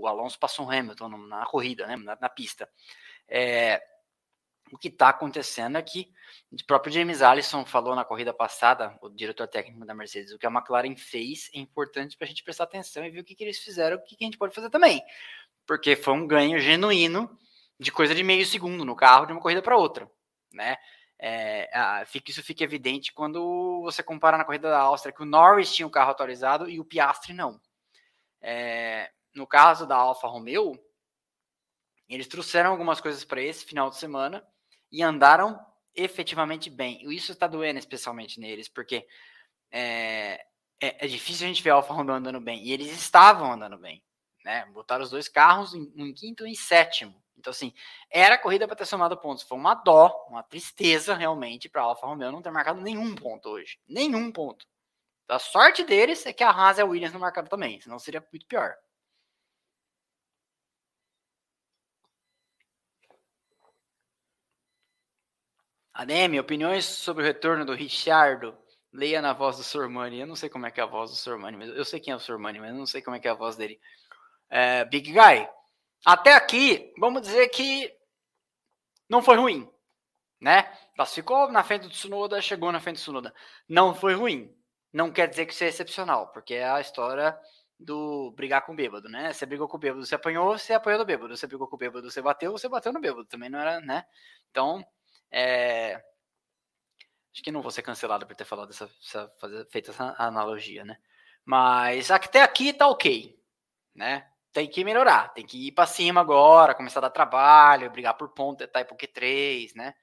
o 0.02 0.08
Alonso 0.08 0.38
passou 0.39 0.66
o 0.66 0.72
Hamilton 0.72 1.10
na 1.10 1.46
corrida, 1.46 1.88
né? 1.88 1.96
Na, 1.96 2.18
na 2.20 2.30
pista. 2.30 2.70
É, 3.28 3.82
o 4.72 4.78
que 4.78 4.88
está 4.88 5.09
acontecendo 5.09 5.78
é 5.78 5.82
que 5.82 6.11
o 6.51 6.66
próprio 6.66 6.93
James 6.93 7.22
Allison 7.22 7.66
falou 7.66 7.95
na 7.95 8.05
corrida 8.05 8.34
passada, 8.34 8.97
o 9.01 9.09
diretor 9.09 9.47
técnico 9.47 9.86
da 9.86 9.93
Mercedes, 9.93 10.34
o 10.34 10.39
que 10.39 10.45
a 10.45 10.49
McLaren 10.49 10.95
fez 10.95 11.49
é 11.53 11.59
importante 11.59 12.18
para 12.18 12.26
a 12.26 12.28
gente 12.28 12.43
prestar 12.43 12.63
atenção 12.63 13.05
e 13.05 13.09
ver 13.09 13.20
o 13.20 13.24
que, 13.24 13.36
que 13.36 13.43
eles 13.43 13.59
fizeram, 13.59 13.97
o 13.97 14.03
que, 14.03 14.16
que 14.16 14.24
a 14.24 14.28
gente 14.28 14.38
pode 14.38 14.55
fazer 14.55 14.70
também. 14.70 15.01
Porque 15.66 15.95
foi 15.95 16.13
um 16.13 16.28
ganho 16.28 16.59
genuíno 16.59 17.38
de 17.80 17.91
coisa 17.91 18.16
de 18.16 18.24
meio 18.24 18.45
segundo 18.45 18.86
no 18.86 18.95
carro 18.95 19.26
de 19.26 19.34
uma 19.34 19.41
corrida 19.41 19.61
para 19.61 19.78
outra, 19.78 20.09
né? 20.53 20.78
É, 21.18 22.03
fica, 22.05 22.32
isso 22.32 22.43
fica 22.43 22.63
evidente 22.63 23.13
quando 23.13 23.82
você 23.84 24.03
compara 24.03 24.38
na 24.38 24.43
corrida 24.43 24.70
da 24.70 24.80
Áustria 24.80 25.13
que 25.13 25.24
o 25.24 25.26
Norris 25.26 25.74
tinha 25.74 25.88
o 25.88 25.91
carro 25.91 26.11
atualizado 26.11 26.70
e 26.70 26.80
o 26.80 26.86
Piastri 26.86 27.34
não. 27.34 27.59
É, 28.41 29.11
no 29.34 29.47
caso 29.47 29.88
da 29.88 29.95
Alfa 29.95 30.28
Romeo, 30.28 30.78
eles 32.07 32.28
trouxeram 32.28 32.72
algumas 32.72 32.99
coisas 33.01 33.24
para 33.24 33.41
esse 33.41 33.66
final 33.66 33.89
de 33.89 33.97
semana 33.97 34.45
e 34.92 35.02
andaram 35.02 35.60
efetivamente 35.96 36.70
bem. 36.70 37.02
E 37.04 37.16
isso 37.16 37.32
está 37.32 37.48
doendo 37.48 37.80
especialmente 37.80 38.40
neles, 38.40 38.68
porque 38.68 39.08
é, 39.72 40.46
é, 40.82 41.06
é, 41.06 41.08
difícil 41.08 41.46
a 41.46 41.48
gente 41.48 41.64
ver 41.64 41.72
a 41.72 41.76
Alfa 41.76 41.94
Romeo 41.94 42.16
andando 42.16 42.40
bem. 42.40 42.64
E 42.64 42.72
eles 42.72 42.92
estavam 42.92 43.52
andando 43.52 43.78
bem. 43.78 44.04
Né? 44.44 44.66
Botaram 44.74 45.04
os 45.04 45.10
dois 45.10 45.28
carros 45.28 45.74
em, 45.74 45.92
em 45.96 46.14
quinto 46.14 46.46
e 46.46 46.52
em 46.52 46.56
sétimo. 46.56 47.16
Então, 47.38 47.52
assim, 47.52 47.74
era 48.10 48.38
corrida 48.38 48.68
para 48.68 48.76
ter 48.76 48.86
somado 48.86 49.18
pontos. 49.18 49.44
Foi 49.44 49.58
uma 49.58 49.76
dó, 49.76 50.26
uma 50.30 50.44
tristeza 50.44 51.14
realmente 51.14 51.70
para 51.70 51.82
a 51.82 51.86
Alfa 51.86 52.08
Romeo 52.08 52.32
não 52.32 52.42
ter 52.42 52.52
marcado 52.52 52.82
nenhum 52.82 53.14
ponto 53.16 53.50
hoje. 53.50 53.80
Nenhum 53.88 54.32
ponto. 54.32 54.66
A 55.28 55.40
sorte 55.40 55.84
deles 55.84 56.26
é 56.26 56.34
que 56.34 56.44
a 56.44 56.50
Haas 56.50 56.78
e 56.78 56.82
a 56.82 56.86
Williams 56.86 57.14
não 57.14 57.20
marcaram 57.20 57.48
também, 57.48 57.82
senão 57.82 57.98
seria 57.98 58.24
muito 58.32 58.46
pior. 58.46 58.76
ADM, 65.96 66.38
opiniões 66.41 66.84
sobre 66.84 67.24
o 67.24 67.26
retorno 67.26 67.64
do 67.64 67.74
Richardo. 67.74 68.54
Leia 68.91 69.22
na 69.22 69.32
voz 69.32 69.56
do 69.56 69.64
Sormani. 69.64 70.20
Eu 70.20 70.28
não 70.28 70.36
sei 70.36 70.50
como 70.50 70.66
é 70.66 70.72
que 70.72 70.82
é 70.82 70.84
a 70.84 70.88
voz 70.88 71.10
do 71.10 71.16
Sormani, 71.16 71.56
mas 71.56 71.70
eu 71.70 71.86
sei 71.86 72.02
quem 72.02 72.12
é 72.12 72.16
o 72.18 72.20
Sormani, 72.20 72.60
mas 72.60 72.72
eu 72.72 72.76
não 72.76 72.86
sei 72.86 73.02
como 73.02 73.16
é 73.16 73.20
que 73.20 73.30
é 73.30 73.32
a 73.32 73.36
voz 73.36 73.56
dele. 73.56 73.80
É, 74.50 74.84
Big 74.84 75.10
Guy, 75.10 75.48
até 76.06 76.34
aqui, 76.34 76.93
vamos 77.00 77.22
dizer 77.22 77.48
que 77.48 77.89
não 79.10 79.22
foi 79.22 79.38
ruim, 79.38 79.72
né? 80.41 80.64
Classificou 80.98 81.50
na 81.50 81.64
frente 81.64 81.84
do 81.84 81.89
Tsunoda, 81.89 82.41
chegou 82.41 82.74
na 82.74 82.82
frente 82.82 82.98
do 82.98 83.00
Tsunoda. 83.00 83.34
Não 83.68 83.96
foi 83.96 84.16
ruim. 84.16 84.54
Não 84.91 85.10
quer 85.10 85.30
dizer 85.30 85.46
que 85.46 85.54
isso 85.54 85.64
é 85.64 85.68
excepcional, 85.68 86.28
porque 86.34 86.56
é 86.56 86.70
a 86.70 86.82
história 86.82 87.39
do 87.80 88.32
brigar 88.32 88.66
com 88.66 88.74
o 88.74 88.76
bêbado, 88.76 89.08
né? 89.08 89.32
Você 89.32 89.46
brigou 89.46 89.70
com 89.70 89.78
o 89.78 89.80
bêbado, 89.80 90.06
você 90.06 90.16
apanhou, 90.16 90.58
você 90.58 90.74
apanhou 90.74 91.00
do 91.00 91.06
bêbado. 91.06 91.38
Você 91.38 91.48
brigou 91.48 91.70
com 91.70 91.78
o 91.78 91.80
bêbado, 91.80 92.12
você 92.12 92.22
bateu, 92.22 92.52
você 92.52 92.68
bateu 92.68 92.91
no 92.91 93.00
bêbado. 93.00 93.26
Também 93.26 93.50
não 93.50 93.60
era, 93.60 93.80
né? 93.80 94.06
Então, 94.52 94.86
é... 95.36 96.02
Acho 97.34 97.44
que 97.44 97.52
não 97.52 97.62
vou 97.62 97.70
ser 97.70 97.82
cancelado 97.82 98.26
por 98.26 98.34
ter 98.34 98.46
falado 98.46 98.70
essa, 98.70 98.90
essa 99.02 99.28
fazer, 99.38 99.66
feito 99.70 99.92
essa 99.92 100.16
analogia, 100.18 100.86
né? 100.86 100.98
Mas 101.44 102.10
até 102.10 102.42
aqui 102.42 102.72
tá 102.72 102.88
ok, 102.88 103.38
né? 103.94 104.32
Tem 104.54 104.70
que 104.70 104.86
melhorar, 104.86 105.34
tem 105.34 105.46
que 105.46 105.68
ir 105.68 105.74
para 105.74 105.86
cima 105.86 106.22
agora, 106.22 106.74
começar 106.74 107.00
a 107.00 107.02
dar 107.02 107.10
trabalho, 107.10 107.92
brigar 107.92 108.16
por 108.16 108.30
ponto, 108.30 108.60
tentar 108.60 108.80
ir 108.80 108.86
pro 108.86 108.96
Q3, 108.96 109.76
né? 109.76 109.94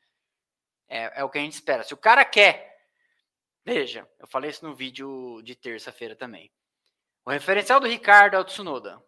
É, 0.86 1.20
é 1.20 1.24
o 1.24 1.30
que 1.30 1.38
a 1.38 1.40
gente 1.40 1.54
espera. 1.54 1.82
Se 1.82 1.94
o 1.94 1.96
cara 1.96 2.22
quer, 2.26 2.86
veja, 3.64 4.06
eu 4.18 4.26
falei 4.26 4.50
isso 4.50 4.66
no 4.66 4.74
vídeo 4.74 5.40
de 5.42 5.56
terça-feira 5.56 6.14
também. 6.14 6.52
O 7.24 7.30
referencial 7.30 7.80
do 7.80 7.86
Ricardo 7.86 8.34
é 8.34 8.38
o 8.38 8.44
Tsunoda. 8.44 9.02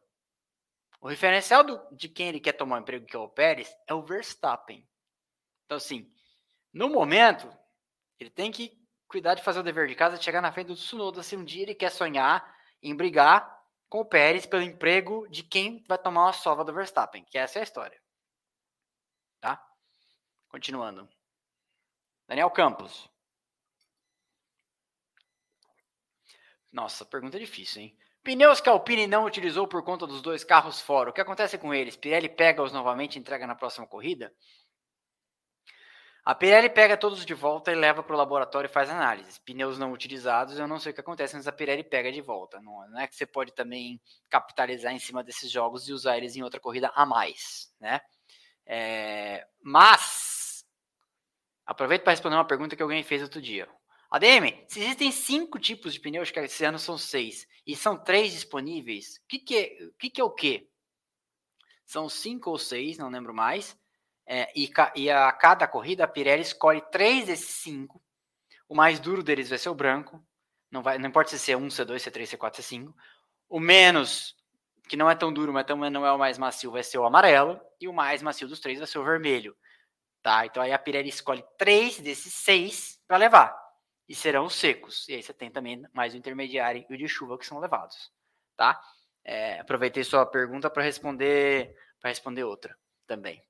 O 1.02 1.08
referencial 1.08 1.62
do, 1.62 1.78
de 1.94 2.08
quem 2.08 2.28
ele 2.28 2.40
quer 2.40 2.54
tomar 2.54 2.78
o 2.78 2.80
emprego, 2.80 3.04
que 3.04 3.14
é 3.14 3.18
o 3.18 3.28
Pérez, 3.28 3.70
é 3.86 3.92
o 3.92 4.02
Verstappen. 4.02 4.88
Então, 5.64 5.76
assim, 5.76 6.10
no 6.74 6.88
momento, 6.88 7.48
ele 8.18 8.28
tem 8.28 8.50
que 8.50 8.76
cuidar 9.06 9.34
de 9.34 9.44
fazer 9.44 9.60
o 9.60 9.62
dever 9.62 9.86
de 9.86 9.94
casa, 9.94 10.20
chegar 10.20 10.40
na 10.40 10.52
frente 10.52 10.66
do 10.66 10.74
Tsunoda 10.74 11.22
se 11.22 11.36
um 11.36 11.44
dia 11.44 11.62
ele 11.62 11.74
quer 11.74 11.90
sonhar 11.90 12.52
em 12.82 12.94
brigar 12.96 13.48
com 13.88 14.00
o 14.00 14.04
Pérez 14.04 14.44
pelo 14.44 14.64
emprego 14.64 15.28
de 15.28 15.44
quem 15.44 15.84
vai 15.86 15.96
tomar 15.96 16.30
a 16.30 16.32
sova 16.32 16.64
do 16.64 16.74
Verstappen, 16.74 17.24
que 17.24 17.38
essa 17.38 17.58
é 17.58 17.60
a 17.60 17.62
história. 17.62 18.02
Tá? 19.40 19.64
Continuando. 20.48 21.08
Daniel 22.26 22.50
Campos. 22.50 23.08
Nossa, 26.72 27.04
pergunta 27.04 27.38
difícil, 27.38 27.82
hein? 27.82 27.98
Pneus 28.24 28.60
que 28.60 28.68
a 28.68 28.72
Alpine 28.72 29.06
não 29.06 29.26
utilizou 29.26 29.68
por 29.68 29.84
conta 29.84 30.08
dos 30.08 30.22
dois 30.22 30.42
carros 30.42 30.80
fora. 30.80 31.10
O 31.10 31.12
que 31.12 31.20
acontece 31.20 31.56
com 31.56 31.72
eles? 31.72 31.94
Pirelli 31.94 32.28
pega-os 32.28 32.72
novamente 32.72 33.14
e 33.14 33.18
entrega 33.20 33.46
na 33.46 33.54
próxima 33.54 33.86
corrida? 33.86 34.34
A 36.24 36.34
Pirelli 36.34 36.70
pega 36.70 36.96
todos 36.96 37.26
de 37.26 37.34
volta 37.34 37.70
e 37.70 37.74
leva 37.74 38.02
para 38.02 38.14
o 38.14 38.16
laboratório 38.16 38.66
e 38.66 38.72
faz 38.72 38.88
análises. 38.88 39.36
Pneus 39.38 39.78
não 39.78 39.92
utilizados, 39.92 40.58
eu 40.58 40.66
não 40.66 40.80
sei 40.80 40.90
o 40.90 40.94
que 40.94 41.00
acontece, 41.00 41.36
mas 41.36 41.46
a 41.46 41.52
Pirelli 41.52 41.84
pega 41.84 42.10
de 42.10 42.22
volta. 42.22 42.62
Não, 42.62 42.88
não 42.88 42.98
é 42.98 43.06
que 43.06 43.14
você 43.14 43.26
pode 43.26 43.52
também 43.52 44.00
capitalizar 44.30 44.94
em 44.94 44.98
cima 44.98 45.22
desses 45.22 45.50
jogos 45.50 45.86
e 45.86 45.92
usar 45.92 46.16
eles 46.16 46.34
em 46.34 46.42
outra 46.42 46.58
corrida 46.58 46.90
a 46.94 47.04
mais, 47.04 47.70
né? 47.78 48.00
É, 48.64 49.46
mas 49.62 50.64
aproveito 51.66 52.02
para 52.02 52.12
responder 52.12 52.36
uma 52.36 52.46
pergunta 52.46 52.74
que 52.74 52.82
alguém 52.82 53.02
fez 53.02 53.22
outro 53.22 53.42
dia. 53.42 53.68
ADM, 54.10 54.64
se 54.66 54.80
existem 54.80 55.12
cinco 55.12 55.58
tipos 55.58 55.92
de 55.92 56.00
pneus, 56.00 56.30
que 56.30 56.40
esse 56.40 56.64
ano 56.64 56.78
são 56.78 56.96
seis, 56.96 57.46
e 57.66 57.76
são 57.76 58.02
três 58.02 58.32
disponíveis, 58.32 59.16
o 59.16 59.28
que, 59.28 59.38
que, 59.40 59.56
é, 59.56 59.76
que, 59.98 60.08
que 60.08 60.20
é 60.22 60.24
o 60.24 60.30
quê? 60.30 60.68
São 61.84 62.08
cinco 62.08 62.48
ou 62.48 62.58
seis, 62.58 62.96
não 62.96 63.10
lembro 63.10 63.34
mais. 63.34 63.76
É, 64.26 64.50
e, 64.56 64.70
e, 64.96 65.10
a 65.10 65.30
cada 65.32 65.68
corrida 65.68 66.04
a 66.04 66.08
Pirelli 66.08 66.42
escolhe 66.42 66.80
três 66.90 67.26
desses 67.26 67.56
cinco. 67.56 68.02
O 68.68 68.74
mais 68.74 68.98
duro 68.98 69.22
deles 69.22 69.48
vai 69.48 69.58
ser 69.58 69.68
o 69.68 69.74
branco. 69.74 70.24
Não, 70.70 70.82
vai, 70.82 70.98
não 70.98 71.08
importa 71.08 71.36
se 71.36 71.52
é 71.52 71.56
C1, 71.56 71.66
C2, 71.66 71.96
C3, 71.96 72.36
C4, 72.36 72.60
C5. 72.60 72.94
O 73.48 73.60
menos, 73.60 74.34
que 74.88 74.96
não 74.96 75.10
é 75.10 75.14
tão 75.14 75.32
duro, 75.32 75.52
mas 75.52 75.66
também 75.66 75.90
não 75.90 76.06
é 76.06 76.12
o 76.12 76.18
mais 76.18 76.38
macio, 76.38 76.72
vai 76.72 76.82
ser 76.82 76.98
o 76.98 77.04
amarelo. 77.04 77.60
E 77.80 77.86
o 77.86 77.92
mais 77.92 78.22
macio 78.22 78.48
dos 78.48 78.60
três 78.60 78.78
vai 78.78 78.86
ser 78.86 78.98
o 78.98 79.04
vermelho. 79.04 79.54
Tá? 80.22 80.46
Então 80.46 80.62
aí 80.62 80.72
a 80.72 80.78
Pirelli 80.78 81.10
escolhe 81.10 81.44
três 81.58 82.00
desses 82.00 82.32
seis 82.32 82.98
para 83.06 83.18
levar. 83.18 83.54
E 84.08 84.14
serão 84.14 84.46
os 84.46 84.54
secos. 84.54 85.06
E 85.08 85.14
aí 85.14 85.22
você 85.22 85.34
tem 85.34 85.50
também 85.50 85.82
mais 85.92 86.14
o 86.14 86.16
intermediário 86.16 86.84
e 86.88 86.94
o 86.94 86.98
de 86.98 87.06
chuva 87.06 87.38
que 87.38 87.46
são 87.46 87.58
levados. 87.58 88.10
Tá? 88.56 88.80
É, 89.22 89.60
aproveitei 89.60 90.02
sua 90.02 90.24
pergunta 90.24 90.70
para 90.70 90.82
responder 90.82 91.74
para 92.00 92.10
responder 92.10 92.44
outra 92.44 92.76
também. 93.06 93.42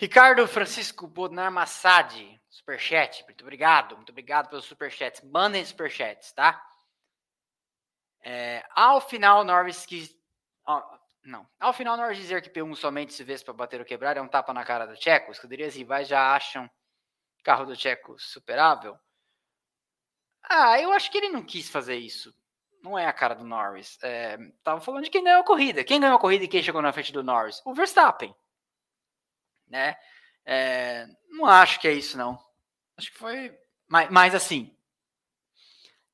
Ricardo 0.00 0.48
Francisco 0.48 1.06
Bodnar 1.06 1.52
Massad, 1.52 2.40
superchat, 2.48 3.22
muito 3.24 3.42
obrigado, 3.42 3.96
muito 3.96 4.08
obrigado 4.08 4.48
pelos 4.48 4.64
superchats. 4.64 5.20
Mandem 5.20 5.62
superchats, 5.62 6.32
tá? 6.32 6.58
É, 8.24 8.64
ao 8.74 8.98
final, 9.02 9.44
Norris 9.44 9.84
quis. 9.84 10.16
não. 11.22 11.46
Ao 11.60 11.74
final, 11.74 11.98
Norris 11.98 12.16
dizer 12.16 12.40
que 12.40 12.48
P1 12.48 12.74
somente 12.76 13.12
se 13.12 13.22
vê 13.22 13.38
para 13.40 13.52
bater 13.52 13.78
ou 13.78 13.84
quebrar 13.84 14.16
é 14.16 14.22
um 14.22 14.26
tapa 14.26 14.54
na 14.54 14.64
cara 14.64 14.86
do 14.86 14.96
Tcheco. 14.96 15.32
Escuderias 15.32 15.76
rivais 15.76 16.08
já 16.08 16.34
acham 16.34 16.66
carro 17.44 17.66
do 17.66 17.76
Tcheco 17.76 18.18
superável. 18.18 18.98
Ah, 20.42 20.80
eu 20.80 20.92
acho 20.92 21.10
que 21.10 21.18
ele 21.18 21.28
não 21.28 21.44
quis 21.44 21.68
fazer 21.68 21.96
isso. 21.96 22.34
Não 22.82 22.98
é 22.98 23.04
a 23.04 23.12
cara 23.12 23.34
do 23.34 23.44
Norris. 23.44 23.98
É, 24.02 24.38
tava 24.64 24.80
falando 24.80 25.04
de 25.04 25.10
quem 25.10 25.22
ganhou 25.22 25.42
a 25.42 25.44
corrida. 25.44 25.84
Quem 25.84 26.00
ganhou 26.00 26.16
a 26.16 26.20
corrida 26.20 26.44
e 26.44 26.48
quem 26.48 26.62
chegou 26.62 26.80
na 26.80 26.90
frente 26.90 27.12
do 27.12 27.22
Norris? 27.22 27.60
O 27.66 27.74
Verstappen. 27.74 28.34
Né? 29.70 29.96
É, 30.44 31.06
não 31.30 31.46
acho 31.46 31.80
que 31.80 31.88
é 31.88 31.92
isso, 31.92 32.18
não. 32.18 32.38
Acho 32.96 33.12
que 33.12 33.18
foi. 33.18 33.56
Mas, 33.88 34.10
mas 34.10 34.34
assim, 34.34 34.76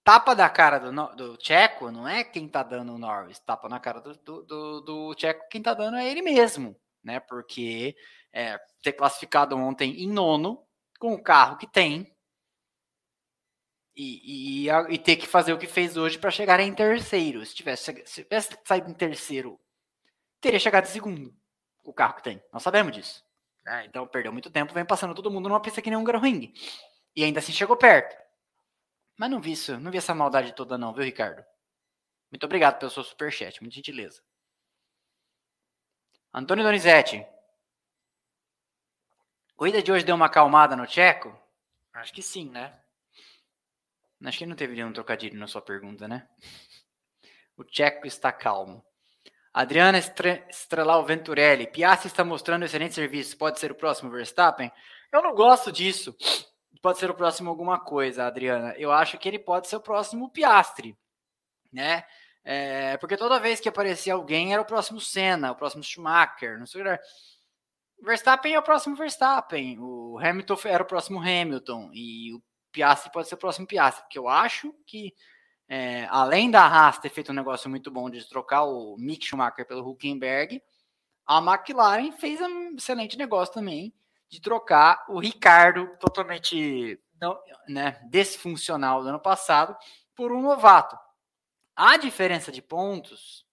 tapa 0.05 0.35
da 0.35 0.49
cara 0.49 0.79
do, 0.79 1.17
do 1.17 1.37
Tcheco 1.37 1.91
não 1.91 2.07
é 2.07 2.23
quem 2.23 2.49
tá 2.49 2.63
dando 2.63 2.95
o 2.95 2.99
Norris. 2.99 3.41
Tapa 3.41 3.69
na 3.69 3.81
cara 3.81 4.01
do, 4.01 4.15
do, 4.19 4.43
do, 4.43 4.81
do 4.81 5.15
Tcheco, 5.15 5.49
quem 5.51 5.63
tá 5.63 5.75
dando 5.75 5.97
é 5.97 6.09
ele 6.09 6.23
mesmo. 6.23 6.79
Né? 7.03 7.19
Porque 7.21 7.97
é, 8.33 8.59
ter 8.83 8.93
classificado 8.93 9.57
ontem 9.57 10.03
em 10.03 10.09
nono, 10.09 10.65
com 11.01 11.15
o 11.15 11.23
carro 11.23 11.57
que 11.57 11.67
tem, 11.67 12.15
e, 13.97 14.67
e, 14.67 14.71
e, 14.91 14.99
ter 14.99 15.17
que 15.17 15.27
fazer 15.27 15.55
o 15.55 15.59
que 15.59 15.67
fez 15.67 15.97
hoje 15.97 16.19
para 16.19 16.31
chegar 16.31 16.61
em 16.61 16.75
terceiro. 16.75 17.45
Se 17.47 17.55
tivesse, 17.55 18.03
se 18.05 18.23
tivesse 18.25 18.59
saído 18.63 18.91
em 18.91 18.95
terceiro, 18.95 19.59
teria 20.39 20.61
chegado 20.61 20.85
em 20.85 20.91
segundo 20.91 21.35
o 21.83 21.95
carro 21.95 22.17
que 22.17 22.23
tem. 22.23 22.43
Nós 22.53 22.63
sabemos 22.63 22.95
disso. 22.95 23.26
Né? 23.67 23.85
Então 23.87 24.07
perdeu 24.07 24.33
muito 24.33 24.49
tempo, 24.49 24.73
vem 24.73 24.85
passando 24.85 25.15
todo 25.15 25.31
mundo 25.31 25.49
numa 25.49 25.61
pista 25.61 25.83
que 25.83 25.91
nem 25.91 25.99
um 25.99 26.05
Ring. 26.05 26.55
E 27.15 27.25
ainda 27.25 27.41
assim 27.41 27.53
chegou 27.53 27.77
perto. 27.77 28.17
Mas 29.19 29.31
não 29.31 29.41
vi 29.41 29.53
isso, 29.53 29.79
não 29.81 29.91
vi 29.91 29.99
essa 29.99 30.15
maldade 30.15 30.55
toda 30.55 30.79
não, 30.79 30.95
viu, 30.95 31.03
Ricardo? 31.03 31.45
Muito 32.31 32.45
obrigado 32.45 32.79
pelo 32.79 32.91
seu 32.91 33.03
superchat, 33.03 33.61
muito 33.61 33.75
gentileza. 33.75 34.23
Antônio 36.33 36.65
Donizete. 36.65 37.27
Corrida 39.57 39.83
de 39.83 39.91
hoje 39.91 40.05
deu 40.05 40.15
uma 40.15 40.27
acalmada 40.27 40.77
no 40.77 40.87
Tcheco? 40.87 41.37
Acho 41.95 42.13
que 42.13 42.23
sim, 42.23 42.51
né? 42.51 42.79
Acho 44.23 44.39
que 44.39 44.47
não 44.47 44.55
teve 44.55 44.75
nenhum 44.75 44.93
trocadilho 44.93 45.39
na 45.39 45.47
sua 45.47 45.63
pergunta, 45.63 46.07
né? 46.07 46.29
O 47.59 47.65
Tcheco 47.65 48.07
está 48.07 48.31
calmo. 48.31 48.85
Adriana 49.57 49.97
Estrelau 49.97 51.03
Venturelli. 51.07 51.67
Piastri 51.67 52.09
está 52.09 52.23
mostrando 52.23 52.67
excelente 52.67 52.95
serviço. 52.95 53.39
Pode 53.39 53.59
ser 53.59 53.73
o 53.73 53.75
próximo 53.75 54.11
Verstappen? 54.11 54.71
Eu 55.11 55.23
não 55.23 55.35
gosto 55.35 55.73
disso. 55.73 56.15
Pode 56.83 56.99
ser 56.99 57.11
o 57.11 57.15
próximo 57.15 57.49
alguma 57.49 57.81
coisa, 57.81 58.27
Adriana. 58.27 58.75
Eu 58.77 58.93
acho 58.93 59.17
que 59.17 59.27
ele 59.27 59.39
pode 59.39 59.67
ser 59.67 59.77
o 59.77 59.81
próximo 59.81 60.31
Piastri, 60.31 60.95
né? 61.73 62.05
É, 62.45 62.99
porque 62.99 63.17
toda 63.17 63.41
vez 63.41 63.59
que 63.59 63.67
aparecia 63.67 64.13
alguém 64.13 64.53
era 64.53 64.61
o 64.61 64.67
próximo 64.67 65.01
Senna, 65.01 65.53
o 65.53 65.57
próximo 65.57 65.83
Schumacher, 65.83 66.59
não 66.59 66.67
sei 66.67 66.83
o 66.83 66.85
que. 66.85 67.01
Verstappen 68.05 68.53
é 68.53 68.59
o 68.59 68.63
próximo 68.63 68.95
Verstappen, 68.95 69.79
o 69.81 70.19
Hamilton 70.19 70.57
era 70.67 70.83
o 70.83 70.87
próximo 70.87 71.19
Hamilton 71.19 71.91
e 71.95 72.35
o 72.35 72.43
Piastri 72.71 73.11
pode 73.11 73.27
ser 73.27 73.37
o 73.37 73.39
próximo 73.39 73.67
Piastri, 73.67 74.03
porque 74.03 74.19
eu 74.19 74.29
acho 74.29 74.71
que, 74.87 75.15
é, 75.69 76.07
além 76.11 76.51
da 76.51 76.65
Haas 76.65 76.99
ter 76.99 77.11
feito 77.11 77.33
um 77.33 77.35
negócio 77.35 77.69
muito 77.69 77.91
bom 77.91 78.09
de 78.09 78.27
trocar 78.29 78.65
o 78.65 78.97
Mick 78.99 79.25
Schumacher 79.27 79.67
pelo 79.67 79.89
Huckenberg, 79.89 80.63
a 81.27 81.39
McLaren 81.39 82.13
fez 82.13 82.41
um 82.41 82.77
excelente 82.77 83.19
negócio 83.19 83.53
também 83.53 83.93
de 84.29 84.41
trocar 84.41 85.05
o 85.09 85.19
Ricardo, 85.19 85.89
totalmente 85.99 87.01
né, 87.69 88.01
desfuncional 88.09 89.03
do 89.03 89.09
ano 89.09 89.21
passado, 89.21 89.77
por 90.15 90.33
um 90.33 90.43
novato. 90.43 90.97
A 91.75 91.97
diferença 91.97 92.53
de 92.53 92.63
pontos 92.63 93.45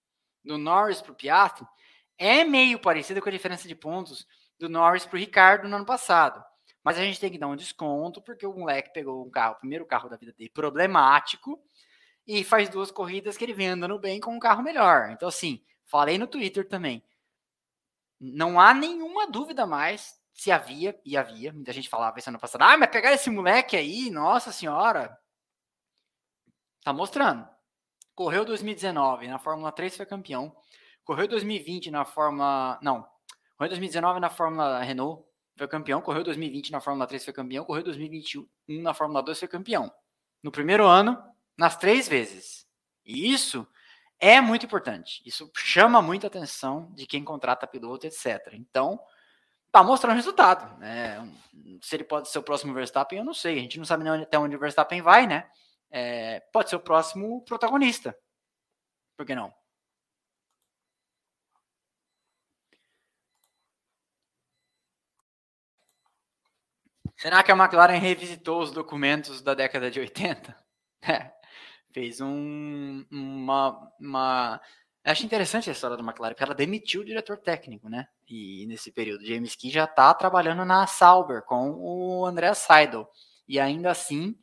do 0.44 0.56
Norris 0.56 1.00
para 1.00 1.12
o 1.12 1.16
Piastri 1.16 1.66
é 2.16 2.44
meio 2.44 2.78
parecida 2.78 3.20
com 3.20 3.28
a 3.28 3.32
diferença 3.32 3.66
de 3.66 3.74
pontos 3.74 4.26
do 4.58 4.68
Norris 4.68 5.04
para 5.04 5.16
o 5.16 5.18
Ricardo 5.18 5.68
no 5.68 5.76
ano 5.76 5.86
passado. 5.86 6.42
Mas 6.82 6.98
a 6.98 7.02
gente 7.02 7.18
tem 7.18 7.30
que 7.30 7.38
dar 7.38 7.48
um 7.48 7.56
desconto, 7.56 8.22
porque 8.22 8.46
o 8.46 8.52
moleque 8.52 8.92
pegou 8.92 9.24
um 9.24 9.30
carro, 9.30 9.54
o 9.54 9.58
primeiro 9.58 9.86
carro 9.86 10.08
da 10.08 10.16
vida 10.16 10.32
dele, 10.32 10.50
problemático, 10.50 11.58
e 12.26 12.42
faz 12.44 12.68
duas 12.68 12.90
corridas 12.90 13.36
que 13.36 13.44
ele 13.44 13.52
vem 13.52 13.68
andando 13.68 13.98
bem 13.98 14.20
com 14.20 14.34
um 14.34 14.38
carro 14.38 14.62
melhor. 14.62 15.10
Então, 15.10 15.28
assim, 15.28 15.62
falei 15.84 16.18
no 16.18 16.26
Twitter 16.26 16.66
também. 16.66 17.02
Não 18.20 18.58
há 18.58 18.72
nenhuma 18.72 19.26
dúvida 19.26 19.66
mais 19.66 20.18
se 20.32 20.50
havia, 20.50 20.98
e 21.04 21.16
havia, 21.16 21.52
muita 21.52 21.72
gente 21.72 21.88
falava 21.88 22.18
isso 22.18 22.28
ano 22.28 22.40
passado, 22.40 22.62
ah, 22.62 22.76
mas 22.76 22.90
pegar 22.90 23.12
esse 23.12 23.30
moleque 23.30 23.76
aí, 23.76 24.10
nossa 24.10 24.50
senhora, 24.50 25.16
tá 26.82 26.92
mostrando. 26.92 27.48
Correu 28.14 28.44
2019, 28.44 29.28
na 29.28 29.38
Fórmula 29.38 29.70
3 29.70 29.96
foi 29.96 30.06
campeão. 30.06 30.54
Correu 31.04 31.28
2020 31.28 31.90
na 31.90 32.04
Fórmula. 32.04 32.78
Não. 32.82 33.02
Correu 33.56 33.68
2019 33.70 34.20
na 34.20 34.30
Fórmula 34.30 34.80
Renault, 34.80 35.24
foi 35.56 35.68
campeão, 35.68 36.00
correu 36.00 36.24
2020 36.24 36.72
na 36.72 36.80
Fórmula 36.80 37.06
3, 37.06 37.24
foi 37.24 37.32
campeão, 37.34 37.64
correu 37.64 37.84
2021 37.84 38.46
na 38.82 38.92
Fórmula 38.92 39.22
2, 39.22 39.38
foi 39.38 39.48
campeão. 39.48 39.92
No 40.42 40.50
primeiro 40.50 40.86
ano, 40.86 41.22
nas 41.56 41.76
três 41.76 42.08
vezes. 42.08 42.66
E 43.04 43.32
isso 43.32 43.66
é 44.18 44.40
muito 44.40 44.66
importante. 44.66 45.22
Isso 45.26 45.50
chama 45.56 46.00
muita 46.00 46.26
atenção 46.26 46.90
de 46.94 47.06
quem 47.06 47.24
contrata 47.24 47.66
piloto, 47.66 48.06
etc. 48.06 48.54
Então, 48.54 49.00
tá 49.70 49.82
mostrando 49.82 50.16
resultado. 50.16 50.78
Né? 50.78 51.18
Se 51.82 51.96
ele 51.96 52.04
pode 52.04 52.28
ser 52.28 52.38
o 52.38 52.42
próximo 52.42 52.72
Verstappen, 52.72 53.18
eu 53.18 53.24
não 53.24 53.34
sei. 53.34 53.58
A 53.58 53.60
gente 53.60 53.78
não 53.78 53.84
sabe 53.84 54.04
nem 54.04 54.22
até 54.22 54.38
onde 54.38 54.56
o 54.56 54.58
Verstappen 54.58 55.02
vai, 55.02 55.26
né? 55.26 55.48
É, 55.90 56.40
pode 56.52 56.70
ser 56.70 56.76
o 56.76 56.80
próximo 56.80 57.42
protagonista. 57.44 58.16
Por 59.16 59.26
que 59.26 59.34
não? 59.34 59.52
Será 67.16 67.42
que 67.42 67.52
a 67.52 67.56
McLaren 67.56 67.98
revisitou 67.98 68.60
os 68.60 68.70
documentos 68.70 69.40
da 69.40 69.54
década 69.54 69.90
de 69.90 70.00
80? 70.00 70.56
É, 71.06 71.30
fez 71.94 72.20
um, 72.20 73.06
uma, 73.10 73.92
uma. 74.00 74.60
Acho 75.04 75.24
interessante 75.24 75.70
a 75.70 75.72
história 75.72 75.96
da 75.96 76.02
McLaren, 76.02 76.32
porque 76.32 76.42
ela 76.42 76.54
demitiu 76.54 77.02
o 77.02 77.04
diretor 77.04 77.38
técnico, 77.38 77.88
né? 77.88 78.08
E 78.28 78.66
nesse 78.66 78.90
período, 78.90 79.24
James 79.24 79.54
Key 79.54 79.70
já 79.70 79.84
está 79.84 80.12
trabalhando 80.12 80.64
na 80.64 80.86
Sauber 80.86 81.42
com 81.42 81.72
o 81.78 82.26
André 82.26 82.52
Seidel. 82.54 83.08
E 83.46 83.60
ainda 83.60 83.90
assim, 83.90 84.36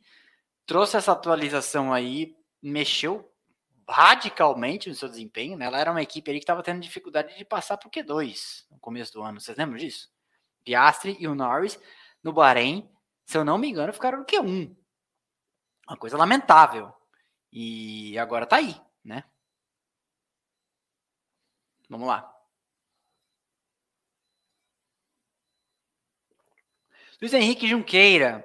trouxe 0.64 0.96
essa 0.96 1.12
atualização 1.12 1.92
aí, 1.92 2.34
mexeu 2.62 3.28
radicalmente 3.88 4.88
no 4.88 4.94
seu 4.94 5.08
desempenho, 5.08 5.58
né? 5.58 5.66
Ela 5.66 5.80
era 5.80 5.90
uma 5.90 6.02
equipe 6.02 6.30
ali 6.30 6.38
que 6.38 6.44
estava 6.44 6.62
tendo 6.62 6.80
dificuldade 6.80 7.36
de 7.36 7.44
passar 7.44 7.76
para 7.76 7.88
o 7.88 7.90
Q2 7.90 8.64
no 8.70 8.78
começo 8.78 9.12
do 9.12 9.22
ano. 9.22 9.40
Vocês 9.40 9.58
lembram 9.58 9.76
disso? 9.76 10.08
Piastri 10.64 11.16
e 11.20 11.26
o 11.26 11.34
Norris 11.34 11.78
no 12.22 12.32
Bahrein, 12.32 12.88
se 13.26 13.36
eu 13.36 13.44
não 13.44 13.58
me 13.58 13.68
engano, 13.68 13.92
ficaram 13.92 14.20
no 14.20 14.24
Q1. 14.24 14.74
Uma 15.88 15.96
coisa 15.96 16.16
lamentável. 16.16 16.94
E 17.52 18.18
agora 18.18 18.46
tá 18.46 18.56
aí, 18.56 18.74
né? 19.04 19.24
Vamos 21.88 22.08
lá. 22.08 22.28
Luiz 27.20 27.34
Henrique 27.34 27.68
Junqueira, 27.68 28.44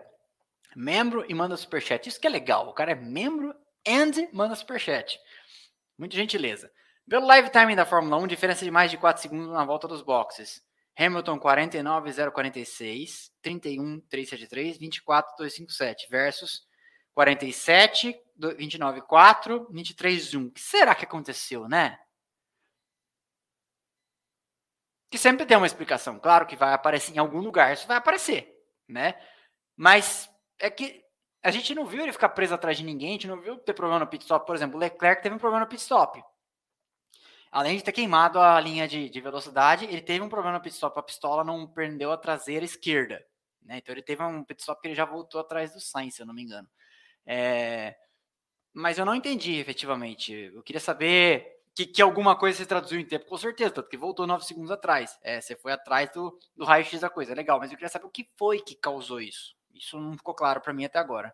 membro 0.75 1.25
e 1.27 1.33
manda 1.33 1.57
superchat. 1.57 2.07
Isso 2.07 2.19
que 2.19 2.27
é 2.27 2.29
legal. 2.29 2.67
O 2.67 2.73
cara 2.73 2.91
é 2.91 2.95
membro 2.95 3.55
and 3.87 4.11
manda 4.33 4.53
superchat. 4.53 5.19
Muita 5.97 6.15
gentileza. 6.15 6.71
Pelo 7.09 7.25
live 7.25 7.49
timing 7.49 7.75
da 7.75 7.85
Fórmula 7.85 8.17
1, 8.17 8.27
diferença 8.27 8.65
de 8.65 8.69
mais 8.69 8.91
de 8.91 8.97
4 8.97 9.21
segundos 9.21 9.47
na 9.47 9.63
volta 9.63 9.87
dos 9.87 10.01
boxes. 10.01 10.61
Hamilton 10.99 11.39
49,046, 11.39 13.31
31,373, 13.41 14.77
24,257 14.77 16.07
versus 16.09 16.66
47, 17.17 18.15
29,4, 18.39 19.67
23,1. 19.71 20.47
O 20.49 20.51
que 20.51 20.61
será 20.61 20.93
que 20.93 21.03
aconteceu, 21.03 21.67
né? 21.67 21.97
Que 25.09 25.17
sempre 25.17 25.43
tem 25.43 25.57
uma 25.57 25.65
explicação. 25.65 26.19
Claro 26.19 26.45
que 26.45 26.55
vai 26.55 26.73
aparecer 26.73 27.15
em 27.15 27.17
algum 27.17 27.39
lugar, 27.39 27.73
isso 27.73 27.87
vai 27.87 27.97
aparecer, 27.97 28.55
né? 28.87 29.19
Mas 29.75 30.29
é 30.59 30.69
que 30.69 31.03
a 31.41 31.49
gente 31.49 31.73
não 31.73 31.87
viu 31.87 32.03
ele 32.03 32.13
ficar 32.13 32.29
preso 32.29 32.53
atrás 32.53 32.77
de 32.77 32.83
ninguém, 32.83 33.09
a 33.09 33.13
gente 33.13 33.27
não 33.27 33.41
viu 33.41 33.57
ter 33.57 33.73
problema 33.73 34.01
no 34.01 34.07
pit 34.07 34.21
stop. 34.21 34.45
Por 34.45 34.55
exemplo, 34.55 34.77
o 34.77 34.79
Leclerc 34.79 35.23
teve 35.23 35.33
um 35.33 35.39
problema 35.39 35.65
no 35.65 35.69
pit 35.69 35.81
stop 35.81 36.23
além 37.49 37.77
de 37.77 37.83
ter 37.83 37.93
queimado 37.93 38.39
a 38.39 38.59
linha 38.59 38.87
de, 38.87 39.09
de 39.09 39.21
velocidade, 39.21 39.85
ele 39.85 40.01
teve 40.01 40.21
um 40.21 40.29
problema 40.29 40.57
no 40.57 40.63
pit 40.63 40.75
stop. 40.75 40.99
A 40.99 41.01
pistola 41.01 41.43
não 41.43 41.65
prendeu 41.65 42.11
a 42.11 42.17
traseira 42.17 42.63
esquerda. 42.63 43.25
Né? 43.63 43.77
Então 43.77 43.95
ele 43.95 44.03
teve 44.03 44.21
um 44.21 44.43
pit 44.43 44.59
stop 44.61 44.79
que 44.79 44.87
ele 44.89 44.93
já 44.93 45.05
voltou 45.05 45.41
atrás 45.41 45.73
do 45.73 45.79
Sainz, 45.79 46.13
se 46.13 46.21
eu 46.21 46.27
não 46.27 46.35
me 46.35 46.43
engano. 46.43 46.67
É... 47.27 47.95
Mas 48.73 48.97
eu 48.97 49.05
não 49.05 49.13
entendi 49.13 49.55
efetivamente. 49.55 50.33
Eu 50.33 50.63
queria 50.63 50.79
saber 50.79 51.57
que, 51.75 51.85
que 51.85 52.01
alguma 52.01 52.35
coisa 52.35 52.57
se 52.57 52.65
traduziu 52.65 52.99
em 52.99 53.05
tempo, 53.05 53.25
com 53.25 53.37
certeza, 53.37 53.69
tanto 53.71 53.89
que 53.89 53.97
voltou 53.97 54.25
nove 54.25 54.45
segundos 54.45 54.71
atrás. 54.71 55.19
É, 55.21 55.41
você 55.41 55.55
foi 55.55 55.71
atrás 55.71 56.09
do, 56.11 56.35
do 56.55 56.65
raio-x 56.65 57.01
da 57.01 57.09
coisa, 57.09 57.35
legal, 57.35 57.59
mas 57.59 57.71
eu 57.71 57.77
queria 57.77 57.89
saber 57.89 58.05
o 58.05 58.09
que 58.09 58.27
foi 58.37 58.59
que 58.59 58.75
causou 58.75 59.19
isso. 59.19 59.55
Isso 59.73 59.99
não 59.99 60.13
ficou 60.13 60.33
claro 60.33 60.61
para 60.61 60.73
mim 60.73 60.85
até 60.85 60.97
agora. 60.97 61.33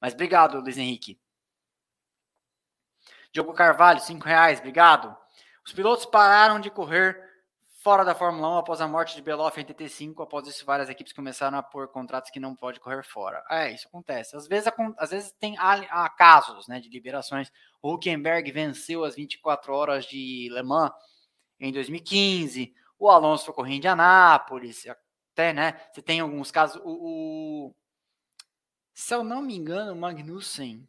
Mas 0.00 0.14
obrigado, 0.14 0.60
Luiz 0.60 0.78
Henrique. 0.78 1.20
Diogo 3.32 3.52
Carvalho, 3.52 4.00
cinco 4.00 4.24
reais, 4.24 4.58
obrigado. 4.58 5.16
Os 5.64 5.72
pilotos 5.72 6.06
pararam 6.06 6.58
de 6.58 6.70
correr 6.70 7.25
fora 7.86 8.04
da 8.04 8.16
Fórmula 8.16 8.48
1 8.48 8.56
após 8.56 8.80
a 8.80 8.88
morte 8.88 9.14
de 9.14 9.22
Beloff 9.22 9.56
em 9.60 9.62
85. 9.62 10.20
Após 10.20 10.48
isso, 10.48 10.66
várias 10.66 10.88
equipes 10.88 11.12
começaram 11.12 11.56
a 11.56 11.62
pôr 11.62 11.86
contratos 11.86 12.32
que 12.32 12.40
não 12.40 12.52
pode 12.52 12.80
correr 12.80 13.04
fora. 13.04 13.44
É, 13.48 13.72
isso 13.72 13.86
acontece. 13.86 14.36
Às 14.36 14.48
vezes, 14.48 14.68
às 14.98 15.10
vezes 15.10 15.32
tem 15.38 15.56
há, 15.56 16.08
casos 16.08 16.66
né, 16.66 16.80
de 16.80 16.88
liberações. 16.88 17.48
O 17.80 17.94
Huckenberg 17.94 18.50
venceu 18.50 19.04
as 19.04 19.14
24 19.14 19.72
horas 19.72 20.04
de 20.04 20.48
Le 20.50 20.64
Mans 20.64 20.90
em 21.60 21.70
2015. 21.70 22.74
O 22.98 23.08
Alonso 23.08 23.44
foi 23.44 23.54
correr 23.54 23.74
em 23.74 23.76
Indianápolis. 23.76 24.84
Até, 25.32 25.52
né? 25.52 25.80
Você 25.92 26.02
tem 26.02 26.18
alguns 26.18 26.50
casos. 26.50 26.82
O, 26.84 26.90
o, 27.68 27.74
se 28.92 29.14
eu 29.14 29.22
não 29.22 29.40
me 29.40 29.54
engano, 29.54 29.92
o 29.92 29.96
Magnussen, 29.96 30.88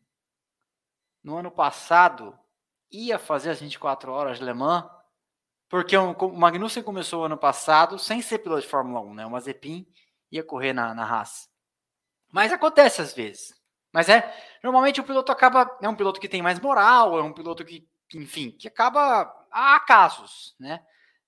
no 1.23 1.37
ano 1.37 1.51
passado, 1.51 2.35
ia 2.91 3.19
fazer 3.19 3.51
as 3.51 3.59
24 3.59 4.11
horas 4.11 4.39
de 4.39 4.43
Le 4.43 4.53
Mans 4.55 4.96
porque 5.69 5.98
o 5.98 6.30
Magnussen 6.34 6.84
começou 6.84 7.26
ano 7.26 7.38
passado 7.38 7.99
sem 7.99 8.22
ser 8.22 8.39
piloto 8.39 8.61
de 8.61 8.68
Fórmula 8.68 9.02
1, 9.02 9.14
né? 9.14 9.26
O 9.26 9.31
Mazepin 9.31 9.85
ia 10.31 10.44
correr 10.44 10.73
na, 10.73 10.94
na 10.94 11.03
Haas. 11.03 11.49
Mas 12.31 12.53
acontece 12.53 13.02
às 13.02 13.14
vezes. 13.14 13.53
Mas 13.91 14.10
é, 14.10 14.34
normalmente 14.64 15.02
o 15.02 15.03
piloto 15.03 15.31
acaba, 15.31 15.77
é 15.81 15.89
um 15.89 15.95
piloto 15.95 16.19
que 16.19 16.30
tem 16.30 16.41
mais 16.41 16.60
moral, 16.60 17.18
é 17.18 17.23
um 17.23 17.34
piloto 17.34 17.65
que, 17.65 17.88
enfim, 18.14 18.52
que 18.52 18.68
acaba, 18.68 19.34
há 19.52 19.80
casos, 19.80 20.56
né? 20.60 20.81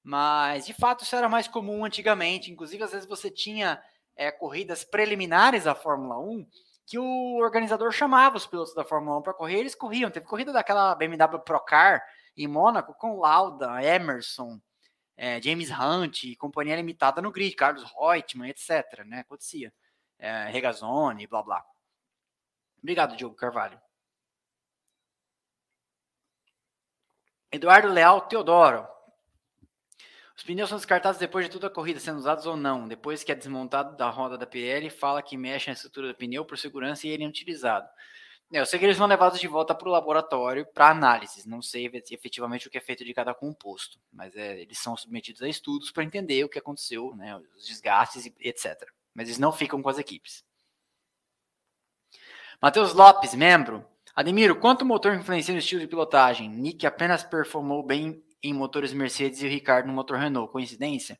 Mas, 0.03 0.65
de 0.65 0.73
fato, 0.73 1.03
isso 1.03 1.15
era 1.15 1.27
mais 1.27 1.47
comum 1.47 1.83
antigamente. 1.83 2.51
Inclusive, 2.51 2.83
às 2.83 2.91
vezes 2.91 3.07
você 3.07 3.29
tinha 3.29 3.81
é, 4.15 4.31
corridas 4.31 4.83
preliminares 4.83 5.67
à 5.67 5.75
Fórmula 5.75 6.19
1 6.19 6.47
que 6.85 6.97
o 6.97 7.37
organizador 7.37 7.91
chamava 7.91 8.37
os 8.37 8.47
pilotos 8.47 8.73
da 8.73 8.83
Fórmula 8.83 9.19
1 9.19 9.21
para 9.21 9.33
correr, 9.33 9.59
eles 9.59 9.75
corriam. 9.75 10.09
Teve 10.09 10.25
corrida 10.25 10.51
daquela 10.51 10.95
BMW 10.95 11.39
Procar 11.39 12.03
em 12.35 12.47
Mônaco 12.47 12.93
com 12.93 13.19
Lauda, 13.19 13.83
Emerson, 13.83 14.59
é, 15.17 15.41
James 15.41 15.69
Hunt, 15.69 16.35
companhia 16.37 16.75
limitada 16.75 17.21
no 17.21 17.31
grid, 17.31 17.55
Carlos 17.55 17.83
Reutemann, 17.83 18.49
etc. 18.49 19.03
Né? 19.05 19.19
Acontecia. 19.19 19.73
É, 20.17 20.45
Regazzoni, 20.49 21.27
blá 21.27 21.43
blá. 21.43 21.65
Obrigado, 22.77 23.15
Diogo 23.17 23.35
Carvalho. 23.35 23.79
Eduardo 27.51 27.89
Leal 27.89 28.21
Teodoro. 28.21 28.87
Os 30.37 30.43
pneus 30.43 30.69
são 30.69 30.77
descartados 30.77 31.19
depois 31.19 31.45
de 31.45 31.51
toda 31.51 31.67
a 31.67 31.69
corrida, 31.69 31.99
sendo 31.99 32.19
usados 32.19 32.45
ou 32.45 32.55
não. 32.55 32.87
Depois 32.87 33.25
que 33.25 33.31
é 33.31 33.35
desmontado 33.35 33.97
da 33.97 34.09
roda 34.09 34.37
da 34.37 34.47
PL, 34.47 34.89
fala 34.89 35.21
que 35.21 35.35
mexe 35.35 35.67
na 35.67 35.73
estrutura 35.73 36.07
do 36.07 36.15
pneu 36.15 36.45
por 36.45 36.57
segurança 36.57 37.05
e 37.05 37.09
ele 37.09 37.25
é 37.25 37.27
utilizado. 37.27 37.89
Eu 38.51 38.65
sei 38.65 38.79
que 38.79 38.85
eles 38.85 38.97
vão 38.97 39.07
levados 39.07 39.39
de 39.39 39.47
volta 39.47 39.75
para 39.75 39.87
o 39.87 39.91
laboratório 39.91 40.65
para 40.73 40.89
análise. 40.89 41.47
Não 41.47 41.61
sei 41.61 41.85
efetivamente 41.85 42.67
o 42.67 42.71
que 42.71 42.79
é 42.79 42.81
feito 42.81 43.05
de 43.05 43.13
cada 43.13 43.33
composto, 43.33 43.99
mas 44.11 44.35
é, 44.35 44.59
eles 44.59 44.79
são 44.79 44.97
submetidos 44.97 45.43
a 45.43 45.47
estudos 45.47 45.91
para 45.91 46.03
entender 46.03 46.43
o 46.43 46.49
que 46.49 46.57
aconteceu, 46.57 47.15
né, 47.15 47.35
os 47.55 47.67
desgastes 47.67 48.25
etc. 48.39 48.89
Mas 49.13 49.27
eles 49.27 49.37
não 49.37 49.51
ficam 49.51 49.81
com 49.83 49.89
as 49.89 49.99
equipes. 49.99 50.43
Matheus 52.59 52.93
Lopes, 52.93 53.35
membro. 53.35 53.85
Admiro, 54.15 54.59
quanto 54.59 54.81
o 54.81 54.85
motor 54.85 55.13
influencia 55.13 55.53
no 55.53 55.59
estilo 55.59 55.81
de 55.81 55.87
pilotagem? 55.87 56.49
Nick 56.49 56.87
apenas 56.87 57.23
performou 57.23 57.83
bem 57.83 58.23
em 58.41 58.53
motores 58.53 58.91
Mercedes 58.93 59.41
e 59.41 59.45
o 59.45 59.49
Ricardo 59.49 59.85
no 59.85 59.93
motor 59.93 60.17
Renault. 60.17 60.51
Coincidência? 60.51 61.19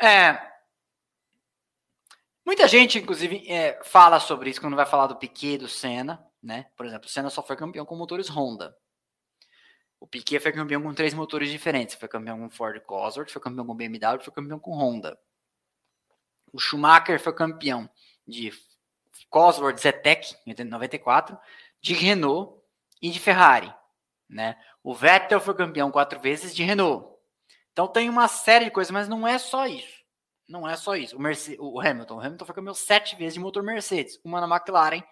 É, 0.00 0.38
Muita 2.48 2.66
gente, 2.66 2.98
inclusive, 2.98 3.44
é, 3.46 3.78
fala 3.84 4.18
sobre 4.18 4.48
isso 4.48 4.58
quando 4.58 4.74
vai 4.74 4.86
falar 4.86 5.06
do 5.06 5.16
Piquet 5.16 5.58
do 5.58 5.68
Senna, 5.68 6.26
né? 6.42 6.64
Por 6.74 6.86
exemplo, 6.86 7.06
o 7.06 7.10
Senna 7.10 7.28
só 7.28 7.42
foi 7.42 7.54
campeão 7.54 7.84
com 7.84 7.94
motores 7.94 8.30
Honda. 8.30 8.74
O 10.00 10.06
Piquet 10.06 10.40
foi 10.40 10.50
campeão 10.50 10.80
com 10.80 10.94
três 10.94 11.12
motores 11.12 11.50
diferentes. 11.50 11.94
Foi 11.96 12.08
campeão 12.08 12.38
com 12.38 12.48
Ford 12.48 12.80
Cosworth, 12.80 13.28
foi 13.28 13.42
campeão 13.42 13.66
com 13.66 13.74
BMW, 13.74 14.24
foi 14.24 14.32
campeão 14.32 14.58
com 14.58 14.74
Honda. 14.74 15.20
O 16.50 16.58
Schumacher 16.58 17.20
foi 17.20 17.34
campeão 17.34 17.86
de 18.26 18.50
Cosworth 19.28 19.80
Zetec 19.80 20.34
em 20.46 20.54
94, 20.64 21.38
de 21.82 21.92
Renault 21.92 22.58
e 23.02 23.10
de 23.10 23.20
Ferrari, 23.20 23.70
né? 24.26 24.56
O 24.82 24.94
Vettel 24.94 25.38
foi 25.38 25.54
campeão 25.54 25.90
quatro 25.90 26.18
vezes 26.18 26.56
de 26.56 26.62
Renault. 26.62 27.14
Então 27.74 27.86
tem 27.86 28.08
uma 28.08 28.26
série 28.26 28.64
de 28.64 28.70
coisas, 28.70 28.90
mas 28.90 29.06
não 29.06 29.28
é 29.28 29.36
só 29.36 29.66
isso. 29.66 29.97
Não 30.48 30.66
é 30.66 30.76
só 30.76 30.96
isso. 30.96 31.16
O, 31.16 31.20
Mercedes, 31.20 31.58
o 31.60 31.78
Hamilton, 31.78 32.16
o 32.16 32.20
Hamilton 32.20 32.44
foi 32.46 32.54
campeão 32.54 32.74
sete 32.74 33.14
vezes 33.14 33.34
de 33.34 33.40
motor 33.40 33.62
Mercedes, 33.62 34.18
uma 34.24 34.40
na 34.40 34.56
McLaren, 34.56 35.02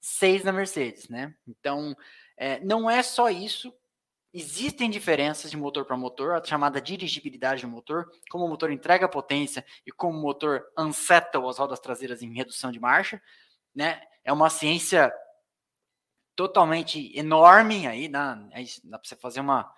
seis 0.00 0.42
na 0.42 0.52
Mercedes, 0.52 1.08
né? 1.08 1.34
Então, 1.46 1.94
é, 2.36 2.58
não 2.60 2.88
é 2.88 3.02
só 3.02 3.28
isso. 3.28 3.74
Existem 4.32 4.90
diferenças 4.90 5.50
de 5.50 5.56
motor 5.56 5.84
para 5.84 5.96
motor, 5.96 6.34
a 6.34 6.44
chamada 6.44 6.80
dirigibilidade 6.80 7.62
do 7.62 7.68
motor, 7.68 8.10
como 8.30 8.44
o 8.44 8.48
motor 8.48 8.70
entrega 8.70 9.08
potência 9.08 9.64
e 9.86 9.92
como 9.92 10.18
o 10.18 10.20
motor 10.20 10.64
unsettle 10.78 11.48
as 11.48 11.58
rodas 11.58 11.80
traseiras 11.80 12.22
em 12.22 12.34
redução 12.34 12.70
de 12.70 12.80
marcha, 12.80 13.20
né? 13.74 14.00
É 14.24 14.32
uma 14.32 14.50
ciência 14.50 15.12
totalmente 16.34 17.16
enorme 17.18 17.86
aí, 17.86 18.08
dá, 18.08 18.34
dá 18.84 18.98
para 18.98 19.08
você 19.08 19.16
fazer 19.16 19.40
uma, 19.40 19.72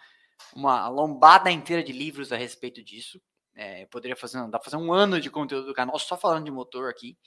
uma 0.55 0.89
lombada 0.89 1.51
inteira 1.51 1.83
de 1.83 1.93
livros 1.93 2.33
a 2.33 2.37
respeito 2.37 2.83
disso. 2.83 3.21
É, 3.61 3.87
poderia 3.87 4.15
fazer, 4.15 4.39
dá 4.43 4.57
pra 4.57 4.71
fazer 4.71 4.77
um 4.77 4.93
ano 4.93 5.21
de 5.21 5.29
conteúdo 5.29 5.67
do 5.67 5.75
canal 5.75 5.99
só 5.99 6.17
falando 6.17 6.45
de 6.45 6.51
motor 6.51 6.89
aqui. 6.89 7.19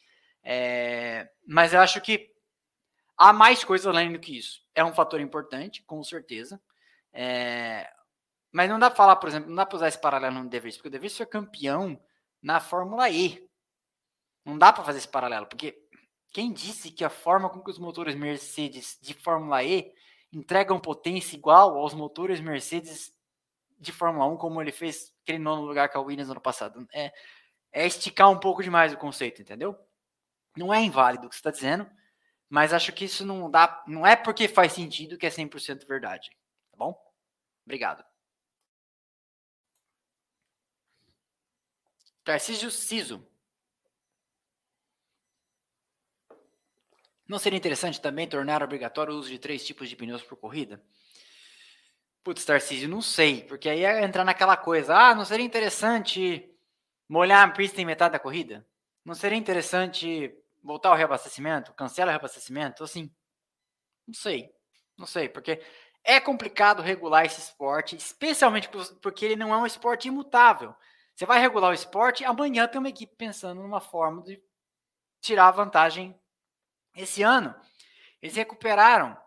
É, 0.41 1.29
mas 1.45 1.73
eu 1.73 1.81
acho 1.81 1.99
que 1.99 2.31
há 3.17 3.33
mais 3.33 3.65
coisas 3.65 3.85
além 3.85 4.13
do 4.13 4.19
que 4.19 4.37
isso. 4.37 4.61
É 4.73 4.81
um 4.81 4.93
fator 4.93 5.19
importante, 5.19 5.83
com 5.83 6.01
certeza. 6.01 6.61
É, 7.11 7.85
mas 8.49 8.69
não 8.69 8.79
dá 8.79 8.89
pra 8.89 8.95
falar, 8.95 9.17
por 9.17 9.27
exemplo, 9.27 9.49
não 9.49 9.57
dá 9.57 9.65
pra 9.65 9.75
usar 9.75 9.89
esse 9.89 9.99
paralelo 9.99 10.41
no 10.41 10.49
De 10.49 10.57
Vries, 10.57 10.77
porque 10.77 10.87
o 10.87 10.91
De 10.91 10.99
Vries 10.99 11.17
foi 11.17 11.25
campeão 11.25 12.01
na 12.41 12.61
Fórmula 12.61 13.09
E. 13.09 13.45
Não 14.45 14.57
dá 14.57 14.71
para 14.71 14.85
fazer 14.85 14.99
esse 14.99 15.09
paralelo, 15.09 15.47
porque 15.47 15.77
quem 16.31 16.53
disse 16.53 16.91
que 16.91 17.03
a 17.03 17.09
forma 17.09 17.49
com 17.49 17.61
que 17.61 17.71
os 17.71 17.77
motores 17.77 18.15
Mercedes 18.15 18.97
de 19.01 19.13
Fórmula 19.13 19.61
E 19.65 19.91
entregam 20.31 20.79
potência 20.79 21.35
igual 21.35 21.77
aos 21.77 21.93
motores 21.93 22.39
Mercedes 22.39 23.13
de 23.81 23.91
Fórmula 23.91 24.27
1 24.27 24.37
como 24.37 24.61
ele 24.61 24.71
fez 24.71 25.11
aquele 25.23 25.39
nono 25.39 25.63
lugar 25.63 25.89
com 25.89 25.97
a 25.97 26.01
Williams 26.01 26.27
no 26.27 26.33
ano 26.33 26.41
passado. 26.41 26.87
É, 26.93 27.11
é 27.71 27.85
esticar 27.87 28.29
um 28.29 28.39
pouco 28.39 28.61
demais 28.61 28.93
o 28.93 28.97
conceito, 28.97 29.41
entendeu? 29.41 29.75
Não 30.55 30.73
é 30.73 30.79
inválido 30.81 31.25
o 31.25 31.29
que 31.29 31.35
você 31.35 31.39
está 31.39 31.51
dizendo, 31.51 31.89
mas 32.49 32.73
acho 32.73 32.93
que 32.93 33.05
isso 33.05 33.25
não 33.25 33.49
dá, 33.49 33.83
não 33.87 34.05
é 34.05 34.15
porque 34.15 34.47
faz 34.47 34.73
sentido 34.73 35.17
que 35.17 35.25
é 35.25 35.29
100% 35.29 35.87
verdade, 35.87 36.29
tá 36.71 36.77
bom? 36.77 36.95
Obrigado. 37.65 38.03
Tarcísio 42.23 42.69
Ciso. 42.69 43.27
Não 47.27 47.39
seria 47.39 47.57
interessante 47.57 47.99
também 47.99 48.27
tornar 48.27 48.61
obrigatório 48.61 49.13
o 49.13 49.17
uso 49.17 49.29
de 49.29 49.39
três 49.39 49.65
tipos 49.65 49.89
de 49.89 49.95
pneus 49.95 50.21
por 50.21 50.37
corrida? 50.37 50.83
Putz, 52.23 52.45
Tarcísio, 52.45 52.87
não 52.87 53.01
sei, 53.01 53.43
porque 53.43 53.67
aí 53.67 53.79
ia 53.79 54.03
entrar 54.03 54.23
naquela 54.23 54.55
coisa, 54.55 54.95
ah, 54.95 55.15
não 55.15 55.25
seria 55.25 55.45
interessante 55.45 56.47
molhar 57.09 57.47
a 57.47 57.51
pista 57.51 57.81
em 57.81 57.85
metade 57.85 58.13
da 58.13 58.19
corrida? 58.19 58.65
Não 59.03 59.15
seria 59.15 59.37
interessante 59.37 60.31
voltar 60.63 60.89
ao 60.89 60.95
reabastecimento? 60.95 61.73
Cancela 61.73 62.09
o 62.09 62.11
reabastecimento? 62.11 62.83
Assim, 62.83 63.11
não 64.07 64.13
sei, 64.13 64.53
não 64.95 65.07
sei, 65.07 65.29
porque 65.29 65.61
é 66.03 66.19
complicado 66.19 66.81
regular 66.81 67.25
esse 67.25 67.39
esporte, 67.39 67.95
especialmente 67.95 68.69
porque 69.01 69.25
ele 69.25 69.35
não 69.35 69.53
é 69.53 69.57
um 69.57 69.65
esporte 69.65 70.07
imutável. 70.07 70.75
Você 71.15 71.25
vai 71.25 71.39
regular 71.39 71.71
o 71.71 71.73
esporte, 71.73 72.23
amanhã 72.23 72.67
tem 72.67 72.79
uma 72.79 72.89
equipe 72.89 73.15
pensando 73.15 73.61
numa 73.61 73.81
forma 73.81 74.21
de 74.21 74.41
tirar 75.19 75.47
a 75.47 75.51
vantagem 75.51 76.19
esse 76.95 77.23
ano. 77.23 77.53
Eles 78.21 78.35
recuperaram 78.35 79.17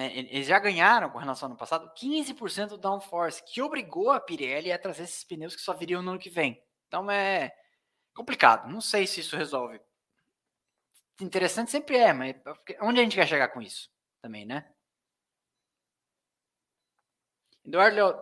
né, 0.00 0.16
eles 0.16 0.46
já 0.46 0.58
ganharam 0.58 1.10
com 1.10 1.18
relação 1.18 1.46
ao 1.46 1.50
ano 1.50 1.58
passado 1.58 1.92
15% 1.94 2.68
do 2.68 2.78
downforce, 2.78 3.44
que 3.44 3.60
obrigou 3.60 4.10
a 4.10 4.18
Pirelli 4.18 4.72
a 4.72 4.78
trazer 4.78 5.02
esses 5.02 5.22
pneus 5.24 5.54
que 5.54 5.60
só 5.60 5.74
viriam 5.74 6.00
no 6.00 6.12
ano 6.12 6.18
que 6.18 6.30
vem. 6.30 6.58
Então 6.88 7.10
é 7.10 7.54
complicado. 8.14 8.66
Não 8.66 8.80
sei 8.80 9.06
se 9.06 9.20
isso 9.20 9.36
resolve. 9.36 9.78
Interessante 11.20 11.70
sempre 11.70 11.98
é, 11.98 12.14
mas 12.14 12.34
onde 12.80 12.98
a 12.98 13.02
gente 13.02 13.14
quer 13.14 13.28
chegar 13.28 13.48
com 13.48 13.60
isso 13.60 13.90
também, 14.22 14.46
né? 14.46 14.72
Eduardo 17.62 18.18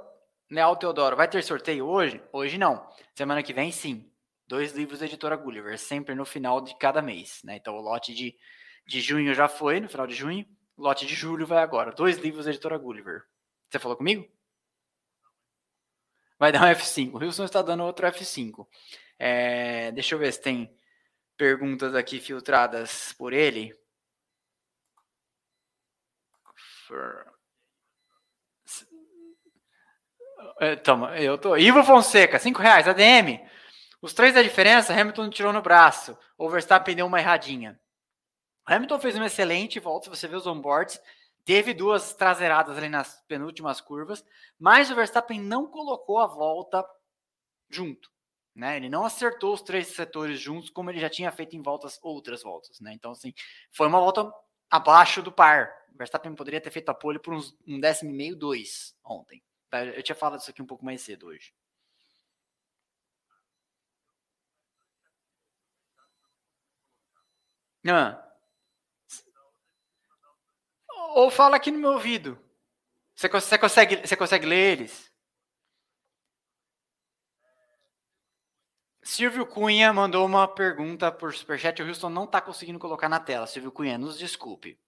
Leal 0.51 0.77
Teodoro, 0.77 1.15
vai 1.15 1.29
ter 1.29 1.45
sorteio 1.45 1.87
hoje? 1.87 2.21
Hoje 2.33 2.59
não. 2.59 2.93
Semana 3.15 3.41
que 3.41 3.53
vem, 3.53 3.71
sim. 3.71 4.11
Dois 4.49 4.73
livros 4.73 4.99
da 4.99 5.07
editora 5.07 5.37
Gulliver, 5.37 5.79
sempre 5.79 6.17
no 6.17 6.25
final 6.25 6.61
de 6.61 6.77
cada 6.77 7.01
mês. 7.01 7.41
Né? 7.45 7.55
Então 7.55 7.77
o 7.77 7.81
lote 7.81 8.13
de, 8.13 8.37
de 8.85 9.01
junho 9.01 9.33
já 9.33 9.47
foi, 9.47 9.79
no 9.79 9.89
final 9.89 10.09
de 10.09 10.17
junho 10.17 10.45
lote 10.79 11.05
de 11.05 11.15
julho 11.15 11.47
vai 11.47 11.59
agora. 11.59 11.93
Dois 11.93 12.17
livros 12.19 12.45
da 12.45 12.51
editora 12.53 12.79
Gulliver. 12.79 13.25
Você 13.69 13.79
falou 13.79 13.97
comigo? 13.97 14.27
Vai 16.39 16.53
dar 16.53 16.63
um 16.63 16.73
F5. 16.73 17.15
O 17.15 17.19
Wilson 17.19 17.45
está 17.45 17.61
dando 17.61 17.83
outro 17.83 18.07
F5. 18.07 18.67
É, 19.19 19.91
deixa 19.93 20.15
eu 20.15 20.19
ver 20.19 20.33
se 20.33 20.41
tem 20.41 20.73
perguntas 21.37 21.95
aqui 21.95 22.21
filtradas 22.21 23.13
por 23.15 23.33
ele. 23.33 23.77
É, 30.61 30.77
toma, 30.77 31.19
eu 31.19 31.37
tô. 31.37 31.57
Ivo 31.57 31.83
Fonseca, 31.83 32.39
5 32.39 32.61
reais, 32.61 32.89
ADM. 32.89 33.41
Os 34.01 34.13
três 34.13 34.35
da 34.35 34.43
diferença, 34.43 34.95
Hamilton 34.95 35.29
tirou 35.29 35.53
no 35.53 35.61
braço. 35.61 36.17
O 36.37 36.49
Verstappen 36.49 36.95
deu 36.95 37.07
uma 37.07 37.21
erradinha. 37.21 37.79
Hamilton 38.69 39.01
fez 39.01 39.17
uma 39.17 39.27
excelente 39.27 39.81
volta, 39.81 40.05
se 40.05 40.11
você 40.11 40.29
vê 40.29 40.37
os 40.37 40.47
onboards. 40.47 41.01
Teve 41.43 41.73
duas 41.73 42.13
traseiradas 42.13 42.77
ali 42.77 42.91
nas 42.91 43.23
penúltimas 43.27 43.81
curvas, 43.81 44.23
mas 44.59 44.91
o 44.91 44.95
Verstappen 44.95 45.41
não 45.41 45.67
colocou 45.67 46.19
a 46.19 46.27
volta 46.27 46.87
junto. 47.71 48.13
Né? 48.55 48.77
Ele 48.77 48.91
não 48.91 49.07
acertou 49.07 49.55
os 49.55 49.63
três 49.63 49.87
setores 49.87 50.39
juntos, 50.39 50.69
como 50.69 50.91
ele 50.91 51.01
já 51.01 51.09
tinha 51.09 51.33
feito 51.33 51.57
em 51.57 51.63
voltas 51.63 51.99
outras 52.03 52.43
voltas. 52.43 52.79
Né? 52.81 52.93
Então, 52.93 53.13
assim, 53.13 53.33
foi 53.73 53.87
uma 53.87 53.99
volta 53.99 54.31
abaixo 54.69 55.23
do 55.23 55.33
par. 55.33 55.73
O 55.95 55.97
Verstappen 55.97 56.35
poderia 56.35 56.61
ter 56.61 56.71
feito 56.71 56.91
a 56.91 56.95
pole 56.95 57.19
por 57.19 57.33
uns, 57.33 57.57
um 57.67 57.81
décimo 57.81 58.11
e 58.11 58.15
meio, 58.15 58.37
dois 58.37 58.95
ontem. 59.03 59.43
Tá? 59.71 59.83
Eu 59.87 60.03
tinha 60.03 60.17
falado 60.17 60.41
isso 60.41 60.51
aqui 60.51 60.61
um 60.61 60.67
pouco 60.67 60.85
mais 60.85 61.01
cedo 61.01 61.29
hoje. 61.29 61.55
Ah. 67.87 68.28
Ou 71.09 71.31
fala 71.31 71.57
aqui 71.57 71.71
no 71.71 71.79
meu 71.79 71.93
ouvido. 71.93 72.39
Você, 73.15 73.29
você, 73.29 73.59
consegue, 73.59 74.07
você 74.07 74.17
consegue 74.17 74.47
ler 74.47 74.79
eles? 74.79 75.11
Silvio 79.03 79.47
Cunha 79.47 79.93
mandou 79.93 80.25
uma 80.27 80.47
pergunta 80.47 81.11
por 81.11 81.35
superchat. 81.35 81.83
O 81.83 81.87
Houston 81.87 82.11
não 82.11 82.25
está 82.25 82.41
conseguindo 82.41 82.79
colocar 82.79 83.09
na 83.09 83.19
tela. 83.19 83.47
Silvio 83.47 83.73
Cunha, 83.73 83.97
nos 83.97 84.19
desculpe. 84.19 84.79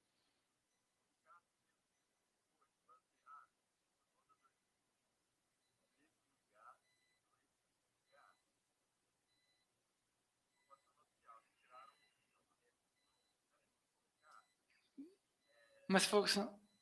Mas 15.91 16.07
for. 16.07 16.25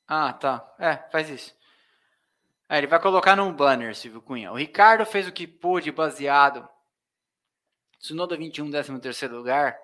Ah, 0.07 0.35
tá. 0.35 0.75
É, 0.79 0.99
faz 1.11 1.31
isso. 1.31 1.57
É, 2.69 2.77
ele 2.77 2.87
vai 2.87 3.01
colocar 3.01 3.35
num 3.35 3.51
banner, 3.51 3.97
Silvio 3.97 4.21
Cunha. 4.21 4.53
O 4.53 4.55
Ricardo 4.55 5.07
fez 5.07 5.27
o 5.27 5.33
que 5.33 5.47
pôde 5.47 5.91
baseado. 5.91 6.69
Tsunoda 7.99 8.37
21, 8.37 8.71
13 8.71 9.29
lugar. 9.29 9.79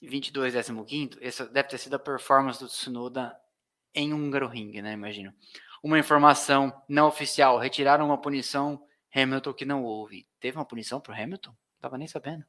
22, 0.00 0.54
15. 0.54 1.18
Essa 1.20 1.46
deve 1.48 1.68
ter 1.68 1.76
sido 1.76 1.96
a 1.96 1.98
performance 1.98 2.58
do 2.58 2.66
Tsunoda 2.66 3.38
em 3.94 4.14
Hungaroring, 4.14 4.80
né? 4.80 4.94
Imagino. 4.94 5.34
Uma 5.82 5.98
informação 5.98 6.82
não 6.88 7.08
oficial. 7.08 7.58
Retiraram 7.58 8.06
uma 8.06 8.18
punição 8.18 8.82
Hamilton 9.14 9.52
que 9.52 9.66
não 9.66 9.84
houve. 9.84 10.26
Teve 10.40 10.56
uma 10.56 10.64
punição 10.64 10.98
pro 10.98 11.12
Hamilton? 11.12 11.54
Tava 11.78 11.98
nem 11.98 12.08
sabendo. 12.08 12.42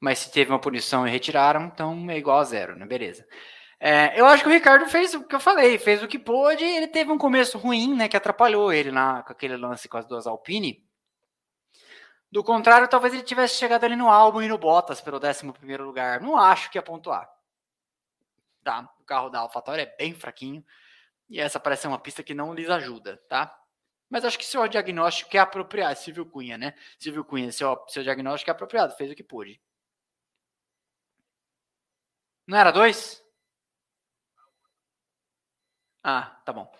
Mas 0.00 0.18
se 0.20 0.30
teve 0.30 0.50
uma 0.50 0.60
punição 0.60 1.06
e 1.06 1.10
retiraram, 1.10 1.64
então 1.64 2.10
é 2.10 2.18
igual 2.18 2.38
a 2.38 2.44
zero, 2.44 2.76
né? 2.76 2.86
Beleza. 2.86 3.26
É, 3.78 4.18
eu 4.18 4.26
acho 4.26 4.42
que 4.42 4.48
o 4.48 4.52
Ricardo 4.52 4.86
fez 4.86 5.14
o 5.14 5.24
que 5.24 5.34
eu 5.34 5.40
falei, 5.40 5.78
fez 5.78 6.02
o 6.02 6.08
que 6.08 6.18
pôde. 6.18 6.64
Ele 6.64 6.86
teve 6.88 7.10
um 7.10 7.18
começo 7.18 7.58
ruim, 7.58 7.94
né? 7.94 8.08
Que 8.08 8.16
atrapalhou 8.16 8.72
ele 8.72 8.90
na, 8.90 9.22
com 9.22 9.32
aquele 9.32 9.56
lance 9.56 9.88
com 9.88 9.98
as 9.98 10.06
duas 10.06 10.26
Alpine. 10.26 10.84
Do 12.30 12.42
contrário, 12.42 12.88
talvez 12.88 13.14
ele 13.14 13.22
tivesse 13.22 13.56
chegado 13.56 13.84
ali 13.84 13.96
no 13.96 14.10
álbum 14.10 14.42
e 14.42 14.48
no 14.48 14.58
Bottas 14.58 15.00
pelo 15.00 15.18
11 15.18 15.46
lugar. 15.78 16.20
Não 16.20 16.36
acho 16.36 16.70
que 16.70 16.78
ia 16.78 16.82
pontuar. 16.82 17.28
Tá? 18.64 18.88
O 19.00 19.04
carro 19.04 19.30
da 19.30 19.40
AlphaTauri 19.40 19.82
é 19.82 19.96
bem 19.96 20.12
fraquinho. 20.14 20.64
E 21.28 21.40
essa 21.40 21.60
parece 21.60 21.82
ser 21.82 21.88
uma 21.88 21.98
pista 21.98 22.22
que 22.22 22.34
não 22.34 22.54
lhes 22.54 22.70
ajuda, 22.70 23.20
tá? 23.28 23.56
Mas 24.08 24.24
acho 24.24 24.38
que 24.38 24.44
seu 24.44 24.66
diagnóstico 24.68 25.36
é 25.36 25.40
apropriado. 25.40 25.98
Silvio 25.98 26.26
Cunha, 26.26 26.56
né? 26.56 26.74
Silvio 26.98 27.24
Cunha, 27.24 27.50
seu, 27.50 27.76
seu 27.88 28.02
diagnóstico 28.02 28.50
é 28.50 28.52
apropriado, 28.52 28.96
fez 28.96 29.10
o 29.10 29.14
que 29.14 29.24
pôde. 29.24 29.60
Não 32.46 32.56
era 32.56 32.70
dois? 32.70 33.22
Ah, 36.02 36.40
tá 36.44 36.52
bom. 36.52 36.70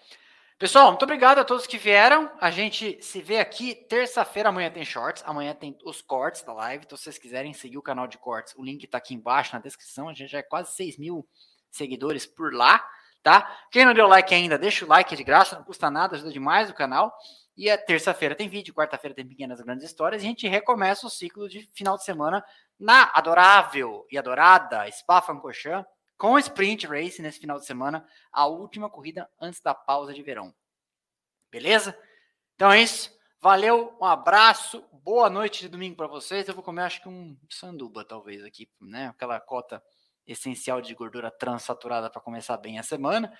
Pessoal, 0.59 0.89
muito 0.89 1.03
obrigado 1.03 1.39
a 1.39 1.45
todos 1.45 1.67
que 1.67 1.77
vieram. 1.77 2.31
A 2.41 2.51
gente 2.51 3.03
se 3.03 3.21
vê 3.21 3.41
aqui 3.41 3.75
terça-feira. 3.75 4.49
Amanhã 4.49 4.71
tem 4.71 4.85
shorts. 4.85 5.23
Amanhã 5.27 5.55
tem 5.55 5.77
os 5.85 6.01
cortes 6.01 6.43
da 6.43 6.53
live. 6.53 6.85
Então, 6.87 6.97
se 6.97 7.05
vocês 7.05 7.19
quiserem 7.19 7.53
seguir 7.53 7.77
o 7.77 7.83
canal 7.83 8.07
de 8.07 8.17
cortes, 8.17 8.55
o 8.57 8.65
link 8.65 8.87
tá 8.87 8.99
aqui 8.99 9.15
embaixo 9.15 9.55
na 9.55 9.61
descrição. 9.61 10.09
A 10.09 10.15
gente 10.15 10.31
já 10.31 10.39
é 10.39 10.43
quase 10.43 10.73
6 10.75 10.97
mil 10.97 11.29
seguidores 11.71 12.25
por 12.25 12.55
lá, 12.55 12.83
tá? 13.23 13.55
Quem 13.71 13.85
não 13.85 13.93
deu 13.93 14.07
like 14.07 14.35
ainda, 14.35 14.57
deixa 14.57 14.85
o 14.85 14.89
like 14.89 15.13
é 15.13 15.17
de 15.17 15.25
graça, 15.25 15.57
não 15.57 15.65
custa 15.65 15.91
nada, 15.91 16.15
ajuda 16.15 16.33
demais 16.33 16.71
o 16.71 16.75
canal. 16.75 17.13
E 17.57 17.69
a 17.69 17.77
terça-feira 17.77 18.35
tem 18.35 18.49
vídeo, 18.49 18.73
quarta-feira 18.73 19.15
tem 19.15 19.27
pequenas 19.27 19.61
grandes 19.61 19.85
histórias. 19.85 20.23
E 20.23 20.27
a 20.27 20.29
gente 20.29 20.49
recomeça 20.49 21.07
o 21.07 21.11
ciclo 21.11 21.49
de 21.49 21.69
final 21.75 21.97
de 21.97 22.05
semana 22.05 22.43
na 22.79 23.11
adorável 23.15 24.07
e 24.11 24.19
adorada 24.19 24.91
Spa-Francorchamps 24.91 25.89
com 26.17 26.39
sprint 26.39 26.87
race 26.87 27.21
nesse 27.21 27.39
final 27.39 27.59
de 27.59 27.67
semana, 27.67 28.07
a 28.33 28.47
última 28.47 28.89
corrida 28.89 29.29
antes 29.41 29.61
da 29.61 29.75
pausa 29.75 30.15
de 30.15 30.23
verão. 30.23 30.55
Beleza? 31.51 31.99
Então 32.55 32.73
é 32.73 32.81
isso. 32.81 33.15
Valeu, 33.41 33.97
um 34.01 34.05
abraço, 34.05 34.83
boa 34.93 35.29
noite 35.29 35.61
de 35.61 35.69
domingo 35.69 35.95
para 35.95 36.07
vocês. 36.07 36.49
Eu 36.49 36.55
vou 36.55 36.65
comer 36.65 36.83
acho 36.83 37.03
que 37.03 37.09
um 37.09 37.39
sanduba 37.51 38.05
talvez 38.05 38.43
aqui, 38.43 38.69
né? 38.81 39.09
Aquela 39.09 39.39
cota 39.39 39.83
essencial 40.27 40.81
de 40.81 40.95
gordura 40.95 41.31
transaturada 41.31 42.11
para 42.11 42.21
começar 42.21 42.57
bem 42.57 42.79
a 42.79 42.83
semana. 42.83 43.33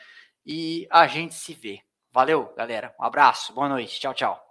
E 0.45 0.87
a 0.91 1.07
gente 1.07 1.35
se 1.35 1.55
vê. 1.55 1.81
Valeu, 2.13 2.55
galera. 2.55 2.95
Um 3.01 3.05
abraço, 3.05 3.53
boa 3.53 3.69
noite. 3.69 3.99
Tchau, 3.99 4.15
tchau. 4.15 4.46